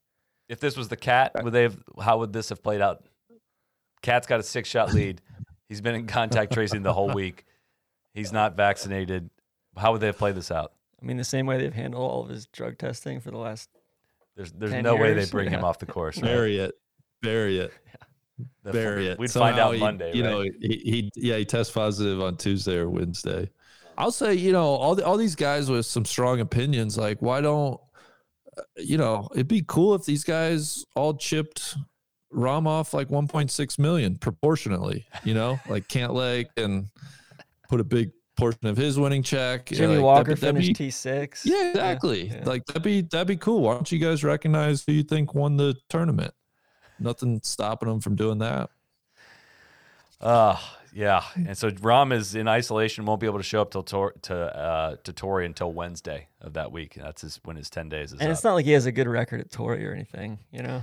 if 0.49 0.61
this 0.61 0.77
was 0.77 0.89
the 0.89 0.97
cat 0.97 1.33
would 1.43 1.53
they 1.53 1.63
have 1.63 1.79
how 2.01 2.19
would 2.19 2.33
this 2.33 2.49
have 2.49 2.63
played 2.63 2.81
out 2.81 3.05
cat's 4.03 4.27
got 4.27 4.41
a 4.41 4.43
six 4.43 4.69
shot 4.69 4.93
lead 4.93 5.21
he's 5.69 5.81
been 5.81 5.95
in 5.95 6.07
contact 6.07 6.53
tracing 6.53 6.83
the 6.83 6.93
whole 6.93 7.11
week 7.15 7.45
he's 8.15 8.33
not 8.33 8.57
vaccinated 8.57 9.31
how 9.77 9.93
would 9.93 10.01
they 10.01 10.07
have 10.07 10.19
played 10.19 10.35
this 10.35 10.51
out 10.51 10.73
I 11.01 11.05
mean, 11.05 11.17
the 11.17 11.25
same 11.25 11.47
way 11.47 11.59
they've 11.59 11.75
handled 11.75 12.09
all 12.09 12.23
of 12.23 12.29
his 12.29 12.47
drug 12.47 12.79
testing 12.79 13.19
for 13.21 13.33
the 13.33 13.37
last. 13.39 13.69
there's 14.37 14.53
there's 14.53 14.71
10 14.71 14.85
no 14.85 14.95
way 14.95 15.15
they 15.15 15.21
years, 15.21 15.31
bring 15.33 15.51
him 15.51 15.65
off 15.65 15.79
the 15.81 15.87
course 15.87 16.17
right? 16.19 16.25
bury 16.31 16.59
it, 16.59 16.75
bury 17.23 17.59
it. 17.59 17.73
The- 18.65 18.73
bury 18.73 19.07
it. 19.09 19.19
we'd 19.19 19.31
find 19.31 19.59
out 19.59 19.75
he- 19.75 19.81
monday 19.81 20.13
You 20.17 20.25
right? 20.25 20.31
know, 20.31 20.41
he, 20.61 20.81
he 20.85 21.11
yeah 21.17 21.37
he 21.37 21.45
tests 21.45 21.73
positive 21.73 22.21
on 22.23 22.37
Tuesday 22.37 22.77
or 22.77 22.89
Wednesday. 22.89 23.51
I'll 23.99 24.11
say 24.13 24.35
you 24.35 24.53
know 24.53 24.65
all 24.67 24.95
the, 24.95 25.05
all 25.05 25.17
these 25.17 25.35
guys 25.37 25.71
with 25.71 25.87
some 25.87 26.05
strong 26.05 26.41
opinions. 26.41 26.97
Like 26.99 27.21
why 27.21 27.41
don't 27.41 27.81
you 28.77 28.99
know, 28.99 29.29
it'd 29.33 29.49
be 29.49 29.65
cool 29.67 29.95
if 29.95 30.05
these 30.05 30.25
guys 30.25 30.85
all 30.95 31.15
chipped 31.15 31.75
Rahm 32.35 32.67
off 32.67 32.93
like 32.95 33.09
1.6 33.09 33.79
million 33.79 34.17
proportionately, 34.17 35.07
you 35.25 35.35
know, 35.35 35.59
like 35.69 35.89
can't 35.89 36.13
Cantlay 36.13 36.47
and 36.57 36.87
put 37.69 37.81
a 37.81 37.85
big 37.85 38.11
portion 38.37 38.67
of 38.67 38.77
his 38.77 38.99
winning 38.99 39.23
check. 39.23 39.67
Jimmy 39.67 39.97
like, 39.97 40.05
Walker 40.05 40.25
that'd- 40.35 40.41
that'd 40.43 40.55
finished 40.57 40.69
be- 40.79 40.85
T 40.87 40.91
six. 40.91 41.47
Yeah, 41.47 41.71
exactly. 41.71 42.29
yeah. 42.29 42.43
Like 42.45 42.65
that'd 42.67 42.83
be 42.83 43.03
that'd 43.03 43.27
be 43.27 43.37
cool. 43.37 43.61
Why 43.63 43.75
don't 43.75 43.91
you 43.91 43.99
guys 43.99 44.23
recognize 44.25 44.83
who 44.87 44.93
you 44.93 45.03
think 45.03 45.35
won 45.35 45.57
the 45.57 45.75
tournament? 45.89 46.35
Nothing 46.99 47.41
stopping 47.43 47.89
them 47.89 48.01
from 48.01 48.17
doing 48.17 48.39
that. 48.39 48.71
Uh, 50.21 50.57
yeah. 50.95 51.23
And 51.35 51.57
so 51.57 51.71
Rahm 51.71 52.13
is 52.13 52.35
in 52.35 52.49
isolation, 52.49 53.05
won't 53.07 53.21
be 53.21 53.27
able 53.27 53.39
to 53.39 53.43
show 53.45 53.63
up 53.63 53.71
till 53.71 53.83
Tor- 53.83 54.15
to 54.23 54.35
uh, 54.37 54.97
to 55.05 55.13
Torrey 55.13 55.47
until 55.47 55.73
Wednesday 55.73 56.29
of 56.41 56.53
that 56.55 56.73
week. 56.73 56.97
And 56.97 57.05
That's 57.07 57.23
his 57.23 57.41
when 57.45 57.57
his 57.57 57.71
ten 57.71 57.89
days 57.89 58.13
is 58.13 58.21
And 58.21 58.29
up. 58.29 58.33
it's 58.35 58.45
not 58.45 58.55
like 58.55 58.65
he 58.65 58.73
has 58.73 58.87
a 58.87 58.93
good 58.93 59.09
record 59.09 59.41
at 59.41 59.51
Torrey 59.51 59.87
or 59.87 59.93
anything, 59.93 60.39
you 60.51 60.63
know. 60.63 60.83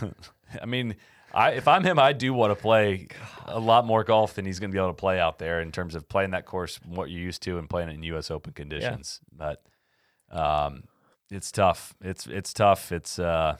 I 0.62 0.66
mean, 0.66 0.96
I 1.34 1.50
if 1.52 1.68
I'm 1.68 1.84
him, 1.84 1.98
I 1.98 2.12
do 2.12 2.32
want 2.32 2.50
to 2.56 2.60
play 2.60 3.08
a 3.46 3.58
lot 3.60 3.84
more 3.84 4.04
golf 4.04 4.34
than 4.34 4.46
he's 4.46 4.58
going 4.58 4.70
to 4.70 4.72
be 4.74 4.78
able 4.78 4.90
to 4.90 4.94
play 4.94 5.18
out 5.20 5.38
there 5.38 5.60
in 5.60 5.70
terms 5.72 5.94
of 5.94 6.08
playing 6.08 6.30
that 6.30 6.46
course, 6.46 6.80
what 6.86 7.10
you're 7.10 7.20
used 7.20 7.42
to, 7.42 7.58
and 7.58 7.68
playing 7.68 7.88
it 7.90 7.94
in 7.94 8.02
U.S. 8.04 8.30
Open 8.30 8.52
conditions. 8.52 9.20
But 9.36 9.62
um, 10.30 10.84
it's 11.30 11.50
tough. 11.52 11.94
It's 12.00 12.26
it's 12.26 12.52
tough. 12.52 12.90
It's 12.92 13.18
uh, 13.18 13.56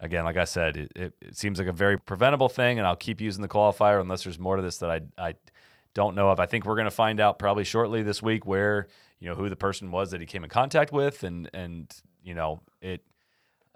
again, 0.00 0.24
like 0.24 0.36
I 0.36 0.44
said, 0.44 0.76
it, 0.76 0.92
it, 0.94 1.14
it 1.20 1.36
seems 1.36 1.58
like 1.58 1.68
a 1.68 1.72
very 1.72 1.98
preventable 1.98 2.48
thing, 2.48 2.78
and 2.78 2.86
I'll 2.86 2.96
keep 2.96 3.20
using 3.20 3.42
the 3.42 3.48
qualifier 3.48 4.00
unless 4.00 4.24
there's 4.24 4.38
more 4.38 4.56
to 4.56 4.62
this 4.62 4.78
that 4.78 4.90
I 4.90 5.00
I 5.18 5.34
don't 5.94 6.14
know 6.14 6.28
of. 6.30 6.40
I 6.40 6.46
think 6.46 6.66
we're 6.66 6.74
going 6.74 6.84
to 6.84 6.90
find 6.90 7.20
out 7.20 7.38
probably 7.38 7.64
shortly 7.64 8.02
this 8.02 8.22
week 8.22 8.44
where 8.46 8.88
you 9.18 9.28
know 9.28 9.34
who 9.34 9.48
the 9.48 9.56
person 9.56 9.90
was 9.90 10.10
that 10.10 10.20
he 10.20 10.26
came 10.26 10.44
in 10.44 10.50
contact 10.50 10.92
with, 10.92 11.22
and 11.22 11.50
and 11.54 11.94
you 12.22 12.34
know 12.34 12.60
it 12.80 13.04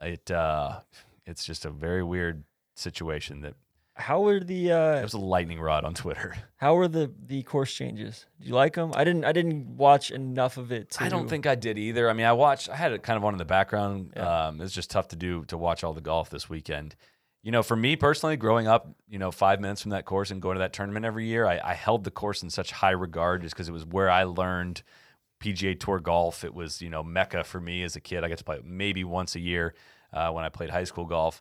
it 0.02 0.30
uh, 0.30 0.80
it's 1.26 1.44
just 1.44 1.64
a 1.64 1.70
very 1.70 2.02
weird 2.02 2.44
situation 2.74 3.40
that 3.40 3.54
How 3.94 4.20
were 4.22 4.40
the 4.40 4.72
Uh, 4.72 4.94
it 4.96 5.02
was 5.02 5.14
a 5.14 5.18
lightning 5.18 5.60
rod 5.60 5.84
on 5.84 5.94
Twitter. 5.94 6.34
how 6.56 6.74
were 6.74 6.88
the 6.88 7.12
the 7.26 7.42
course 7.42 7.72
changes? 7.72 8.26
Do 8.40 8.48
you 8.48 8.54
like 8.54 8.74
them? 8.74 8.92
I 8.94 9.04
didn't 9.04 9.24
I 9.24 9.32
didn't 9.32 9.76
watch 9.76 10.10
enough 10.10 10.56
of 10.56 10.72
it. 10.72 10.92
To, 10.92 11.04
I 11.04 11.08
don't 11.08 11.28
think 11.28 11.46
I 11.46 11.54
did 11.54 11.78
either. 11.78 12.08
I 12.08 12.12
mean, 12.12 12.26
I 12.26 12.32
watched. 12.32 12.68
I 12.68 12.76
had 12.76 12.92
it 12.92 13.02
kind 13.02 13.16
of 13.16 13.24
on 13.24 13.34
in 13.34 13.38
the 13.38 13.44
background. 13.44 14.12
Yeah. 14.16 14.46
Um, 14.46 14.60
it's 14.60 14.74
just 14.74 14.90
tough 14.90 15.08
to 15.08 15.16
do 15.16 15.44
to 15.46 15.58
watch 15.58 15.84
all 15.84 15.92
the 15.92 16.00
golf 16.00 16.30
this 16.30 16.48
weekend. 16.48 16.96
You 17.42 17.52
know, 17.52 17.62
for 17.62 17.76
me 17.76 17.96
personally, 17.96 18.36
growing 18.36 18.66
up, 18.66 18.88
you 19.08 19.18
know, 19.18 19.30
five 19.30 19.60
minutes 19.60 19.80
from 19.80 19.92
that 19.92 20.04
course 20.04 20.30
and 20.30 20.42
going 20.42 20.56
to 20.56 20.60
that 20.60 20.74
tournament 20.74 21.06
every 21.06 21.26
year, 21.26 21.46
I, 21.46 21.58
I 21.62 21.74
held 21.74 22.04
the 22.04 22.10
course 22.10 22.42
in 22.42 22.50
such 22.50 22.70
high 22.70 22.90
regard 22.90 23.42
just 23.42 23.54
because 23.54 23.68
it 23.68 23.72
was 23.72 23.86
where 23.86 24.10
I 24.10 24.24
learned 24.24 24.82
PGA 25.42 25.78
Tour 25.78 26.00
golf. 26.00 26.44
It 26.44 26.54
was, 26.54 26.82
you 26.82 26.90
know, 26.90 27.02
mecca 27.02 27.44
for 27.44 27.58
me 27.58 27.82
as 27.82 27.96
a 27.96 28.00
kid. 28.00 28.24
I 28.24 28.28
got 28.28 28.38
to 28.38 28.44
play 28.44 28.60
maybe 28.62 29.04
once 29.04 29.36
a 29.36 29.40
year 29.40 29.74
uh, 30.12 30.30
when 30.30 30.44
I 30.44 30.50
played 30.50 30.68
high 30.68 30.84
school 30.84 31.06
golf. 31.06 31.40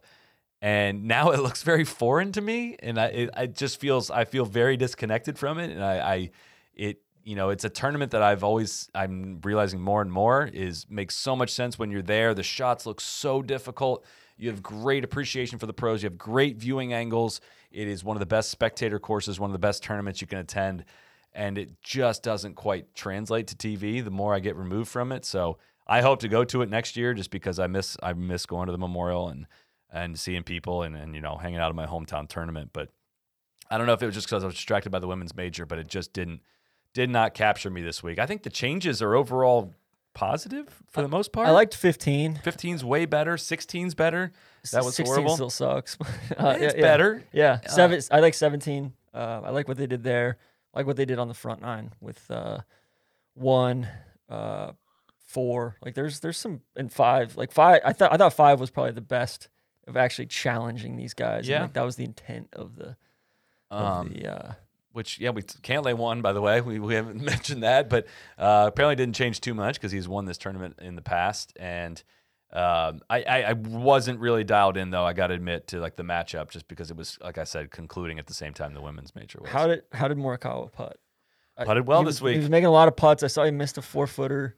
And 0.62 1.06
now 1.06 1.32
it 1.32 1.40
looks 1.40 1.64
very 1.64 1.86
foreign 1.86 2.32
to 2.34 2.42
me, 2.42 2.76
and 2.80 3.00
I 3.00 3.06
it, 3.06 3.30
it 3.38 3.56
just 3.56 3.80
feels 3.80 4.12
I 4.12 4.26
feel 4.26 4.46
very 4.46 4.78
disconnected 4.78 5.38
from 5.38 5.58
it, 5.60 5.72
and 5.72 5.84
I, 5.84 6.00
I 6.00 6.32
it 6.76 7.02
you 7.24 7.36
know 7.36 7.50
it's 7.50 7.64
a 7.64 7.70
tournament 7.70 8.12
that 8.12 8.22
I've 8.22 8.44
always 8.44 8.90
I'm 8.94 9.40
realizing 9.44 9.80
more 9.80 10.02
and 10.02 10.12
more 10.12 10.50
is 10.52 10.86
makes 10.90 11.16
so 11.16 11.36
much 11.36 11.52
sense 11.52 11.80
when 11.80 11.92
you're 11.92 12.02
there. 12.02 12.34
The 12.34 12.44
shots 12.44 12.86
look 12.86 13.00
so 13.00 13.42
difficult. 13.42 14.06
You 14.38 14.50
have 14.50 14.64
great 14.64 15.04
appreciation 15.04 15.60
for 15.60 15.66
the 15.66 15.74
pros. 15.74 16.02
You 16.02 16.10
have 16.10 16.18
great 16.18 16.58
viewing 16.58 16.94
angles. 16.94 17.42
It 17.72 17.88
is 17.88 18.04
one 18.04 18.16
of 18.16 18.20
the 18.20 18.26
best 18.26 18.50
spectator 18.50 19.00
courses, 19.00 19.40
one 19.40 19.50
of 19.50 19.54
the 19.54 19.60
best 19.60 19.84
tournaments 19.84 20.22
you 20.22 20.28
can 20.28 20.40
attend, 20.40 20.86
and 21.34 21.58
it 21.58 21.82
just 21.82 22.24
doesn't 22.24 22.56
quite 22.56 22.94
translate 22.96 23.48
to 23.48 23.56
TV. 23.56 24.04
The 24.04 24.12
more 24.12 24.34
I 24.34 24.40
get 24.40 24.56
removed 24.56 24.90
from 24.90 25.12
it, 25.14 25.24
so 25.24 25.58
I 25.88 26.02
hope 26.02 26.20
to 26.20 26.28
go 26.28 26.44
to 26.44 26.62
it 26.62 26.70
next 26.70 26.98
year, 26.98 27.14
just 27.14 27.32
because 27.32 27.60
I 27.60 27.68
miss 27.68 27.96
I 28.04 28.12
miss 28.12 28.46
going 28.46 28.66
to 28.66 28.74
the 28.74 28.78
Memorial 28.78 29.30
and 29.30 29.48
and 29.92 30.20
seeing 30.20 30.44
people 30.44 30.84
and 30.84 30.96
and 30.96 31.16
you 31.16 31.22
know 31.22 31.38
hanging 31.38 31.60
out 31.60 31.70
in 31.70 31.76
my 31.76 31.88
hometown 31.88 32.28
tournament. 32.28 32.72
But 32.74 32.90
I 33.70 33.78
don't 33.78 33.88
know 33.88 33.94
if 33.94 34.02
it 34.02 34.06
was 34.06 34.16
just 34.16 34.28
because 34.28 34.44
I 34.44 34.48
was 34.48 34.56
distracted 34.56 34.92
by 34.92 35.00
the 35.00 35.08
women's 35.08 35.36
major, 35.36 35.66
but 35.66 35.80
it 35.80 35.88
just 35.88 36.14
didn't 36.14 36.42
did 36.94 37.10
not 37.10 37.34
capture 37.34 37.70
me 37.70 37.82
this 37.82 38.02
week. 38.02 38.20
I 38.20 38.26
think 38.26 38.44
the 38.44 38.50
changes 38.50 39.02
are 39.02 39.16
overall 39.16 39.74
positive 40.14 40.82
for 40.90 41.02
the 41.02 41.08
most 41.08 41.32
part. 41.32 41.48
I 41.48 41.52
liked 41.52 41.76
15. 41.76 42.42
15's 42.44 42.84
way 42.84 43.06
better. 43.06 43.36
16's 43.36 43.96
better. 43.96 44.32
That 44.72 44.84
was 44.84 44.96
16 44.96 45.06
horrible. 45.06 45.36
Still 45.36 45.50
sucks. 45.50 45.98
uh, 46.38 46.58
it's 46.60 46.76
yeah, 46.76 46.82
better. 46.82 47.24
Yeah, 47.32 47.60
seven. 47.68 48.02
I 48.12 48.20
like 48.20 48.34
17. 48.34 48.94
Uh, 49.14 49.42
I 49.46 49.50
like 49.52 49.68
what 49.68 49.78
they 49.78 49.88
did 49.88 50.04
there. 50.04 50.38
I 50.74 50.80
like 50.80 50.88
what 50.88 50.98
they 50.98 51.06
did 51.06 51.20
on 51.20 51.28
the 51.28 51.34
front 51.34 51.62
nine 51.62 51.92
with 52.02 52.30
uh, 52.30 52.60
one, 53.34 53.88
uh, 54.30 54.74
four. 55.26 55.78
Like 55.84 55.96
there's 55.96 56.20
there's 56.20 56.38
some 56.38 56.62
and 56.76 56.92
five. 56.92 57.38
Like 57.38 57.52
five. 57.52 57.82
I 57.86 57.94
thought 57.94 58.14
I 58.14 58.18
thought 58.18 58.34
five 58.34 58.60
was 58.60 58.70
probably 58.70 58.92
the 58.92 59.02
best 59.02 59.48
of 59.90 59.98
actually 59.98 60.28
challenging 60.28 60.96
these 60.96 61.14
guys. 61.14 61.40
and, 61.40 61.48
Yeah. 61.48 61.62
like, 61.64 61.74
that 61.74 61.84
was 61.84 61.96
the 61.98 62.06
intent 62.06 62.50
of 62.54 62.76
the 62.76 62.96
of 63.72 63.86
Um, 63.86 64.10
the. 64.14 64.28
Uh, 64.34 64.54
which 64.92 65.20
yeah, 65.20 65.30
we 65.30 65.44
can't 65.62 65.84
lay 65.86 65.94
won 65.94 66.22
by 66.22 66.34
the 66.34 66.42
way. 66.42 66.62
We, 66.62 66.80
we 66.80 66.96
haven't 66.96 67.22
mentioned 67.34 67.64
that, 67.64 67.90
but 67.90 68.08
uh, 68.38 68.66
apparently 68.68 68.96
didn't 68.96 69.16
change 69.16 69.40
too 69.42 69.54
much 69.54 69.76
because 69.76 69.92
he's 69.92 70.08
won 70.08 70.26
this 70.26 70.38
tournament 70.38 70.80
in 70.82 70.96
the 70.96 71.02
past. 71.02 71.54
And 71.60 72.02
um, 72.52 73.02
I, 73.10 73.22
I 73.22 73.42
I 73.50 73.54
wasn't 73.54 74.20
really 74.20 74.44
dialed 74.44 74.76
in 74.78 74.90
though. 74.90 75.06
I 75.06 75.14
got 75.14 75.28
to 75.28 75.36
admit 75.36 75.68
to 75.68 75.80
like 75.80 75.96
the 75.96 76.04
matchup 76.04 76.50
just 76.50 76.68
because 76.68 76.90
it 76.90 76.98
was 76.98 77.20
like 77.22 77.38
I 77.38 77.44
said 77.44 77.70
concluding 77.70 78.18
at 78.18 78.26
the 78.26 78.34
same 78.34 78.54
time 78.54 78.74
the 78.74 78.82
women's 78.82 79.14
major 79.14 79.40
was. 79.40 79.52
how 79.52 79.68
did 79.68 79.84
how 79.92 80.08
did 80.08 80.18
Morikawa 80.18 80.72
putt? 80.72 80.98
I- 81.56 81.66
Putted 81.66 81.86
well 81.86 82.00
he 82.00 82.06
this 82.06 82.16
was- 82.16 82.22
week. 82.24 82.34
He 82.36 82.40
was 82.40 82.50
making 82.50 82.66
a 82.66 82.72
lot 82.72 82.88
of 82.88 82.96
putts. 82.96 83.22
I 83.22 83.28
saw 83.28 83.44
he 83.46 83.52
missed 83.52 83.78
a 83.78 83.84
four 83.84 84.08
footer. 84.08 84.56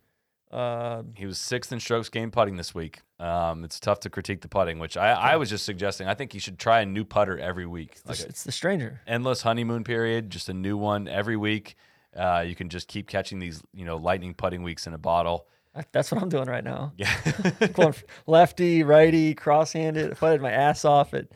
Uh, 0.49 1.03
He 1.15 1.25
was 1.25 1.37
sixth 1.39 1.71
in 1.73 1.79
strokes 1.81 2.07
gained 2.09 2.31
putting 2.31 2.55
this 2.55 2.73
week. 2.73 3.01
Um, 3.21 3.63
it's 3.63 3.79
tough 3.79 3.99
to 4.01 4.09
critique 4.09 4.41
the 4.41 4.47
putting, 4.47 4.79
which 4.79 4.97
I, 4.97 5.11
I 5.11 5.35
was 5.35 5.47
just 5.47 5.63
suggesting. 5.63 6.07
I 6.07 6.15
think 6.15 6.33
you 6.33 6.39
should 6.39 6.57
try 6.57 6.81
a 6.81 6.85
new 6.87 7.05
putter 7.05 7.37
every 7.37 7.67
week, 7.67 7.99
like 8.05 8.15
it's, 8.19 8.25
it's 8.25 8.43
the 8.43 8.51
stranger. 8.51 8.99
endless 9.05 9.43
honeymoon 9.43 9.83
period, 9.83 10.31
just 10.31 10.49
a 10.49 10.53
new 10.55 10.75
one 10.75 11.07
every 11.07 11.37
week. 11.37 11.75
Uh, 12.17 12.43
you 12.45 12.55
can 12.55 12.67
just 12.67 12.87
keep 12.87 13.07
catching 13.07 13.37
these, 13.37 13.61
you 13.73 13.85
know, 13.85 13.97
lightning 13.97 14.33
putting 14.33 14.63
weeks 14.63 14.87
in 14.87 14.93
a 14.93 14.97
bottle. 14.97 15.47
That's 15.91 16.11
what 16.11 16.21
I'm 16.21 16.29
doing 16.29 16.47
right 16.47 16.63
now. 16.63 16.93
Yeah, 16.97 17.13
Going 17.73 17.93
lefty, 18.27 18.83
righty, 18.83 19.35
cross-handed. 19.35 20.11
I 20.11 20.13
putted 20.15 20.41
my 20.41 20.51
ass 20.51 20.83
off 20.83 21.13
at 21.13 21.27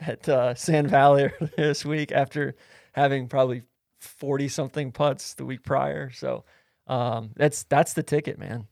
at 0.00 0.26
uh, 0.28 0.54
Sand 0.54 0.88
Valley 0.88 1.30
this 1.58 1.84
week 1.84 2.10
after 2.10 2.56
having 2.92 3.28
probably 3.28 3.62
forty 4.00 4.48
something 4.48 4.92
putts 4.92 5.34
the 5.34 5.44
week 5.44 5.62
prior. 5.62 6.10
So 6.10 6.44
um, 6.86 7.32
that's 7.36 7.64
that's 7.64 7.92
the 7.92 8.02
ticket, 8.02 8.38
man. 8.38 8.66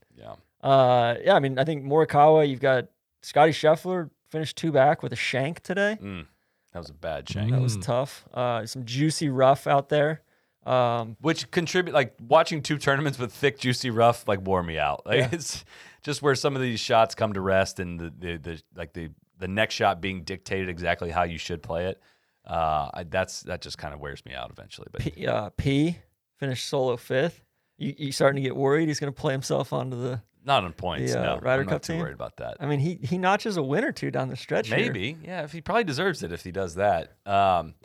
Yeah. 0.63 0.69
Uh, 0.69 1.17
yeah, 1.23 1.35
I 1.35 1.39
mean, 1.39 1.59
I 1.59 1.63
think 1.63 1.83
Morikawa. 1.83 2.47
You've 2.47 2.59
got 2.61 2.87
Scotty 3.21 3.51
Scheffler 3.51 4.09
finished 4.29 4.57
two 4.57 4.71
back 4.71 5.03
with 5.03 5.13
a 5.13 5.17
shank 5.17 5.61
today. 5.61 5.97
Mm, 6.01 6.25
that 6.71 6.79
was 6.79 6.89
a 6.89 6.93
bad 6.93 7.29
shank. 7.29 7.51
That 7.51 7.61
was 7.61 7.77
tough. 7.77 8.25
Uh, 8.33 8.65
some 8.65 8.85
juicy 8.85 9.29
rough 9.29 9.67
out 9.67 9.89
there. 9.89 10.21
Um, 10.65 11.17
which 11.19 11.51
contribute 11.51 11.93
like 11.93 12.15
watching 12.25 12.61
two 12.61 12.77
tournaments 12.77 13.19
with 13.19 13.33
thick, 13.33 13.59
juicy 13.59 13.89
rough 13.89 14.27
like 14.27 14.41
wore 14.45 14.63
me 14.63 14.77
out. 14.79 15.05
Like 15.05 15.19
Yeah. 15.19 15.29
it's 15.33 15.65
just 16.03 16.21
where 16.21 16.35
some 16.35 16.55
of 16.55 16.61
these 16.61 16.79
shots 16.79 17.15
come 17.15 17.33
to 17.33 17.41
rest, 17.41 17.79
and 17.79 17.99
the 17.99 18.13
the, 18.17 18.37
the 18.37 18.61
like 18.75 18.93
the 18.93 19.09
the 19.39 19.47
next 19.49 19.75
shot 19.75 19.99
being 19.99 20.23
dictated 20.23 20.69
exactly 20.69 21.09
how 21.11 21.23
you 21.23 21.37
should 21.37 21.61
play 21.61 21.87
it. 21.87 22.01
Uh, 22.47 22.89
I, 22.93 23.03
that's 23.03 23.41
that 23.41 23.61
just 23.61 23.77
kind 23.77 23.93
of 23.93 23.99
wears 23.99 24.25
me 24.25 24.33
out 24.33 24.51
eventually. 24.51 24.87
But 24.91 25.01
P, 25.01 25.27
uh, 25.27 25.49
P 25.57 25.97
finished 26.37 26.65
solo 26.67 26.95
fifth. 26.97 27.41
You, 27.77 27.93
you 27.97 28.11
starting 28.13 28.41
to 28.41 28.47
get 28.47 28.55
worried 28.55 28.87
he's 28.87 28.99
going 29.01 29.11
to 29.13 29.19
play 29.19 29.33
himself 29.33 29.73
onto 29.73 29.97
the. 30.01 30.21
Not 30.45 30.63
on 30.63 30.73
points. 30.73 31.13
The, 31.13 31.19
uh, 31.19 31.35
no, 31.35 31.41
Ryder 31.41 31.61
I'm 31.63 31.67
Cup 31.67 31.73
not 31.75 31.83
too 31.83 31.93
team? 31.93 32.01
worried 32.01 32.13
about 32.13 32.37
that. 32.37 32.57
I 32.59 32.65
mean, 32.65 32.79
he 32.79 32.99
he 33.01 33.17
notches 33.17 33.57
a 33.57 33.63
win 33.63 33.83
or 33.83 33.91
two 33.91 34.11
down 34.11 34.29
the 34.29 34.35
stretch. 34.35 34.67
here. 34.67 34.77
Maybe, 34.77 35.17
yeah. 35.23 35.43
If 35.43 35.51
he 35.51 35.61
probably 35.61 35.83
deserves 35.83 36.23
it 36.23 36.31
if 36.31 36.43
he 36.43 36.51
does 36.51 36.75
that. 36.75 37.13
Um, 37.25 37.75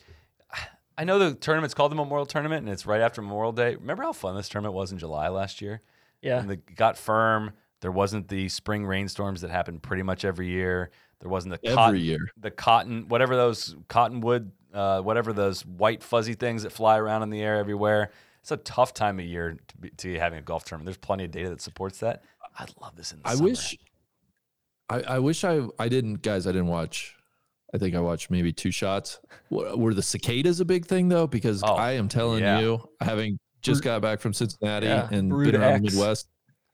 I 0.96 1.04
know 1.04 1.18
the 1.20 1.34
tournament's 1.34 1.74
called 1.74 1.92
the 1.92 1.96
Memorial 1.96 2.26
Tournament, 2.26 2.64
and 2.64 2.72
it's 2.72 2.84
right 2.84 3.00
after 3.00 3.22
Memorial 3.22 3.52
Day. 3.52 3.76
Remember 3.76 4.02
how 4.02 4.12
fun 4.12 4.34
this 4.34 4.48
tournament 4.48 4.74
was 4.74 4.90
in 4.90 4.98
July 4.98 5.28
last 5.28 5.60
year? 5.62 5.80
Yeah. 6.22 6.40
And 6.40 6.50
it 6.50 6.74
got 6.74 6.98
firm. 6.98 7.52
There 7.80 7.92
wasn't 7.92 8.26
the 8.26 8.48
spring 8.48 8.84
rainstorms 8.84 9.42
that 9.42 9.50
happen 9.50 9.78
pretty 9.78 10.02
much 10.02 10.24
every 10.24 10.48
year. 10.48 10.90
There 11.20 11.30
wasn't 11.30 11.52
the 11.60 11.68
Every 11.68 11.76
cotton, 11.76 12.00
year. 12.00 12.18
the 12.36 12.50
cotton, 12.50 13.06
whatever 13.08 13.36
those 13.36 13.76
cottonwood, 13.86 14.50
uh, 14.74 15.00
whatever 15.00 15.32
those 15.32 15.64
white 15.64 16.02
fuzzy 16.02 16.34
things 16.34 16.64
that 16.64 16.72
fly 16.72 16.98
around 16.98 17.22
in 17.22 17.30
the 17.30 17.40
air 17.42 17.56
everywhere. 17.56 18.10
It's 18.40 18.50
a 18.50 18.56
tough 18.56 18.92
time 18.94 19.18
of 19.20 19.24
year 19.24 19.56
to 19.68 19.76
be, 19.78 19.90
to 19.90 20.12
be 20.14 20.18
having 20.18 20.38
a 20.38 20.42
golf 20.42 20.64
tournament. 20.64 20.86
There's 20.86 20.96
plenty 20.96 21.24
of 21.24 21.30
data 21.30 21.50
that 21.50 21.60
supports 21.60 21.98
that. 22.00 22.22
I 22.58 22.66
love 22.80 22.96
this 22.96 23.12
in 23.12 23.20
the 23.22 23.28
I 23.28 23.34
summer. 23.34 23.44
wish 23.50 23.78
I, 24.90 25.00
I 25.02 25.18
wish 25.18 25.44
I 25.44 25.62
I 25.78 25.88
didn't 25.88 26.22
guys 26.22 26.46
I 26.46 26.52
didn't 26.52 26.68
watch 26.68 27.14
I 27.74 27.78
think 27.78 27.94
I 27.94 28.00
watched 28.00 28.30
maybe 28.30 28.52
two 28.52 28.70
shots. 28.70 29.20
Were 29.50 29.76
were 29.76 29.94
the 29.94 30.02
cicadas 30.02 30.60
a 30.60 30.64
big 30.64 30.86
thing 30.86 31.08
though? 31.08 31.26
Because 31.26 31.62
Oh, 31.62 31.74
I 31.74 31.92
am 31.92 32.08
telling 32.08 32.40
yeah. 32.42 32.60
you, 32.60 32.88
having 33.00 33.38
just 33.62 33.82
got 33.84 34.00
back 34.02 34.20
from 34.20 34.32
Cincinnati 34.32 34.86
Yeah, 34.86 35.08
and 35.10 35.28
Brood 35.30 35.52
been 35.52 35.60
around 35.60 35.82
the 35.84 35.90
Midwest, 35.90 36.28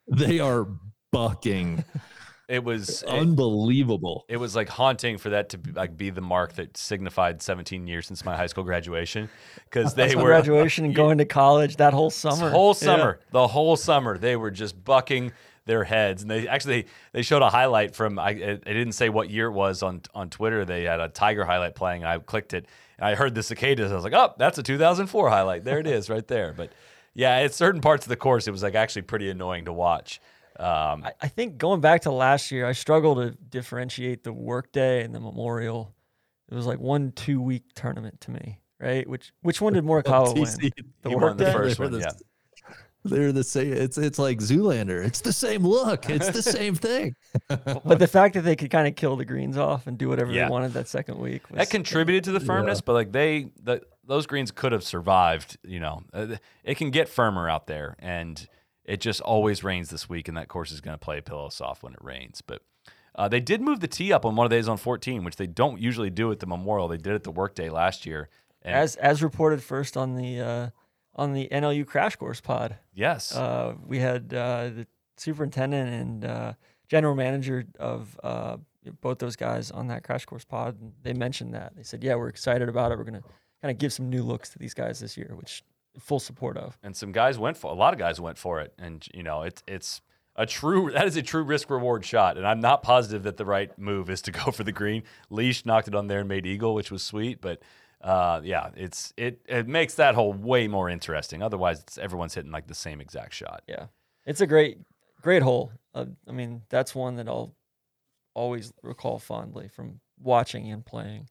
they 0.08 0.38
are 0.38 0.68
bucking. 1.10 1.84
it 2.48 2.62
was 2.62 3.02
unbelievable. 3.04 4.24
it 4.28 4.36
was 4.36 4.54
like 4.54 4.68
haunting 4.68 5.18
for 5.18 5.30
that 5.30 5.48
to 5.48 5.58
be, 5.58 5.72
like 5.72 5.96
be 5.96 6.10
the 6.10 6.20
mark 6.20 6.52
that 6.54 6.76
signified 6.76 7.40
17 7.42 7.86
years 7.86 8.06
since 8.06 8.24
my 8.24 8.36
high 8.36 8.46
school 8.46 8.64
graduation 8.64 9.28
because 9.64 9.94
they 9.96 10.04
That's 10.04 10.16
were 10.16 10.22
graduation 10.24 10.84
and 10.84 10.94
going 10.94 11.18
to 11.18 11.24
college 11.24 11.76
that 11.76 11.92
whole 11.94 12.10
this 12.10 12.16
summer. 12.16 12.50
whole 12.50 12.68
Yeah. 12.68 12.72
summer 12.96 13.20
the 13.32 13.46
whole 13.48 13.76
summer 13.76 14.18
they 14.18 14.36
were 14.36 14.50
just 14.50 14.84
bucking 14.84 15.32
their 15.66 15.84
heads. 15.84 16.22
And 16.22 16.30
they 16.30 16.46
actually 16.48 16.86
they 17.12 17.22
showed 17.22 17.42
a 17.42 17.48
highlight 17.50 17.94
from 17.94 18.18
I 18.18 18.34
they 18.34 18.56
didn't 18.64 18.92
say 18.92 19.08
what 19.08 19.30
year 19.30 19.46
it 19.46 19.52
was 19.52 19.82
on 19.82 20.02
on 20.14 20.30
Twitter. 20.30 20.64
They 20.64 20.84
had 20.84 21.00
a 21.00 21.08
tiger 21.08 21.44
highlight 21.44 21.74
playing. 21.74 22.04
I 22.04 22.18
clicked 22.18 22.54
it 22.54 22.66
and 22.98 23.06
I 23.06 23.14
heard 23.14 23.34
the 23.34 23.42
cicadas. 23.42 23.90
I 23.90 23.94
was 23.94 24.04
like, 24.04 24.12
oh, 24.12 24.34
that's 24.38 24.58
a 24.58 24.62
2004 24.62 25.28
highlight. 25.30 25.64
There 25.64 25.78
it 25.78 25.86
is, 25.86 26.08
right 26.10 26.26
there. 26.28 26.52
But 26.56 26.72
yeah, 27.14 27.36
at 27.36 27.54
certain 27.54 27.80
parts 27.80 28.04
of 28.04 28.08
the 28.10 28.16
course, 28.16 28.46
it 28.46 28.50
was 28.50 28.62
like 28.62 28.74
actually 28.74 29.02
pretty 29.02 29.30
annoying 29.30 29.64
to 29.66 29.72
watch. 29.72 30.20
Um, 30.58 31.04
I, 31.04 31.12
I 31.22 31.28
think 31.28 31.58
going 31.58 31.80
back 31.80 32.02
to 32.02 32.12
last 32.12 32.52
year, 32.52 32.64
I 32.66 32.72
struggled 32.72 33.18
to 33.18 33.30
differentiate 33.48 34.22
the 34.22 34.32
workday 34.32 35.02
and 35.02 35.12
the 35.14 35.18
memorial. 35.18 35.92
It 36.48 36.54
was 36.54 36.66
like 36.66 36.78
one 36.78 37.10
two 37.12 37.40
week 37.40 37.64
tournament 37.74 38.20
to 38.22 38.30
me, 38.30 38.60
right? 38.78 39.08
Which 39.08 39.32
which 39.42 39.60
one 39.60 39.72
did 39.72 39.82
Morikawa 39.84 40.34
win? 40.34 40.44
The 40.44 40.60
he 40.60 40.72
the 41.02 41.16
workday? 41.16 41.52
first 41.52 41.78
one. 41.80 41.90
the- 41.92 41.98
Yeah. 42.00 42.10
They're 43.04 43.32
the 43.32 43.44
same. 43.44 43.72
It's 43.72 43.98
it's 43.98 44.18
like 44.18 44.38
Zoolander. 44.38 45.04
It's 45.04 45.20
the 45.20 45.32
same 45.32 45.62
look. 45.66 46.08
It's 46.08 46.30
the 46.30 46.42
same 46.58 46.74
thing. 46.74 47.14
But 47.48 47.98
the 47.98 48.06
fact 48.08 48.34
that 48.34 48.42
they 48.42 48.56
could 48.56 48.70
kind 48.70 48.88
of 48.88 48.96
kill 48.96 49.16
the 49.16 49.24
greens 49.24 49.58
off 49.58 49.86
and 49.86 49.98
do 49.98 50.08
whatever 50.08 50.32
Yeah. 50.32 50.46
they 50.46 50.50
wanted 50.50 50.72
that 50.72 50.88
second 50.88 51.18
week 51.18 51.48
was 51.50 51.58
that 51.58 51.70
contributed 51.70 52.24
to 52.24 52.32
the 52.32 52.40
firmness, 52.40 52.80
but 52.80 52.94
like 52.94 53.12
they, 53.12 53.48
the, 53.62 53.82
those 54.06 54.26
greens 54.26 54.50
could 54.50 54.72
have 54.72 54.82
survived. 54.84 55.58
You 55.62 55.80
know, 55.80 56.02
Uh, 56.12 56.36
it 56.64 56.76
can 56.76 56.90
get 56.90 57.08
firmer 57.08 57.48
out 57.48 57.66
there, 57.66 57.96
and 57.98 58.46
it 58.84 59.00
just 59.00 59.20
always 59.20 59.62
rains 59.62 59.90
this 59.90 60.08
week, 60.08 60.28
and 60.28 60.36
that 60.36 60.48
course 60.48 60.72
is 60.72 60.80
going 60.80 60.94
to 60.94 61.02
play 61.04 61.20
pillow 61.20 61.48
soft 61.50 61.82
when 61.82 61.92
it 61.92 62.02
rains. 62.02 62.40
But 62.46 62.62
uh, 63.16 63.28
they 63.28 63.40
did 63.40 63.60
move 63.60 63.80
the 63.80 63.86
tee 63.88 64.12
up 64.12 64.24
on 64.24 64.34
one 64.34 64.44
of 64.46 64.50
the 64.50 64.56
days 64.56 64.68
on 64.68 64.76
14, 64.76 65.24
which 65.24 65.36
they 65.36 65.46
don't 65.46 65.80
usually 65.80 66.10
do 66.10 66.32
at 66.32 66.40
the 66.40 66.46
Memorial. 66.46 66.88
They 66.88 66.96
did 66.96 67.12
it 67.14 67.22
the 67.22 67.30
workday 67.30 67.68
last 67.68 68.06
year. 68.06 68.28
And 68.62 68.74
as 68.74 68.96
as 68.96 69.22
reported 69.22 69.62
first 69.62 69.94
on 69.96 70.16
the 70.16 70.40
uh, 70.40 70.70
on 71.16 71.32
the 71.32 71.48
NLU 71.52 71.86
Crash 71.86 72.16
Course 72.16 72.40
pod. 72.40 72.76
yes, 72.92 73.34
Uh, 73.34 73.74
we 73.86 73.98
had 73.98 74.32
uh, 74.34 74.70
the 74.70 74.86
superintendent 75.16 75.90
and 75.90 76.24
uh, 76.24 76.52
general 76.88 77.14
manager 77.14 77.64
of 77.78 78.18
uh, 78.22 78.56
both 79.00 79.18
those 79.18 79.36
guys 79.36 79.70
on 79.70 79.86
that 79.88 80.02
Crash 80.04 80.24
Course 80.26 80.44
pod. 80.44 80.80
And 80.80 80.92
they 81.02 81.12
mentioned 81.14 81.54
that 81.54 81.74
they 81.76 81.82
said, 81.82 82.02
"Yeah, 82.04 82.16
we're 82.16 82.28
excited 82.28 82.68
about 82.68 82.92
it. 82.92 82.98
We're 82.98 83.04
gonna 83.04 83.22
kind 83.62 83.70
of 83.70 83.78
give 83.78 83.92
some 83.92 84.10
new 84.10 84.22
looks 84.22 84.50
to 84.50 84.58
these 84.58 84.74
guys 84.74 85.00
this 85.00 85.16
year," 85.16 85.32
which 85.34 85.62
full 85.98 86.18
support 86.20 86.56
of. 86.56 86.76
and 86.82 86.96
some 86.96 87.12
guys 87.12 87.38
went 87.38 87.56
for 87.56 87.70
a 87.70 87.74
lot 87.74 87.92
of 87.92 87.98
guys 87.98 88.20
went 88.20 88.36
for 88.38 88.60
it, 88.60 88.72
and 88.78 89.06
you 89.14 89.22
know, 89.22 89.42
it's 89.42 89.62
it's 89.68 90.00
a 90.36 90.44
true 90.44 90.90
that 90.92 91.06
is 91.06 91.16
a 91.16 91.22
true 91.22 91.44
risk 91.44 91.70
reward 91.70 92.04
shot, 92.04 92.36
and 92.36 92.44
I'm 92.46 92.60
not 92.60 92.82
positive 92.82 93.22
that 93.22 93.36
the 93.36 93.44
right 93.44 93.76
move 93.78 94.10
is 94.10 94.20
to 94.22 94.32
go 94.32 94.50
for 94.50 94.64
the 94.64 94.72
green. 94.72 95.04
Leash 95.30 95.64
knocked 95.64 95.86
it 95.88 95.94
on 95.94 96.08
there 96.08 96.18
and 96.20 96.28
made 96.28 96.44
eagle, 96.44 96.74
which 96.74 96.90
was 96.90 97.02
sweet, 97.04 97.40
but 97.40 97.62
uh, 98.04 98.42
yeah, 98.44 98.68
it's 98.76 99.14
it 99.16 99.40
it 99.48 99.66
makes 99.66 99.94
that 99.94 100.14
hole 100.14 100.34
way 100.34 100.68
more 100.68 100.90
interesting. 100.90 101.42
Otherwise, 101.42 101.80
it's, 101.80 101.96
everyone's 101.96 102.34
hitting 102.34 102.52
like 102.52 102.66
the 102.66 102.74
same 102.74 103.00
exact 103.00 103.32
shot. 103.32 103.62
Yeah, 103.66 103.86
it's 104.26 104.42
a 104.42 104.46
great 104.46 104.78
great 105.22 105.42
hole. 105.42 105.72
Uh, 105.94 106.04
I 106.28 106.32
mean, 106.32 106.62
that's 106.68 106.94
one 106.94 107.16
that 107.16 107.28
I'll 107.28 107.56
always 108.34 108.74
recall 108.82 109.18
fondly 109.18 109.68
from 109.68 110.00
watching 110.22 110.70
and 110.70 110.84
playing. 110.84 111.30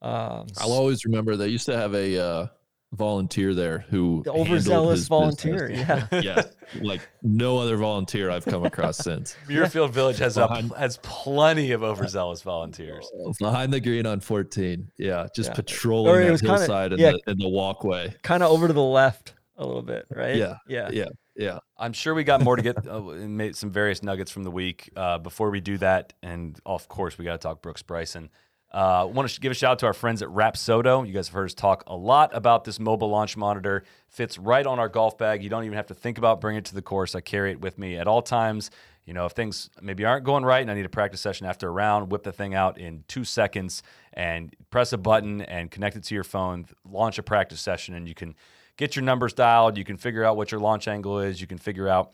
Um, 0.00 0.46
I'll 0.58 0.72
always 0.72 1.04
remember 1.04 1.36
they 1.36 1.48
used 1.48 1.66
to 1.66 1.76
have 1.76 1.92
a 1.92 2.22
uh, 2.24 2.46
volunteer 2.92 3.52
there 3.54 3.80
who 3.90 4.22
the 4.24 4.32
overzealous 4.32 5.06
volunteer. 5.08 5.68
business. 5.68 6.08
Yeah. 6.12 6.20
yeah, 6.20 6.42
like 6.82 7.06
no 7.22 7.58
other 7.58 7.76
volunteer 7.76 8.30
I've 8.30 8.44
come 8.44 8.64
across 8.64 8.98
since. 8.98 9.36
Muirfield 9.48 9.90
Village 9.90 10.18
has 10.18 10.36
a, 10.36 10.46
has 10.78 10.98
plenty 11.02 11.72
of 11.72 11.82
overzealous 11.82 12.42
volunteers. 12.42 13.10
Behind 13.40 13.72
the 13.72 13.80
green 13.80 14.06
on 14.06 14.20
14. 14.20 14.90
Yeah, 14.98 15.26
just 15.34 15.50
Yeah. 15.50 15.54
patrolling 15.56 16.14
Or 16.14 16.20
it 16.20 16.24
that 16.26 16.32
was 16.32 16.40
kinda- 16.40 16.56
hillside 16.58 16.92
and, 16.92 17.00
yeah. 17.00 17.12
the, 17.12 17.20
and 17.32 17.40
the 17.40 17.48
walkway. 17.48 18.14
kind 18.22 18.42
of 18.42 18.50
over 18.50 18.66
to 18.68 18.72
the 18.72 18.82
left 18.82 19.34
a 19.56 19.66
little 19.66 19.82
bit, 19.82 20.06
right? 20.10 20.36
Yeah, 20.36 20.56
Yeah. 20.68 20.88
Yeah, 20.92 21.08
yeah. 21.34 21.58
I'm 21.78 21.92
sure 21.92 22.14
we 22.14 22.24
got 22.24 22.40
more 22.42 22.56
to 22.56 22.62
get 22.62 22.86
uh, 22.86 23.00
made 23.00 23.56
some 23.56 23.70
various 23.70 24.02
nuggets 24.02 24.30
from 24.30 24.44
the 24.44 24.50
week. 24.50 24.90
Uh, 24.96 25.18
before 25.18 25.50
we 25.50 25.60
do 25.60 25.76
that, 25.78 26.12
and 26.22 26.58
of 26.64 26.88
course, 26.88 27.18
we 27.18 27.24
got 27.24 27.32
to 27.32 27.38
talk 27.38 27.62
Brooks 27.62 27.82
Bryson. 27.82 28.30
Uh, 28.72 29.08
want 29.10 29.28
to 29.28 29.40
give 29.40 29.52
a 29.52 29.54
shout 29.54 29.72
out 29.72 29.78
to 29.78 29.86
our 29.86 29.94
friends 29.94 30.22
at 30.22 30.28
Rapsodo. 30.28 31.06
You 31.06 31.12
guys 31.12 31.28
have 31.28 31.34
heard 31.34 31.46
us 31.46 31.54
talk 31.54 31.84
a 31.86 31.96
lot 31.96 32.30
about 32.34 32.64
this 32.64 32.78
mobile 32.78 33.08
launch 33.08 33.36
monitor. 33.36 33.84
Fits 34.08 34.38
right 34.38 34.66
on 34.66 34.78
our 34.78 34.88
golf 34.88 35.16
bag. 35.16 35.42
You 35.42 35.48
don't 35.48 35.64
even 35.64 35.76
have 35.76 35.86
to 35.86 35.94
think 35.94 36.18
about 36.18 36.40
bringing 36.40 36.58
it 36.58 36.64
to 36.66 36.74
the 36.74 36.82
course. 36.82 37.14
I 37.14 37.20
carry 37.20 37.52
it 37.52 37.60
with 37.60 37.78
me 37.78 37.96
at 37.96 38.06
all 38.06 38.22
times. 38.22 38.70
You 39.04 39.14
know, 39.14 39.24
if 39.24 39.32
things 39.32 39.70
maybe 39.80 40.04
aren't 40.04 40.24
going 40.24 40.44
right 40.44 40.60
and 40.60 40.70
I 40.70 40.74
need 40.74 40.84
a 40.84 40.90
practice 40.90 41.20
session 41.20 41.46
after 41.46 41.68
a 41.68 41.70
round, 41.70 42.10
whip 42.10 42.24
the 42.24 42.32
thing 42.32 42.54
out 42.54 42.76
in 42.76 43.04
two 43.06 43.24
seconds 43.24 43.84
and 44.12 44.54
press 44.70 44.92
a 44.92 44.98
button 44.98 45.42
and 45.42 45.70
connect 45.70 45.94
it 45.94 46.02
to 46.04 46.14
your 46.14 46.24
phone, 46.24 46.66
launch 46.84 47.18
a 47.18 47.22
practice 47.22 47.60
session, 47.60 47.94
and 47.94 48.08
you 48.08 48.14
can 48.14 48.34
get 48.76 48.96
your 48.96 49.04
numbers 49.04 49.32
dialed. 49.32 49.78
You 49.78 49.84
can 49.84 49.96
figure 49.96 50.24
out 50.24 50.36
what 50.36 50.50
your 50.50 50.60
launch 50.60 50.88
angle 50.88 51.20
is. 51.20 51.40
You 51.40 51.46
can 51.46 51.58
figure 51.58 51.88
out 51.88 52.12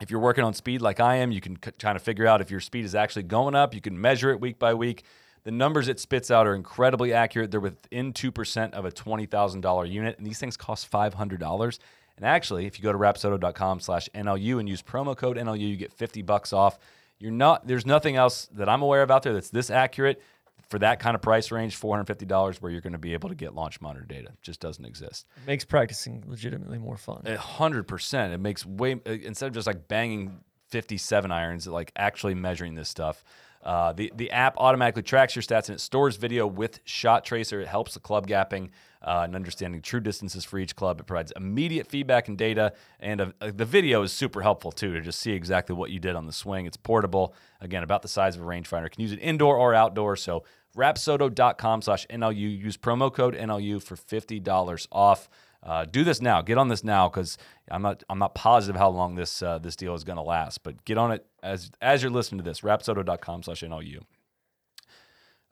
if 0.00 0.10
you're 0.10 0.20
working 0.20 0.44
on 0.44 0.54
speed 0.54 0.80
like 0.80 1.00
I 1.00 1.16
am, 1.16 1.30
you 1.30 1.40
can 1.40 1.56
kind 1.56 1.96
of 1.96 2.02
figure 2.02 2.26
out 2.26 2.40
if 2.40 2.50
your 2.50 2.60
speed 2.60 2.84
is 2.84 2.94
actually 2.94 3.24
going 3.24 3.54
up. 3.54 3.74
You 3.74 3.80
can 3.80 4.00
measure 4.00 4.30
it 4.30 4.40
week 4.40 4.58
by 4.58 4.72
week. 4.72 5.04
The 5.44 5.50
numbers 5.50 5.88
it 5.88 5.98
spits 5.98 6.30
out 6.30 6.46
are 6.46 6.54
incredibly 6.54 7.12
accurate. 7.12 7.50
They're 7.50 7.60
within 7.60 8.12
2% 8.12 8.72
of 8.72 8.84
a 8.84 8.90
$20,000 8.90 9.90
unit, 9.90 10.18
and 10.18 10.26
these 10.26 10.38
things 10.38 10.56
cost 10.56 10.90
$500. 10.90 11.78
And 12.16 12.26
actually, 12.26 12.66
if 12.66 12.78
you 12.78 12.82
go 12.82 12.92
to 12.92 12.98
rapsodo.com 12.98 13.80
slash 13.80 14.08
NLU 14.14 14.60
and 14.60 14.68
use 14.68 14.82
promo 14.82 15.16
code 15.16 15.38
NLU, 15.38 15.60
you 15.60 15.76
get 15.76 15.92
50 15.92 16.22
bucks 16.22 16.52
off. 16.52 16.78
You're 17.18 17.32
not, 17.32 17.66
there's 17.66 17.86
nothing 17.86 18.16
else 18.16 18.48
that 18.52 18.68
I'm 18.68 18.82
aware 18.82 19.02
of 19.02 19.10
out 19.10 19.22
there 19.22 19.32
that's 19.32 19.50
this 19.50 19.70
accurate 19.70 20.20
for 20.68 20.78
that 20.78 21.00
kind 21.00 21.14
of 21.14 21.22
price 21.22 21.50
range, 21.50 21.78
$450, 21.78 22.60
where 22.60 22.70
you're 22.70 22.80
going 22.80 22.92
to 22.92 22.98
be 22.98 23.12
able 23.12 23.28
to 23.28 23.34
get 23.34 23.54
launch 23.54 23.80
monitor 23.80 24.04
data. 24.04 24.28
It 24.28 24.42
just 24.42 24.60
doesn't 24.60 24.84
exist. 24.84 25.26
It 25.36 25.46
makes 25.46 25.64
practicing 25.64 26.22
legitimately 26.26 26.78
more 26.78 26.96
fun. 26.96 27.22
A 27.26 27.36
hundred 27.36 27.88
percent. 27.88 28.32
It 28.32 28.38
makes 28.38 28.64
way 28.64 28.94
uh, 28.94 29.10
instead 29.10 29.48
of 29.48 29.54
just 29.54 29.66
like 29.66 29.88
banging 29.88 30.38
fifty-seven 30.68 31.32
irons, 31.32 31.66
like 31.66 31.90
actually 31.96 32.34
measuring 32.34 32.76
this 32.76 32.88
stuff. 32.88 33.24
Uh, 33.62 33.92
the 33.92 34.10
the 34.16 34.30
app 34.30 34.54
automatically 34.56 35.02
tracks 35.02 35.36
your 35.36 35.42
stats 35.42 35.68
and 35.68 35.76
it 35.76 35.80
stores 35.80 36.16
video 36.16 36.46
with 36.46 36.80
Shot 36.84 37.24
Tracer. 37.24 37.60
It 37.60 37.68
helps 37.68 37.94
the 37.94 38.00
club 38.00 38.26
gapping 38.26 38.70
uh, 39.02 39.22
and 39.24 39.34
understanding 39.34 39.82
true 39.82 40.00
distances 40.00 40.44
for 40.44 40.58
each 40.58 40.74
club. 40.74 41.00
It 41.00 41.06
provides 41.06 41.32
immediate 41.36 41.86
feedback 41.86 42.28
and 42.28 42.38
data, 42.38 42.72
and 43.00 43.20
uh, 43.20 43.32
uh, 43.40 43.50
the 43.54 43.66
video 43.66 44.02
is 44.02 44.12
super 44.12 44.40
helpful 44.40 44.72
too 44.72 44.94
to 44.94 45.00
just 45.00 45.20
see 45.20 45.32
exactly 45.32 45.74
what 45.74 45.90
you 45.90 45.98
did 46.00 46.16
on 46.16 46.26
the 46.26 46.32
swing. 46.32 46.64
It's 46.64 46.78
portable, 46.78 47.34
again 47.60 47.82
about 47.82 48.02
the 48.02 48.08
size 48.08 48.34
of 48.34 48.42
a 48.42 48.44
rangefinder. 48.44 48.90
Can 48.90 49.02
use 49.02 49.12
it 49.12 49.18
indoor 49.18 49.56
or 49.56 49.74
outdoor. 49.74 50.16
So 50.16 50.44
rapsodo.com 50.76 51.82
slash 51.82 52.06
NLU. 52.08 52.58
Use 52.58 52.76
promo 52.76 53.12
code 53.12 53.34
NLU 53.34 53.82
for 53.82 53.96
$50 53.96 54.86
off. 54.92 55.28
Uh, 55.62 55.84
do 55.84 56.04
this 56.04 56.22
now. 56.22 56.40
Get 56.40 56.56
on 56.56 56.68
this 56.68 56.82
now 56.82 57.08
because 57.08 57.36
I'm 57.70 57.82
not 57.82 58.02
I'm 58.08 58.18
not 58.18 58.34
positive 58.34 58.78
how 58.78 58.88
long 58.88 59.14
this 59.14 59.42
uh, 59.42 59.58
this 59.58 59.76
deal 59.76 59.94
is 59.94 60.04
going 60.04 60.16
to 60.16 60.22
last. 60.22 60.62
But 60.62 60.84
get 60.84 60.96
on 60.96 61.12
it 61.12 61.26
as 61.42 61.70
as 61.82 62.02
you're 62.02 62.10
listening 62.10 62.38
to 62.38 62.44
this. 62.44 62.62
Rapsodo.com 62.62 63.42
slash 63.42 63.62
NLU. 63.62 64.00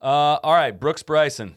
Uh, 0.00 0.38
all 0.42 0.54
right, 0.54 0.78
Brooks 0.78 1.02
Bryson. 1.02 1.56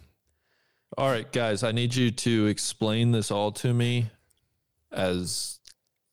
All 0.97 1.09
right, 1.09 1.31
guys, 1.31 1.63
I 1.63 1.71
need 1.71 1.95
you 1.95 2.11
to 2.11 2.47
explain 2.47 3.13
this 3.13 3.31
all 3.31 3.53
to 3.53 3.73
me 3.73 4.09
as 4.91 5.59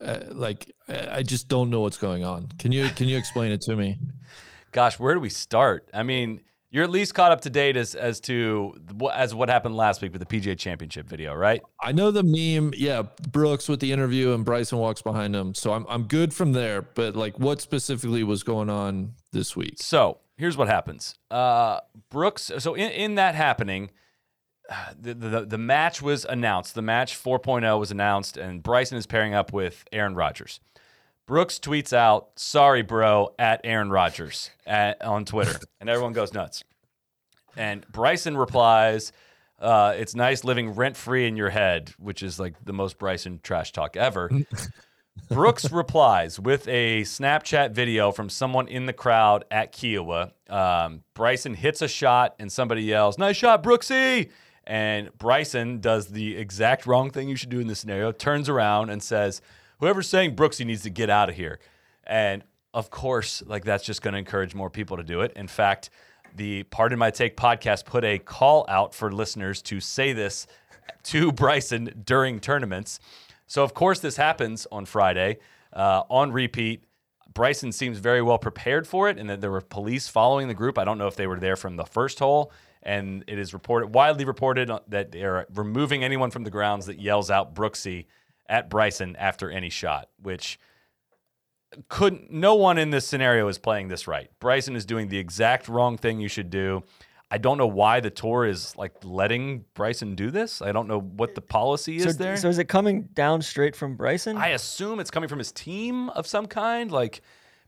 uh, 0.00 0.20
like 0.30 0.70
I 0.88 1.16
I 1.16 1.22
just 1.24 1.48
don't 1.48 1.70
know 1.70 1.80
what's 1.80 1.98
going 1.98 2.24
on. 2.24 2.48
Can 2.58 2.70
you 2.70 2.88
can 2.90 3.08
you 3.08 3.16
explain 3.16 3.50
it 3.50 3.62
to 3.62 3.74
me? 3.74 3.98
Gosh, 4.70 4.98
where 4.98 5.14
do 5.14 5.20
we 5.20 5.30
start? 5.30 5.88
I 5.94 6.02
mean, 6.02 6.42
you're 6.70 6.84
at 6.84 6.90
least 6.90 7.14
caught 7.14 7.32
up 7.32 7.40
to 7.42 7.50
date 7.50 7.76
as 7.76 7.94
as 7.94 8.20
to 8.20 8.74
as 9.12 9.34
what 9.34 9.48
happened 9.48 9.76
last 9.76 10.02
week 10.02 10.12
with 10.12 10.26
the 10.26 10.40
PGA 10.40 10.58
Championship 10.58 11.06
video, 11.08 11.34
right? 11.34 11.62
I 11.80 11.92
know 11.92 12.10
the 12.10 12.22
meme, 12.22 12.74
yeah, 12.76 13.02
Brooks 13.30 13.68
with 13.68 13.80
the 13.80 13.92
interview 13.92 14.32
and 14.32 14.44
Bryson 14.44 14.78
walks 14.78 15.02
behind 15.02 15.34
him. 15.34 15.54
So 15.54 15.72
I'm 15.72 15.86
I'm 15.88 16.04
good 16.04 16.34
from 16.34 16.52
there, 16.52 16.82
but 16.82 17.16
like 17.16 17.38
what 17.38 17.60
specifically 17.60 18.22
was 18.22 18.42
going 18.42 18.68
on 18.68 19.14
this 19.32 19.56
week? 19.56 19.76
So 19.78 20.18
here's 20.36 20.56
what 20.56 20.68
happens. 20.68 21.14
Uh, 21.30 21.80
Brooks. 22.10 22.50
So 22.58 22.74
in, 22.74 22.90
in 22.90 23.14
that 23.14 23.34
happening, 23.34 23.90
the, 25.00 25.14
the 25.14 25.46
the 25.46 25.58
match 25.58 26.02
was 26.02 26.26
announced. 26.26 26.74
The 26.74 26.82
match 26.82 27.16
4.0 27.16 27.78
was 27.78 27.90
announced, 27.90 28.36
and 28.36 28.62
Bryson 28.62 28.98
is 28.98 29.06
pairing 29.06 29.32
up 29.32 29.52
with 29.52 29.84
Aaron 29.92 30.14
Rodgers. 30.14 30.60
Brooks 31.28 31.58
tweets 31.58 31.92
out, 31.92 32.30
"Sorry, 32.36 32.80
bro," 32.80 33.34
at 33.38 33.60
Aaron 33.62 33.90
Rodgers 33.90 34.50
at, 34.66 35.04
on 35.04 35.26
Twitter, 35.26 35.60
and 35.78 35.88
everyone 35.90 36.14
goes 36.14 36.32
nuts. 36.32 36.64
And 37.54 37.86
Bryson 37.92 38.34
replies, 38.34 39.12
uh, 39.60 39.94
"It's 39.94 40.14
nice 40.14 40.42
living 40.42 40.70
rent 40.70 40.96
free 40.96 41.28
in 41.28 41.36
your 41.36 41.50
head," 41.50 41.92
which 41.98 42.22
is 42.22 42.40
like 42.40 42.54
the 42.64 42.72
most 42.72 42.98
Bryson 42.98 43.40
trash 43.42 43.72
talk 43.72 43.94
ever. 43.94 44.30
Brooks 45.28 45.70
replies 45.70 46.40
with 46.40 46.66
a 46.66 47.02
Snapchat 47.02 47.72
video 47.72 48.10
from 48.10 48.30
someone 48.30 48.66
in 48.66 48.86
the 48.86 48.94
crowd 48.94 49.44
at 49.50 49.74
Kiawah. 49.74 50.32
Um, 50.48 51.02
Bryson 51.12 51.52
hits 51.52 51.82
a 51.82 51.88
shot 51.88 52.36
and 52.38 52.50
somebody 52.50 52.84
yells, 52.84 53.18
Nice 53.18 53.36
shot, 53.36 53.62
Brooksy! 53.62 54.30
And 54.64 55.10
Bryson 55.18 55.80
does 55.80 56.06
the 56.08 56.36
exact 56.36 56.86
wrong 56.86 57.10
thing 57.10 57.28
you 57.28 57.36
should 57.36 57.50
do 57.50 57.58
in 57.58 57.66
this 57.66 57.80
scenario, 57.80 58.12
turns 58.12 58.48
around 58.48 58.90
and 58.90 59.02
says, 59.02 59.42
Whoever's 59.80 60.08
saying 60.08 60.34
Brooksy 60.36 60.66
needs 60.66 60.82
to 60.82 60.90
get 60.90 61.08
out 61.08 61.28
of 61.28 61.36
here. 61.36 61.60
And 62.04 62.42
of 62.74 62.90
course, 62.90 63.42
like 63.46 63.64
that's 63.64 63.84
just 63.84 64.02
going 64.02 64.12
to 64.12 64.18
encourage 64.18 64.54
more 64.54 64.70
people 64.70 64.96
to 64.96 65.02
do 65.02 65.20
it. 65.20 65.32
In 65.36 65.48
fact, 65.48 65.90
the 66.34 66.64
Pardon 66.64 66.98
My 66.98 67.10
Take 67.10 67.36
podcast 67.36 67.84
put 67.84 68.04
a 68.04 68.18
call 68.18 68.64
out 68.68 68.94
for 68.94 69.10
listeners 69.12 69.62
to 69.62 69.80
say 69.80 70.12
this 70.12 70.46
to 71.04 71.32
Bryson 71.32 72.02
during 72.04 72.40
tournaments. 72.40 73.00
So 73.46 73.64
of 73.64 73.72
course 73.74 74.00
this 74.00 74.16
happens 74.16 74.66
on 74.70 74.84
Friday 74.84 75.38
uh, 75.72 76.02
on 76.10 76.32
repeat. 76.32 76.84
Bryson 77.32 77.72
seems 77.72 77.98
very 77.98 78.20
well 78.20 78.38
prepared 78.38 78.86
for 78.86 79.08
it, 79.08 79.16
and 79.16 79.30
that 79.30 79.40
there 79.40 79.50
were 79.50 79.60
police 79.60 80.08
following 80.08 80.48
the 80.48 80.54
group. 80.54 80.76
I 80.76 80.84
don't 80.84 80.98
know 80.98 81.06
if 81.06 81.14
they 81.14 81.26
were 81.26 81.38
there 81.38 81.56
from 81.56 81.76
the 81.76 81.84
first 81.84 82.18
hole, 82.18 82.50
and 82.82 83.22
it 83.28 83.38
is 83.38 83.52
reported 83.52 83.94
widely 83.94 84.24
reported 84.24 84.70
that 84.88 85.12
they're 85.12 85.46
removing 85.54 86.02
anyone 86.02 86.30
from 86.30 86.42
the 86.42 86.50
grounds 86.50 86.86
that 86.86 86.98
yells 86.98 87.30
out 87.30 87.54
Brooksy 87.54 88.06
at 88.48 88.70
Bryson 88.70 89.16
after 89.16 89.50
any 89.50 89.70
shot, 89.70 90.08
which 90.22 90.58
couldn't. 91.88 92.30
No 92.30 92.54
one 92.54 92.78
in 92.78 92.90
this 92.90 93.06
scenario 93.06 93.48
is 93.48 93.58
playing 93.58 93.88
this 93.88 94.08
right. 94.08 94.30
Bryson 94.40 94.76
is 94.76 94.84
doing 94.84 95.08
the 95.08 95.18
exact 95.18 95.68
wrong 95.68 95.96
thing 95.96 96.20
you 96.20 96.28
should 96.28 96.50
do. 96.50 96.82
I 97.30 97.36
don't 97.36 97.58
know 97.58 97.66
why 97.66 98.00
the 98.00 98.08
tour 98.08 98.46
is 98.46 98.74
like 98.76 98.94
letting 99.04 99.66
Bryson 99.74 100.14
do 100.14 100.30
this. 100.30 100.62
I 100.62 100.72
don't 100.72 100.88
know 100.88 101.00
what 101.00 101.34
the 101.34 101.42
policy 101.42 101.96
is 101.96 102.04
so, 102.04 102.12
there. 102.12 102.36
so 102.38 102.48
is 102.48 102.58
it 102.58 102.68
coming 102.68 103.02
down 103.12 103.42
straight 103.42 103.76
from 103.76 103.96
Bryson? 103.96 104.38
I 104.38 104.48
assume 104.48 104.98
it's 104.98 105.10
coming 105.10 105.28
from 105.28 105.38
his 105.38 105.52
team 105.52 106.08
of 106.10 106.26
some 106.26 106.46
kind. 106.46 106.90
Like 106.90 107.20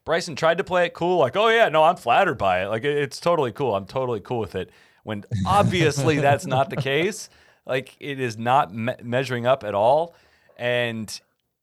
Bryson 0.07 0.35
tried 0.35 0.59
to 0.59 0.64
play 0.64 0.87
it 0.87 0.95
cool, 0.95 1.18
like, 1.18 1.37
oh 1.37 1.49
yeah, 1.49 1.68
no, 1.68 1.85
I'm 1.85 1.97
flattered 1.97 2.39
by 2.39 2.62
it. 2.62 2.68
Like 2.68 2.85
it's 2.85 3.20
totally 3.20 3.53
cool. 3.53 3.74
I'm 3.74 3.85
totally 3.85 4.20
cool 4.20 4.39
with 4.39 4.55
it. 4.55 4.70
When 5.03 5.24
obviously 5.47 6.20
that's 6.20 6.47
not 6.47 6.70
the 6.70 6.76
case. 6.76 7.28
Like 7.66 7.95
it 8.01 8.18
is 8.18 8.39
not 8.39 8.74
me- 8.74 8.95
measuring 9.03 9.47
up 9.47 9.62
at 9.62 9.74
all. 9.74 10.14
And 10.61 11.21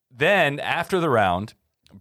then 0.10 0.60
after 0.60 1.00
the 1.00 1.10
round, 1.10 1.54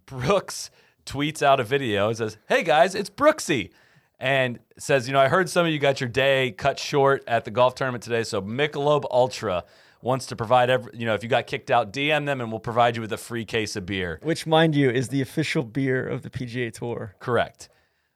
Brooks 0.07 0.71
tweets 1.05 1.43
out 1.43 1.59
a 1.59 1.63
video. 1.63 2.09
and 2.09 2.17
says, 2.17 2.37
"Hey 2.49 2.63
guys, 2.63 2.95
it's 2.95 3.09
Brooksy." 3.09 3.71
And 4.19 4.59
says, 4.79 5.07
you 5.07 5.13
know, 5.13 5.19
I 5.19 5.27
heard 5.27 5.47
some 5.47 5.67
of 5.67 5.71
you 5.71 5.77
got 5.77 6.01
your 6.01 6.09
day 6.09 6.51
cut 6.51 6.79
short 6.79 7.23
at 7.27 7.45
the 7.45 7.51
golf 7.51 7.75
tournament 7.75 8.03
today, 8.03 8.23
so 8.23 8.41
Michelob 8.41 9.05
Ultra 9.11 9.63
wants 10.01 10.25
to 10.27 10.35
provide 10.35 10.71
every, 10.71 10.91
you 10.97 11.05
know, 11.05 11.13
if 11.13 11.21
you 11.21 11.29
got 11.29 11.45
kicked 11.45 11.69
out, 11.69 11.93
DM 11.93 12.25
them 12.25 12.41
and 12.41 12.49
we'll 12.51 12.59
provide 12.59 12.95
you 12.95 13.01
with 13.03 13.13
a 13.13 13.17
free 13.17 13.45
case 13.45 13.75
of 13.75 13.85
beer. 13.85 14.19
Which, 14.23 14.47
mind 14.47 14.73
you, 14.73 14.89
is 14.89 15.09
the 15.09 15.21
official 15.21 15.61
beer 15.61 16.03
of 16.07 16.23
the 16.23 16.31
PGA 16.31 16.73
Tour. 16.73 17.15
Correct. 17.19 17.69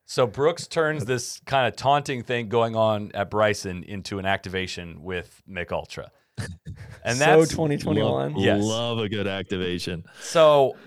So 0.06 0.26
Brooks 0.26 0.66
turns 0.66 1.06
this 1.06 1.40
kind 1.46 1.68
of 1.68 1.76
taunting 1.76 2.24
thing 2.24 2.50
going 2.50 2.76
on 2.76 3.12
at 3.14 3.30
Bryson 3.30 3.84
into 3.84 4.18
an 4.18 4.26
activation 4.26 5.04
with 5.04 5.44
Mich 5.46 5.72
Ultra. 5.72 6.12
And 7.04 7.18
that's 7.20 7.32
so 7.32 7.40
that's 7.40 7.52
2021. 7.52 8.34
Love, 8.34 8.34
Yes. 8.44 8.64
love 8.64 9.00
a 9.00 9.10
good 9.10 9.26
activation. 9.26 10.04
So 10.22 10.78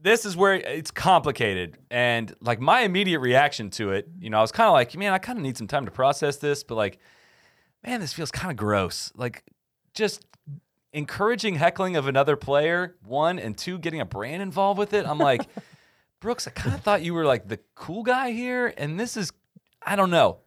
this 0.00 0.24
is 0.24 0.36
where 0.36 0.54
it's 0.54 0.92
complicated. 0.92 1.78
And 1.90 2.32
like 2.40 2.60
my 2.60 2.82
immediate 2.82 3.18
reaction 3.18 3.70
to 3.70 3.90
it, 3.90 4.08
you 4.20 4.30
know, 4.30 4.38
I 4.38 4.40
was 4.40 4.52
kind 4.52 4.68
of 4.68 4.72
like, 4.72 4.96
man, 4.96 5.12
I 5.12 5.18
kind 5.18 5.38
of 5.38 5.42
need 5.42 5.56
some 5.58 5.66
time 5.66 5.84
to 5.86 5.90
process 5.90 6.36
this, 6.36 6.62
but 6.62 6.76
like, 6.76 6.98
man, 7.84 8.00
this 8.00 8.12
feels 8.12 8.30
kind 8.30 8.52
of 8.52 8.56
gross. 8.56 9.12
Like 9.16 9.42
just 9.94 10.24
encouraging 10.92 11.56
heckling 11.56 11.96
of 11.96 12.06
another 12.06 12.36
player, 12.36 12.96
one, 13.04 13.38
and 13.40 13.56
two, 13.58 13.78
getting 13.78 14.00
a 14.00 14.04
brand 14.04 14.42
involved 14.42 14.78
with 14.78 14.92
it. 14.92 15.06
I'm 15.06 15.18
like, 15.18 15.42
Brooks, 16.20 16.46
I 16.46 16.50
kind 16.52 16.74
of 16.74 16.82
thought 16.82 17.02
you 17.02 17.14
were 17.14 17.24
like 17.24 17.48
the 17.48 17.58
cool 17.74 18.04
guy 18.04 18.30
here. 18.30 18.72
And 18.76 18.98
this 19.00 19.16
is, 19.16 19.32
I 19.84 19.96
don't 19.96 20.10
know. 20.10 20.38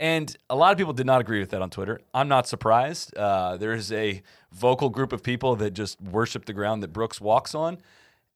And 0.00 0.34
a 0.48 0.56
lot 0.56 0.72
of 0.72 0.78
people 0.78 0.94
did 0.94 1.04
not 1.04 1.20
agree 1.20 1.40
with 1.40 1.50
that 1.50 1.60
on 1.60 1.68
Twitter. 1.68 2.00
I'm 2.14 2.26
not 2.26 2.48
surprised. 2.48 3.14
Uh, 3.14 3.58
there 3.58 3.74
is 3.74 3.92
a 3.92 4.22
vocal 4.50 4.88
group 4.88 5.12
of 5.12 5.22
people 5.22 5.56
that 5.56 5.72
just 5.72 6.00
worship 6.00 6.46
the 6.46 6.54
ground 6.54 6.82
that 6.82 6.90
Brooks 6.90 7.20
walks 7.20 7.54
on. 7.54 7.76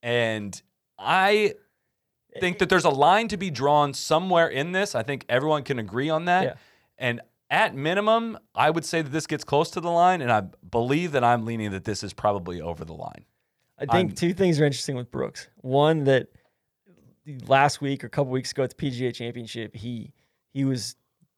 And 0.02 0.60
I 0.98 1.54
think 2.38 2.58
that 2.58 2.68
there's 2.68 2.84
a 2.84 2.90
line 2.90 3.28
to 3.28 3.38
be 3.38 3.50
drawn 3.50 3.94
somewhere 3.94 4.46
in 4.46 4.72
this. 4.72 4.94
I 4.94 5.02
think 5.02 5.24
everyone 5.26 5.62
can 5.62 5.78
agree 5.78 6.10
on 6.10 6.26
that. 6.26 6.44
Yeah. 6.44 6.54
And 6.98 7.22
at 7.48 7.74
minimum, 7.74 8.38
I 8.54 8.68
would 8.68 8.84
say 8.84 9.00
that 9.00 9.10
this 9.10 9.26
gets 9.26 9.42
close 9.42 9.70
to 9.70 9.80
the 9.80 9.90
line. 9.90 10.20
And 10.20 10.30
I 10.30 10.42
believe 10.70 11.12
that 11.12 11.24
I'm 11.24 11.46
leaning 11.46 11.70
that 11.70 11.84
this 11.84 12.02
is 12.04 12.12
probably 12.12 12.60
over 12.60 12.84
the 12.84 12.92
line. 12.94 13.24
I 13.78 13.86
think 13.86 14.10
I'm- 14.10 14.10
two 14.10 14.34
things 14.34 14.60
are 14.60 14.66
interesting 14.66 14.96
with 14.96 15.10
Brooks. 15.10 15.48
One 15.62 16.04
that 16.04 16.28
last 17.48 17.80
week 17.80 18.04
or 18.04 18.08
a 18.08 18.10
couple 18.10 18.32
weeks 18.32 18.52
ago 18.52 18.64
at 18.64 18.76
the 18.76 18.76
PGA 18.76 19.14
Championship, 19.14 19.74
he 19.74 20.12
he 20.52 20.64
was 20.64 20.94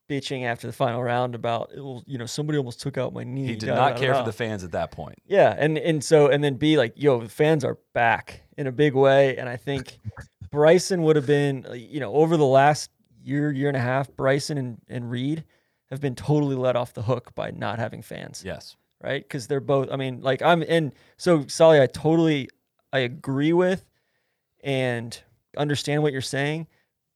bitching 0.08 0.44
after 0.44 0.66
the 0.66 0.72
final 0.72 1.02
round 1.02 1.34
about 1.34 1.70
it 1.72 1.78
you 2.06 2.18
know 2.18 2.26
somebody 2.26 2.58
almost 2.58 2.80
took 2.80 2.96
out 2.96 3.12
my 3.12 3.24
knee. 3.24 3.46
He 3.46 3.56
did 3.56 3.66
da, 3.66 3.74
not 3.74 3.94
da, 3.94 3.98
care 3.98 4.12
da, 4.12 4.20
for 4.20 4.26
the 4.26 4.32
fans 4.32 4.62
at 4.64 4.72
that 4.72 4.90
point. 4.90 5.18
Yeah, 5.26 5.54
and 5.58 5.76
and 5.78 6.02
so 6.02 6.28
and 6.28 6.42
then 6.42 6.54
B 6.54 6.76
like 6.78 6.92
yo, 6.96 7.20
the 7.20 7.28
fans 7.28 7.64
are 7.64 7.78
back 7.92 8.42
in 8.56 8.66
a 8.66 8.72
big 8.72 8.94
way, 8.94 9.36
and 9.36 9.48
I 9.48 9.56
think 9.56 9.98
Bryson 10.50 11.02
would 11.02 11.16
have 11.16 11.26
been 11.26 11.66
uh, 11.68 11.72
you 11.72 12.00
know 12.00 12.12
over 12.14 12.36
the 12.36 12.46
last 12.46 12.90
year 13.22 13.50
year 13.52 13.68
and 13.68 13.76
a 13.76 13.80
half, 13.80 14.10
Bryson 14.16 14.58
and 14.58 14.80
and 14.88 15.10
Reed 15.10 15.44
have 15.90 16.00
been 16.00 16.14
totally 16.14 16.56
let 16.56 16.76
off 16.76 16.94
the 16.94 17.02
hook 17.02 17.34
by 17.34 17.50
not 17.50 17.78
having 17.78 18.02
fans 18.02 18.42
Yes. 18.44 18.76
right? 19.02 19.22
Because 19.22 19.46
they're 19.46 19.60
both. 19.60 19.88
I 19.90 19.96
mean, 19.96 20.20
like 20.20 20.42
I'm 20.42 20.62
and 20.68 20.92
so 21.16 21.46
Sally, 21.46 21.80
I 21.80 21.86
totally 21.86 22.48
I 22.92 23.00
agree 23.00 23.52
with 23.52 23.84
and 24.62 25.18
understand 25.56 26.02
what 26.02 26.12
you're 26.12 26.22
saying, 26.22 26.66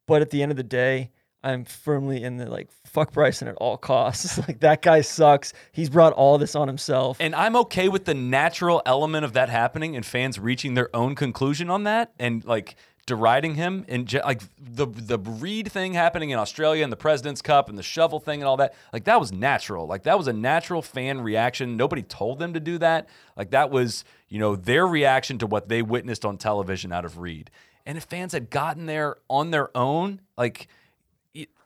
but 0.07 0.22
at 0.22 0.30
the 0.30 0.43
end 0.43 0.51
of 0.51 0.57
the 0.57 0.62
day, 0.62 1.11
I'm 1.43 1.64
firmly 1.64 2.22
in 2.22 2.36
the 2.36 2.47
like 2.47 2.68
fuck 2.84 3.12
Bryson 3.12 3.49
at 3.49 3.55
all 3.57 3.76
costs. 3.76 4.38
like 4.49 4.61
that 4.61 4.82
guy 4.82 5.01
sucks. 5.01 5.53
He's 5.72 5.88
brought 5.88 6.12
all 6.12 6.38
this 6.38 6.55
on 6.55 6.68
himself. 6.68 7.16
And 7.20 7.34
I'm 7.34 7.57
okay 7.57 7.88
with 7.88 8.05
the 8.05 8.14
natural 8.14 8.82
element 8.84 9.24
of 9.24 9.32
that 9.32 9.49
happening 9.49 9.97
and 9.97 10.05
fans 10.05 10.38
reaching 10.38 10.74
their 10.74 10.95
own 10.95 11.14
conclusion 11.14 11.70
on 11.70 11.84
that 11.84 12.12
and 12.18 12.45
like 12.45 12.76
deriding 13.07 13.55
him 13.55 13.84
and 13.88 14.12
like 14.24 14.43
the 14.59 14.86
the 14.86 15.18
Reed 15.18 15.72
thing 15.72 15.95
happening 15.95 16.30
in 16.30 16.38
Australia 16.38 16.84
and 16.84 16.93
the 16.93 16.97
President's 16.97 17.43
Cup 17.43 17.68
and 17.68 17.78
the 17.78 17.82
shovel 17.82 18.20
thing 18.20 18.41
and 18.41 18.49
all 18.49 18.59
that. 18.59 18.74
Like 18.93 19.05
that 19.05 19.18
was 19.18 19.32
natural. 19.32 19.86
Like 19.86 20.03
that 20.03 20.18
was 20.18 20.28
a 20.28 20.32
natural 20.32 20.82
fan 20.82 21.22
reaction. 21.22 21.76
Nobody 21.76 22.03
told 22.03 22.38
them 22.38 22.53
to 22.53 22.61
do 22.61 22.78
that. 22.78 23.09
Like 23.36 23.51
that 23.51 23.70
was, 23.70 24.05
you 24.28 24.38
know, 24.38 24.57
their 24.57 24.86
reaction 24.86 25.38
to 25.38 25.47
what 25.47 25.68
they 25.68 25.80
witnessed 25.80 26.24
on 26.24 26.36
television 26.36 26.93
out 26.93 27.05
of 27.05 27.18
Reed. 27.18 27.51
And 27.86 27.97
if 27.97 28.05
fans 28.05 28.32
had 28.32 28.51
gotten 28.51 28.86
there 28.86 29.16
on 29.28 29.51
their 29.51 29.76
own, 29.76 30.20
like 30.36 30.68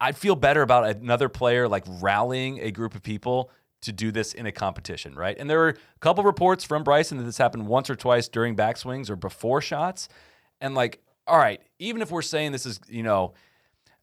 I'd 0.00 0.16
feel 0.16 0.36
better 0.36 0.62
about 0.62 0.84
another 0.96 1.28
player 1.28 1.68
like 1.68 1.84
rallying 2.00 2.60
a 2.60 2.70
group 2.70 2.94
of 2.94 3.02
people 3.02 3.50
to 3.82 3.92
do 3.92 4.10
this 4.10 4.32
in 4.34 4.46
a 4.46 4.52
competition, 4.52 5.14
right? 5.14 5.36
And 5.38 5.48
there 5.48 5.58
were 5.58 5.68
a 5.70 5.98
couple 6.00 6.24
reports 6.24 6.64
from 6.64 6.84
Bryson 6.84 7.18
that 7.18 7.24
this 7.24 7.38
happened 7.38 7.66
once 7.66 7.88
or 7.90 7.96
twice 7.96 8.28
during 8.28 8.56
backswings 8.56 9.10
or 9.10 9.16
before 9.16 9.60
shots. 9.60 10.08
And 10.60 10.74
like, 10.74 11.02
all 11.26 11.38
right, 11.38 11.60
even 11.78 12.00
if 12.02 12.10
we're 12.10 12.22
saying 12.22 12.52
this 12.52 12.66
is, 12.66 12.80
you 12.88 13.02
know, 13.02 13.34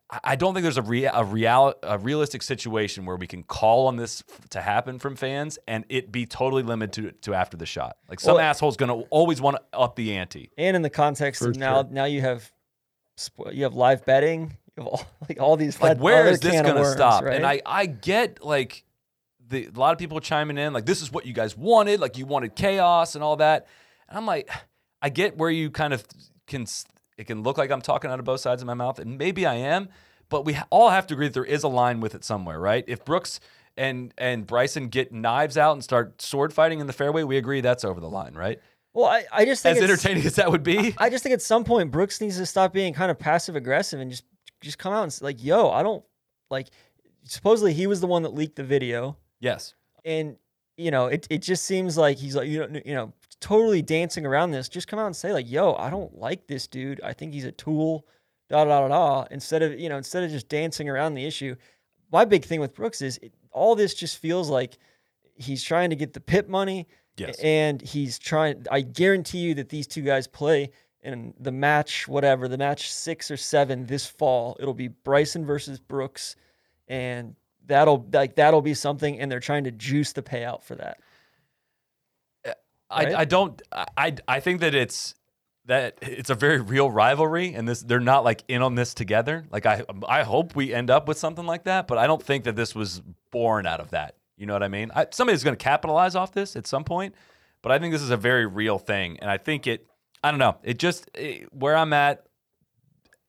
I- 0.09 0.19
I 0.23 0.35
don't 0.35 0.53
think 0.53 0.63
there's 0.63 0.77
a 0.77 0.81
rea- 0.83 1.05
a 1.05 1.23
real 1.23 1.73
a 1.83 1.97
realistic 1.97 2.41
situation 2.43 3.05
where 3.05 3.15
we 3.15 3.27
can 3.27 3.43
call 3.43 3.87
on 3.87 3.95
this 3.95 4.23
f- 4.29 4.49
to 4.49 4.61
happen 4.61 4.99
from 4.99 5.15
fans 5.15 5.57
and 5.67 5.85
it 5.89 6.11
be 6.11 6.25
totally 6.25 6.63
limited 6.63 7.13
to, 7.21 7.31
to 7.31 7.33
after 7.35 7.55
the 7.57 7.65
shot. 7.65 7.97
Like 8.09 8.19
some 8.19 8.35
Well- 8.35 8.43
asshole's 8.43 8.77
going 8.77 8.89
to 8.89 9.07
always 9.09 9.39
want 9.41 9.57
to 9.57 9.77
up 9.79 9.95
the 9.95 10.15
ante. 10.15 10.51
and 10.57 10.75
in 10.75 10.81
the 10.81 10.89
context 10.89 11.41
For 11.41 11.49
of 11.51 11.55
now, 11.55 11.83
sure. 11.83 11.91
now 11.91 12.05
you 12.05 12.21
have 12.21 12.51
you 13.51 13.63
have 13.63 13.73
live 13.75 14.03
betting. 14.05 14.57
Have 14.81 14.87
all, 14.87 15.05
like 15.29 15.39
all 15.39 15.57
these 15.57 15.79
like 15.79 15.97
where 15.99 16.27
is 16.27 16.39
this 16.39 16.53
going 16.53 16.65
to 16.65 16.81
worms, 16.81 16.93
stop? 16.93 17.23
Right? 17.23 17.35
and 17.35 17.45
i 17.45 17.61
i 17.65 17.85
get 17.85 18.43
like 18.43 18.83
the 19.47 19.67
a 19.67 19.79
lot 19.79 19.93
of 19.93 19.99
people 19.99 20.19
chiming 20.19 20.57
in 20.57 20.73
like 20.73 20.85
this 20.85 21.01
is 21.01 21.11
what 21.11 21.25
you 21.25 21.33
guys 21.33 21.55
wanted 21.55 21.99
like 21.99 22.17
you 22.17 22.25
wanted 22.25 22.55
chaos 22.55 23.15
and 23.15 23.23
all 23.23 23.35
that. 23.37 23.67
And 24.09 24.17
i'm 24.17 24.25
like 24.25 24.49
i 25.01 25.09
get 25.09 25.37
where 25.37 25.49
you 25.49 25.69
kind 25.69 25.93
of 25.93 26.03
can 26.47 26.65
it 27.17 27.27
can 27.27 27.43
look 27.43 27.57
like 27.57 27.71
i'm 27.71 27.81
talking 27.81 28.09
out 28.11 28.19
of 28.19 28.25
both 28.25 28.39
sides 28.39 28.61
of 28.61 28.65
my 28.65 28.73
mouth 28.73 28.99
and 28.99 29.17
maybe 29.17 29.45
i 29.45 29.55
am 29.55 29.89
but 30.29 30.45
we 30.45 30.57
all 30.69 30.89
have 30.89 31.05
to 31.07 31.13
agree 31.13 31.27
that 31.27 31.33
there 31.33 31.45
is 31.45 31.63
a 31.63 31.67
line 31.67 31.99
with 31.99 32.15
it 32.15 32.23
somewhere 32.23 32.59
right? 32.59 32.83
If 32.87 33.05
brooks 33.05 33.39
and 33.77 34.13
and 34.17 34.45
bryson 34.45 34.87
get 34.87 35.13
knives 35.13 35.57
out 35.57 35.73
and 35.73 35.83
start 35.83 36.21
sword 36.21 36.53
fighting 36.53 36.79
in 36.79 36.87
the 36.87 36.93
fairway 36.93 37.23
we 37.23 37.37
agree 37.37 37.61
that's 37.61 37.85
over 37.85 37.99
the 37.99 38.09
line 38.09 38.33
right? 38.33 38.59
Well, 38.93 39.05
I, 39.05 39.23
I 39.31 39.45
just 39.45 39.63
think 39.63 39.77
as 39.77 39.83
entertaining 39.83 40.25
as 40.25 40.35
that 40.35 40.51
would 40.51 40.63
be. 40.63 40.93
I 40.97 41.09
just 41.09 41.23
think 41.23 41.33
at 41.33 41.41
some 41.41 41.63
point 41.63 41.91
Brooks 41.91 42.19
needs 42.19 42.37
to 42.37 42.45
stop 42.45 42.73
being 42.73 42.93
kind 42.93 43.09
of 43.09 43.17
passive 43.17 43.55
aggressive 43.55 43.99
and 43.99 44.11
just 44.11 44.25
just 44.61 44.77
come 44.77 44.93
out 44.93 45.03
and 45.03 45.09
s- 45.11 45.21
like, 45.21 45.43
yo, 45.43 45.69
I 45.69 45.83
don't 45.83 46.03
like. 46.49 46.67
Supposedly 47.23 47.73
he 47.73 47.85
was 47.87 48.01
the 48.01 48.07
one 48.07 48.23
that 48.23 48.33
leaked 48.33 48.55
the 48.55 48.63
video, 48.63 49.17
yes 49.39 49.73
and 50.03 50.35
you 50.77 50.89
know 50.89 51.05
it, 51.05 51.27
it 51.29 51.43
just 51.43 51.65
seems 51.65 51.95
like 51.95 52.17
he's 52.17 52.35
like 52.35 52.47
you 52.49 52.59
know 52.59 52.81
you 52.83 52.95
know 52.95 53.13
totally 53.39 53.81
dancing 53.81 54.25
around 54.25 54.51
this. 54.51 54.69
Just 54.69 54.87
come 54.87 54.99
out 54.99 55.05
and 55.07 55.15
say 55.15 55.33
like, 55.33 55.49
yo, 55.49 55.73
I 55.75 55.89
don't 55.89 56.17
like 56.17 56.47
this 56.47 56.67
dude. 56.67 57.01
I 57.03 57.13
think 57.13 57.33
he's 57.33 57.45
a 57.45 57.51
tool. 57.51 58.05
Da 58.49 58.65
da 58.65 58.81
da 58.81 58.87
da. 58.87 59.27
Instead 59.31 59.61
of 59.61 59.79
you 59.79 59.89
know 59.89 59.97
instead 59.97 60.23
of 60.23 60.31
just 60.31 60.49
dancing 60.49 60.89
around 60.89 61.13
the 61.13 61.25
issue, 61.25 61.55
my 62.11 62.25
big 62.25 62.43
thing 62.45 62.59
with 62.59 62.73
Brooks 62.73 63.01
is 63.01 63.17
it, 63.21 63.33
all 63.51 63.75
this 63.75 63.93
just 63.93 64.17
feels 64.17 64.49
like 64.49 64.77
he's 65.35 65.63
trying 65.63 65.89
to 65.91 65.95
get 65.95 66.13
the 66.13 66.19
pip 66.21 66.47
money. 66.49 66.87
Yes. 67.17 67.37
And 67.39 67.81
he's 67.81 68.17
trying. 68.17 68.65
I 68.71 68.81
guarantee 68.81 69.39
you 69.39 69.53
that 69.55 69.69
these 69.69 69.85
two 69.85 70.01
guys 70.01 70.25
play 70.27 70.71
in 71.03 71.33
the 71.39 71.51
match, 71.51 72.07
whatever 72.07 72.47
the 72.47 72.57
match 72.57 72.91
six 72.91 73.31
or 73.31 73.37
seven 73.37 73.85
this 73.85 74.05
fall. 74.05 74.55
It'll 74.59 74.73
be 74.73 74.89
Bryson 74.89 75.45
versus 75.45 75.79
Brooks, 75.79 76.35
and 76.87 77.35
that'll 77.65 78.07
like 78.13 78.35
that'll 78.35 78.61
be 78.61 78.73
something. 78.73 79.19
And 79.19 79.31
they're 79.31 79.39
trying 79.39 79.63
to 79.65 79.71
juice 79.71 80.13
the 80.13 80.21
payout 80.21 80.63
for 80.63 80.75
that. 80.75 80.99
I, 82.91 83.03
Right? 83.05 83.15
I 83.15 83.25
don't 83.25 83.61
I 83.97 84.15
I 84.27 84.39
think 84.39 84.61
that 84.61 84.75
it's 84.75 85.15
that 85.65 85.97
it's 86.01 86.29
a 86.29 86.35
very 86.35 86.59
real 86.59 86.89
rivalry 86.91 87.53
and 87.53 87.67
this 87.67 87.81
they're 87.81 87.99
not 87.99 88.23
like 88.23 88.43
in 88.47 88.61
on 88.61 88.75
this 88.75 88.93
together. 88.93 89.45
Like 89.49 89.65
I 89.65 89.83
I 90.07 90.23
hope 90.23 90.55
we 90.55 90.73
end 90.73 90.89
up 90.89 91.07
with 91.07 91.17
something 91.17 91.45
like 91.45 91.63
that, 91.63 91.87
but 91.87 91.97
I 91.97 92.07
don't 92.07 92.21
think 92.21 92.43
that 92.43 92.55
this 92.55 92.75
was 92.75 93.01
born 93.31 93.65
out 93.65 93.79
of 93.79 93.91
that. 93.91 94.15
You 94.37 94.45
know 94.47 94.53
what 94.53 94.63
I 94.63 94.67
mean? 94.67 94.91
I, 94.95 95.07
somebody's 95.11 95.43
going 95.43 95.55
to 95.55 95.63
capitalize 95.63 96.15
off 96.15 96.31
this 96.31 96.55
at 96.55 96.65
some 96.65 96.83
point, 96.83 97.15
but 97.61 97.71
I 97.71 97.79
think 97.79 97.93
this 97.93 98.01
is 98.01 98.09
a 98.09 98.17
very 98.17 98.45
real 98.45 98.79
thing 98.79 99.19
and 99.19 99.29
I 99.29 99.37
think 99.37 99.67
it 99.67 99.87
I 100.23 100.31
don't 100.31 100.39
know. 100.39 100.57
It 100.63 100.77
just 100.79 101.09
it, 101.15 101.53
where 101.53 101.75
I'm 101.75 101.93
at 101.93 102.25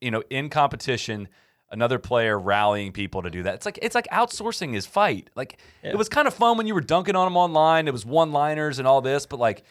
you 0.00 0.10
know, 0.10 0.22
in 0.30 0.48
competition, 0.50 1.28
another 1.70 1.98
player 1.98 2.36
rallying 2.38 2.90
people 2.92 3.22
to 3.22 3.30
do 3.30 3.44
that. 3.44 3.54
It's 3.54 3.64
like 3.64 3.78
it's 3.80 3.94
like 3.94 4.08
outsourcing 4.08 4.74
his 4.74 4.84
fight. 4.84 5.30
Like 5.36 5.58
Yeah. 5.82 5.90
it 5.90 5.96
was 5.98 6.08
kind 6.08 6.26
of 6.26 6.34
fun 6.34 6.58
when 6.58 6.66
you 6.66 6.74
were 6.74 6.80
dunking 6.80 7.14
on 7.16 7.26
him 7.28 7.36
online. 7.36 7.86
It 7.88 7.92
was 7.92 8.04
one-liners 8.04 8.78
and 8.78 8.86
all 8.88 9.00
this, 9.00 9.26
but 9.26 9.38
like, 9.38 9.62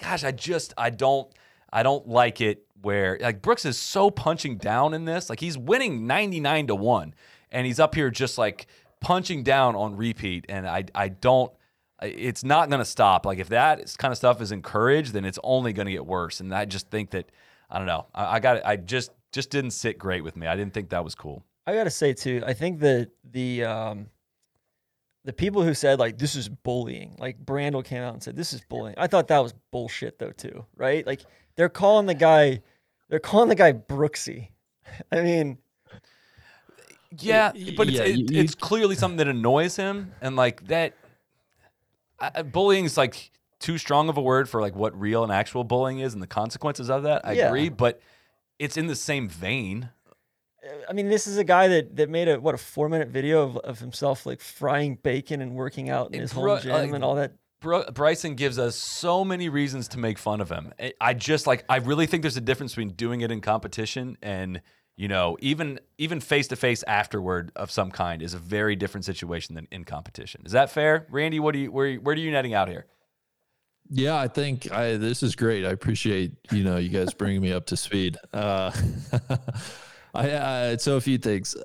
gosh, 0.00 0.22
I 0.24 0.30
just 0.32 0.72
I 0.78 0.90
don't 0.90 1.30
I 1.72 1.82
don't 1.82 2.08
like 2.08 2.40
it 2.40 2.64
where 2.82 3.18
like 3.20 3.42
Brooks 3.42 3.64
is 3.64 3.76
so 3.76 4.10
punching 4.10 4.56
down 4.58 4.94
in 4.94 5.04
this. 5.04 5.28
Like 5.28 5.40
he's 5.40 5.58
winning 5.58 6.06
99 6.06 6.68
to 6.68 6.74
1 6.76 7.14
and 7.50 7.66
he's 7.66 7.80
up 7.80 7.94
here 7.96 8.10
just 8.10 8.38
like 8.38 8.68
punching 9.00 9.42
down 9.42 9.74
on 9.74 9.96
repeat 9.96 10.46
and 10.48 10.68
I 10.68 10.84
I 10.94 11.08
don't 11.08 11.52
it's 12.02 12.42
not 12.44 12.68
going 12.70 12.78
to 12.80 12.84
stop. 12.84 13.26
Like 13.26 13.38
if 13.38 13.48
that 13.50 13.94
kind 13.98 14.12
of 14.12 14.18
stuff 14.18 14.40
is 14.40 14.52
encouraged, 14.52 15.12
then 15.12 15.24
it's 15.24 15.38
only 15.44 15.72
going 15.72 15.86
to 15.86 15.92
get 15.92 16.06
worse. 16.06 16.40
And 16.40 16.54
I 16.54 16.64
just 16.64 16.90
think 16.90 17.10
that 17.10 17.30
I 17.70 17.78
don't 17.78 17.86
know. 17.86 18.06
I, 18.14 18.36
I 18.36 18.40
got 18.40 18.64
I 18.64 18.76
just 18.76 19.10
just 19.32 19.50
didn't 19.50 19.70
sit 19.72 19.98
great 19.98 20.24
with 20.24 20.36
me. 20.36 20.46
I 20.46 20.56
didn't 20.56 20.74
think 20.74 20.90
that 20.90 21.04
was 21.04 21.14
cool. 21.14 21.44
I 21.66 21.74
gotta 21.74 21.90
say 21.90 22.12
too, 22.14 22.42
I 22.44 22.52
think 22.54 22.80
that 22.80 23.10
the 23.30 23.64
um, 23.64 24.06
the 25.24 25.32
people 25.32 25.62
who 25.62 25.74
said 25.74 25.98
like 26.00 26.18
this 26.18 26.34
is 26.34 26.48
bullying, 26.48 27.14
like 27.20 27.44
Brandel 27.44 27.84
came 27.84 28.02
out 28.02 28.14
and 28.14 28.22
said 28.22 28.34
this 28.34 28.52
is 28.52 28.60
bullying. 28.62 28.94
I 28.98 29.06
thought 29.06 29.28
that 29.28 29.38
was 29.38 29.54
bullshit 29.70 30.18
though 30.18 30.32
too, 30.32 30.64
right? 30.76 31.06
Like 31.06 31.20
they're 31.54 31.68
calling 31.68 32.06
the 32.06 32.14
guy, 32.14 32.62
they're 33.08 33.20
calling 33.20 33.48
the 33.50 33.54
guy 33.54 33.72
Brooksy. 33.74 34.48
I 35.12 35.20
mean, 35.20 35.58
Yeah, 37.18 37.52
Y- 37.54 37.74
but 37.76 37.88
it's, 37.88 37.98
it, 37.98 38.16
you- 38.16 38.26
you- 38.30 38.40
it's 38.42 38.54
clearly 38.54 38.94
something 38.94 39.18
that 39.18 39.28
annoys 39.28 39.76
him, 39.76 40.12
and 40.20 40.36
like 40.36 40.66
that. 40.68 40.94
I, 42.20 42.30
I- 42.36 42.42
bullying 42.42 42.84
is 42.84 42.96
like 42.96 43.30
too 43.58 43.78
strong 43.78 44.08
of 44.08 44.16
a 44.16 44.22
word 44.22 44.48
for 44.48 44.60
like 44.60 44.74
what 44.74 44.98
real 44.98 45.22
and 45.22 45.32
actual 45.32 45.64
bullying 45.64 45.98
is 46.00 46.14
and 46.14 46.22
the 46.22 46.26
consequences 46.26 46.88
of 46.90 47.02
that. 47.04 47.26
I 47.26 47.32
Yeah. 47.32 47.48
agree, 47.48 47.68
but 47.68 48.00
it's 48.58 48.76
in 48.76 48.86
the 48.86 48.96
same 48.96 49.28
vein. 49.28 49.90
Uh, 50.64 50.68
I 50.88 50.92
mean, 50.92 51.08
this 51.08 51.26
is 51.26 51.36
a 51.38 51.44
guy 51.44 51.68
that 51.68 51.96
that 51.96 52.08
made 52.08 52.28
a 52.28 52.40
what 52.40 52.54
a 52.54 52.58
four 52.58 52.88
minute 52.88 53.08
video 53.08 53.42
of, 53.42 53.56
of 53.58 53.78
himself 53.78 54.26
like 54.26 54.40
frying 54.40 54.96
bacon 55.02 55.40
and 55.42 55.54
working 55.54 55.90
out 55.90 56.14
in 56.14 56.20
his 56.20 56.32
bro- 56.32 56.42
home 56.42 56.50
uh, 56.58 56.60
gym 56.60 56.72
like- 56.72 56.92
and 56.92 57.04
all 57.04 57.14
that. 57.16 57.32
Bro- 57.60 57.90
Bryson 57.92 58.36
gives 58.36 58.58
us 58.58 58.74
so 58.74 59.22
many 59.22 59.50
reasons 59.50 59.88
to 59.88 59.98
make 59.98 60.16
fun 60.16 60.40
of 60.40 60.48
him. 60.50 60.72
I 60.98 61.12
just 61.12 61.46
like 61.46 61.64
I 61.68 61.76
really 61.76 62.06
think 62.06 62.22
there's 62.22 62.38
a 62.38 62.40
difference 62.40 62.72
between 62.72 62.90
doing 62.94 63.20
it 63.20 63.30
in 63.30 63.42
competition 63.42 64.16
and 64.22 64.62
you 65.00 65.08
know 65.08 65.38
even 65.40 65.80
even 65.96 66.20
face 66.20 66.46
to 66.48 66.56
face 66.56 66.82
afterward 66.82 67.52
of 67.56 67.70
some 67.70 67.90
kind 67.90 68.20
is 68.20 68.34
a 68.34 68.38
very 68.38 68.76
different 68.76 69.06
situation 69.06 69.54
than 69.54 69.66
in 69.70 69.84
competition. 69.84 70.42
Is 70.44 70.52
that 70.52 70.70
fair, 70.70 71.06
Randy? 71.08 71.40
What 71.40 71.54
do 71.54 71.58
you 71.58 71.72
where 71.72 71.94
where 71.96 72.14
are 72.14 72.18
you 72.18 72.30
netting 72.30 72.52
out 72.52 72.68
here? 72.68 72.84
Yeah, 73.88 74.16
I 74.16 74.28
think 74.28 74.70
I, 74.70 74.98
this 74.98 75.22
is 75.22 75.34
great. 75.34 75.64
I 75.64 75.70
appreciate 75.70 76.32
you 76.52 76.64
know 76.64 76.76
you 76.76 76.90
guys 76.90 77.14
bringing 77.14 77.40
me 77.40 77.50
up 77.50 77.64
to 77.66 77.78
speed. 77.78 78.18
Uh, 78.34 78.72
I 80.14 80.30
uh, 80.32 80.76
so 80.76 80.96
a 80.96 81.00
few 81.00 81.16
things. 81.16 81.56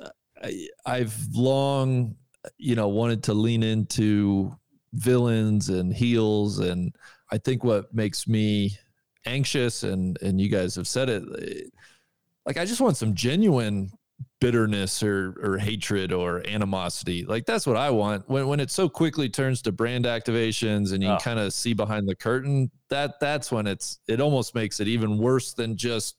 I, 0.42 0.70
I've 0.86 1.18
long 1.34 2.16
you 2.58 2.78
know 2.78 2.88
wanted 2.88 3.22
to 3.24 3.34
lean 3.34 3.64
into 3.64 4.56
villains 4.94 5.68
and 5.68 5.94
heels, 5.94 6.60
and 6.60 6.96
I 7.34 7.38
think 7.38 7.66
what 7.66 7.94
makes 7.94 8.30
me 8.30 8.78
anxious 9.26 9.84
and 9.84 10.18
and 10.22 10.40
you 10.40 10.48
guys 10.48 10.74
have 10.76 10.88
said 10.88 11.10
it, 11.10 11.70
like 12.46 12.58
I 12.58 12.66
just 12.66 12.82
want 12.82 12.98
some 12.98 13.14
genuine 13.14 13.92
bitterness 14.40 15.02
or 15.04 15.36
or 15.44 15.58
hatred 15.58 16.12
or 16.14 16.46
animosity. 16.48 17.26
Like 17.26 17.46
that's 17.46 17.66
what 17.68 17.78
I 17.78 17.90
want. 17.90 18.30
When 18.30 18.48
when 18.48 18.60
it 18.60 18.72
so 18.72 18.88
quickly 18.88 19.30
turns 19.30 19.62
to 19.64 19.72
brand 19.72 20.06
activations 20.06 20.94
and 20.94 21.02
you 21.04 21.10
Oh. 21.10 21.18
kind 21.18 21.40
of 21.40 21.54
see 21.54 21.74
behind 21.74 22.08
the 22.08 22.16
curtain, 22.16 22.70
that 22.90 23.16
that's 23.20 23.52
when 23.52 23.68
it's 23.68 24.00
it 24.08 24.22
almost 24.22 24.56
makes 24.56 24.80
it 24.80 24.88
even 24.88 25.18
worse 25.18 25.54
than 25.54 25.76
just 25.78 26.16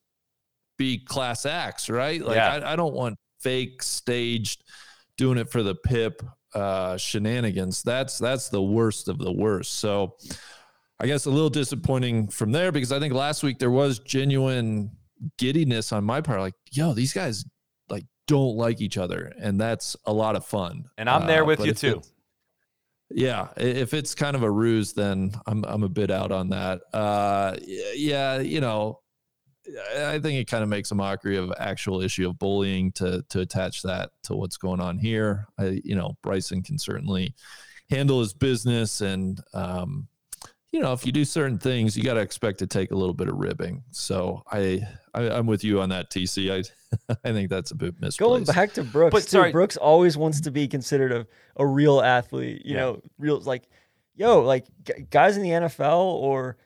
be 0.79 0.99
class 0.99 1.47
acts, 1.47 1.89
right? 1.89 2.21
Like 2.21 2.37
Yeah. 2.37 2.55
I, 2.65 2.73
I 2.73 2.77
don't 2.77 2.95
want 2.95 3.17
fake 3.41 3.83
staged 3.83 4.63
doing 5.17 5.39
it 5.39 5.51
for 5.51 5.63
the 5.63 5.75
pip 5.75 6.23
uh 6.55 6.97
shenanigans. 6.97 7.83
That's 7.83 8.19
that's 8.19 8.49
the 8.49 8.63
worst 8.63 9.09
of 9.09 9.19
the 9.19 9.33
worst. 9.33 9.75
So 9.79 10.17
I 10.99 11.07
guess 11.07 11.27
a 11.27 11.31
little 11.31 11.51
disappointing 11.51 12.29
from 12.29 12.53
there 12.53 12.73
because 12.73 12.93
I 12.93 12.99
think 12.99 13.13
last 13.15 13.43
week 13.43 13.59
there 13.59 13.71
was 13.71 13.99
genuine 14.01 14.91
giddiness 15.39 15.93
on 15.93 16.05
my 16.05 16.21
part. 16.21 16.41
Like, 16.41 16.55
yo, 16.71 16.95
these 16.95 17.13
guys 17.13 17.45
like 17.89 18.05
don't 18.27 18.57
like 18.57 18.81
each 18.81 18.99
other, 18.99 19.33
and 19.39 19.61
that's 19.61 19.97
a 20.05 20.13
lot 20.13 20.37
of 20.37 20.45
fun. 20.45 20.85
And 20.99 21.09
I'm 21.09 21.27
there 21.27 21.45
with 21.45 21.59
but 21.59 21.67
you 21.67 21.75
too. 21.75 22.03
Yeah, 23.11 23.49
if 23.57 23.95
it's 23.95 24.15
kind 24.15 24.35
of 24.35 24.43
a 24.43 24.51
ruse, 24.51 24.93
then 24.93 25.33
I'm 25.47 25.65
I'm 25.65 25.83
a 25.85 25.89
bit 25.89 26.11
out 26.11 26.33
on 26.33 26.49
that. 26.51 26.81
Uh, 26.93 27.57
yeah, 27.95 28.41
you 28.41 28.61
know, 28.61 29.01
I 29.97 30.15
I 30.15 30.19
think 30.21 30.41
it 30.41 30.49
kind 30.49 30.63
of 30.63 30.69
makes 30.69 30.91
a 30.91 30.97
mockery 30.97 31.37
of 31.37 31.53
actual 31.59 32.01
issue 32.01 32.29
of 32.29 32.39
bullying 32.39 32.93
to 32.93 33.25
to 33.31 33.41
attach 33.41 33.83
that 33.83 34.11
to 34.25 34.35
what's 34.35 34.57
going 34.57 34.81
on 34.81 34.99
here. 34.99 35.47
I, 35.59 35.81
you 35.85 35.95
know, 35.95 36.17
Bryson 36.23 36.63
can 36.63 36.79
certainly 36.79 37.35
handle 37.91 38.19
his 38.19 38.35
business, 38.35 39.01
and 39.01 39.41
um, 39.55 40.09
you 40.73 40.81
know, 40.81 40.93
if 40.93 41.07
you 41.07 41.13
do 41.13 41.25
certain 41.25 41.59
things, 41.59 41.97
you 41.97 42.03
got 42.03 42.15
to 42.15 42.21
expect 42.21 42.59
to 42.59 42.67
take 42.67 42.91
a 42.91 42.97
little 42.97 43.15
bit 43.15 43.29
of 43.29 43.37
ribbing. 43.37 43.85
So 43.93 44.43
I, 44.51 44.83
I 45.17 45.37
I'm 45.39 45.47
with 45.47 45.65
you 45.65 45.81
on 45.81 45.89
that, 45.89 46.11
TC. 46.11 46.53
I 46.53 47.15
I 47.25 47.33
think 47.33 47.51
that's 47.51 47.71
a 47.71 47.75
bit 47.75 47.95
misplaced. 48.01 48.19
Going 48.19 48.45
back 48.45 48.73
to 48.75 48.85
Brooks, 48.85 49.13
But 49.13 49.23
too, 49.23 49.29
sorry- 49.29 49.53
Brooks 49.53 49.77
always 49.77 50.17
wants 50.17 50.41
to 50.43 50.51
be 50.51 50.69
considered 50.69 51.13
a, 51.13 51.27
a 51.57 51.67
real 51.67 52.01
athlete. 52.01 52.63
You 52.65 52.75
Yeah. 52.75 52.81
know, 52.81 53.03
real 53.19 53.41
like, 53.41 53.69
yo, 54.15 54.41
like 54.43 54.67
g- 54.85 55.07
guys 55.11 55.37
in 55.37 55.43
the 55.43 55.51
NFL 55.51 55.99
or 56.03 56.57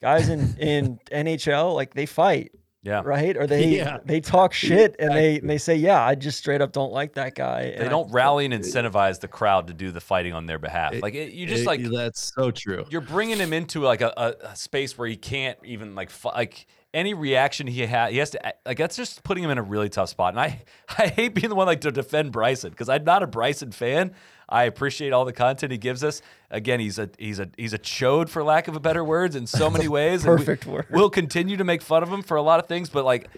guys 0.00 0.28
in 0.28 0.56
in 0.58 0.98
NHL, 1.10 1.74
like 1.74 1.92
they 1.94 2.06
fight, 2.06 2.52
Yeah. 2.82 3.02
right? 3.04 3.36
Or 3.36 3.46
they 3.46 3.76
Yeah. 3.76 3.98
they 4.04 4.20
talk 4.20 4.52
shit 4.52 4.94
and 4.98 5.10
they 5.14 5.38
and 5.38 5.50
they 5.50 5.58
say, 5.58 5.74
yeah, 5.76 6.02
I 6.02 6.14
just 6.14 6.38
straight 6.38 6.60
up 6.60 6.72
don't 6.72 6.92
like 6.92 7.14
that 7.14 7.34
guy. 7.34 7.62
They 7.64 7.74
and 7.76 7.90
don't 7.90 8.10
rally 8.12 8.44
and 8.44 8.54
incentivize 8.54 9.20
the 9.20 9.28
crowd 9.28 9.66
to 9.68 9.74
do 9.74 9.90
the 9.90 10.00
fighting 10.00 10.32
on 10.34 10.46
their 10.46 10.58
behalf. 10.58 10.92
It- 10.94 11.02
Like 11.02 11.14
it, 11.14 11.32
you 11.32 11.46
just 11.46 11.62
It- 11.62 11.66
like 11.66 11.82
that's 11.82 12.32
so 12.34 12.50
true. 12.52 12.84
you're 12.90 13.00
bringing 13.00 13.38
him 13.38 13.52
into 13.52 13.80
like 13.80 14.02
a, 14.02 14.12
a, 14.16 14.34
a 14.50 14.56
space 14.56 14.96
where 14.96 15.08
he 15.08 15.16
can't 15.16 15.58
even 15.64 15.94
like 15.94 16.10
fi- 16.10 16.30
like 16.34 16.66
any 16.94 17.12
reaction 17.12 17.66
he 17.66 17.84
has 17.84 18.10
he 18.12 18.18
has 18.18 18.30
to 18.30 18.54
like 18.64 18.78
that's 18.78 18.96
just 18.96 19.22
putting 19.24 19.44
him 19.44 19.50
in 19.50 19.58
a 19.58 19.62
really 19.62 19.88
tough 19.90 20.08
spot. 20.08 20.32
And 20.32 20.40
i 20.40 20.62
i 20.98 21.08
hate 21.08 21.34
being 21.34 21.48
the 21.50 21.54
one 21.54 21.66
like 21.66 21.82
to 21.82 21.90
defend 21.90 22.32
bryson 22.32 22.70
because 22.70 22.88
i'm 22.88 23.04
not 23.04 23.22
a 23.22 23.26
bryson 23.26 23.72
fan. 23.72 24.14
I 24.46 24.64
appreciate 24.64 25.12
all 25.14 25.24
the 25.24 25.32
content 25.32 25.72
he 25.72 25.78
gives 25.78 26.04
us. 26.04 26.20
Again 26.50 26.78
he's 26.78 26.98
a 26.98 27.10
he's 27.18 27.40
a 27.40 27.50
he's 27.56 27.72
a 27.72 27.78
chode 27.78 28.28
for 28.28 28.42
lack 28.44 28.68
of 28.68 28.76
a 28.76 28.80
better 28.80 29.02
words 29.02 29.34
in 29.36 29.46
so 29.46 29.68
many 29.68 29.88
ways. 29.88 30.24
And 30.24 30.38
we- 30.38 30.44
perfect 30.44 30.66
word. 30.66 30.86
we'll 30.90 31.10
continue 31.10 31.56
to 31.56 31.64
make 31.64 31.82
fun 31.82 32.02
of 32.02 32.08
him 32.08 32.22
for 32.22 32.36
a 32.36 32.42
lot 32.42 32.60
of 32.60 32.66
things 32.66 32.88
but 32.88 33.04
like 33.04 33.28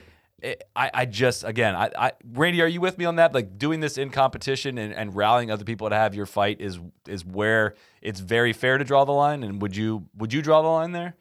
it, 0.42 0.64
I, 0.76 0.90
I 0.92 1.04
just 1.06 1.44
again 1.44 1.74
I, 1.74 1.90
I 1.96 2.12
Randy 2.34 2.60
are 2.60 2.66
you 2.68 2.80
with 2.82 2.98
me 2.98 3.06
on 3.06 3.16
that? 3.16 3.32
Like 3.32 3.56
doing 3.56 3.80
this 3.80 3.96
in 3.96 4.10
competition 4.10 4.76
and, 4.76 4.92
and 4.92 5.16
rallying 5.16 5.50
other 5.50 5.64
people 5.64 5.88
to 5.88 5.96
have 5.96 6.14
your 6.14 6.26
fight 6.26 6.60
is 6.60 6.78
is 7.08 7.24
where 7.24 7.74
it's 8.02 8.20
very 8.20 8.52
fair 8.52 8.76
to 8.76 8.84
draw 8.84 9.06
the 9.06 9.12
line? 9.12 9.42
And 9.42 9.62
would 9.62 9.74
you 9.74 10.06
would 10.14 10.34
you 10.34 10.42
draw 10.42 10.60
the 10.60 10.68
line 10.68 10.92
there 10.92 11.14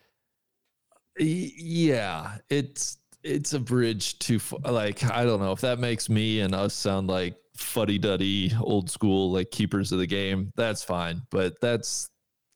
yeah 1.20 2.38
it's 2.50 2.98
it's 3.24 3.54
a 3.54 3.60
bridge 3.60 4.20
too 4.20 4.40
far 4.40 4.60
like 4.72 5.04
i 5.12 5.24
don't 5.24 5.40
know 5.40 5.52
if 5.52 5.62
that 5.62 5.80
makes 5.80 6.10
me 6.10 6.42
and 6.42 6.54
us 6.54 6.74
sound 6.74 7.08
like 7.08 7.36
fuddy-duddy 7.56 8.54
old 8.60 8.90
school 8.90 9.32
like 9.32 9.50
keepers 9.50 9.92
of 9.92 10.00
the 10.00 10.08
game 10.08 10.52
that's 10.56 10.84
fine 10.84 11.22
but 11.32 11.60
that's 11.62 12.10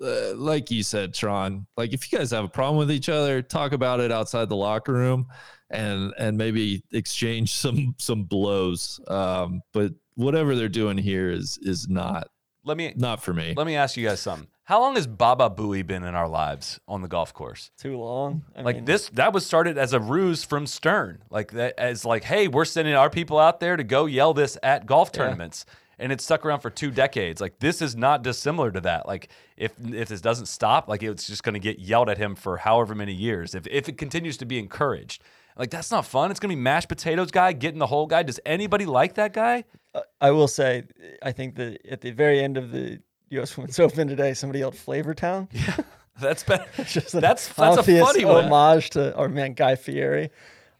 uh, 0.03 0.33
like 0.35 0.69
you 0.71 0.83
said 0.83 1.13
tron 1.13 1.65
like 1.77 1.93
if 1.93 2.11
you 2.11 2.17
guys 2.17 2.31
have 2.31 2.43
a 2.43 2.49
problem 2.49 2.77
with 2.77 2.91
each 2.91 3.09
other 3.09 3.41
talk 3.41 3.71
about 3.71 3.99
it 3.99 4.11
outside 4.11 4.49
the 4.49 4.55
locker 4.55 4.93
room 4.93 5.25
and 5.69 6.13
and 6.17 6.37
maybe 6.37 6.83
exchange 6.91 7.53
some 7.55 7.95
some 7.97 8.23
blows 8.23 8.99
um 9.07 9.61
but 9.73 9.93
whatever 10.15 10.55
they're 10.55 10.67
doing 10.67 10.97
here 10.97 11.29
is 11.29 11.57
is 11.61 11.87
not 11.87 12.27
let 12.65 12.77
me 12.77 12.93
not 12.97 13.23
for 13.23 13.33
me. 13.33 13.53
let 13.55 13.65
me 13.65 13.75
ask 13.75 13.95
you 13.95 14.05
guys 14.05 14.19
something 14.19 14.47
how 14.69 14.79
long 14.79 14.93
has 14.93 15.07
baba 15.07 15.49
booey 15.49 15.83
been 15.85 16.03
in 16.03 16.13
our 16.13 16.27
lives 16.27 16.79
on 16.87 17.01
the 17.01 17.07
golf 17.07 17.33
course? 17.33 17.71
Too 17.79 17.97
long. 17.97 18.43
I 18.55 18.61
like 18.61 18.75
mean, 18.75 18.85
this 18.85 19.09
that 19.13 19.33
was 19.33 19.43
started 19.43 19.79
as 19.79 19.93
a 19.93 19.99
ruse 19.99 20.43
from 20.43 20.67
stern. 20.67 21.23
Like 21.31 21.53
that 21.53 21.73
as 21.79 22.05
like 22.05 22.23
hey 22.23 22.47
we're 22.47 22.65
sending 22.65 22.93
our 22.93 23.09
people 23.09 23.39
out 23.39 23.59
there 23.59 23.75
to 23.75 23.83
go 23.83 24.05
yell 24.05 24.35
this 24.35 24.59
at 24.61 24.85
golf 24.85 25.09
Yeah. 25.11 25.23
tournaments. 25.23 25.65
And 25.97 26.11
it's 26.11 26.23
stuck 26.23 26.45
around 26.45 26.59
for 26.59 26.69
two 26.69 26.91
decades. 26.91 27.41
Like 27.41 27.57
this 27.57 27.81
is 27.81 27.95
not 27.95 28.21
dissimilar 28.21 28.69
to 28.71 28.81
that. 28.81 29.07
Like 29.07 29.29
if 29.57 29.71
if 29.91 30.07
this 30.07 30.21
doesn't 30.21 30.45
stop 30.45 30.87
like 30.87 31.01
it's 31.01 31.25
just 31.25 31.41
going 31.41 31.55
to 31.55 31.59
get 31.59 31.79
yelled 31.79 32.07
at 32.07 32.19
him 32.19 32.35
for 32.35 32.57
however 32.57 32.93
many 32.93 33.13
years. 33.13 33.55
If, 33.55 33.65
if 33.65 33.89
it 33.89 33.97
continues 33.97 34.37
to 34.37 34.45
be 34.45 34.59
encouraged. 34.59 35.23
Like 35.57 35.71
that's 35.71 35.89
not 35.89 36.05
fun. 36.05 36.29
It's 36.29 36.39
going 36.39 36.51
to 36.51 36.55
be 36.55 36.61
mashed 36.61 36.89
potatoes 36.89 37.31
guy 37.31 37.53
getting 37.53 37.79
the 37.79 37.87
whole 37.87 38.05
guy. 38.05 38.21
Does 38.21 38.39
anybody 38.45 38.85
like 38.85 39.15
that 39.15 39.33
guy? 39.33 39.65
Uh, 39.95 40.01
I 40.21 40.29
will 40.29 40.47
say, 40.47 40.83
I 41.23 41.31
think 41.31 41.55
that 41.55 41.85
at 41.89 42.01
the 42.01 42.11
very 42.11 42.39
end 42.39 42.55
of 42.55 42.71
the 42.71 43.01
U.S. 43.29 43.55
Women's 43.57 43.79
Open 43.79 44.07
today, 44.07 44.33
somebody 44.33 44.59
yelled 44.59 44.75
"Flavor 44.75 45.13
Town." 45.13 45.47
that's 46.19 46.43
better 46.43 46.65
Just 46.83 47.13
an 47.13 47.21
That's- 47.21 47.47
that's 47.47 47.77
a 47.77 47.79
obvious 47.79 48.05
funny 48.05 48.25
one. 48.25 48.45
homage 48.45 48.89
to 48.91 49.15
our 49.15 49.29
man 49.29 49.53
Guy 49.53 49.75
Fieri. 49.75 50.29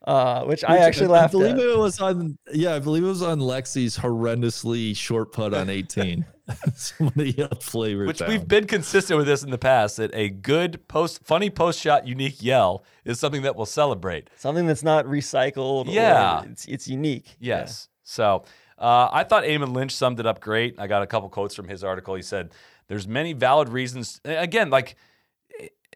uh, 0.06 0.44
which 0.46 0.64
I 0.64 0.74
Which 0.74 0.82
actually 0.82 1.08
laughed 1.08 1.34
I 1.36 1.38
believe 1.38 1.56
at. 1.56 1.60
it 1.60 1.78
was 1.78 2.00
on. 2.00 2.38
Yeah, 2.54 2.76
I 2.76 2.80
believe 2.80 3.04
it 3.04 3.08
was 3.08 3.22
on 3.22 3.40
Lexi's 3.40 3.98
horrendously 3.98 4.96
short 4.96 5.32
putt 5.34 5.54
on 5.54 5.70
18. 5.70 6.26
Somebody 6.76 7.32
yelled 7.32 7.62
flavor. 7.64 8.06
Which 8.06 8.20
town. 8.20 8.30
we've 8.30 8.48
been 8.48 8.66
consistent 8.66 9.18
with 9.18 9.28
this 9.28 9.44
in 9.44 9.52
the 9.52 9.58
past 9.60 9.98
that 9.98 10.10
a 10.16 10.30
good 10.30 10.88
post, 10.88 11.24
funny 11.24 11.50
post 11.52 11.80
shot 11.80 12.08
unique 12.08 12.42
yell 12.42 12.84
is 13.06 13.20
something 13.20 13.44
that 13.44 13.56
we'll 13.56 13.66
celebrate. 13.68 14.30
Something 14.36 14.66
that's 14.66 14.82
not 14.84 15.06
recycled. 15.06 15.88
or 15.88 15.92
Yeah. 15.92 16.44
it's, 16.50 16.66
it's 16.66 16.88
unique. 16.88 17.36
Yeah. 17.40 17.60
Yes. 17.60 17.88
So 18.04 18.46
uh, 18.80 19.10
I 19.12 19.24
thought 19.24 19.44
Eamon 19.44 19.74
Lynch 19.74 19.94
summed 19.94 20.20
it 20.20 20.26
up 20.26 20.40
great. 20.40 20.80
I 20.80 20.88
got 20.88 21.02
a 21.04 21.08
couple 21.08 21.30
quotes 21.30 21.54
from 21.54 21.68
his 21.68 21.84
article. 21.84 22.16
He 22.16 22.22
said, 22.22 22.52
"There's 22.88 23.08
many 23.08 23.34
valid 23.34 23.70
reasons." 23.70 24.22
Again, 24.24 24.70
like 24.70 24.96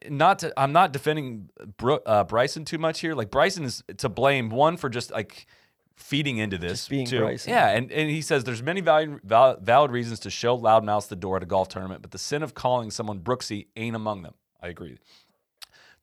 not 0.09 0.39
to, 0.39 0.53
I'm 0.57 0.73
not 0.73 0.91
defending 0.93 1.49
Bro, 1.77 1.99
uh, 2.05 2.23
Bryson 2.23 2.65
too 2.65 2.77
much 2.77 2.99
here. 2.99 3.13
Like 3.13 3.31
Bryson 3.31 3.63
is 3.63 3.83
to 3.97 4.09
blame 4.09 4.49
one 4.49 4.77
for 4.77 4.89
just 4.89 5.11
like 5.11 5.47
feeding 5.95 6.37
into 6.37 6.57
this 6.57 6.71
Just 6.71 6.89
being 6.89 7.05
too. 7.05 7.19
Bryson. 7.19 7.51
Yeah, 7.51 7.69
and, 7.69 7.91
and 7.91 8.09
he 8.09 8.21
says 8.21 8.43
there's 8.43 8.63
many 8.63 8.81
valid, 8.81 9.19
val- 9.23 9.57
valid 9.61 9.91
reasons 9.91 10.19
to 10.21 10.29
show 10.29 10.57
loudmouths 10.57 11.07
the 11.07 11.15
door 11.15 11.37
at 11.37 11.43
a 11.43 11.45
golf 11.45 11.69
tournament, 11.69 12.01
but 12.01 12.11
the 12.11 12.17
sin 12.17 12.43
of 12.43 12.53
calling 12.53 12.91
someone 12.91 13.19
Brooksy 13.19 13.67
ain't 13.75 13.95
among 13.95 14.23
them. 14.23 14.33
I 14.61 14.67
agree. 14.67 14.97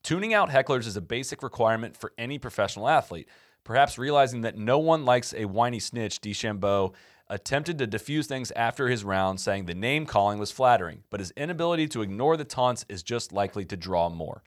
Tuning 0.02 0.32
out 0.32 0.48
hecklers 0.48 0.86
is 0.86 0.96
a 0.96 1.00
basic 1.00 1.42
requirement 1.42 1.96
for 1.96 2.12
any 2.16 2.38
professional 2.38 2.88
athlete. 2.88 3.28
Perhaps 3.64 3.98
realizing 3.98 4.40
that 4.42 4.56
no 4.56 4.78
one 4.78 5.04
likes 5.04 5.34
a 5.34 5.44
whiny 5.44 5.80
snitch, 5.80 6.20
DeChambeau 6.20 6.94
attempted 7.28 7.78
to 7.78 7.86
diffuse 7.86 8.26
things 8.26 8.50
after 8.52 8.88
his 8.88 9.04
round, 9.04 9.40
saying 9.40 9.66
the 9.66 9.74
name 9.74 10.04
calling 10.04 10.38
was 10.38 10.50
flattering, 10.50 11.04
but 11.10 11.20
his 11.20 11.30
inability 11.36 11.86
to 11.88 12.02
ignore 12.02 12.36
the 12.36 12.44
taunts 12.44 12.84
is 12.88 13.02
just 13.02 13.32
likely 13.32 13.64
to 13.64 13.76
draw 13.76 14.08
more. 14.08 14.42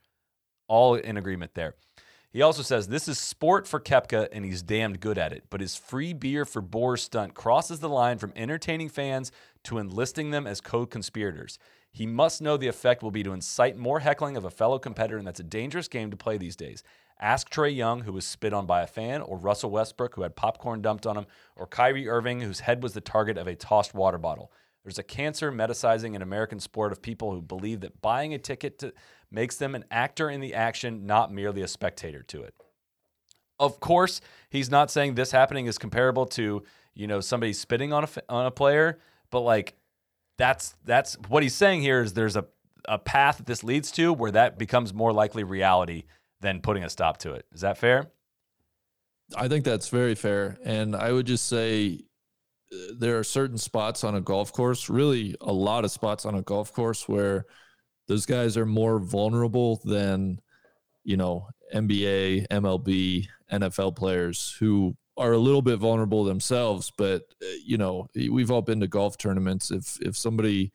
All 0.67 0.95
in 0.95 1.17
agreement 1.17 1.53
there. 1.55 1.75
He 2.33 2.41
also 2.41 2.63
says 2.63 2.87
this 2.87 3.07
is 3.07 3.19
sport 3.19 3.67
for 3.67 3.79
Koepka 3.79 4.27
and 4.33 4.43
he's 4.43 4.63
damned 4.63 4.99
good 4.99 5.19
at 5.19 5.31
it, 5.31 5.43
but 5.51 5.61
his 5.61 5.75
free 5.75 6.13
beer 6.13 6.45
for 6.45 6.61
boar 6.61 6.97
stunt 6.97 7.35
crosses 7.35 7.79
the 7.79 7.89
line 7.89 8.17
from 8.17 8.33
entertaining 8.35 8.89
fans 8.89 9.31
to 9.65 9.77
enlisting 9.77 10.31
them 10.31 10.47
as 10.47 10.59
co 10.59 10.87
conspirators. 10.87 11.59
He 11.91 12.07
must 12.07 12.41
know 12.41 12.57
the 12.57 12.67
effect 12.67 13.03
will 13.03 13.11
be 13.11 13.21
to 13.21 13.33
incite 13.33 13.77
more 13.77 13.99
heckling 13.99 14.35
of 14.35 14.45
a 14.45 14.49
fellow 14.49 14.79
competitor, 14.79 15.19
and 15.19 15.27
that's 15.27 15.39
a 15.39 15.43
dangerous 15.43 15.87
game 15.87 16.09
to 16.09 16.17
play 16.17 16.37
these 16.37 16.55
days. 16.55 16.81
Ask 17.19 17.49
Trae 17.49 17.75
Young, 17.75 18.01
who 18.01 18.13
was 18.13 18.25
spit 18.25 18.53
on 18.53 18.65
by 18.65 18.81
a 18.81 18.87
fan, 18.87 19.21
or 19.21 19.37
Russell 19.37 19.69
Westbrook, 19.69 20.15
who 20.15 20.23
had 20.23 20.35
popcorn 20.35 20.81
dumped 20.81 21.05
on 21.05 21.17
him, 21.17 21.25
or 21.55 21.67
Kyrie 21.67 22.09
Irving, 22.09 22.41
whose 22.41 22.61
head 22.61 22.83
was 22.83 22.93
the 22.93 23.01
target 23.01 23.37
of 23.37 23.47
a 23.47 23.55
tossed 23.55 23.93
water 23.93 24.17
bottle. 24.17 24.51
There's 24.83 24.99
a 24.99 25.03
cancer 25.03 25.51
metasizing 25.51 26.15
an 26.15 26.21
American 26.21 26.59
sport 26.59 26.91
of 26.91 27.01
people 27.01 27.31
who 27.31 27.41
believe 27.41 27.81
that 27.81 28.01
buying 28.01 28.33
a 28.33 28.37
ticket 28.37 28.79
to, 28.79 28.93
makes 29.31 29.55
them 29.55 29.75
an 29.75 29.85
actor 29.89 30.29
in 30.29 30.41
the 30.41 30.53
action, 30.53 31.05
not 31.05 31.31
merely 31.31 31.61
a 31.61 31.67
spectator 31.67 32.21
to 32.23 32.43
it. 32.43 32.53
Of 33.59 33.79
course, 33.79 34.19
he's 34.49 34.69
not 34.69 34.91
saying 34.91 35.15
this 35.15 35.31
happening 35.31 35.67
is 35.67 35.77
comparable 35.77 36.25
to 36.27 36.63
you 36.95 37.07
know 37.07 37.21
somebody 37.21 37.53
spitting 37.53 37.93
on 37.93 38.03
a 38.03 38.07
on 38.27 38.45
a 38.45 38.51
player, 38.51 38.99
but 39.29 39.41
like 39.41 39.75
that's 40.37 40.75
that's 40.83 41.15
what 41.29 41.43
he's 41.43 41.55
saying 41.55 41.81
here 41.81 42.01
is 42.01 42.13
there's 42.13 42.35
a 42.35 42.45
a 42.85 42.99
path 42.99 43.37
that 43.37 43.45
this 43.45 43.63
leads 43.63 43.91
to 43.91 44.11
where 44.11 44.31
that 44.31 44.57
becomes 44.57 44.93
more 44.93 45.13
likely 45.13 45.43
reality 45.43 46.03
than 46.43 46.59
putting 46.59 46.83
a 46.83 46.89
stop 46.89 47.17
to 47.19 47.33
it. 47.33 47.45
Is 47.53 47.61
that 47.61 47.79
fair? 47.79 48.11
I 49.35 49.47
think 49.47 49.65
that's 49.65 49.89
very 49.89 50.13
fair. 50.13 50.57
And 50.63 50.95
I 50.95 51.11
would 51.11 51.25
just 51.25 51.47
say 51.47 52.01
uh, 52.71 52.93
there 52.99 53.17
are 53.17 53.23
certain 53.23 53.57
spots 53.57 54.03
on 54.03 54.13
a 54.13 54.21
golf 54.21 54.53
course, 54.53 54.89
really 54.89 55.35
a 55.41 55.53
lot 55.53 55.85
of 55.85 55.91
spots 55.91 56.25
on 56.25 56.35
a 56.35 56.41
golf 56.41 56.71
course 56.73 57.07
where 57.07 57.45
those 58.07 58.25
guys 58.25 58.57
are 58.57 58.65
more 58.65 58.99
vulnerable 58.99 59.81
than, 59.85 60.39
you 61.03 61.17
know, 61.17 61.47
NBA, 61.73 62.47
MLB, 62.49 63.25
NFL 63.51 63.95
players 63.95 64.55
who 64.59 64.95
are 65.15 65.31
a 65.31 65.37
little 65.37 65.61
bit 65.61 65.79
vulnerable 65.79 66.25
themselves. 66.25 66.91
But, 66.95 67.21
uh, 67.41 67.45
you 67.65 67.77
know, 67.77 68.09
we've 68.13 68.51
all 68.51 68.61
been 68.61 68.81
to 68.81 68.87
golf 68.87 69.17
tournaments. 69.17 69.71
If, 69.71 69.97
if 70.01 70.17
somebody, 70.17 70.73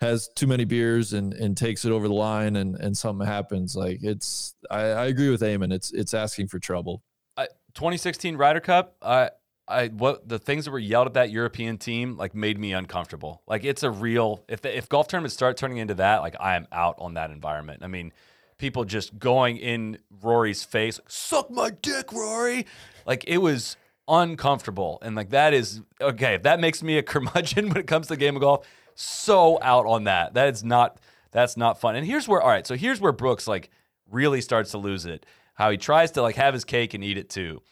has 0.00 0.28
too 0.34 0.46
many 0.46 0.64
beers 0.64 1.12
and, 1.12 1.32
and 1.34 1.56
takes 1.56 1.84
it 1.84 1.92
over 1.92 2.08
the 2.08 2.14
line 2.14 2.56
and, 2.56 2.76
and 2.76 2.96
something 2.96 3.26
happens 3.26 3.76
like 3.76 4.00
it's 4.02 4.54
I, 4.70 4.80
I 4.80 5.06
agree 5.06 5.30
with 5.30 5.40
Eamon 5.40 5.72
it's 5.72 5.92
it's 5.92 6.12
asking 6.12 6.48
for 6.48 6.58
trouble 6.58 7.02
I, 7.36 7.46
2016 7.74 8.36
Ryder 8.36 8.60
Cup, 8.60 8.96
I 9.02 9.30
I 9.66 9.88
what 9.88 10.28
the 10.28 10.38
things 10.38 10.66
that 10.66 10.70
were 10.70 10.78
yelled 10.78 11.06
at 11.06 11.14
that 11.14 11.30
European 11.30 11.78
team 11.78 12.16
like 12.16 12.34
made 12.34 12.58
me 12.58 12.72
uncomfortable. 12.72 13.42
Like 13.46 13.64
it's 13.64 13.82
a 13.82 13.90
real 13.90 14.44
if 14.48 14.60
the, 14.60 14.76
if 14.76 14.88
golf 14.88 15.08
tournaments 15.08 15.34
start 15.34 15.56
turning 15.56 15.78
into 15.78 15.94
that, 15.94 16.20
like 16.20 16.36
I 16.38 16.56
am 16.56 16.66
out 16.70 16.96
on 16.98 17.14
that 17.14 17.30
environment. 17.30 17.82
I 17.82 17.86
mean, 17.86 18.12
people 18.58 18.84
just 18.84 19.18
going 19.18 19.56
in 19.56 19.98
Rory's 20.22 20.64
face, 20.64 21.00
suck 21.08 21.50
my 21.50 21.70
dick, 21.70 22.12
Rory. 22.12 22.66
Like 23.06 23.24
it 23.26 23.38
was 23.38 23.76
uncomfortable, 24.06 24.98
and 25.02 25.16
like 25.16 25.30
that 25.30 25.54
is 25.54 25.80
okay. 26.00 26.34
If 26.34 26.42
that 26.42 26.60
makes 26.60 26.82
me 26.82 26.98
a 26.98 27.02
curmudgeon 27.02 27.68
when 27.70 27.78
it 27.78 27.86
comes 27.86 28.08
to 28.08 28.14
the 28.14 28.18
game 28.18 28.36
of 28.36 28.42
golf, 28.42 28.66
so 28.94 29.58
out 29.62 29.86
on 29.86 30.04
that. 30.04 30.34
That 30.34 30.52
is 30.52 30.64
not 30.64 30.98
that's 31.30 31.56
not 31.56 31.80
fun. 31.80 31.96
And 31.96 32.06
here's 32.06 32.28
where 32.28 32.40
all 32.40 32.48
right. 32.48 32.66
So 32.66 32.76
here's 32.76 33.00
where 33.00 33.12
Brooks 33.12 33.46
like 33.46 33.70
really 34.10 34.40
starts 34.40 34.70
to 34.72 34.78
lose 34.78 35.06
it. 35.06 35.26
How 35.54 35.70
he 35.70 35.76
tries 35.76 36.10
to 36.12 36.22
like 36.22 36.36
have 36.36 36.54
his 36.54 36.64
cake 36.64 36.94
and 36.94 37.02
eat 37.04 37.18
it 37.18 37.30
too. 37.30 37.62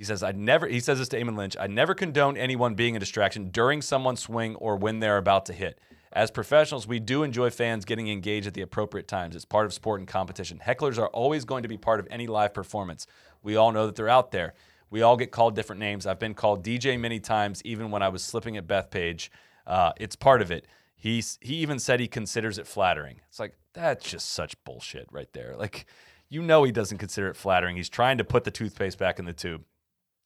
He 0.00 0.04
says, 0.04 0.22
I 0.22 0.32
never, 0.32 0.66
he 0.66 0.80
says 0.80 0.98
this 0.98 1.08
to 1.10 1.20
Eamon 1.20 1.36
Lynch, 1.36 1.58
I 1.60 1.66
never 1.66 1.92
condone 1.92 2.38
anyone 2.38 2.74
being 2.74 2.96
a 2.96 2.98
distraction 2.98 3.50
during 3.50 3.82
someone's 3.82 4.20
swing 4.20 4.54
or 4.54 4.76
when 4.76 4.98
they're 4.98 5.18
about 5.18 5.44
to 5.46 5.52
hit. 5.52 5.78
As 6.10 6.30
professionals, 6.30 6.86
we 6.86 6.98
do 6.98 7.22
enjoy 7.22 7.50
fans 7.50 7.84
getting 7.84 8.08
engaged 8.08 8.46
at 8.46 8.54
the 8.54 8.62
appropriate 8.62 9.06
times. 9.06 9.36
It's 9.36 9.44
part 9.44 9.66
of 9.66 9.74
sport 9.74 10.00
and 10.00 10.08
competition. 10.08 10.58
Hecklers 10.66 10.98
are 10.98 11.08
always 11.08 11.44
going 11.44 11.64
to 11.64 11.68
be 11.68 11.76
part 11.76 12.00
of 12.00 12.08
any 12.10 12.26
live 12.26 12.54
performance. 12.54 13.06
We 13.42 13.56
all 13.56 13.72
know 13.72 13.84
that 13.84 13.94
they're 13.94 14.08
out 14.08 14.30
there. 14.30 14.54
We 14.88 15.02
all 15.02 15.18
get 15.18 15.32
called 15.32 15.54
different 15.54 15.80
names. 15.80 16.06
I've 16.06 16.18
been 16.18 16.32
called 16.32 16.64
DJ 16.64 16.98
many 16.98 17.20
times, 17.20 17.60
even 17.66 17.90
when 17.90 18.02
I 18.02 18.08
was 18.08 18.24
slipping 18.24 18.56
at 18.56 18.66
Bethpage. 18.66 19.28
Uh, 19.70 19.92
it's 19.96 20.16
part 20.16 20.42
of 20.42 20.50
it. 20.50 20.66
He's, 20.96 21.38
he 21.40 21.54
even 21.56 21.78
said 21.78 22.00
he 22.00 22.08
considers 22.08 22.58
it 22.58 22.66
flattering. 22.66 23.20
It's 23.28 23.38
like, 23.38 23.54
that's 23.72 24.10
just 24.10 24.30
such 24.30 24.62
bullshit 24.64 25.06
right 25.10 25.32
there. 25.32 25.54
Like, 25.56 25.86
you 26.28 26.42
know, 26.42 26.64
he 26.64 26.72
doesn't 26.72 26.98
consider 26.98 27.28
it 27.28 27.36
flattering. 27.36 27.76
He's 27.76 27.88
trying 27.88 28.18
to 28.18 28.24
put 28.24 28.44
the 28.44 28.50
toothpaste 28.50 28.98
back 28.98 29.18
in 29.18 29.24
the 29.24 29.32
tube. 29.32 29.62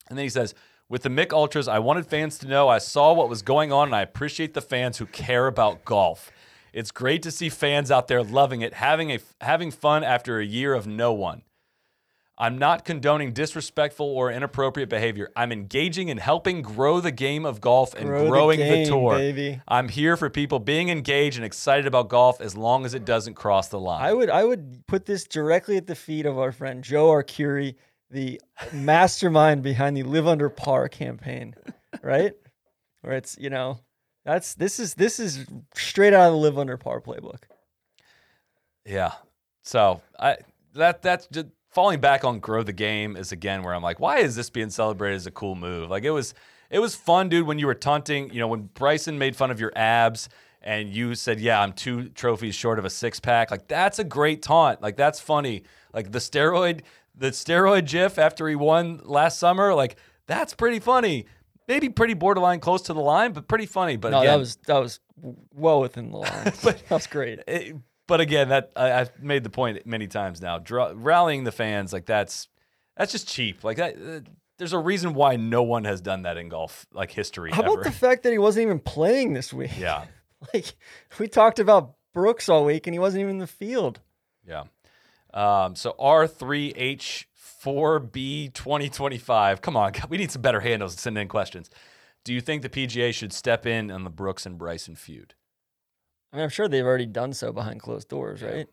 And 0.09 0.17
then 0.17 0.23
he 0.23 0.29
says, 0.29 0.55
with 0.89 1.03
the 1.03 1.09
Mich 1.09 1.31
Ultras, 1.31 1.67
I 1.67 1.79
wanted 1.79 2.07
fans 2.07 2.37
to 2.39 2.47
know 2.47 2.67
I 2.67 2.79
saw 2.79 3.13
what 3.13 3.29
was 3.29 3.41
going 3.41 3.71
on 3.71 3.87
and 3.87 3.95
I 3.95 4.01
appreciate 4.01 4.53
the 4.53 4.61
fans 4.61 4.97
who 4.97 5.05
care 5.05 5.47
about 5.47 5.85
golf. 5.85 6.31
It's 6.73 6.91
great 6.91 7.23
to 7.23 7.31
see 7.31 7.49
fans 7.49 7.89
out 7.89 8.07
there 8.07 8.21
loving 8.21 8.61
it, 8.61 8.73
having 8.73 9.11
a 9.11 9.19
having 9.41 9.71
fun 9.71 10.03
after 10.03 10.39
a 10.39 10.45
year 10.45 10.73
of 10.73 10.85
no 10.85 11.13
one. 11.13 11.43
I'm 12.37 12.57
not 12.57 12.83
condoning 12.83 13.31
disrespectful 13.31 14.05
or 14.05 14.29
inappropriate 14.29 14.89
behavior. 14.89 15.31
I'm 15.37 15.53
engaging 15.53 16.09
in 16.09 16.17
helping 16.17 16.61
grow 16.61 16.99
the 16.99 17.11
game 17.11 17.45
of 17.45 17.61
golf 17.61 17.93
and 17.93 18.07
Grow 18.07 18.27
growing 18.27 18.59
the, 18.59 18.65
game, 18.65 18.87
tour. 18.87 19.15
baby. 19.15 19.61
I'm 19.67 19.87
here 19.87 20.17
for 20.17 20.29
people 20.29 20.59
being 20.59 20.89
engaged 20.89 21.37
and 21.37 21.45
excited 21.45 21.85
about 21.85 22.09
golf 22.09 22.41
as 22.41 22.57
long 22.57 22.85
as 22.85 22.93
it 22.93 23.05
doesn't 23.05 23.35
cross 23.35 23.69
the 23.69 23.79
line. 23.79 24.03
I 24.03 24.11
would 24.11 24.29
I 24.29 24.43
would 24.43 24.85
put 24.85 25.05
this 25.05 25.23
directly 25.23 25.77
at 25.77 25.87
the 25.87 25.95
feet 25.95 26.25
of 26.25 26.37
our 26.37 26.51
friend 26.51 26.83
Joe 26.83 27.07
Arcuri, 27.07 27.75
the 28.11 28.41
mastermind 28.73 29.63
behind 29.63 29.95
the 29.95 30.03
Live 30.03 30.27
Under 30.27 30.49
Par 30.49 30.89
campaign, 30.89 31.55
right? 32.03 32.33
Where 33.01 33.13
it's 33.13 33.37
you 33.39 33.49
know 33.49 33.79
that's 34.25 34.55
this 34.55 34.77
is 34.77 34.95
this 34.95 35.21
is 35.21 35.45
straight 35.73 36.13
out 36.13 36.27
of 36.27 36.33
the 36.33 36.37
Live 36.39 36.59
Under 36.59 36.75
Par 36.75 36.99
playbook. 36.99 37.43
Yeah. 38.85 39.13
So 39.63 40.01
I 40.19 40.37
that 40.73 41.01
that's 41.01 41.27
just 41.27 41.47
falling 41.75 41.99
back 41.99 42.23
on 42.23 42.39
grow 42.39 42.63
the 42.63 42.73
game 42.73 43.17
is 43.17 43.31
again 43.33 43.61
where 43.61 43.75
I'm 43.75 43.83
like, 43.83 43.99
why 43.99 44.19
is 44.19 44.35
this 44.35 44.49
being 44.49 44.69
celebrated 44.69 45.17
as 45.17 45.27
a 45.27 45.31
cool 45.31 45.55
move? 45.55 45.89
Like 45.89 46.05
it 46.05 46.09
was 46.11 46.33
it 46.71 46.79
was 46.79 46.95
fun, 46.95 47.29
dude, 47.29 47.45
when 47.45 47.59
you 47.59 47.67
were 47.67 47.75
taunting, 47.75 48.31
you 48.33 48.39
know, 48.39 48.47
when 48.47 48.69
Bryson 48.73 49.19
made 49.19 49.35
fun 49.35 49.51
of 49.51 49.59
your 49.59 49.71
abs 49.75 50.29
and 50.61 50.89
you 50.89 51.13
said, 51.13 51.39
Yeah, 51.39 51.61
I'm 51.61 51.73
two 51.73 52.09
trophies 52.09 52.55
short 52.55 52.79
of 52.79 52.85
a 52.85 52.89
six 52.89 53.19
pack. 53.19 53.51
Like 53.51 53.67
that's 53.67 53.99
a 53.99 54.03
great 54.05 54.41
taunt. 54.41 54.81
Like 54.81 54.95
that's 54.95 55.19
funny. 55.19 55.63
Like 55.93 56.11
the 56.11 56.19
steroid 56.19 56.81
the 57.13 57.31
steroid 57.31 57.85
gif 57.87 58.17
after 58.17 58.47
he 58.47 58.55
won 58.55 59.01
last 59.03 59.37
summer, 59.37 59.73
like 59.73 59.97
that's 60.27 60.53
pretty 60.53 60.79
funny. 60.79 61.25
Maybe 61.67 61.89
pretty 61.89 62.13
borderline 62.13 62.59
close 62.61 62.83
to 62.83 62.93
the 62.93 63.01
line, 63.01 63.33
but 63.33 63.47
pretty 63.47 63.65
funny. 63.65 63.97
But 63.97 64.11
No, 64.11 64.19
again, 64.19 64.31
that 64.33 64.39
was 64.39 64.55
that 64.67 64.79
was 64.79 64.99
well 65.53 65.81
within 65.81 66.11
the 66.11 66.17
line. 66.17 66.53
but, 66.63 66.77
that 66.87 66.91
was 66.91 67.07
great. 67.07 67.39
it- 67.47 67.75
but 68.07 68.21
again, 68.21 68.49
that 68.49 68.71
I, 68.75 68.91
I've 68.93 69.21
made 69.21 69.43
the 69.43 69.49
point 69.49 69.85
many 69.85 70.07
times 70.07 70.41
now. 70.41 70.59
Dra- 70.59 70.93
rallying 70.95 71.43
the 71.43 71.51
fans 71.51 71.91
like 71.93 72.05
that's 72.05 72.47
that's 72.97 73.11
just 73.11 73.27
cheap. 73.27 73.63
Like 73.63 73.77
that, 73.77 73.95
uh, 73.95 74.19
there's 74.57 74.73
a 74.73 74.79
reason 74.79 75.13
why 75.13 75.35
no 75.35 75.63
one 75.63 75.83
has 75.85 76.01
done 76.01 76.21
that 76.23 76.37
in 76.37 76.49
golf 76.49 76.85
like 76.93 77.11
history 77.11 77.51
How 77.51 77.61
ever. 77.63 77.73
about 77.73 77.83
the 77.83 77.91
fact 77.91 78.23
that 78.23 78.31
he 78.31 78.37
wasn't 78.37 78.63
even 78.63 78.79
playing 78.79 79.33
this 79.33 79.51
week? 79.53 79.77
yeah, 79.77 80.05
Like 80.53 80.73
we 81.19 81.27
talked 81.27 81.59
about 81.59 81.95
Brooks 82.13 82.47
all 82.49 82.63
week 82.65 82.87
and 82.87 82.93
he 82.93 82.99
wasn't 82.99 83.21
even 83.21 83.31
in 83.31 83.39
the 83.39 83.47
field. 83.47 83.99
yeah. 84.47 84.63
Um, 85.33 85.75
so 85.75 85.95
R 85.99 86.27
three 86.27 86.71
H 86.77 87.27
four 87.35 87.99
B 87.99 88.49
twenty 88.53 88.89
twenty 88.89 89.17
five. 89.17 89.61
Come 89.61 89.75
on, 89.75 89.91
we 90.09 90.17
need 90.17 90.31
some 90.31 90.41
better 90.41 90.61
handles 90.61 90.95
to 90.95 91.01
send 91.01 91.17
in 91.17 91.27
questions. 91.27 91.69
Do 92.23 92.33
you 92.33 92.39
think 92.41 92.61
the 92.61 92.69
PGA 92.69 93.13
should 93.13 93.33
step 93.33 93.65
in 93.65 93.91
on 93.91 94.03
the 94.05 94.09
Brooks 94.09 94.45
and 94.45 94.57
Bryson 94.57 94.95
feud? 94.95 95.33
I 96.35 96.37
mean, 96.37 96.43
I'm 96.43 96.49
sure 96.49 96.67
they've 96.67 96.85
already 96.85 97.05
done 97.05 97.31
so 97.31 97.53
behind 97.53 97.79
closed 97.79 98.09
doors, 98.09 98.41
right? 98.41 98.67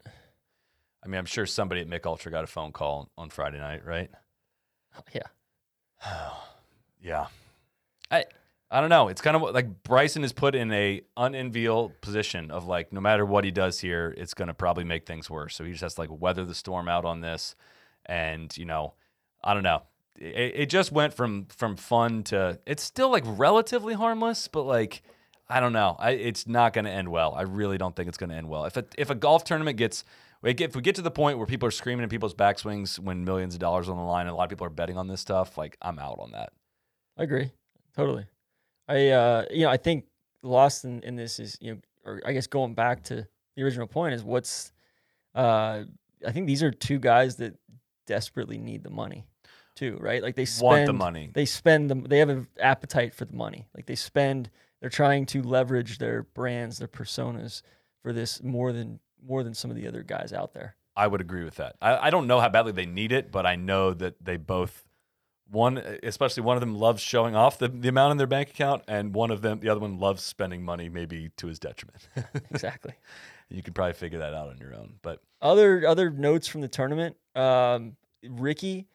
I 1.00 1.06
mean, 1.06 1.16
I'm 1.16 1.26
sure 1.26 1.46
somebody 1.46 1.80
at 1.80 1.86
Mich 1.86 2.04
Ultra 2.04 2.32
got 2.32 2.42
a 2.42 2.48
phone 2.48 2.72
call 2.72 3.08
on 3.16 3.30
Friday 3.30 3.58
night, 3.58 3.86
right? 3.86 4.10
Oh, 4.98 5.02
yeah. 5.14 5.22
Yeah. 7.04 7.26
I 8.12 8.24
I 8.70 8.80
don't 8.80 8.90
know. 8.90 9.08
It's 9.08 9.20
kind 9.20 9.36
of 9.36 9.42
like 9.42 9.82
Bryson 9.82 10.22
is 10.22 10.32
put 10.32 10.54
in 10.54 10.72
a 10.72 11.02
unenviable 11.16 11.92
position 12.00 12.52
of 12.52 12.64
like 12.64 12.92
no 12.92 13.00
matter 13.00 13.26
what 13.26 13.42
he 13.44 13.50
does 13.50 13.80
here, 13.80 14.14
it's 14.16 14.34
going 14.34 14.46
to 14.46 14.54
probably 14.54 14.84
make 14.84 15.04
things 15.04 15.28
worse. 15.28 15.56
So 15.56 15.64
he 15.64 15.72
just 15.72 15.82
has 15.82 15.94
to 15.94 16.00
like 16.02 16.10
weather 16.12 16.44
the 16.44 16.54
storm 16.54 16.88
out 16.88 17.04
on 17.04 17.22
this, 17.22 17.56
and 18.06 18.56
you 18.56 18.64
know, 18.64 18.94
I 19.42 19.52
don't 19.54 19.64
know. 19.64 19.82
It, 20.16 20.52
it 20.54 20.66
just 20.70 20.92
went 20.92 21.12
from 21.12 21.46
from 21.46 21.76
fun 21.76 22.22
to 22.24 22.60
it's 22.64 22.84
still 22.84 23.10
like 23.10 23.24
relatively 23.26 23.94
harmless, 23.94 24.46
but 24.46 24.62
like 24.62 25.02
I 25.48 25.60
don't 25.60 25.72
know. 25.72 25.96
I, 25.98 26.12
it's 26.12 26.46
not 26.46 26.72
going 26.72 26.86
to 26.86 26.90
end 26.90 27.08
well. 27.08 27.34
I 27.34 27.42
really 27.42 27.78
don't 27.78 27.94
think 27.94 28.08
it's 28.08 28.18
going 28.18 28.30
to 28.30 28.36
end 28.36 28.48
well. 28.48 28.64
If 28.64 28.76
a, 28.76 28.84
if 28.96 29.10
a 29.10 29.14
golf 29.14 29.44
tournament 29.44 29.76
gets 29.76 30.04
if 30.42 30.74
we 30.74 30.82
get 30.82 30.96
to 30.96 31.02
the 31.02 31.10
point 31.10 31.38
where 31.38 31.46
people 31.46 31.68
are 31.68 31.72
screaming 31.72 32.02
in 32.02 32.08
people's 32.08 32.34
backswings 32.34 32.98
when 32.98 33.24
millions 33.24 33.54
of 33.54 33.60
dollars 33.60 33.88
on 33.88 33.96
the 33.96 34.02
line 34.02 34.26
and 34.26 34.32
a 34.32 34.34
lot 34.34 34.44
of 34.44 34.50
people 34.50 34.66
are 34.66 34.70
betting 34.70 34.96
on 34.96 35.06
this 35.06 35.20
stuff, 35.20 35.56
like 35.56 35.76
I'm 35.80 35.98
out 35.98 36.18
on 36.18 36.32
that. 36.32 36.52
I 37.16 37.22
agree. 37.22 37.52
Totally. 37.96 38.26
I 38.88 39.08
uh 39.08 39.44
you 39.50 39.62
know, 39.62 39.70
I 39.70 39.76
think 39.76 40.04
lost 40.42 40.84
in, 40.84 41.02
in 41.02 41.14
this 41.14 41.38
is, 41.38 41.56
you 41.60 41.74
know, 41.74 41.80
or 42.04 42.20
I 42.26 42.32
guess 42.32 42.46
going 42.46 42.74
back 42.74 43.04
to 43.04 43.26
the 43.56 43.62
original 43.62 43.86
point 43.86 44.14
is 44.14 44.24
what's 44.24 44.72
uh 45.34 45.84
I 46.26 46.32
think 46.32 46.46
these 46.46 46.62
are 46.62 46.70
two 46.70 46.98
guys 46.98 47.36
that 47.36 47.54
desperately 48.06 48.58
need 48.58 48.82
the 48.82 48.90
money 48.90 49.24
too, 49.76 49.96
right? 50.00 50.22
Like 50.22 50.34
they 50.34 50.44
spend 50.44 50.70
Want 50.70 50.86
the 50.86 50.92
money. 50.92 51.30
They 51.32 51.44
spend 51.44 51.88
them 51.88 52.04
they 52.08 52.18
have 52.18 52.30
an 52.30 52.48
appetite 52.58 53.14
for 53.14 53.24
the 53.24 53.34
money. 53.34 53.68
Like 53.76 53.86
they 53.86 53.94
spend 53.94 54.50
they're 54.82 54.90
trying 54.90 55.24
to 55.26 55.42
leverage 55.42 55.96
their 55.98 56.24
brands, 56.24 56.78
their 56.78 56.88
personas 56.88 57.62
for 58.02 58.12
this 58.12 58.42
more 58.42 58.72
than 58.72 58.98
more 59.24 59.42
than 59.44 59.54
some 59.54 59.70
of 59.70 59.76
the 59.76 59.86
other 59.86 60.02
guys 60.02 60.32
out 60.34 60.52
there. 60.52 60.76
I 60.96 61.06
would 61.06 61.22
agree 61.22 61.44
with 61.44 61.54
that. 61.54 61.76
I, 61.80 62.08
I 62.08 62.10
don't 62.10 62.26
know 62.26 62.40
how 62.40 62.50
badly 62.50 62.72
they 62.72 62.84
need 62.84 63.12
it, 63.12 63.30
but 63.32 63.46
I 63.46 63.54
know 63.54 63.94
that 63.94 64.16
they 64.22 64.36
both 64.36 64.84
one 65.48 65.78
especially 66.02 66.42
one 66.42 66.56
of 66.56 66.60
them 66.60 66.74
loves 66.74 67.00
showing 67.02 67.36
off 67.36 67.58
the, 67.58 67.68
the 67.68 67.88
amount 67.88 68.10
in 68.10 68.16
their 68.16 68.26
bank 68.26 68.48
account 68.50 68.82
and 68.88 69.14
one 69.14 69.30
of 69.30 69.42
them 69.42 69.60
the 69.60 69.68
other 69.68 69.80
one 69.80 69.98
loves 69.98 70.22
spending 70.22 70.62
money 70.62 70.88
maybe 70.88 71.30
to 71.36 71.46
his 71.46 71.58
detriment 71.58 72.08
Exactly. 72.50 72.94
you 73.50 73.62
could 73.62 73.74
probably 73.74 73.92
figure 73.92 74.18
that 74.20 74.32
out 74.32 74.48
on 74.48 74.56
your 74.56 74.74
own 74.74 74.94
but 75.02 75.20
Other 75.42 75.86
other 75.86 76.08
notes 76.10 76.48
from 76.48 76.62
the 76.62 76.68
tournament. 76.68 77.16
Um, 77.34 77.96
Rickie 78.26 78.86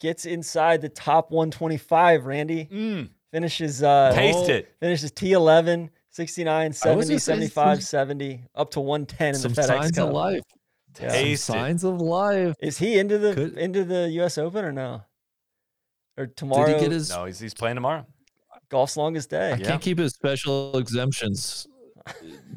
gets 0.00 0.26
inside 0.26 0.80
the 0.80 0.88
top 0.88 1.30
125. 1.30 2.26
Randy 2.26 2.64
mm, 2.64 3.08
finishes 3.32 3.82
uh, 3.82 4.12
taste 4.14 4.48
it 4.48 4.74
finishes 4.80 5.12
T11, 5.12 5.88
69, 6.10 6.72
70, 6.72 7.18
75, 7.18 7.76
some- 7.78 7.82
70, 7.82 8.44
up 8.54 8.70
to 8.72 8.80
110 8.80 9.34
in 9.34 9.40
the 9.42 9.48
FedEx 9.60 9.66
signs 9.66 9.90
Cup. 9.92 10.08
of 10.08 10.14
life. 10.14 10.42
Yeah. 11.00 11.08
Some 11.08 11.08
Taste 11.10 11.48
it. 11.48 11.52
signs 11.52 11.84
of 11.84 12.00
life. 12.00 12.56
Is 12.60 12.78
he 12.78 12.98
into 12.98 13.16
the 13.18 13.34
Could- 13.34 13.56
into 13.58 13.84
the 13.84 14.08
U.S. 14.14 14.38
Open 14.38 14.64
or 14.64 14.72
no? 14.72 15.02
Or 16.18 16.26
tomorrow? 16.26 16.66
Did 16.66 16.72
tomorrow? 16.72 16.78
he 16.78 16.84
get 16.84 16.92
his? 16.92 17.10
no 17.10 17.24
he's, 17.26 17.38
he's 17.38 17.54
playing 17.54 17.76
tomorrow 17.76 18.04
golf's 18.68 18.96
longest 18.96 19.30
day. 19.30 19.52
I 19.52 19.56
Yeah. 19.56 19.66
can't 19.66 19.82
keep 19.82 19.98
his 19.98 20.12
special 20.14 20.76
exemptions. 20.78 21.66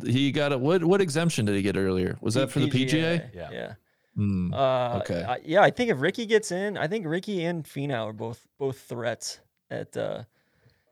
he 0.03 0.31
got 0.31 0.51
it. 0.51 0.59
what? 0.59 0.83
What 0.83 1.01
exemption 1.01 1.45
did 1.45 1.55
he 1.55 1.61
get 1.63 1.75
earlier? 1.77 2.17
Was 2.21 2.35
that 2.35 2.51
for 2.51 2.59
the 2.59 2.69
PGA? 2.69 3.29
Yeah. 3.33 3.49
Yeah. 3.51 3.73
Hmm. 4.15 4.53
Uh, 4.53 4.99
Okay. 4.99 5.23
I- 5.23 5.39
yeah, 5.43 5.61
I 5.61 5.71
think 5.71 5.89
if 5.89 5.99
Rickie 6.01 6.25
gets 6.27 6.51
in, 6.51 6.77
I 6.77 6.87
think 6.87 7.07
Rickie 7.07 7.43
and 7.45 7.63
Finau 7.63 8.05
are 8.05 8.13
both 8.13 8.45
both 8.59 8.79
threats 8.79 9.39
at 9.71 9.95
uh, 9.97 10.23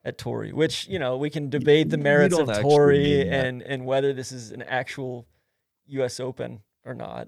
at 0.04 0.18
Torrey. 0.18 0.52
Which 0.54 0.88
you 0.88 1.00
know 1.00 1.18
we 1.18 1.30
can 1.30 1.50
debate 1.50 1.90
the 1.90 1.98
merits 1.98 2.38
of 2.38 2.48
don't 2.48 2.62
Torrey 2.62 3.28
and 3.28 3.62
and 3.62 3.86
whether 3.86 4.14
this 4.14 4.32
is 4.32 4.52
an 4.52 4.62
actual 4.64 5.26
U.S. 5.88 6.20
Open 6.20 6.62
or 6.86 6.94
not. 6.94 7.28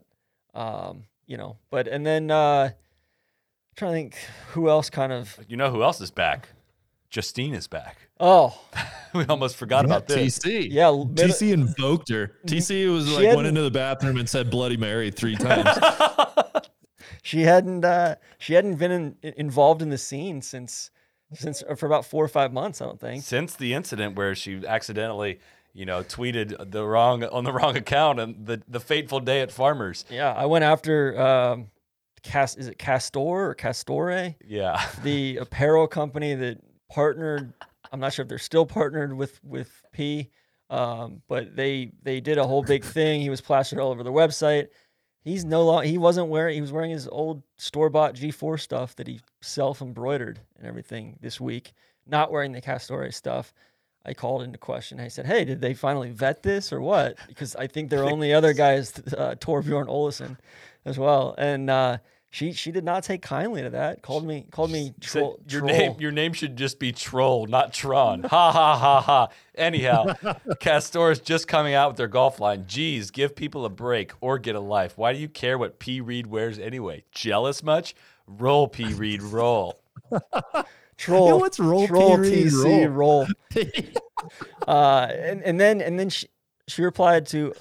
Um, 0.53 1.03
you 1.25 1.37
know, 1.37 1.57
but 1.69 1.87
and 1.87 2.05
then 2.05 2.29
uh, 2.31 2.71
trying 3.75 3.91
to 3.91 3.95
think 3.95 4.15
who 4.51 4.69
else 4.69 4.89
kind 4.89 5.11
of. 5.11 5.37
you 5.47 5.57
know 5.57 5.71
who 5.71 5.83
else 5.83 5.99
is 6.01 6.11
back 6.11 6.49
Justine 7.09 7.53
is 7.53 7.67
back 7.67 8.09
Oh 8.19 8.59
we 9.13 9.23
almost 9.25 9.55
forgot 9.55 9.85
about 9.85 10.07
this 10.07 10.39
TC. 10.39 10.67
yeah, 10.71 10.89
mid- 10.91 11.15
TC 11.17 11.53
invoked 11.53 12.09
her. 12.09 12.31
TC 12.47 12.91
was 12.91 13.07
like 13.07 13.17
went 13.19 13.29
hadn't- 13.29 13.45
into 13.47 13.61
the 13.61 13.71
bathroom 13.71 14.17
and 14.17 14.27
said 14.27 14.49
Bloody 14.49 14.77
Mary 14.77 15.11
three 15.11 15.35
times. 15.35 15.69
she 17.23 17.41
hadn't 17.41 17.85
uh, 17.85 18.15
she 18.39 18.53
hadn't 18.53 18.75
been 18.75 18.91
in, 18.91 19.33
involved 19.37 19.81
in 19.81 19.89
the 19.89 19.97
scene 19.97 20.41
since 20.41 20.89
since 21.35 21.63
uh, 21.69 21.75
for 21.75 21.85
about 21.85 22.05
four 22.05 22.23
or 22.23 22.27
five 22.27 22.51
months. 22.53 22.81
I 22.81 22.85
don't 22.85 22.99
think. 22.99 23.23
since 23.23 23.55
the 23.55 23.73
incident 23.73 24.15
where 24.15 24.35
she 24.35 24.61
accidentally 24.67 25.39
you 25.73 25.85
know 25.85 26.03
tweeted 26.03 26.71
the 26.71 26.85
wrong 26.85 27.23
on 27.23 27.43
the 27.43 27.51
wrong 27.51 27.75
account 27.77 28.19
and 28.19 28.45
the 28.45 28.61
the 28.67 28.79
fateful 28.79 29.19
day 29.19 29.41
at 29.41 29.51
farmers 29.51 30.05
Yeah, 30.09 30.31
I 30.31 30.45
went 30.45 30.63
after 30.63 31.19
um, 31.19 31.67
Cast. 32.21 32.57
Is 32.57 32.67
it 32.67 32.77
Castor 32.77 33.19
or 33.49 33.55
Castore? 33.55 34.35
yeah 34.45 34.81
The 35.03 35.37
apparel 35.37 35.87
company 35.87 36.35
that 36.35 36.59
partnered. 36.89 37.53
I'm 37.91 37.99
not 37.99 38.13
sure 38.13 38.23
if 38.23 38.29
they're 38.29 38.37
still 38.37 38.65
partnered 38.65 39.13
with 39.13 39.43
with 39.43 39.69
P, 39.91 40.29
um, 40.69 41.21
but 41.27 41.55
they 41.55 41.91
they 42.01 42.21
did 42.21 42.37
a 42.37 42.45
whole 42.47 42.63
big 42.63 42.83
thing. 42.83 43.21
He 43.21 43.29
was 43.29 43.41
plastered 43.41 43.79
all 43.79 43.91
over 43.91 44.03
their 44.03 44.13
website. 44.13 44.67
He's 45.23 45.45
no 45.45 45.63
longer. 45.63 45.87
He 45.87 45.97
wasn't 45.97 46.27
wearing. 46.27 46.55
He 46.55 46.61
was 46.61 46.71
wearing 46.71 46.91
his 46.91 47.07
old 47.07 47.43
store 47.57 47.89
bought 47.89 48.15
G4 48.15 48.59
stuff 48.59 48.95
that 48.97 49.07
he 49.07 49.21
self 49.41 49.81
embroidered 49.81 50.39
and 50.57 50.67
everything 50.67 51.17
this 51.21 51.39
week. 51.39 51.73
Not 52.05 52.31
wearing 52.31 52.51
the 52.51 52.61
Castore 52.61 53.13
stuff. 53.13 53.53
I 54.05 54.13
called 54.13 54.41
into 54.41 54.57
question. 54.57 54.99
I 54.99 55.07
said, 55.07 55.25
"Hey, 55.25 55.45
did 55.45 55.61
they 55.61 55.73
finally 55.73 56.11
vet 56.11 56.43
this 56.43 56.73
or 56.73 56.81
what?" 56.81 57.15
Because 57.27 57.55
I 57.55 57.67
think 57.67 57.89
their 57.89 58.03
only 58.11 58.33
other 58.33 58.53
guy 58.53 58.73
is 58.73 58.91
uh, 59.17 59.35
Torbjorn 59.39 59.87
Olesen, 59.87 60.37
as 60.83 60.99
well. 60.99 61.35
And 61.37 61.69
uh, 61.69 61.97
she 62.33 62.51
she 62.51 62.71
did 62.71 62.83
not 62.83 63.03
take 63.03 63.21
kindly 63.21 63.61
to 63.61 63.69
that. 63.69 64.01
Called 64.01 64.25
me 64.25 64.47
called 64.49 64.71
me 64.71 64.95
Said, 65.03 65.19
troll. 65.19 65.39
your 65.47 65.61
troll. 65.61 65.71
name 65.71 65.95
your 65.99 66.11
name 66.11 66.33
should 66.33 66.55
just 66.55 66.79
be 66.79 66.91
Troll, 66.91 67.45
not 67.45 67.73
Tron. 67.73 68.23
ha 68.23 68.51
ha 68.51 68.75
ha 68.75 69.01
ha. 69.01 69.27
Anyhow, 69.53 70.15
Castor 70.59 71.11
is 71.11 71.19
just 71.19 71.47
coming 71.47 71.75
out 71.75 71.89
with 71.89 71.97
their 71.97 72.07
golf 72.07 72.39
line. 72.39 72.65
Geez, 72.67 73.11
give 73.11 73.35
people 73.35 73.65
a 73.65 73.69
break 73.69 74.13
or 74.19 74.39
get 74.39 74.55
a 74.55 74.59
life. 74.59 74.97
Why 74.97 75.13
do 75.13 75.19
you 75.19 75.29
care 75.29 75.59
what 75.59 75.77
P 75.77 76.01
Reed 76.01 76.25
wears 76.25 76.57
anyway? 76.57 77.03
Jealous 77.11 77.61
much? 77.61 77.93
Roll 78.25 78.67
P 78.67 78.95
Reed, 78.95 79.21
roll. 79.21 79.79
troll. 80.97 81.27
Yo, 81.27 81.37
what's 81.37 81.59
roll, 81.59 81.81
P. 81.81 81.87
troll 81.87 82.17
Reed, 82.17 82.47
TC 82.47 82.91
roll. 82.95 83.27
uh, 84.67 85.07
and 85.11 85.43
and 85.43 85.59
then 85.59 85.81
and 85.81 85.99
then 85.99 86.09
she 86.09 86.27
she 86.67 86.81
replied 86.81 87.27
to 87.27 87.53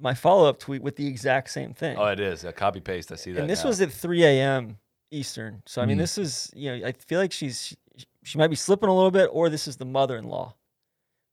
my 0.00 0.14
follow 0.14 0.48
up 0.48 0.58
tweet 0.58 0.82
with 0.82 0.96
the 0.96 1.06
exact 1.06 1.50
same 1.50 1.74
thing. 1.74 1.96
Oh, 1.98 2.06
it 2.06 2.20
is 2.20 2.44
a 2.44 2.52
copy 2.52 2.80
paste. 2.80 3.12
I 3.12 3.16
see 3.16 3.32
that. 3.32 3.40
and 3.42 3.50
this 3.50 3.62
now. 3.64 3.68
was 3.68 3.80
at 3.80 3.92
3 3.92 4.24
a.m. 4.24 4.78
Eastern. 5.10 5.62
So 5.66 5.82
I 5.82 5.86
mean, 5.86 5.96
Mm. 5.96 6.00
this 6.00 6.18
is 6.18 6.50
you 6.54 6.70
know 6.78 6.86
I 6.86 6.92
feel 6.92 7.18
like 7.20 7.32
she's 7.32 7.76
she, 7.96 8.06
she 8.24 8.38
might 8.38 8.48
be 8.48 8.56
slipping 8.56 8.88
a 8.88 8.94
little 8.94 9.10
bit, 9.10 9.28
or 9.32 9.48
this 9.50 9.66
is 9.68 9.76
the 9.76 9.84
mother 9.84 10.16
in 10.16 10.24
law. 10.24 10.54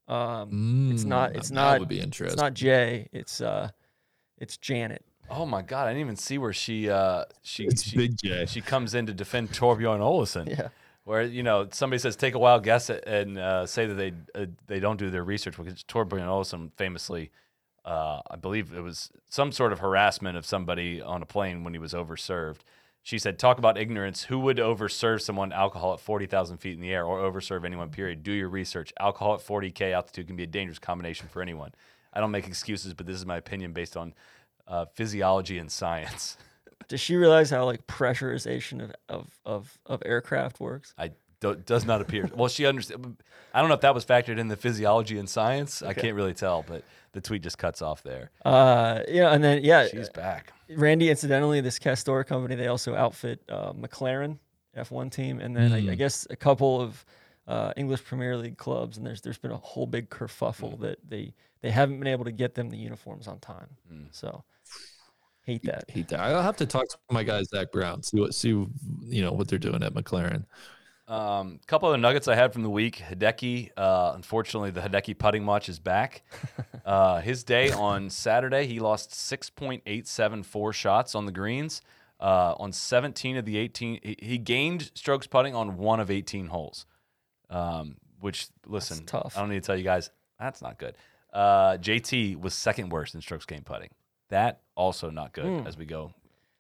Um, 0.08 0.90
it's 0.94 1.04
not. 1.04 1.34
Mm, 1.34 1.38
It's 1.38 1.50
that 1.50 1.56
not. 1.56 1.80
would 1.80 1.90
be 1.90 2.00
interesting. 2.00 2.34
It's 2.34 2.42
not 2.42 2.54
Jay. 2.54 3.10
It's 3.12 3.42
uh, 3.42 3.70
it's 4.38 4.58
Janet. 4.58 5.04
Oh 5.30 5.46
my 5.46 5.62
god, 5.62 5.88
I 5.88 5.90
didn't 5.90 6.02
even 6.02 6.16
see 6.16 6.38
where 6.38 6.54
she 6.54 6.90
uh 6.90 7.26
she 7.42 7.66
It's 7.66 7.84
she, 7.84 7.98
Big 7.98 8.18
J. 8.18 8.46
she 8.46 8.62
comes 8.62 8.94
in 8.96 9.06
to 9.08 9.14
defend 9.14 9.52
Torbjorn 9.52 10.00
Olesen. 10.00 10.48
Yeah. 10.58 10.70
Where 11.04 11.22
you 11.24 11.42
know 11.44 11.68
somebody 11.72 12.00
says 12.00 12.16
take 12.18 12.34
a 12.36 12.40
wild 12.40 12.64
guess 12.64 12.90
and 12.90 13.38
uh, 13.38 13.66
say 13.66 13.86
that 13.86 13.94
they 13.96 14.14
uh, 14.36 14.46
they 14.68 14.80
don't 14.82 14.98
do 14.98 15.10
their 15.10 15.24
research 15.24 15.56
because 15.58 15.84
Torbjorn 15.84 16.22
Olesen 16.26 16.72
famously, 16.78 17.32
uh, 17.88 18.22
I 18.30 18.36
believe 18.36 18.74
it 18.74 18.82
was 18.82 19.10
some 19.30 19.54
sort 19.54 19.72
of 19.72 19.80
harassment 19.80 20.38
of 20.38 20.46
somebody 20.46 21.02
on 21.02 21.22
a 21.22 21.26
plane 21.26 21.64
when 21.64 21.74
he 21.74 21.80
was 21.80 21.94
overserved. 21.94 22.60
She 23.02 23.18
said, 23.18 23.40
"Talk 23.40 23.60
about 23.60 23.78
ignorance. 23.78 24.24
Who 24.24 24.40
would 24.40 24.58
overserve 24.58 25.22
someone 25.22 25.54
alcohol 25.54 25.94
at 25.94 26.02
forty 26.02 26.26
thousand 26.26 26.58
feet 26.58 26.76
in 26.76 26.82
the 26.82 26.92
air, 26.92 27.06
or 27.06 27.20
overserve 27.20 27.64
anyone? 27.64 27.90
Period. 27.90 28.24
Do 28.24 28.34
your 28.34 28.50
research. 28.50 28.92
Alcohol 29.00 29.36
at 29.36 29.42
forty 29.42 29.72
k 29.72 29.94
altitude 29.94 30.28
can 30.28 30.36
be 30.36 30.44
a 30.44 30.48
dangerous 30.48 30.80
combination 30.80 31.30
for 31.30 31.42
anyone. 31.42 31.72
I 32.12 32.20
don't 32.20 32.32
make 32.32 32.46
excuses, 32.46 32.94
but 32.94 33.06
this 33.06 33.16
is 33.16 33.26
my 33.26 33.38
opinion 33.38 33.72
based 33.72 33.96
on 33.96 34.14
uh, 34.68 34.86
physiology 34.94 35.58
and 35.58 35.72
science. 35.72 36.36
Does 36.90 37.00
she 37.00 37.16
realize 37.16 37.50
how 37.50 37.64
like 37.64 37.88
pressurization 37.88 38.84
of 38.84 38.92
of 39.08 39.40
of, 39.46 39.80
of 39.86 40.04
aircraft 40.06 40.60
works? 40.60 40.94
I 40.98 41.12
do, 41.40 41.56
does 41.56 41.86
not 41.86 42.02
appear. 42.02 42.30
Well, 42.36 42.48
she 42.48 42.66
understands. 42.66 43.08
I 43.54 43.60
don't 43.60 43.70
know 43.70 43.76
if 43.76 43.82
that 43.82 43.94
was 43.96 44.06
factored 44.06 44.38
in 44.38 44.48
the 44.48 44.56
physiology 44.58 45.18
and 45.18 45.30
science. 45.30 45.82
I 45.82 45.94
can't 45.94 46.16
really 46.16 46.34
tell, 46.34 46.64
but 46.68 46.84
the 47.14 47.22
tweet 47.22 47.42
just 47.42 47.58
cuts 47.58 47.82
off 47.82 48.04
there. 48.04 48.32
Uh, 48.46 49.02
yeah, 49.08 49.32
and 49.34 49.44
then 49.44 49.64
yeah, 49.64 49.88
She's 49.88 50.10
back. 50.10 50.54
Randy. 50.70 51.10
Incidentally, 51.10 51.62
this 51.62 51.80
Castor 51.80 52.24
company 52.24 52.56
they 52.56 52.68
also 52.68 52.94
outfit 52.96 53.42
uh, 53.50 53.74
McLaren 53.74 54.38
F1 54.76 55.12
team, 55.12 55.40
and 55.40 55.56
then 55.56 55.72
I, 55.74 55.78
I 55.78 55.82
Mm. 55.82 55.98
guess 55.98 56.28
a 56.30 56.36
couple 56.36 56.80
of 56.82 57.04
uh, 57.48 57.72
English 57.78 58.04
Premier 58.04 58.36
League 58.38 58.58
clubs. 58.58 58.98
And 58.98 59.06
there's 59.08 59.22
there's 59.22 59.38
been 59.40 59.52
a 59.52 59.58
whole 59.58 59.88
big 59.88 60.10
kerfuffle 60.10 60.80
that 60.82 61.00
they 61.08 61.34
they 61.62 61.72
haven't 61.72 61.98
been 62.00 62.08
able 62.08 62.26
to 62.26 62.32
get 62.32 62.54
them 62.54 62.70
the 62.70 62.78
uniforms 62.78 63.28
on 63.28 63.40
time. 63.40 63.70
Mm. 63.92 64.08
So 64.12 64.44
hate 65.42 65.64
that. 65.64 65.90
Hate 65.90 66.10
that. 66.10 66.20
I'll 66.20 66.42
have 66.44 66.58
to 66.58 66.66
talk 66.66 66.88
to 66.90 66.98
my 67.10 67.24
guy 67.24 67.42
Zak 67.44 67.72
Brown. 67.72 68.04
See 68.04 68.20
what 68.20 68.36
see 68.36 68.50
you 68.50 69.22
know 69.24 69.32
what 69.32 69.48
they're 69.48 69.58
doing 69.58 69.82
at 69.82 69.94
McLaren. 69.94 70.44
A 71.08 71.14
um, 71.14 71.60
couple 71.68 71.88
other 71.88 71.98
nuggets 71.98 72.28
I 72.28 72.36
had 72.36 72.52
from 72.52 72.64
the 72.64 72.70
week. 72.70 73.02
Hideki, 73.10 73.72
uh, 73.78 74.12
unfortunately, 74.14 74.72
the 74.72 74.82
Hideki 74.82 75.18
putting 75.18 75.46
watch 75.46 75.70
is 75.70 75.80
back. 75.80 76.24
uh, 76.86 77.22
his 77.22 77.46
day 77.46 77.72
on 77.72 78.10
Saturday, 78.10 78.66
he 78.68 78.80
lost 78.80 79.12
6.874 79.12 80.74
shots 80.74 81.16
on 81.16 81.26
the 81.26 81.32
greens. 81.32 81.82
Uh, 82.20 82.56
on 82.58 82.74
17 82.74 83.38
of 83.38 83.46
the 83.46 83.58
18, 83.58 84.00
he, 84.04 84.16
he 84.20 84.38
gained 84.38 84.92
strokes 84.96 85.28
putting 85.28 85.56
on 85.56 85.78
one 85.78 86.02
of 86.02 86.12
18 86.12 86.48
holes. 86.48 86.86
Um, 87.50 87.96
which 88.20 88.48
listen, 88.66 89.06
tough. 89.06 89.38
I 89.38 89.40
don't 89.40 89.50
need 89.50 89.62
to 89.64 89.68
tell 89.68 89.78
you 89.78 89.84
guys 89.84 90.10
that's 90.40 90.62
not 90.62 90.78
good. 90.78 90.96
Uh, 91.32 91.78
JT 91.78 92.40
was 92.40 92.54
second 92.54 92.90
worst 92.90 93.16
in 93.16 93.22
strokes 93.22 93.46
gained 93.46 93.66
putting. 93.66 93.90
That 94.30 94.62
also 94.76 95.10
not 95.10 95.32
good 95.32 95.62
Hmm. 95.62 95.68
as 95.68 95.78
we 95.78 95.86
go 95.86 96.12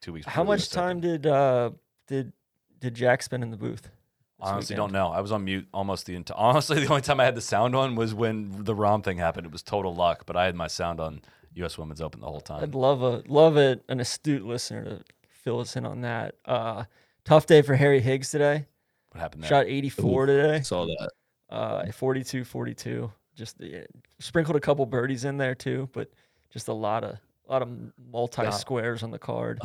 two 0.01 0.13
weeks. 0.13 0.27
How 0.27 0.43
much 0.43 0.69
time 0.69 0.99
did 1.01 1.25
uh 1.25 1.71
did 2.07 2.31
did 2.79 2.93
Jack 2.93 3.23
spend 3.23 3.43
in 3.43 3.51
the 3.51 3.57
booth? 3.57 3.89
This 4.39 4.49
Honestly, 4.49 4.75
weekend? 4.75 4.93
don't 4.93 4.99
know. 4.99 5.11
I 5.11 5.21
was 5.21 5.31
on 5.31 5.45
mute 5.45 5.67
almost 5.73 6.05
the 6.05 6.15
entire. 6.15 6.37
Honestly, 6.39 6.79
the 6.79 6.89
only 6.89 7.01
time 7.01 7.19
I 7.19 7.25
had 7.25 7.35
the 7.35 7.41
sound 7.41 7.75
on 7.75 7.95
was 7.95 8.13
when 8.13 8.63
the 8.63 8.75
Rahm 8.75 9.03
thing 9.03 9.17
happened. 9.17 9.47
It 9.47 9.51
was 9.51 9.63
total 9.63 9.95
luck, 9.95 10.25
but 10.27 10.35
I 10.35 10.45
had 10.45 10.55
my 10.55 10.67
sound 10.67 10.99
on 10.99 11.21
U.S. 11.55 11.77
Women's 11.77 12.01
Open 12.01 12.21
the 12.21 12.27
whole 12.27 12.41
time. 12.41 12.61
I'd 12.61 12.75
love 12.75 13.01
a 13.01 13.23
love 13.27 13.57
it 13.57 13.83
an 13.89 13.99
astute 13.99 14.45
listener 14.45 14.83
to 14.83 15.03
fill 15.29 15.59
us 15.59 15.75
in 15.75 15.85
on 15.85 16.01
that. 16.01 16.35
Uh, 16.45 16.83
tough 17.25 17.47
day 17.47 17.63
for 17.63 17.75
Harry 17.75 17.99
Higgs 17.99 18.29
today. 18.29 18.67
What 19.11 19.21
happened 19.21 19.43
there? 19.43 19.49
Shot 19.49 19.65
84 19.65 20.25
today. 20.27 20.61
Saw 20.61 20.85
that. 20.85 21.09
Uh, 21.49 21.91
42 21.91 22.43
42. 22.43 23.11
Just 23.35 23.57
the, 23.57 23.87
sprinkled 24.19 24.55
a 24.55 24.59
couple 24.59 24.85
birdies 24.85 25.25
in 25.25 25.37
there 25.37 25.55
too, 25.55 25.89
but 25.93 26.11
just 26.51 26.67
a 26.67 26.73
lot 26.73 27.03
of 27.03 27.17
a 27.47 27.51
lot 27.51 27.61
of 27.61 27.69
multi 28.11 28.51
squares 28.51 29.01
on 29.01 29.09
the 29.11 29.19
card. 29.19 29.59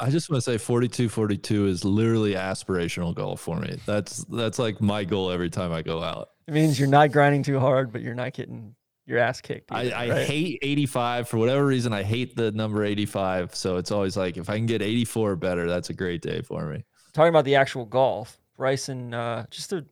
I 0.00 0.10
just 0.10 0.30
want 0.30 0.42
to 0.42 0.50
say 0.50 0.58
42 0.58 1.08
42 1.08 1.66
is 1.66 1.84
literally 1.84 2.34
aspirational 2.34 3.14
goal 3.14 3.36
for 3.36 3.58
me. 3.58 3.78
That's 3.86 4.24
that's 4.24 4.58
like 4.58 4.80
my 4.80 5.04
goal 5.04 5.30
every 5.30 5.50
time 5.50 5.72
I 5.72 5.82
go 5.82 6.02
out. 6.02 6.30
It 6.46 6.54
means 6.54 6.78
you're 6.78 6.88
not 6.88 7.12
grinding 7.12 7.42
too 7.42 7.58
hard, 7.58 7.92
but 7.92 8.02
you're 8.02 8.14
not 8.14 8.34
getting 8.34 8.74
your 9.06 9.18
ass 9.18 9.40
kicked. 9.40 9.72
I, 9.72 9.82
either, 9.82 9.94
I 9.96 10.08
right? 10.10 10.26
hate 10.26 10.58
85 10.62 11.28
for 11.28 11.36
whatever 11.38 11.66
reason. 11.66 11.92
I 11.92 12.02
hate 12.02 12.36
the 12.36 12.52
number 12.52 12.84
85. 12.84 13.54
So 13.54 13.76
it's 13.76 13.90
always 13.90 14.16
like 14.16 14.36
if 14.36 14.48
I 14.48 14.56
can 14.56 14.66
get 14.66 14.82
84 14.82 15.30
or 15.30 15.36
better, 15.36 15.68
that's 15.68 15.90
a 15.90 15.94
great 15.94 16.22
day 16.22 16.42
for 16.42 16.66
me. 16.66 16.84
talking 17.12 17.28
about 17.28 17.44
the 17.44 17.56
actual 17.56 17.84
golf, 17.84 18.38
Bryson, 18.56 19.14
uh, 19.14 19.46
just 19.50 19.72
a 19.72 19.84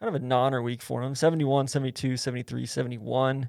kind 0.00 0.14
of 0.14 0.14
a 0.14 0.24
non 0.24 0.54
or 0.54 0.62
week 0.62 0.82
for 0.82 1.02
him 1.02 1.14
71, 1.14 1.68
72, 1.68 2.16
73, 2.16 2.66
71, 2.66 3.48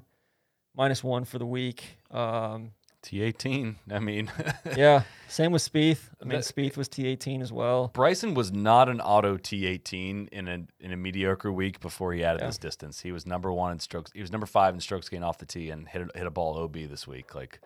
minus 0.76 1.02
one 1.02 1.24
for 1.24 1.38
the 1.38 1.46
week. 1.46 1.98
Um, 2.10 2.72
T18. 3.02 3.74
I 3.90 3.98
mean, 3.98 4.30
yeah, 4.76 5.02
same 5.28 5.52
with 5.52 5.62
Spieth. 5.62 6.08
I 6.20 6.24
mean, 6.24 6.38
Spieth 6.40 6.76
was 6.76 6.88
T18 6.88 7.42
as 7.42 7.52
well. 7.52 7.88
Bryson 7.92 8.34
was 8.34 8.52
not 8.52 8.88
an 8.88 9.00
auto 9.00 9.36
T18 9.36 10.28
in 10.28 10.48
a 10.48 10.64
in 10.80 10.92
a 10.92 10.96
mediocre 10.96 11.50
week 11.52 11.80
before 11.80 12.12
he 12.12 12.22
added 12.24 12.40
Yeah. 12.40 12.46
this 12.48 12.58
distance. 12.58 13.00
He 13.00 13.12
was 13.12 13.26
number 13.26 13.52
one 13.52 13.72
in 13.72 13.78
strokes. 13.80 14.10
He 14.12 14.20
was 14.20 14.30
number 14.32 14.46
five 14.46 14.74
in 14.74 14.80
strokes 14.80 15.08
gained 15.08 15.24
off 15.24 15.38
the 15.38 15.46
tee 15.46 15.70
and 15.70 15.88
hit 15.88 16.02
a, 16.14 16.18
hit 16.18 16.26
a 16.26 16.30
ball 16.30 16.56
OB 16.58 16.74
this 16.88 17.06
week. 17.06 17.34
Like 17.34 17.60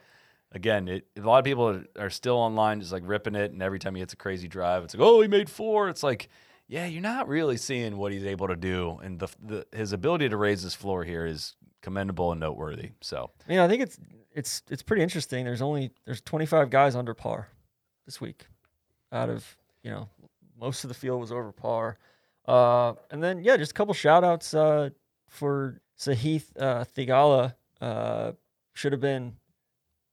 again, 0.52 0.88
it, 0.88 1.06
a 1.16 1.20
lot 1.20 1.38
of 1.38 1.44
people 1.44 1.68
are, 1.68 1.84
are 1.98 2.10
still 2.10 2.36
online 2.36 2.80
just 2.80 2.92
like 2.92 3.02
ripping 3.04 3.34
it, 3.34 3.52
and 3.52 3.62
every 3.62 3.78
time 3.78 3.94
he 3.94 4.00
hits 4.00 4.12
a 4.12 4.16
crazy 4.16 4.48
drive, 4.48 4.84
it's 4.84 4.94
like, 4.94 5.02
oh, 5.06 5.20
he 5.20 5.28
made 5.28 5.50
four. 5.50 5.88
It's 5.88 6.02
like, 6.02 6.28
yeah, 6.68 6.86
you're 6.86 7.02
not 7.02 7.28
really 7.28 7.56
seeing 7.56 7.96
what 7.98 8.10
he's 8.12 8.24
able 8.24 8.48
to 8.48 8.56
do, 8.56 8.98
and 9.02 9.18
the, 9.18 9.28
the 9.44 9.66
his 9.72 9.92
ability 9.92 10.28
to 10.30 10.36
raise 10.36 10.62
his 10.62 10.74
floor 10.74 11.04
here 11.04 11.26
is 11.26 11.54
commendable 11.82 12.32
and 12.32 12.40
noteworthy. 12.40 12.90
So 13.00 13.30
mean, 13.48 13.58
I 13.58 13.68
think 13.68 13.82
it's 13.82 13.98
it's 14.36 14.62
it's 14.70 14.82
pretty 14.82 15.02
interesting. 15.02 15.44
There's 15.44 15.62
only 15.62 15.90
there's 16.04 16.20
25 16.20 16.70
guys 16.70 16.94
under 16.94 17.14
par 17.14 17.48
this 18.04 18.20
week, 18.20 18.46
out 19.10 19.30
of 19.30 19.56
you 19.82 19.90
know 19.90 20.08
most 20.60 20.84
of 20.84 20.88
the 20.88 20.94
field 20.94 21.20
was 21.20 21.32
over 21.32 21.50
par. 21.52 21.98
Uh, 22.46 22.92
and 23.10 23.22
then 23.22 23.42
yeah, 23.42 23.56
just 23.56 23.72
a 23.72 23.74
couple 23.74 23.94
shout 23.94 24.22
outs 24.22 24.52
uh, 24.54 24.90
for 25.26 25.80
Sahith 25.98 26.44
uh, 26.60 26.84
Theegala. 26.84 27.54
Uh, 27.80 28.32
should 28.74 28.92
have 28.92 29.00
been 29.00 29.34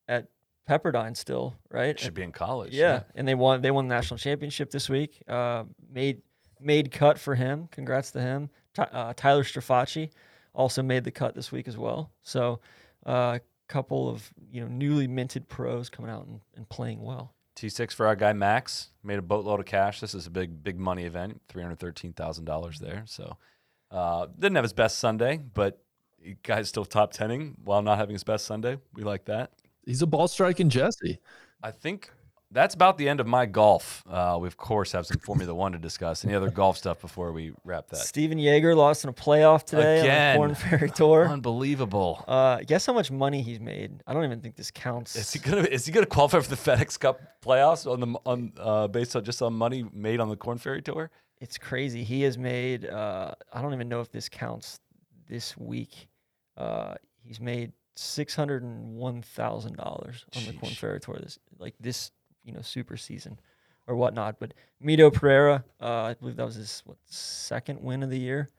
at 0.08 0.30
Pepperdine 0.70 1.16
still, 1.18 1.56
right? 1.70 2.00
should 2.00 2.14
be 2.14 2.24
in 2.24 2.32
college. 2.32 2.74
Yeah, 2.74 3.04
and 3.16 3.28
they 3.28 3.36
won. 3.36 3.62
They 3.62 3.72
won 3.72 3.90
the 3.90 3.94
national 3.94 4.18
championship 4.18 4.72
this 4.72 4.90
week. 4.90 5.22
Uh, 5.28 5.66
made 5.92 6.22
made 6.62 6.92
cut 6.92 7.20
for 7.20 7.36
him. 7.36 7.68
Congrats 7.72 8.12
to 8.12 8.22
him. 8.22 8.50
Ty 8.74 8.84
uh, 8.84 9.14
Tyler 9.18 9.44
Strafaci 9.44 10.12
also 10.56 10.82
made 10.82 11.04
the 11.04 11.12
cut 11.12 11.36
this 11.36 11.52
week 11.52 11.68
as 11.68 11.78
well. 11.78 12.10
So, 12.22 12.62
uh, 13.06 13.40
couple 13.74 14.08
of 14.08 14.32
you 14.52 14.62
know 14.62 14.68
newly 14.68 15.08
minted 15.08 15.50
pros 15.50 15.90
coming 15.90 16.12
out 16.12 16.28
and, 16.28 16.42
and 16.56 16.70
playing 16.70 17.02
well. 17.02 17.34
T6 17.56 17.92
for 17.94 18.06
our 18.06 18.16
guy 18.16 18.32
Max 18.34 18.90
made 19.04 19.18
a 19.18 19.22
boatload 19.22 19.60
of 19.60 19.66
cash. 19.66 20.00
This 20.00 20.14
is 20.14 20.28
a 20.28 20.30
big, 20.30 20.64
big 20.64 20.80
money 20.80 21.06
event. 21.06 21.42
Three 21.50 21.64
hundred 21.64 21.80
thirteen 21.80 22.14
thousand 22.14 22.46
dollars 22.46 22.80
there. 22.80 23.04
So 23.08 23.38
uh, 23.90 24.28
didn't 24.38 24.56
have 24.56 24.64
his 24.64 24.74
best 24.74 25.00
Sunday, 25.00 25.38
but 25.38 25.84
he 26.22 26.36
guy's 26.44 26.70
still 26.70 26.86
top 26.86 27.14
tenning 27.14 27.56
while 27.64 27.82
not 27.82 27.98
having 27.98 28.14
his 28.14 28.24
best 28.24 28.46
Sunday. 28.46 28.78
We 28.94 29.04
like 29.04 29.26
that. 29.26 29.52
He's 29.86 30.04
a 30.04 30.08
ball 30.08 30.28
striking 30.28 30.70
Jesse. 30.70 31.20
I 31.64 31.72
think 31.72 32.12
that's 32.54 32.76
about 32.76 32.98
the 32.98 33.10
end 33.10 33.20
of 33.20 33.28
my 33.28 33.46
golf. 33.46 34.04
Uh, 34.10 34.38
we 34.40 34.48
of 34.48 34.58
course 34.58 34.92
have 34.94 35.06
some 35.06 35.18
Formula 35.20 35.54
One 35.54 35.72
to 35.74 35.78
discuss. 35.78 36.24
Any 36.24 36.36
other 36.36 36.50
golf 36.50 36.78
stuff 36.78 37.02
before 37.02 37.32
we 37.32 37.54
wrap 37.64 37.88
that? 37.90 37.98
Stephan 37.98 38.38
Jaeger 38.38 38.76
lost 38.76 39.04
in 39.04 39.10
a 39.10 39.14
playoff 39.14 39.64
today 39.66 40.00
Again. 40.02 40.40
on 40.40 40.50
the 40.50 40.56
Corn 40.56 40.70
Ferry 40.70 40.90
Tour. 40.92 41.28
Unbelievable. 41.28 42.24
Uh, 42.28 42.60
guess 42.66 42.86
how 42.86 42.94
much 42.94 43.12
money 43.12 43.42
he's 43.42 43.60
made? 43.60 44.02
I 44.08 44.14
don't 44.14 44.24
even 44.24 44.40
think 44.42 44.56
this 44.56 44.72
counts. 44.72 45.16
Is 45.16 45.34
he 45.34 45.40
gonna 45.40 45.64
is 45.64 45.86
he 45.86 45.92
gonna 45.92 46.06
qualify 46.06 46.40
for 46.40 46.50
the 46.50 46.56
FedEx 46.56 47.00
Cup 47.00 47.20
playoffs 47.44 47.92
on 47.92 48.00
the 48.00 48.20
on 48.26 48.54
uh, 48.58 48.88
based 48.88 49.16
on 49.16 49.24
just 49.24 49.42
on 49.42 49.54
money 49.54 49.86
made 49.92 50.20
on 50.20 50.30
the 50.30 50.38
Corn 50.38 50.58
Ferry 50.58 50.82
Tour? 50.82 51.12
it's 51.44 51.58
crazy. 51.58 52.06
He 52.06 52.22
has 52.22 52.38
made. 52.38 52.86
Uh, 52.86 53.34
I 53.52 53.62
don't 53.62 53.74
even 53.74 53.90
know 53.90 54.00
if 54.00 54.10
this 54.10 54.30
counts 54.30 54.80
this 55.28 55.58
week. 55.58 56.08
Uh, 56.56 56.94
he's 57.22 57.42
made 57.42 57.74
six 57.98 58.34
hundred 58.34 58.64
and 58.64 58.96
one 58.96 59.22
thousand 59.22 59.76
dollars 59.76 60.26
on 60.38 60.46
the 60.46 60.54
Corn 60.54 60.72
Sheesh. 60.72 60.78
Ferry 60.78 61.00
Tour 61.02 61.20
this 61.22 61.38
like 61.60 61.76
this 61.82 62.12
you 62.44 62.54
know 62.54 62.62
super 62.62 62.98
season 62.98 63.40
or 63.88 63.96
whatnot. 63.96 64.40
But 64.40 64.54
Mito 64.84 65.12
Pereira, 65.12 65.64
uh, 65.82 66.04
I 66.04 66.14
believe 66.14 66.36
that 66.38 66.46
was 66.46 66.56
his 66.56 66.82
what 66.86 66.98
second 67.06 67.82
win 67.82 68.04
of 68.04 68.10
the 68.10 68.20
year. 68.20 68.50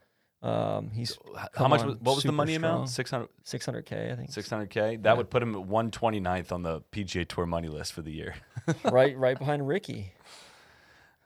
Um, 0.42 0.90
he's 0.90 1.16
How 1.54 1.68
much? 1.68 1.82
Was, 1.84 1.96
what 2.00 2.16
was 2.16 2.24
the 2.24 2.30
money 2.30 2.54
strong. 2.54 2.74
amount? 2.74 2.90
600 2.90 3.28
six 3.44 3.64
hundred 3.64 3.86
k. 3.86 4.10
I 4.12 4.14
think 4.14 4.30
600k. 4.30 5.02
That 5.02 5.16
would 5.16 5.30
put 5.30 5.42
him 5.42 5.54
at 5.54 5.62
129th 5.66 6.52
on 6.52 6.62
the 6.62 6.82
PGA 6.92 7.26
Tour 7.26 7.46
money 7.46 7.68
list 7.68 7.94
for 7.94 8.02
the 8.02 8.12
year. 8.12 8.34
right 8.84 9.16
right 9.16 9.38
behind 9.38 9.66
Rickie. 9.66 10.12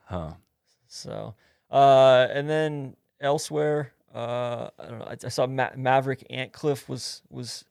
Huh. 0.05 0.35
So, 0.87 1.35
uh, 1.69 2.29
and 2.31 2.49
then 2.49 2.95
elsewhere, 3.21 3.93
uh, 4.15 4.71
I 4.79 4.87
don't 4.89 4.99
know. 5.01 5.05
I, 5.07 5.17
I 5.23 5.29
saw 5.29 5.49
Ma- 5.49 5.71
Maverick 5.77 6.25
Antcliffe 6.31 6.89
was 6.89 7.23
was 7.29 7.65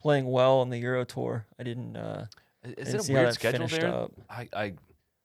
playing 0.00 0.26
well 0.26 0.58
on 0.58 0.70
the 0.70 0.78
Euro 0.78 1.04
Tour. 1.04 1.46
I 1.60 1.62
didn't. 1.62 1.96
Uh, 1.96 2.26
Is 2.64 2.94
it 2.94 3.08
a 3.08 3.12
weird 3.12 3.34
schedule 3.34 3.66
there? 3.66 3.86
up. 3.86 4.12
I, 4.30 4.48
I 4.52 4.72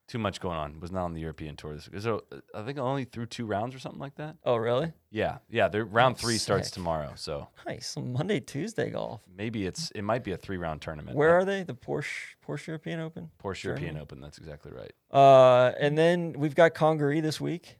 too 0.07 0.17
much 0.17 0.39
going 0.39 0.57
on. 0.57 0.79
Was 0.79 0.91
not 0.91 1.03
on 1.03 1.13
the 1.13 1.19
European 1.21 1.55
tour. 1.55 1.73
This 1.75 1.89
is 1.91 2.03
there, 2.05 2.19
I 2.55 2.63
think 2.63 2.77
only 2.77 3.03
through 3.03 3.25
two 3.27 3.45
rounds 3.45 3.75
or 3.75 3.79
something 3.79 3.99
like 3.99 4.15
that. 4.15 4.37
oh, 4.45 4.55
really? 4.55 4.93
Yeah, 5.11 5.39
yeah. 5.49 5.67
Their 5.67 5.83
round 5.85 6.17
three 6.17 6.37
starts 6.37 6.67
sick. 6.69 6.75
tomorrow, 6.75 7.11
so 7.15 7.47
Nice. 7.65 7.95
Monday, 7.97 8.39
Tuesday 8.39 8.89
golf. 8.89 9.21
maybe 9.35 9.65
it's 9.65 9.91
it 9.91 10.03
might 10.03 10.23
be 10.23 10.31
a 10.31 10.37
three 10.37 10.57
round 10.57 10.81
tournament. 10.81 11.15
Where 11.17 11.31
are 11.37 11.45
they? 11.45 11.63
The 11.63 11.75
Porsche 11.75 12.35
Porsche 12.45 12.67
European 12.67 13.01
Open. 13.01 13.29
Porsche 13.43 13.65
European 13.65 13.97
Open? 13.97 14.21
That's 14.21 14.37
exactly 14.37 14.71
right. 14.71 14.91
Uh, 15.11 15.73
and 15.79 15.97
then 15.97 16.33
we've 16.37 16.55
got 16.55 16.73
Congaree 16.73 17.19
this 17.21 17.39
week. 17.41 17.77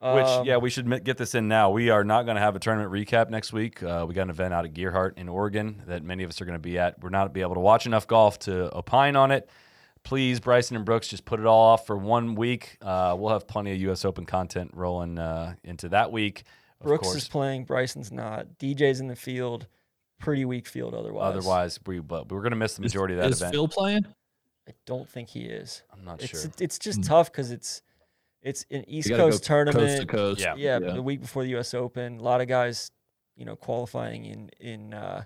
Which 0.00 0.26
Um, 0.26 0.44
yeah, 0.46 0.58
we 0.58 0.68
should 0.68 1.04
get 1.04 1.16
this 1.16 1.34
in 1.34 1.48
now. 1.48 1.70
We 1.70 1.88
are 1.88 2.04
not 2.04 2.24
going 2.24 2.34
to 2.36 2.40
have 2.42 2.54
a 2.54 2.58
tournament 2.58 2.92
recap 2.92 3.30
next 3.30 3.52
week. 3.54 3.82
Uh, 3.82 4.04
we 4.06 4.14
got 4.14 4.22
an 4.22 4.30
event 4.30 4.52
out 4.52 4.64
at 4.66 4.74
Gearhart 4.74 5.16
in 5.16 5.28
Oregon 5.28 5.82
that 5.86 6.02
many 6.02 6.22
of 6.22 6.28
us 6.30 6.40
are 6.40 6.44
going 6.44 6.58
to 6.58 6.62
be 6.62 6.78
at. 6.78 7.00
We're 7.02 7.08
not 7.08 7.32
be 7.32 7.40
able 7.40 7.54
to 7.54 7.60
watch 7.60 7.86
enough 7.86 8.06
golf 8.06 8.38
to 8.40 8.74
opine 8.76 9.16
on 9.16 9.30
it. 9.30 9.48
Please, 10.02 10.38
Bryson 10.38 10.76
and 10.76 10.84
Brooks, 10.84 11.08
just 11.08 11.24
put 11.24 11.40
it 11.40 11.46
all 11.46 11.62
off 11.62 11.86
for 11.86 11.96
one 11.96 12.34
week. 12.34 12.76
Uh, 12.82 13.16
we'll 13.18 13.32
have 13.32 13.48
plenty 13.48 13.72
of 13.72 13.78
U.S. 13.80 14.04
Open 14.04 14.26
content 14.26 14.70
rolling 14.74 15.18
uh, 15.18 15.54
into 15.64 15.88
that 15.88 16.12
week. 16.12 16.44
Brooks 16.82 17.04
course, 17.08 17.16
is 17.16 17.28
playing. 17.28 17.64
Bryson's 17.64 18.12
not. 18.12 18.58
DJ's 18.58 19.00
in 19.00 19.08
the 19.08 19.16
field. 19.16 19.66
Pretty 20.20 20.44
weak 20.44 20.66
field 20.68 20.94
otherwise. 20.94 21.34
otherwise 21.36 21.80
we 21.86 21.98
but 22.00 22.30
we're 22.30 22.40
going 22.42 22.50
to 22.52 22.56
miss 22.56 22.74
the 22.74 22.82
majority 22.82 23.14
of 23.14 23.20
that 23.20 23.30
Is 23.30 23.40
event. 23.40 23.54
Is 23.54 23.58
Phil 23.58 23.68
playing? 23.68 24.06
I 24.68 24.72
don't 24.84 25.08
think 25.08 25.28
he 25.30 25.40
is. 25.40 25.82
I'm 25.92 26.04
not 26.04 26.22
It's 26.22 26.42
sure. 26.42 26.50
it's 26.60 26.78
just 26.78 27.00
Mm. 27.00 27.08
tough 27.08 27.32
because 27.32 27.50
it's 27.50 27.82
it's 28.46 28.64
an 28.70 28.84
East 28.88 29.08
You 29.08 29.16
go 29.16 29.28
Coast 29.30 29.44
tournament. 29.44 29.86
Coast 29.86 30.00
to 30.00 30.06
coast. 30.06 30.40
Yeah. 30.40 30.54
Yeah, 30.56 30.78
the 30.78 31.02
week 31.02 31.20
before 31.20 31.42
the 31.42 31.50
U.S. 31.50 31.74
Open, 31.74 32.18
a 32.18 32.22
lot 32.22 32.40
of 32.40 32.48
guys, 32.48 32.90
you 33.36 33.44
know, 33.44 33.56
qualifying 33.56 34.24
in 34.24 34.50
in 34.60 34.94
uh, 34.94 35.24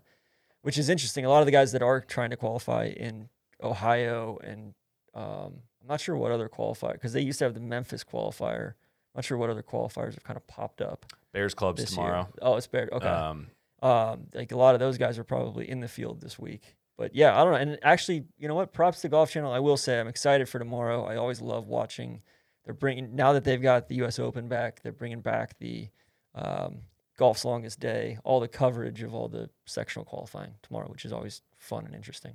which 0.62 0.78
is 0.78 0.88
interesting. 0.88 1.24
A 1.24 1.28
lot 1.28 1.40
of 1.40 1.46
the 1.46 1.52
guys 1.52 1.72
that 1.72 1.82
are 1.82 2.00
trying 2.00 2.30
to 2.30 2.36
qualify 2.36 2.86
in 2.86 3.28
Ohio 3.62 4.38
and 4.42 4.74
um, 5.14 5.62
I'm 5.82 5.88
not 5.88 6.00
sure 6.00 6.16
what 6.16 6.30
other 6.32 6.48
qualifier 6.48 6.92
because 6.92 7.12
they 7.12 7.20
used 7.20 7.38
to 7.40 7.44
have 7.44 7.54
the 7.54 7.60
Memphis 7.60 8.04
qualifier. 8.04 8.68
I'm 8.68 9.18
not 9.18 9.24
sure 9.24 9.38
what 9.38 9.50
other 9.50 9.62
qualifiers 9.62 10.14
have 10.14 10.24
kind 10.24 10.36
of 10.36 10.46
popped 10.46 10.80
up 10.80 11.06
Bears 11.32 11.54
clubs 11.54 11.84
tomorrow. 11.84 12.20
year. 12.20 12.26
Oh, 12.42 12.56
it's 12.56 12.66
Bears. 12.66 12.90
Okay. 12.92 13.06
Um, 13.06 13.48
um, 13.82 14.26
like 14.34 14.52
a 14.52 14.56
lot 14.56 14.74
of 14.74 14.80
those 14.80 14.98
guys 14.98 15.18
are 15.18 15.24
probably 15.24 15.68
in 15.68 15.80
the 15.80 15.88
field 15.88 16.20
this 16.20 16.38
week. 16.38 16.76
But 16.96 17.14
yeah, 17.14 17.38
I 17.38 17.44
don't 17.44 17.52
know. 17.52 17.58
And 17.58 17.78
actually, 17.82 18.24
you 18.38 18.46
know 18.46 18.54
what? 18.54 18.72
Props 18.74 19.00
to 19.00 19.08
Golf 19.08 19.30
Channel. 19.30 19.50
I 19.52 19.58
will 19.58 19.78
say 19.78 19.98
I'm 19.98 20.06
excited 20.08 20.48
for 20.48 20.58
tomorrow. 20.58 21.04
I 21.04 21.16
always 21.16 21.40
love 21.40 21.66
watching. 21.66 22.22
They're 22.64 22.74
bringing 22.74 23.14
now 23.14 23.32
that 23.32 23.44
they've 23.44 23.60
got 23.60 23.88
the 23.88 23.96
U.S. 23.96 24.18
Open 24.18 24.48
back. 24.48 24.82
They're 24.82 24.92
bringing 24.92 25.20
back 25.20 25.58
the 25.58 25.88
um, 26.34 26.82
golf's 27.16 27.44
longest 27.44 27.80
day. 27.80 28.18
All 28.24 28.40
the 28.40 28.48
coverage 28.48 29.02
of 29.02 29.14
all 29.14 29.28
the 29.28 29.48
sectional 29.66 30.04
qualifying 30.04 30.52
tomorrow, 30.62 30.88
which 30.88 31.04
is 31.04 31.12
always 31.12 31.42
fun 31.58 31.86
and 31.86 31.94
interesting. 31.94 32.34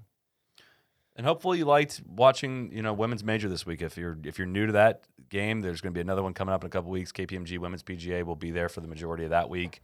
And 1.15 1.26
hopefully 1.26 1.60
you 1.60 1.65
liked 1.65 2.02
watching, 2.06 2.72
you 2.73 2.81
know, 2.81 2.91
women's 2.91 3.23
major 3.23 3.47
this 3.47 3.65
week. 3.65 3.81
If 3.81 3.97
you're 3.97 4.18
if 4.23 4.38
you're 4.38 4.47
new 4.47 4.65
to 4.65 4.73
that 4.73 5.03
game, 5.30 5.61
there's 5.61 5.80
going 5.80 5.93
to 5.93 5.97
be 5.97 6.02
another 6.02 6.22
one 6.23 6.34
coming 6.34 6.53
up 6.53 6.64
in 6.64 6.68
a 6.68 6.69
couple 6.69 6.91
weeks. 6.91 7.11
KPMG 7.11 7.57
Women's 7.57 7.84
PGA 7.84 8.23
will 8.23 8.35
be 8.35 8.52
there 8.52 8.68
for 8.68 8.81
the 8.81 8.88
majority 8.88 9.23
of 9.23 9.30
that 9.30 9.49
week. 9.49 9.81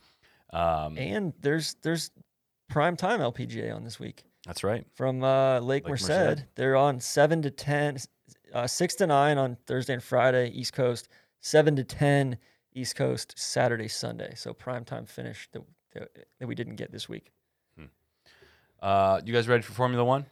Um, 0.52 0.98
And 0.98 1.34
there's 1.40 1.76
there's 1.82 2.12
prime 2.70 2.98
time 2.98 3.20
LPGA 3.22 3.74
on 3.74 3.84
this 3.86 4.00
week 4.00 4.24
that's 4.46 4.64
right. 4.64 4.86
from 4.94 5.24
uh, 5.24 5.60
Lake, 5.60 5.86
Lake 5.86 5.92
Merced. 5.92 6.10
Merced. 6.10 6.46
They're 6.56 6.76
on 6.76 7.00
seven 7.00 7.42
to 7.44 7.52
ten, 7.52 7.98
uh, 8.54 8.68
six 8.68 8.96
to 8.96 9.08
nine 9.08 9.38
on 9.38 9.58
Thursday 9.66 9.94
and 9.94 10.04
Friday 10.04 10.50
East 10.54 10.74
Coast, 10.74 11.08
seven 11.40 11.76
to 11.76 11.84
ten 11.84 12.38
East 12.74 12.96
Coast 12.96 13.34
Saturday 13.38 13.88
Sunday. 13.88 14.34
So 14.36 14.54
prime 14.54 14.86
time 14.86 15.06
finish 15.06 15.50
that 15.54 15.62
that, 15.94 16.10
that 16.40 16.48
we 16.48 16.56
didn't 16.56 16.76
get 16.78 16.92
this 16.92 17.10
week, 17.10 17.32
Uh, 18.82 19.22
you 19.26 19.34
guys 19.34 19.48
ready 19.48 19.62
for 19.62 19.74
Formula 19.74 20.04
One? 20.04 20.26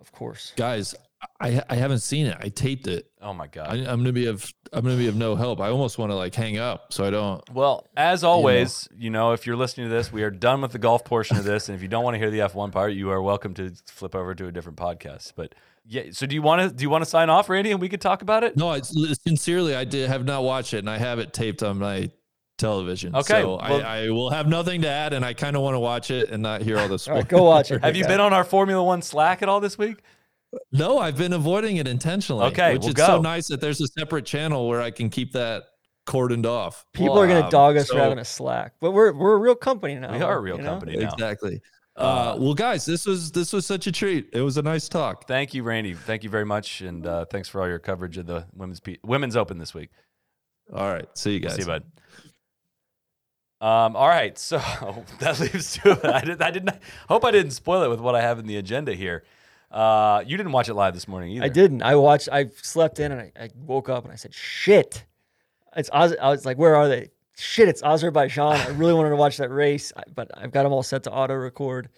of 0.00 0.12
course. 0.12 0.52
Guys, 0.56 0.94
I 1.40 1.62
I 1.68 1.74
haven't 1.76 1.98
seen 2.00 2.26
it. 2.26 2.36
I 2.40 2.48
taped 2.48 2.86
it. 2.86 3.10
Oh 3.20 3.32
my 3.32 3.46
God. 3.46 3.68
I, 3.68 3.74
I'm 3.90 3.98
gonna 4.00 4.12
be 4.12 4.26
of 4.26 4.52
I'm 4.72 4.84
gonna 4.84 4.96
be 4.96 5.08
of 5.08 5.16
no 5.16 5.34
help. 5.36 5.60
I 5.60 5.68
almost 5.70 5.98
want 5.98 6.12
to 6.12 6.16
like 6.16 6.34
hang 6.34 6.58
up 6.58 6.92
so 6.92 7.04
I 7.04 7.10
don't. 7.10 7.42
Well, 7.52 7.86
as 7.96 8.22
always, 8.22 8.88
you 8.96 9.10
know, 9.10 9.32
if 9.32 9.46
you're 9.46 9.56
listening 9.56 9.88
to 9.88 9.94
this, 9.94 10.12
we 10.12 10.22
are 10.22 10.30
done 10.30 10.60
with 10.60 10.72
the 10.72 10.78
golf 10.78 11.04
portion 11.04 11.36
of 11.38 11.44
this. 11.44 11.68
And 11.68 11.74
if 11.76 11.82
you 11.82 11.88
don't 11.88 12.04
want 12.04 12.14
to 12.14 12.18
hear 12.18 12.30
the 12.30 12.40
F1 12.40 12.70
part, 12.72 12.92
you 12.92 13.10
are 13.10 13.20
welcome 13.22 13.54
to 13.54 13.72
flip 13.86 14.14
over 14.14 14.34
to 14.34 14.46
a 14.46 14.52
different 14.52 14.78
podcast. 14.78 15.32
But 15.34 15.54
yeah, 15.88 16.02
so 16.12 16.26
do 16.26 16.34
you 16.34 16.42
want 16.42 16.62
to 16.62 16.74
do 16.74 16.82
you 16.82 16.90
want 16.90 17.02
to 17.04 17.10
sign 17.10 17.30
off, 17.30 17.48
Randy, 17.48 17.70
and 17.70 17.80
we 17.80 17.88
could 17.88 18.00
talk 18.00 18.22
about 18.22 18.44
it? 18.44 18.56
No, 18.56 18.68
I, 18.68 18.80
sincerely, 18.80 19.74
I 19.74 19.84
did 19.84 20.08
have 20.08 20.24
not 20.24 20.42
watched 20.42 20.74
it, 20.74 20.78
and 20.78 20.90
I 20.90 20.98
have 20.98 21.18
it 21.18 21.32
taped 21.32 21.62
on 21.62 21.78
my 21.78 22.10
television. 22.58 23.14
Okay, 23.14 23.42
so 23.42 23.56
well- 23.56 23.60
I, 23.60 24.04
I 24.06 24.10
will 24.10 24.30
have 24.30 24.48
nothing 24.48 24.82
to 24.82 24.88
add, 24.88 25.12
and 25.12 25.24
I 25.24 25.34
kind 25.34 25.56
of 25.56 25.62
want 25.62 25.74
to 25.74 25.80
watch 25.80 26.10
it 26.10 26.30
and 26.30 26.42
not 26.42 26.62
hear 26.62 26.78
all 26.78 26.88
the 26.88 26.92
All 26.94 26.98
spoilers. 26.98 27.22
right, 27.24 27.28
go 27.28 27.42
watch 27.44 27.70
it. 27.70 27.82
Have 27.84 27.96
you 27.96 28.06
been 28.06 28.20
on 28.20 28.32
our 28.32 28.44
Formula 28.44 28.82
One 28.82 29.02
Slack 29.02 29.42
at 29.42 29.48
all 29.48 29.60
this 29.60 29.76
week? 29.78 30.02
No, 30.72 30.98
I've 30.98 31.16
been 31.18 31.32
avoiding 31.34 31.76
it 31.76 31.86
intentionally. 31.86 32.46
Okay, 32.46 32.72
which 32.74 32.82
well, 32.82 32.88
is 32.88 32.94
go. 32.94 33.06
so 33.06 33.20
nice 33.20 33.48
that 33.48 33.60
there's 33.60 33.80
a 33.80 33.86
separate 33.88 34.24
channel 34.24 34.68
where 34.68 34.80
I 34.80 34.90
can 34.90 35.10
keep 35.10 35.32
that 35.32 35.64
cordoned 36.06 36.46
off. 36.46 36.86
People 36.94 37.18
are 37.18 37.26
gonna 37.26 37.40
Um, 37.40 37.50
dog 37.50 37.76
us 37.76 37.88
so- 37.88 37.94
for 37.94 38.00
having 38.00 38.18
a 38.18 38.24
Slack, 38.24 38.74
but 38.80 38.92
we're 38.92 39.12
we're 39.12 39.34
a 39.34 39.38
real 39.38 39.56
company 39.56 39.96
now. 39.96 40.12
We 40.12 40.22
are 40.22 40.38
a 40.38 40.40
real 40.40 40.56
you 40.56 40.62
know? 40.62 40.70
company 40.70 40.96
now. 40.96 41.12
Exactly. 41.12 41.60
Uh, 41.96 42.36
well, 42.38 42.52
guys, 42.54 42.84
this 42.84 43.06
was 43.06 43.32
this 43.32 43.52
was 43.52 43.64
such 43.64 43.86
a 43.86 43.92
treat. 43.92 44.28
It 44.32 44.42
was 44.42 44.58
a 44.58 44.62
nice 44.62 44.88
talk. 44.88 45.26
Thank 45.26 45.54
you, 45.54 45.62
Randy. 45.62 45.94
Thank 45.94 46.24
you 46.24 46.30
very 46.30 46.44
much, 46.44 46.82
and 46.82 47.06
uh, 47.06 47.24
thanks 47.24 47.48
for 47.48 47.62
all 47.62 47.68
your 47.68 47.78
coverage 47.78 48.18
of 48.18 48.26
the 48.26 48.46
women's 48.54 48.80
P- 48.80 48.98
women's 49.02 49.34
Open 49.34 49.58
this 49.58 49.72
week. 49.72 49.88
All 50.72 50.92
right, 50.92 51.06
see 51.14 51.32
you 51.32 51.40
guys. 51.40 51.54
See 51.54 51.62
you, 51.62 51.66
bud. 51.66 51.84
Um, 53.58 53.96
all 53.96 54.08
right, 54.08 54.36
so 54.38 54.58
that 55.20 55.40
leaves 55.40 55.74
to 55.78 55.98
I 56.14 56.20
did 56.20 56.42
I 56.42 56.50
didn't 56.50 56.76
hope 57.08 57.24
I 57.24 57.30
didn't 57.30 57.52
spoil 57.52 57.82
it 57.82 57.88
with 57.88 58.00
what 58.00 58.14
I 58.14 58.20
have 58.20 58.38
in 58.38 58.46
the 58.46 58.56
agenda 58.56 58.92
here. 58.92 59.24
Uh, 59.70 60.22
you 60.26 60.36
didn't 60.36 60.52
watch 60.52 60.68
it 60.68 60.74
live 60.74 60.92
this 60.94 61.08
morning 61.08 61.32
either. 61.32 61.44
I 61.44 61.48
didn't. 61.48 61.82
I 61.82 61.96
watched. 61.96 62.28
I 62.30 62.48
slept 62.62 63.00
in 63.00 63.12
and 63.12 63.20
I, 63.22 63.32
I 63.44 63.50
woke 63.56 63.88
up 63.88 64.04
and 64.04 64.12
I 64.12 64.16
said, 64.16 64.34
"Shit!" 64.34 65.04
It's 65.74 65.90
Oz- 65.92 66.16
I 66.20 66.28
was 66.28 66.44
like, 66.44 66.58
"Where 66.58 66.76
are 66.76 66.88
they?" 66.88 67.08
Shit! 67.38 67.68
It's 67.68 67.82
Azerbaijan. 67.82 68.56
I 68.56 68.68
really 68.70 68.94
wanted 68.94 69.10
to 69.10 69.16
watch 69.16 69.36
that 69.36 69.50
race, 69.50 69.92
but 70.14 70.30
I've 70.36 70.50
got 70.52 70.62
them 70.62 70.72
all 70.72 70.82
set 70.82 71.02
to 71.04 71.12
auto 71.12 71.34
record. 71.34 71.88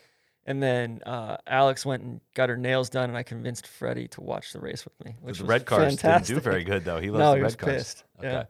And 0.47 0.62
then 0.62 1.01
uh, 1.05 1.36
Alex 1.47 1.85
went 1.85 2.02
and 2.02 2.20
got 2.35 2.48
her 2.48 2.56
nails 2.56 2.89
done, 2.89 3.10
and 3.10 3.16
I 3.19 3.23
convinced 3.23 3.66
Freddie 3.66 4.09
to 4.09 4.20
watch 4.23 4.52
the 4.52 4.60
race 4.60 4.85
with 4.85 4.94
me. 5.05 5.15
Which 5.20 5.36
The 5.39 5.44
was 5.44 5.48
red 5.48 5.66
cars 5.66 5.81
fantastic. 6.01 6.35
didn't 6.35 6.43
do 6.44 6.51
very 6.51 6.65
good 6.65 6.85
though. 6.85 6.98
He 7.01 7.10
loves 7.10 7.20
No, 7.20 7.31
the 7.32 7.36
he 7.36 7.43
red 7.43 7.59
cars. 7.59 7.73
pissed. 7.74 8.05
Okay. 8.19 8.44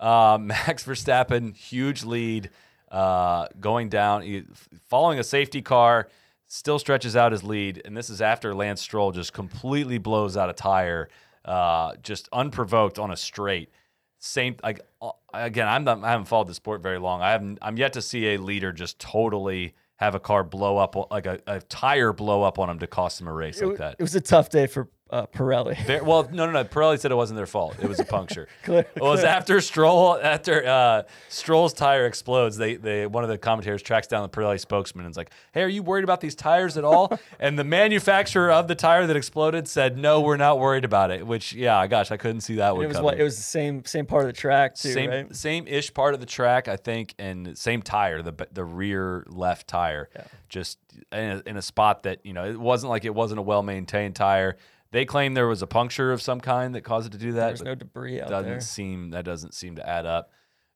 Uh, 0.00 0.38
Max 0.40 0.84
Verstappen, 0.84 1.54
huge 1.54 2.04
lead, 2.04 2.50
uh, 2.90 3.46
going 3.60 3.88
down, 3.88 4.22
he, 4.22 4.44
following 4.88 5.18
a 5.18 5.24
safety 5.24 5.62
car, 5.62 6.08
still 6.48 6.78
stretches 6.78 7.14
out 7.16 7.32
his 7.32 7.44
lead, 7.44 7.80
and 7.84 7.96
this 7.96 8.10
is 8.10 8.20
after 8.20 8.54
Lance 8.54 8.80
Stroll 8.80 9.12
just 9.12 9.32
completely 9.32 9.98
blows 9.98 10.36
out 10.36 10.50
a 10.50 10.52
tire, 10.54 11.08
uh, 11.44 11.94
just 12.02 12.28
unprovoked 12.32 12.98
on 12.98 13.10
a 13.10 13.16
straight. 13.16 13.70
Same 14.24 14.54
like 14.62 14.80
uh, 15.00 15.10
again, 15.34 15.66
I'm 15.66 15.82
not, 15.82 16.04
I 16.04 16.12
haven't 16.12 16.26
followed 16.26 16.46
the 16.46 16.54
sport 16.54 16.80
very 16.80 16.98
long. 17.00 17.22
I 17.22 17.32
haven't. 17.32 17.58
I'm 17.60 17.76
yet 17.76 17.92
to 17.94 18.02
see 18.02 18.34
a 18.34 18.38
leader 18.38 18.72
just 18.72 19.00
totally 19.00 19.74
have 19.96 20.14
a 20.14 20.20
car 20.20 20.44
blow 20.44 20.78
up 20.78 20.94
like 21.10 21.26
a, 21.26 21.40
a 21.48 21.60
tire 21.60 22.12
blow 22.12 22.44
up 22.44 22.58
on 22.60 22.70
him 22.70 22.78
to 22.78 22.86
cost 22.86 23.20
him 23.20 23.26
a 23.26 23.32
race 23.32 23.60
It, 23.60 23.66
like 23.66 23.78
that. 23.78 23.96
it 23.98 24.02
was 24.02 24.14
a 24.14 24.20
tough 24.20 24.48
day 24.48 24.68
for 24.68 24.88
uh, 25.12 25.26
Pirelli. 25.26 26.02
Well, 26.02 26.26
no, 26.32 26.46
no, 26.46 26.52
no. 26.52 26.64
Pirelli 26.64 26.98
said 26.98 27.12
it 27.12 27.16
wasn't 27.16 27.36
their 27.36 27.46
fault. 27.46 27.76
It 27.82 27.86
was 27.86 28.00
a 28.00 28.04
puncture. 28.04 28.48
Clear- 28.64 28.86
it 28.96 29.02
was 29.02 29.20
clear. 29.20 29.30
after 29.30 29.60
Stroll, 29.60 30.18
after 30.18 30.66
uh, 30.66 31.02
Stroll's 31.28 31.74
tire 31.74 32.06
explodes. 32.06 32.56
They, 32.56 32.76
they, 32.76 33.06
one 33.06 33.22
of 33.22 33.28
the 33.28 33.36
commentators 33.36 33.82
tracks 33.82 34.06
down 34.06 34.22
the 34.22 34.30
Pirelli 34.30 34.58
spokesman 34.58 35.04
and 35.04 35.12
is 35.12 35.16
like, 35.18 35.30
"Hey, 35.52 35.62
are 35.62 35.68
you 35.68 35.82
worried 35.82 36.04
about 36.04 36.22
these 36.22 36.34
tires 36.34 36.78
at 36.78 36.84
all?" 36.84 37.18
and 37.38 37.58
the 37.58 37.64
manufacturer 37.64 38.50
of 38.50 38.68
the 38.68 38.74
tire 38.74 39.06
that 39.06 39.16
exploded 39.16 39.68
said, 39.68 39.98
"No, 39.98 40.22
we're 40.22 40.38
not 40.38 40.58
worried 40.58 40.84
about 40.86 41.10
it." 41.10 41.26
Which, 41.26 41.52
yeah, 41.52 41.86
gosh, 41.86 42.10
I 42.10 42.16
couldn't 42.16 42.40
see 42.40 42.54
that 42.56 42.70
it 42.70 42.76
one 42.76 42.88
was 42.88 42.96
coming. 42.96 43.04
what 43.04 43.20
it 43.20 43.22
was 43.22 43.36
the 43.36 43.42
same 43.42 43.84
same 43.84 44.06
part 44.06 44.22
of 44.22 44.28
the 44.28 44.32
track 44.32 44.76
too, 44.76 44.92
same 44.92 45.10
right? 45.10 45.36
same 45.36 45.68
ish 45.68 45.92
part 45.92 46.14
of 46.14 46.20
the 46.20 46.26
track, 46.26 46.68
I 46.68 46.76
think, 46.76 47.14
and 47.18 47.56
same 47.58 47.82
tire, 47.82 48.22
the 48.22 48.48
the 48.50 48.64
rear 48.64 49.26
left 49.28 49.68
tire, 49.68 50.08
just 50.48 50.78
in 51.12 51.18
a, 51.18 51.42
in 51.50 51.56
a 51.58 51.62
spot 51.62 52.04
that 52.04 52.24
you 52.24 52.32
know 52.32 52.46
it 52.46 52.58
wasn't 52.58 52.88
like 52.88 53.04
it 53.04 53.14
wasn't 53.14 53.40
a 53.40 53.42
well 53.42 53.62
maintained 53.62 54.16
tire. 54.16 54.56
They 54.92 55.04
claim 55.04 55.34
there 55.34 55.48
was 55.48 55.62
a 55.62 55.66
puncture 55.66 56.12
of 56.12 56.22
some 56.22 56.40
kind 56.40 56.74
that 56.76 56.82
caused 56.82 57.08
it 57.08 57.12
to 57.12 57.18
do 57.18 57.32
that. 57.32 57.48
There's 57.48 57.62
no 57.62 57.74
debris 57.74 58.20
out 58.20 58.28
doesn't 58.28 58.48
there. 58.50 58.60
seem 58.60 59.10
that 59.10 59.24
doesn't 59.24 59.54
seem 59.54 59.76
to 59.76 59.88
add 59.88 60.06
up, 60.06 60.30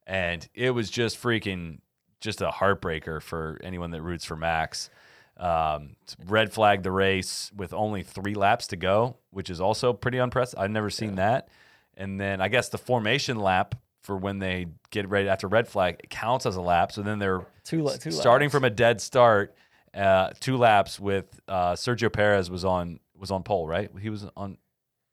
and 0.06 0.46
it 0.54 0.70
was 0.72 0.90
just 0.90 1.22
freaking 1.22 1.78
just 2.20 2.40
a 2.40 2.48
heartbreaker 2.48 3.22
for 3.22 3.58
anyone 3.62 3.90
that 3.92 4.02
roots 4.02 4.24
for 4.24 4.34
Max. 4.36 4.90
Um, 5.36 5.96
red 6.26 6.50
flag 6.52 6.82
the 6.82 6.90
race 6.90 7.52
with 7.54 7.74
only 7.74 8.02
three 8.02 8.34
laps 8.34 8.68
to 8.68 8.76
go, 8.76 9.18
which 9.30 9.50
is 9.50 9.60
also 9.60 9.92
pretty 9.92 10.16
unprecedented. 10.18 10.64
I've 10.64 10.70
never 10.72 10.88
seen 10.88 11.16
that. 11.16 11.48
And 11.94 12.18
then 12.18 12.40
I 12.40 12.48
guess 12.48 12.70
the 12.70 12.78
formation 12.78 13.38
lap 13.38 13.74
for 14.02 14.16
when 14.16 14.38
they 14.38 14.66
get 14.90 15.08
ready 15.10 15.28
after 15.28 15.46
red 15.46 15.68
flag 15.68 15.96
it 16.02 16.08
counts 16.10 16.46
as 16.46 16.56
a 16.56 16.60
lap. 16.62 16.90
So 16.92 17.02
then 17.02 17.18
they're 17.18 17.44
Two 17.64 17.82
la- 17.82 17.96
two 17.96 18.10
starting 18.12 18.46
laps. 18.46 18.52
from 18.54 18.64
a 18.64 18.70
dead 18.70 19.00
start, 19.02 19.54
uh, 19.94 20.30
two 20.40 20.56
laps 20.56 20.98
with 20.98 21.38
uh, 21.48 21.72
Sergio 21.74 22.10
Perez 22.10 22.48
was 22.50 22.64
on 22.64 22.98
was 23.26 23.30
on 23.30 23.42
pole, 23.42 23.66
right? 23.66 23.90
He 24.00 24.10
was 24.10 24.26
on. 24.36 24.58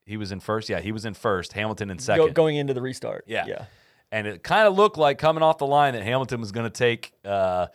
He 0.05 0.17
was 0.17 0.31
in 0.31 0.39
first. 0.39 0.69
Yeah, 0.69 0.79
he 0.81 0.91
was 0.91 1.05
in 1.05 1.13
first. 1.13 1.53
Hamilton 1.53 1.89
in 1.89 1.97
second. 1.99 2.27
Go, 2.27 2.31
going 2.33 2.55
into 2.57 2.73
the 2.73 2.81
restart. 2.81 3.23
Yeah. 3.27 3.45
yeah. 3.47 3.65
and 4.11 4.27
it 4.27 4.43
kind 4.43 4.67
of 4.67 4.75
looked 4.75 4.97
like 4.97 5.17
coming 5.17 5.41
off 5.43 5.57
the 5.57 5.67
line 5.67 5.93
that 5.93 6.03
Hamilton 6.03 6.39
was 6.41 6.51
going 6.51 6.65
to 6.65 6.77
take 6.77 7.13
uh, 7.23 7.67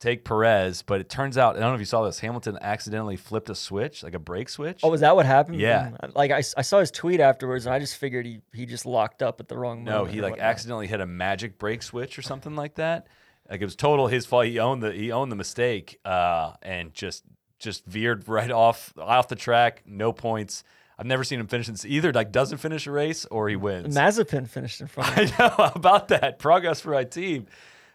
take 0.00 0.24
Perez, 0.24 0.82
but 0.82 1.00
it 1.00 1.08
turns 1.08 1.38
out 1.38 1.56
I 1.56 1.60
don't 1.60 1.70
know 1.70 1.74
if 1.74 1.80
you 1.80 1.84
saw 1.86 2.04
this. 2.04 2.18
Hamilton 2.18 2.58
accidentally 2.60 3.16
flipped 3.16 3.48
a 3.50 3.54
switch, 3.54 4.02
like 4.02 4.14
a 4.14 4.18
brake 4.18 4.48
switch. 4.48 4.80
Oh, 4.82 4.90
was 4.90 5.00
that 5.02 5.14
what 5.16 5.24
happened? 5.26 5.60
Yeah. 5.60 5.90
Mm, 6.02 6.14
Like 6.16 6.30
I 6.30 6.40
saw 6.40 6.80
his 6.80 6.90
tweet 6.90 7.20
afterwards, 7.20 7.66
and 7.66 7.74
I 7.74 7.78
just 7.78 7.96
figured 7.96 8.26
he 8.26 8.40
he 8.52 8.66
just 8.66 8.84
locked 8.86 9.22
up 9.22 9.40
at 9.40 9.48
the 9.48 9.56
wrong 9.56 9.84
no, 9.84 9.98
moment. 9.98 10.14
he 10.14 10.20
like 10.20 10.32
whatnot. 10.32 10.48
accidentally 10.48 10.86
hit 10.88 11.00
a 11.00 11.06
magic 11.06 11.58
brake 11.58 11.82
switch 11.82 12.18
or 12.18 12.22
something 12.22 12.54
like 12.56 12.74
that. 12.74 13.06
Like 13.48 13.60
it 13.60 13.64
was 13.64 13.76
total 13.76 14.08
his 14.08 14.26
fault. 14.26 14.46
He 14.46 14.58
owned 14.58 14.82
the 14.82 14.92
he 14.92 15.10
owned 15.12 15.30
the 15.32 15.36
mistake 15.36 15.98
uh, 16.04 16.52
and 16.60 16.92
just 16.92 17.24
just 17.58 17.84
veered 17.86 18.28
right 18.28 18.50
off 18.50 18.92
off 18.98 19.28
the 19.28 19.36
track. 19.36 19.82
No 19.86 20.12
points. 20.12 20.64
I've 20.98 21.06
never 21.06 21.22
seen 21.22 21.38
him 21.38 21.46
finish 21.46 21.68
this 21.68 21.84
either. 21.84 22.12
Like 22.12 22.32
doesn't 22.32 22.58
finish 22.58 22.86
a 22.86 22.90
race 22.90 23.24
or 23.26 23.48
he 23.48 23.56
wins. 23.56 23.96
Mazepin 23.96 24.48
finished 24.48 24.80
in 24.80 24.88
front. 24.88 25.16
I 25.16 25.24
know 25.38 25.70
about 25.74 26.08
that 26.08 26.38
progress 26.38 26.80
for 26.80 26.90
my 26.90 27.04
team. 27.04 27.46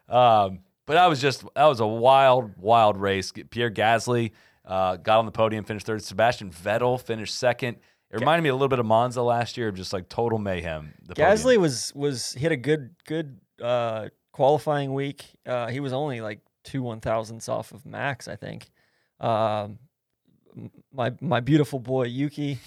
Um, 0.07 0.60
but 0.85 0.94
that 0.94 1.07
was 1.07 1.22
just 1.22 1.44
that 1.56 1.65
was 1.65 1.80
a 1.80 1.88
wild, 1.88 2.57
wild 2.57 2.98
race. 2.98 3.31
Pierre 3.49 3.72
Gasly 3.72 4.31
uh, 4.65 4.98
got 4.98 5.19
on 5.19 5.26
the 5.26 5.31
podium, 5.31 5.64
finished 5.64 5.85
third. 5.85 6.03
Sebastian 6.03 6.52
Vettel 6.52 6.99
finished 7.02 7.35
second. 7.35 7.77
It 8.11 8.19
reminded 8.19 8.44
me 8.44 8.49
a 8.49 8.53
little 8.53 8.68
bit 8.68 8.80
of 8.80 8.85
Monza 8.85 9.23
last 9.23 9.57
year, 9.57 9.69
of 9.69 9.76
just 9.76 9.91
like 9.91 10.07
total 10.07 10.38
mayhem. 10.38 10.94
The 11.02 11.15
podium. 11.15 11.30
Gasly 11.30 11.57
was 11.57 11.91
was 11.95 12.34
he 12.34 12.41
had 12.41 12.52
a 12.52 12.57
good 12.57 12.95
good 13.06 13.40
uh, 13.61 14.10
qualifying 14.34 14.94
week. 14.94 15.26
Uh, 15.45 15.68
he 15.68 15.80
was 15.80 15.94
only 15.94 16.22
like 16.22 16.40
two 16.64 16.84
one 16.84 16.99
thousandths 16.99 17.49
off 17.49 17.72
of 17.72 17.85
Max, 17.85 18.27
I 18.27 18.35
think. 18.35 18.69
Um, 19.24 19.80
my 20.94 21.14
my 21.22 21.40
beautiful 21.40 21.80
boy 21.80 22.04
Yuki, 22.04 22.60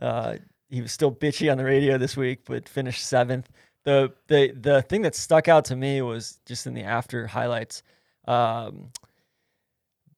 uh, 0.00 0.36
he 0.68 0.80
was 0.80 0.90
still 0.92 1.12
bitchy 1.12 1.50
on 1.52 1.58
the 1.58 1.64
radio 1.64 1.98
this 1.98 2.16
week, 2.16 2.40
but 2.46 2.68
finished 2.68 3.06
seventh. 3.06 3.48
The 3.84 4.12
the 4.26 4.52
the 4.58 4.82
thing 4.82 5.02
that 5.02 5.14
stuck 5.14 5.46
out 5.48 5.66
to 5.66 5.76
me 5.76 6.02
was 6.02 6.40
just 6.46 6.66
in 6.66 6.74
the 6.74 6.82
after 6.82 7.26
highlights. 7.26 7.82
Um, 8.26 8.90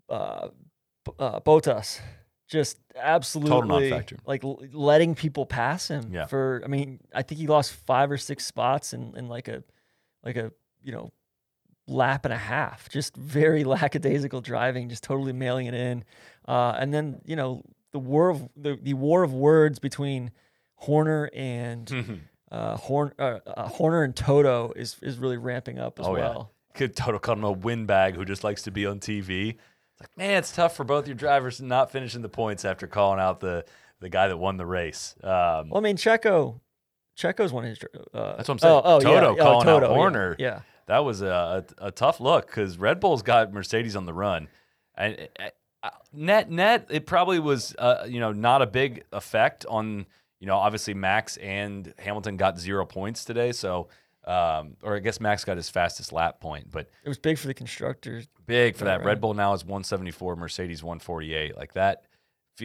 uh, 0.09 0.49
uh, 1.19 1.41
Bottas, 1.41 2.01
just 2.49 2.79
absolutely 2.97 3.91
like 4.27 4.43
l- 4.45 4.61
letting 4.73 5.15
people 5.15 5.47
pass 5.47 5.89
him 5.89 6.11
Yeah. 6.13 6.27
for. 6.27 6.63
I 6.65 6.69
mean, 6.69 7.01
I 7.15 7.23
think 7.23 7.41
he 7.41 7.47
lost 7.47 7.73
five 7.73 8.11
or 8.11 8.19
six 8.19 8.47
spots 8.47 8.93
in, 8.93 9.15
in 9.17 9.29
like 9.29 9.49
a 9.49 9.63
like 10.25 10.37
a 10.37 10.53
you 10.83 10.93
know 10.93 11.13
lap 11.87 12.25
and 12.25 12.33
a 12.35 12.39
half. 12.39 12.89
Just 12.89 13.17
very 13.17 13.65
lackadaisical 13.77 14.41
driving, 14.41 14.89
just 14.89 15.03
totally 15.05 15.33
mailing 15.33 15.67
it 15.67 15.75
in. 15.75 16.05
Uh, 16.47 16.77
and 16.79 16.93
then 16.93 17.21
you 17.25 17.37
know 17.37 17.63
the 17.93 17.99
war 17.99 18.29
of 18.31 18.49
the, 18.57 18.79
the 18.81 18.95
war 18.95 19.23
of 19.23 19.33
words 19.33 19.79
between 19.79 20.31
Horner 20.77 21.31
and 21.35 22.21
uh, 22.51 22.77
Horn, 22.77 23.13
uh, 23.19 23.39
uh, 23.47 23.69
Horner 23.69 24.03
and 24.03 24.15
Toto 24.17 24.73
is 24.75 24.97
is 25.03 25.19
really 25.19 25.37
ramping 25.37 25.79
up 25.79 25.99
as 26.01 26.07
Oh, 26.07 26.17
yeah. 26.17 26.23
well. 26.31 26.53
Could 26.75 26.97
Toto 26.97 27.19
call 27.19 27.35
him 27.35 27.45
a 27.45 27.53
windbag 27.53 28.15
who 28.15 28.25
just 28.25 28.45
likes 28.45 28.63
to 28.63 28.71
be 28.71 28.87
on 28.87 29.01
TV. 29.01 29.51
It's 29.51 30.01
like, 30.01 30.17
man, 30.17 30.39
it's 30.39 30.53
tough 30.53 30.77
for 30.77 30.85
both 30.85 31.07
your 31.07 31.17
drivers 31.17 31.61
not 31.61 31.91
finishing 31.91 32.23
the 32.23 32.29
points 32.29 32.65
after 32.65 32.87
calling 32.87 33.21
out 33.21 33.41
the 33.41 33.65
the 34.01 34.09
guy 34.09 34.29
that 34.29 34.37
won 34.39 34.57
the 34.57 34.65
race. 34.65 35.15
Um, 35.23 35.69
Well, 35.69 35.77
I 35.77 35.81
mean, 35.81 35.97
Checo, 35.97 36.61
Checo's 37.19 37.53
one 37.53 37.65
of 37.65 37.71
his. 37.71 37.79
Uh, 38.15 38.37
That's 38.37 38.49
what 38.49 38.55
I'm 38.55 38.59
saying. 38.61 38.75
Oh, 38.75 38.83
oh 38.85 39.01
Toto 39.01 39.37
yeah. 39.37 39.43
calling 39.43 39.69
oh, 39.69 39.77
out 39.77 39.81
Toto, 39.81 39.89
yeah, 39.89 39.95
Horner. 39.95 40.37
Yeah. 40.39 40.61
That 40.91 41.05
was 41.05 41.23
a, 41.23 41.65
a, 41.79 41.87
a 41.87 41.91
tough 41.93 42.19
look 42.19 42.47
because 42.49 42.77
Red 42.77 42.99
Bull's 42.99 43.23
got 43.23 43.53
Mercedes 43.53 43.95
on 43.95 44.07
the 44.07 44.13
run, 44.13 44.49
and 44.97 45.29
uh, 45.39 45.51
uh, 45.85 45.91
net 46.13 46.51
net 46.51 46.89
it 46.91 47.07
probably 47.07 47.39
was 47.39 47.75
uh, 47.79 48.05
you 48.09 48.19
know 48.19 48.33
not 48.33 48.61
a 48.61 48.67
big 48.67 49.05
effect 49.13 49.65
on 49.69 50.05
you 50.41 50.49
know 50.49 50.57
obviously 50.57 50.93
Max 50.93 51.37
and 51.37 51.95
Hamilton 51.99 52.37
got 52.37 52.59
zero 52.59 52.85
points 52.85 53.25
today, 53.25 53.53
so 53.53 53.87
um, 54.27 54.77
or 54.83 54.97
I 54.97 54.99
guess 54.99 55.21
Max 55.21 55.45
got 55.45 55.57
his 55.57 55.71
fastest 55.71 56.13
lap 56.13 56.41
point, 56.41 56.71
but 56.73 56.91
It 57.05 57.09
was 57.09 57.19
big 57.19 57.39
for 57.39 57.47
the 57.47 57.55
constructors. 57.55 58.27
big 58.47 58.75
for 58.75 58.85
that. 58.85 58.99
Right. 58.99 59.07
Red 59.07 59.21
Bull 59.21 59.33
now 59.33 59.55
is 59.55 59.65
174, 59.65 60.37
Mercedes 60.37 60.83
148. 60.83 61.57
Like 61.57 61.73
that, 61.73 62.03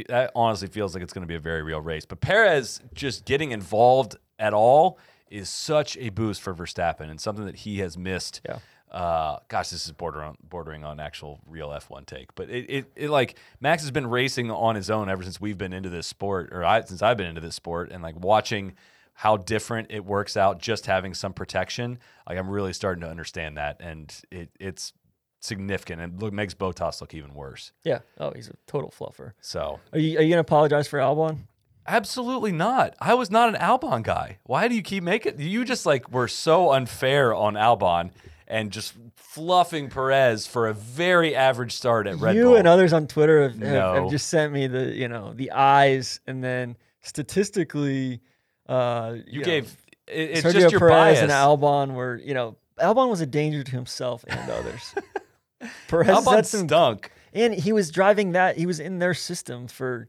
that 0.09 0.31
honestly 0.35 0.67
feels 0.67 0.93
like 0.93 1.01
it's 1.01 1.13
going 1.13 1.21
to 1.23 1.27
be 1.27 1.35
a 1.35 1.39
very 1.39 1.63
real 1.63 1.79
race. 1.79 2.05
But 2.05 2.19
Perez 2.19 2.81
just 2.93 3.23
getting 3.23 3.51
involved 3.51 4.17
at 4.37 4.53
all 4.53 4.99
is 5.29 5.49
such 5.49 5.97
a 5.97 6.09
boost 6.09 6.41
for 6.41 6.53
Verstappen 6.53 7.09
and 7.09 7.19
something 7.19 7.45
that 7.45 7.57
he 7.57 7.79
has 7.79 7.97
missed. 7.97 8.41
Yeah. 8.45 8.59
Uh, 8.91 9.39
gosh, 9.49 9.69
this 9.69 9.85
is 9.85 9.91
bordering 9.91 10.37
bordering 10.47 10.85
on 10.85 10.99
actual 10.99 11.39
real 11.45 11.69
F1 11.69 12.05
take, 12.05 12.33
but 12.35 12.49
it, 12.49 12.65
it, 12.69 12.91
it 12.95 13.09
like 13.09 13.37
Max 13.59 13.81
has 13.81 13.91
been 13.91 14.07
racing 14.07 14.49
on 14.51 14.75
his 14.75 14.89
own 14.89 15.09
ever 15.09 15.23
since 15.23 15.41
we've 15.41 15.57
been 15.57 15.73
into 15.73 15.89
this 15.89 16.07
sport, 16.07 16.49
or 16.53 16.63
I 16.63 16.81
since 16.83 17.01
I've 17.01 17.17
been 17.17 17.27
into 17.27 17.41
this 17.41 17.55
sport, 17.55 17.91
and 17.91 18.01
like 18.01 18.15
watching 18.17 18.75
how 19.13 19.37
different 19.37 19.87
it 19.91 20.05
works 20.05 20.37
out 20.37 20.59
just 20.59 20.85
having 20.85 21.13
some 21.13 21.33
protection. 21.33 21.97
Like 22.29 22.37
I'm 22.37 22.49
really 22.49 22.73
starting 22.73 23.01
to 23.01 23.09
understand 23.09 23.57
that, 23.57 23.77
and 23.79 24.15
it 24.31 24.49
it's 24.59 24.93
significant 25.41 26.01
and 26.01 26.21
look 26.21 26.33
makes 26.33 26.53
Bottas 26.53 27.01
look 27.01 27.13
even 27.13 27.33
worse. 27.33 27.71
Yeah. 27.83 27.99
Oh, 28.17 28.31
he's 28.35 28.49
a 28.49 28.55
total 28.67 28.91
fluffer. 28.97 29.33
So 29.41 29.79
Are 29.93 29.99
you, 29.99 30.17
are 30.17 30.21
you 30.21 30.29
going 30.29 30.31
to 30.31 30.39
apologize 30.39 30.87
for 30.87 30.99
Albon? 30.99 31.47
Absolutely 31.87 32.51
not. 32.51 32.95
I 32.99 33.13
was 33.13 33.29
not 33.31 33.49
an 33.49 33.55
Albon 33.61 34.03
guy. 34.03 34.37
Why 34.43 34.67
do 34.67 34.75
you 34.75 34.81
keep 34.81 35.03
making 35.03 35.39
you 35.39 35.65
just 35.65 35.85
like 35.85 36.11
were 36.11 36.27
so 36.27 36.71
unfair 36.71 37.33
on 37.33 37.53
Albon 37.55 38.11
and 38.47 38.71
just 38.71 38.93
fluffing 39.15 39.89
Perez 39.89 40.45
for 40.47 40.67
a 40.67 40.73
very 40.73 41.35
average 41.35 41.73
start 41.73 42.07
at 42.07 42.17
Red 42.17 42.35
you 42.35 42.43
Bull. 42.43 42.51
You 42.51 42.57
and 42.57 42.67
others 42.67 42.93
on 42.93 43.07
Twitter 43.07 43.43
have, 43.43 43.53
have, 43.53 43.61
No. 43.73 43.93
have 44.03 44.11
just 44.11 44.27
sent 44.27 44.53
me 44.53 44.67
the 44.67 44.93
you 44.93 45.07
know 45.07 45.33
the 45.33 45.51
eyes, 45.51 46.19
and 46.27 46.43
then 46.43 46.77
statistically, 47.01 48.21
uh, 48.67 49.15
you 49.27 49.39
know, 49.39 49.45
gave 49.45 49.75
it, 50.07 50.13
it's 50.31 50.41
Sergio 50.41 50.53
just 50.53 50.71
your 50.71 50.79
Perez 50.79 50.91
bias. 50.91 51.19
and 51.19 51.31
Albon 51.31 51.93
were 51.95 52.17
you 52.23 52.33
know 52.33 52.55
Albon 52.79 53.09
was 53.09 53.21
a 53.21 53.25
danger 53.25 53.63
to 53.63 53.71
himself 53.71 54.23
and 54.27 54.49
others. 54.51 54.93
Perez 55.87 56.07
Albon 56.07 56.45
some, 56.45 56.67
stunk. 56.67 57.11
and 57.33 57.53
he 57.53 57.73
was 57.73 57.89
driving 57.89 58.33
that. 58.33 58.57
He 58.57 58.65
was 58.65 58.79
in 58.79 58.99
their 58.99 59.13
system 59.13 59.67
for 59.67 60.07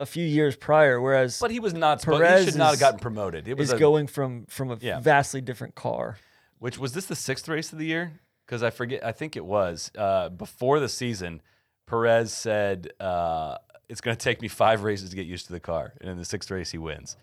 a 0.00 0.06
few 0.06 0.24
years 0.24 0.56
prior, 0.56 1.00
whereas 1.00 1.38
But 1.40 1.50
he 1.50 1.60
was 1.60 1.74
not. 1.74 2.02
Perez 2.02 2.44
He 2.44 2.50
should 2.50 2.58
not 2.58 2.70
have 2.70 2.80
gotten 2.80 2.98
promoted. 3.00 3.46
It 3.48 3.56
was 3.56 3.70
a, 3.72 3.78
going 3.78 4.06
from 4.06 4.46
from 4.46 4.70
a 4.70 4.78
Yeah. 4.80 5.00
vastly 5.00 5.40
different 5.40 5.74
car. 5.74 6.18
Which 6.58 6.78
was 6.78 6.92
this 6.92 7.06
the 7.06 7.16
sixth 7.16 7.48
race 7.48 7.72
of 7.72 7.78
the 7.78 7.86
year? 7.86 8.20
Because 8.46 8.62
I 8.62 8.70
forget. 8.70 9.04
I 9.04 9.12
think 9.12 9.36
it 9.36 9.44
was 9.44 9.90
uh, 9.96 10.28
before 10.30 10.80
the 10.80 10.88
season. 10.88 11.40
Perez 11.86 12.32
said 12.32 12.88
uh, 13.00 13.58
it's 13.88 14.00
going 14.00 14.16
to 14.16 14.22
take 14.22 14.40
me 14.40 14.48
five 14.48 14.82
races 14.82 15.10
to 15.10 15.16
get 15.16 15.26
used 15.26 15.46
to 15.46 15.52
the 15.52 15.60
car, 15.60 15.92
and 16.00 16.08
in 16.10 16.16
the 16.16 16.24
sixth 16.24 16.50
race 16.50 16.70
he 16.70 16.78
wins. 16.78 17.16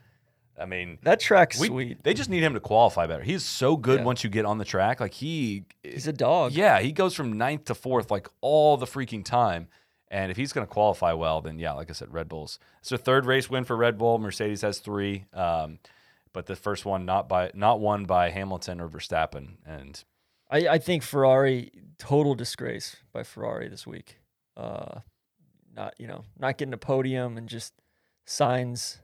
I 0.59 0.65
mean, 0.65 0.99
That 1.01 1.19
track's 1.19 1.59
we- 1.59 1.67
sweet. 1.67 2.03
They 2.03 2.13
just 2.13 2.29
need 2.29 2.43
him 2.43 2.53
to 2.53 2.59
qualify 2.59 3.07
better. 3.07 3.23
He's 3.23 3.43
so 3.43 3.75
good 3.75 3.99
Yeah. 4.01 4.05
once 4.05 4.23
you 4.23 4.29
get 4.29 4.45
on 4.45 4.59
the 4.59 4.65
track. 4.65 4.99
Like 4.99 5.13
he, 5.13 5.63
He's 5.81 6.05
a 6.07 6.13
dog. 6.13 6.51
yeah, 6.51 6.79
he 6.79 6.91
goes 6.91 7.15
from 7.15 7.33
ninth 7.33 7.65
to 7.65 7.73
fourth 7.75 8.11
like 8.11 8.27
all 8.41 8.77
the 8.77 8.85
freaking 8.85 9.25
time. 9.25 9.69
And 10.11 10.29
if 10.29 10.35
he's 10.35 10.51
going 10.51 10.67
to 10.67 10.71
qualify 10.71 11.13
well, 11.13 11.41
then 11.41 11.57
yeah, 11.57 11.71
like 11.71 11.89
I 11.89 11.93
said, 11.93 12.13
Red 12.13 12.27
Bulls. 12.27 12.59
It's 12.81 12.91
a 12.91 12.97
third 12.97 13.25
race 13.25 13.49
win 13.49 13.63
for 13.63 13.77
Red 13.77 13.97
Bull. 13.97 14.19
Mercedes 14.19 14.61
has 14.61 14.79
three, 14.79 15.23
um, 15.33 15.79
but 16.33 16.47
the 16.47 16.55
first 16.57 16.85
one 16.85 17.05
not 17.05 17.29
by 17.29 17.49
not 17.53 17.79
won 17.79 18.03
by 18.03 18.29
Hamilton 18.29 18.81
or 18.81 18.89
Verstappen. 18.89 19.55
And 19.65 20.03
I, 20.49 20.67
I 20.67 20.77
think 20.79 21.01
Ferrari 21.01 21.71
total 21.97 22.35
disgrace 22.35 22.97
by 23.13 23.23
Ferrari 23.23 23.69
this 23.69 23.87
week. 23.87 24.17
Uh, 24.57 24.99
not 25.73 25.93
you 25.97 26.07
know 26.07 26.25
not 26.37 26.57
getting 26.57 26.73
a 26.73 26.77
podium 26.77 27.37
and 27.37 27.47
just 27.47 27.73
Sainz. 28.27 28.97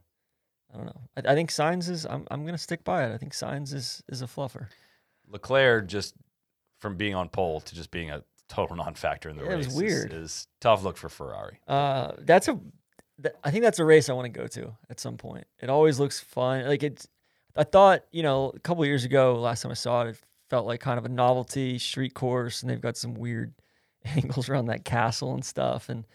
I 0.73 0.75
don't 0.75 0.88
know. 0.88 1.01
I, 1.15 1.31
I 1.31 1.35
think 1.35 1.51
Sainz 1.51 1.89
is. 1.89 2.05
I'm 2.05 2.27
I'm 2.29 2.45
gonna 2.45 2.57
stick 2.57 2.84
by 2.84 3.05
it. 3.05 3.13
I 3.13 3.17
think 3.17 3.31
Sainz 3.31 3.73
is 3.73 4.03
is 4.09 4.21
a 4.21 4.27
fluffer. 4.27 4.67
Leclerc 5.25 5.88
just 5.88 6.15
from 6.79 6.97
being 6.97 7.15
on 7.15 7.29
pole 7.29 7.61
to 7.61 7.75
just 7.75 7.91
being 7.91 8.11
a 8.11 8.23
total 8.48 8.76
non-factor 8.76 9.30
in 9.30 9.38
the 9.38 9.44
Yeah, 9.44 9.53
it 9.53 9.57
was 9.57 9.69
weird. 9.76 10.14
Is, 10.14 10.48
tough 10.60 10.84
look 10.84 10.98
for 10.98 11.10
Ferrari. 11.10 11.60
Uh, 11.68 12.11
that's 12.19 12.48
a. 12.48 12.60
th- 13.22 13.36
I 13.44 13.52
think 13.52 13.64
that's 13.64 13.80
a 13.80 13.86
race 13.86 14.10
I 14.10 14.14
want 14.14 14.26
to 14.34 14.40
go 14.40 14.48
to 14.48 14.74
at 14.90 14.99
some 14.99 15.18
point. 15.18 15.45
It 15.60 15.69
always 15.69 15.99
looks 15.99 16.19
fun. 16.19 16.65
Like 16.68 16.84
it's. 16.84 17.07
I 17.56 17.64
thought 17.64 18.03
you 18.11 18.24
know 18.24 18.52
a 18.56 18.60
couple 18.60 18.86
years 18.86 19.03
ago, 19.03 19.36
last 19.40 19.61
time 19.61 19.72
I 19.72 19.76
saw 19.76 20.03
it, 20.03 20.10
it 20.10 20.18
felt 20.49 20.65
like 20.68 20.80
kind 20.80 20.98
of 20.98 21.06
a 21.06 21.10
novelty 21.10 21.78
street 21.80 22.14
course, 22.14 22.61
and 22.61 22.69
they've 22.69 22.82
got 22.82 22.98
some 22.98 23.14
weird 23.15 23.53
angles 24.06 24.49
around 24.49 24.68
that 24.68 24.86
castle 24.86 25.34
and 25.34 25.44
stuff. 25.44 25.90
And 25.90 26.06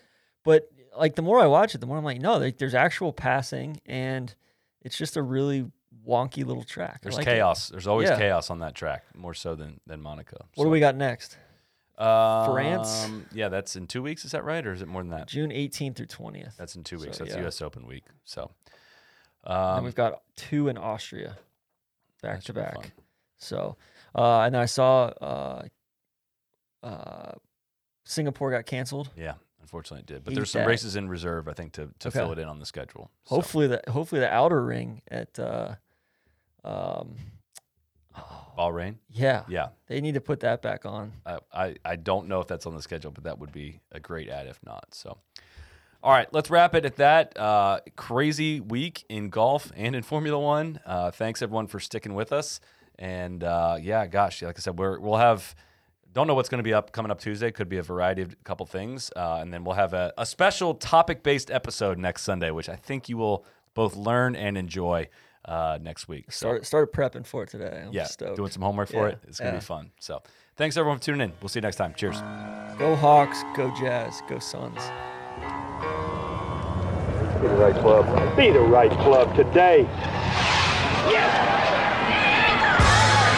but 0.45 0.69
like 0.97 1.15
the 1.17 1.23
more 1.23 1.41
I 1.41 1.47
watch 1.47 1.75
it, 1.75 1.79
the 1.81 1.87
more 1.87 1.99
I'm 1.99 2.05
like, 2.05 2.21
no, 2.21 2.39
like, 2.39 2.59
there's 2.59 2.75
actual 2.75 3.13
passing, 3.13 3.81
and 3.87 4.35
it's 4.83 4.97
just 4.97 5.17
a 5.17 5.23
really 5.23 5.67
wonky 6.07 6.45
little 6.45 6.65
track. 6.65 7.01
There's 7.03 7.17
like 7.17 7.27
it. 7.27 7.31
chaos. 7.31 7.69
There's 7.69 7.87
always 7.87 8.09
Yeah. 8.09 8.19
chaos 8.19 8.51
on 8.51 8.61
that 8.61 8.75
track, 8.75 9.05
more 9.15 9.35
so 9.35 9.55
than 9.55 9.81
than 9.87 10.01
Monaco. 10.01 10.47
What 10.55 10.65
do 10.65 10.71
we 10.71 10.81
got 10.81 10.97
next? 10.97 11.37
France? 11.97 13.05
Um, 13.05 13.27
Yeah, 13.33 13.49
that's 13.49 13.77
in 13.77 13.87
two 13.87 14.03
weeks. 14.03 14.25
Is 14.25 14.33
that 14.33 14.45
right, 14.45 14.67
or 14.67 14.73
is 14.73 14.83
it 14.83 14.89
more 14.89 15.03
than 15.03 15.11
that? 15.11 15.29
June 15.29 15.51
18th 15.51 15.97
through 15.97 16.07
20th. 16.07 16.57
That's 16.57 16.75
in 16.77 16.85
two 16.85 16.99
weeks. 16.99 17.19
So, 17.19 17.25
that's 17.25 17.37
yeah. 17.37 17.43
U.S. 17.43 17.61
Open 17.63 17.87
week. 17.87 18.05
So, 18.25 18.51
and 19.45 19.79
um, 19.79 19.85
we've 19.85 19.95
got 19.95 20.23
two 20.37 20.69
in 20.69 20.79
Austria, 20.79 21.37
back 22.23 22.43
to 22.45 22.53
back. 22.53 22.93
So, 23.39 23.77
uh, 24.15 24.43
and 24.43 24.55
then 24.55 24.63
I 24.63 24.67
saw 24.67 25.07
uh, 25.21 25.63
uh, 26.83 27.33
Singapore 28.05 28.51
got 28.51 28.67
canceled. 28.67 29.11
yeah, 29.17 29.35
unfortunately 29.61 30.01
it 30.01 30.07
did. 30.07 30.25
But 30.25 30.33
Eat 30.33 30.37
there's 30.37 30.51
some 30.51 30.63
that. 30.63 30.69
races 30.69 30.97
in 30.97 31.09
reserve, 31.09 31.49
I 31.49 31.53
think, 31.53 31.73
to 31.75 31.91
to 32.01 32.09
Okay. 32.09 32.19
fill 32.21 32.33
it 32.33 32.39
in 32.39 32.49
on 32.49 32.59
the 32.61 32.67
schedule. 32.67 33.11
So, 33.25 33.35
Hopefully 33.37 33.67
the 33.67 33.83
hopefully 33.89 34.21
the 34.21 34.33
outer 34.33 34.63
ring 34.65 35.03
at 35.09 35.39
uh, 35.39 35.75
um, 36.65 37.17
Bahrain. 38.57 38.97
yeah, 39.11 39.45
Yeah, 39.49 39.69
they 39.87 40.01
need 40.01 40.15
to 40.15 40.21
put 40.21 40.41
that 40.41 40.63
back 40.63 40.85
on. 40.87 41.13
I, 41.27 41.39
I 41.53 41.77
I 41.85 41.97
don't 41.97 42.29
know 42.29 42.41
if 42.41 42.47
that's 42.47 42.67
on 42.67 42.75
the 42.75 42.83
schedule, 42.83 43.11
but 43.11 43.25
that 43.25 43.39
would 43.39 43.53
be 43.53 43.81
a 43.91 44.01
great 44.01 44.29
ad 44.29 44.47
if 44.47 44.59
not. 44.65 44.95
So. 44.95 45.19
All 46.05 46.11
right, 46.11 46.27
let's 46.33 46.51
wrap 46.51 46.75
it 46.75 46.85
at 46.85 46.97
that. 46.97 47.39
Uh, 47.39 47.79
crazy 47.95 48.59
week 48.59 49.05
in 49.09 49.29
golf 49.29 49.71
and 49.77 49.95
in 49.95 50.03
Formula 50.03 50.37
One. 50.37 50.81
Uh, 50.85 51.13
thanks 51.13 51.43
everyone 51.43 51.69
for 51.69 51.79
sticking 51.79 52.15
with 52.15 52.33
us. 52.33 52.59
And 52.99 53.45
uh, 53.45 53.79
yeah, 53.81 54.09
gosh, 54.09 54.43
like 54.43 54.59
I 54.59 54.61
said, 54.61 54.81
we're, 54.81 54.99
we'll 54.99 55.19
have 55.19 55.55
don't 56.13 56.27
know 56.27 56.35
what's 56.35 56.49
going 56.49 56.59
to 56.59 56.65
be 56.65 56.75
up 56.75 56.93
coming 56.93 57.11
up 57.11 57.21
Tuesday. 57.21 57.51
Could 57.51 57.69
be 57.69 57.79
a 57.79 57.83
variety 57.83 58.23
of 58.23 58.33
a 58.33 58.37
couple 58.45 58.67
things, 58.67 59.11
uh, 59.17 59.39
and 59.41 59.53
then 59.53 59.65
we'll 59.65 59.77
have 59.77 59.95
a, 59.95 60.13
a 60.19 60.27
special 60.27 60.75
topic 60.75 61.23
based 61.23 61.51
episode 61.51 61.99
next 61.99 62.23
Sunday, 62.23 62.51
which 62.51 62.69
I 62.69 62.77
think 62.77 63.09
you 63.09 63.17
will 63.17 63.45
both 63.75 63.97
learn 63.97 64.37
and 64.37 64.59
enjoy 64.59 65.09
uh, 65.45 65.79
next 65.81 66.09
week. 66.09 66.31
So, 66.33 66.47
Start 66.47 66.67
started 66.67 66.93
prepping 66.93 67.27
for 67.27 67.43
it 67.43 67.49
today. 67.51 67.83
I'm 67.87 67.93
yeah, 67.93 68.05
stoked. 68.05 68.37
doing 68.37 68.51
some 68.51 68.63
homework 68.63 68.89
for 68.91 69.09
Yeah, 69.09 69.15
it. 69.15 69.19
It's 69.29 69.39
going 69.41 69.53
to 69.53 69.57
yeah. 69.57 69.61
be 69.61 69.65
fun. 69.65 69.91
So 70.01 70.23
thanks 70.57 70.77
everyone 70.77 70.99
for 70.99 71.05
tuning 71.05 71.21
in. 71.23 71.33
We'll 71.41 71.49
see 71.49 71.59
you 71.59 71.63
next 71.63 71.77
time. 71.77 71.95
Cheers. 71.95 72.21
Go 72.79 72.95
Hawks, 72.97 73.43
go 73.57 73.73
Jazz, 73.79 74.23
go 74.29 74.39
Suns. 74.39 74.79
Be 77.41 77.49
the 77.49 77.55
right 77.57 77.75
club. 77.75 78.37
Be 78.37 78.51
the 78.51 78.61
right 78.61 78.91
club 78.91 79.35
today. 79.35 79.83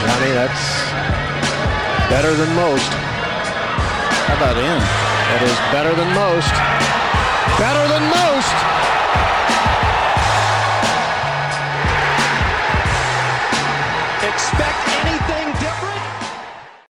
Johnny, 0.05 0.33
that's 0.37 0.91
better 2.13 2.35
than 2.35 2.55
most. 2.55 2.93
How 4.29 4.37
about 4.37 4.57
in? 4.59 4.79
That 5.33 5.43
is 5.49 5.57
better 5.73 5.95
than 5.97 6.11
most. 6.13 6.53
Better 7.57 7.85
than 7.89 8.05
most. 8.13 8.74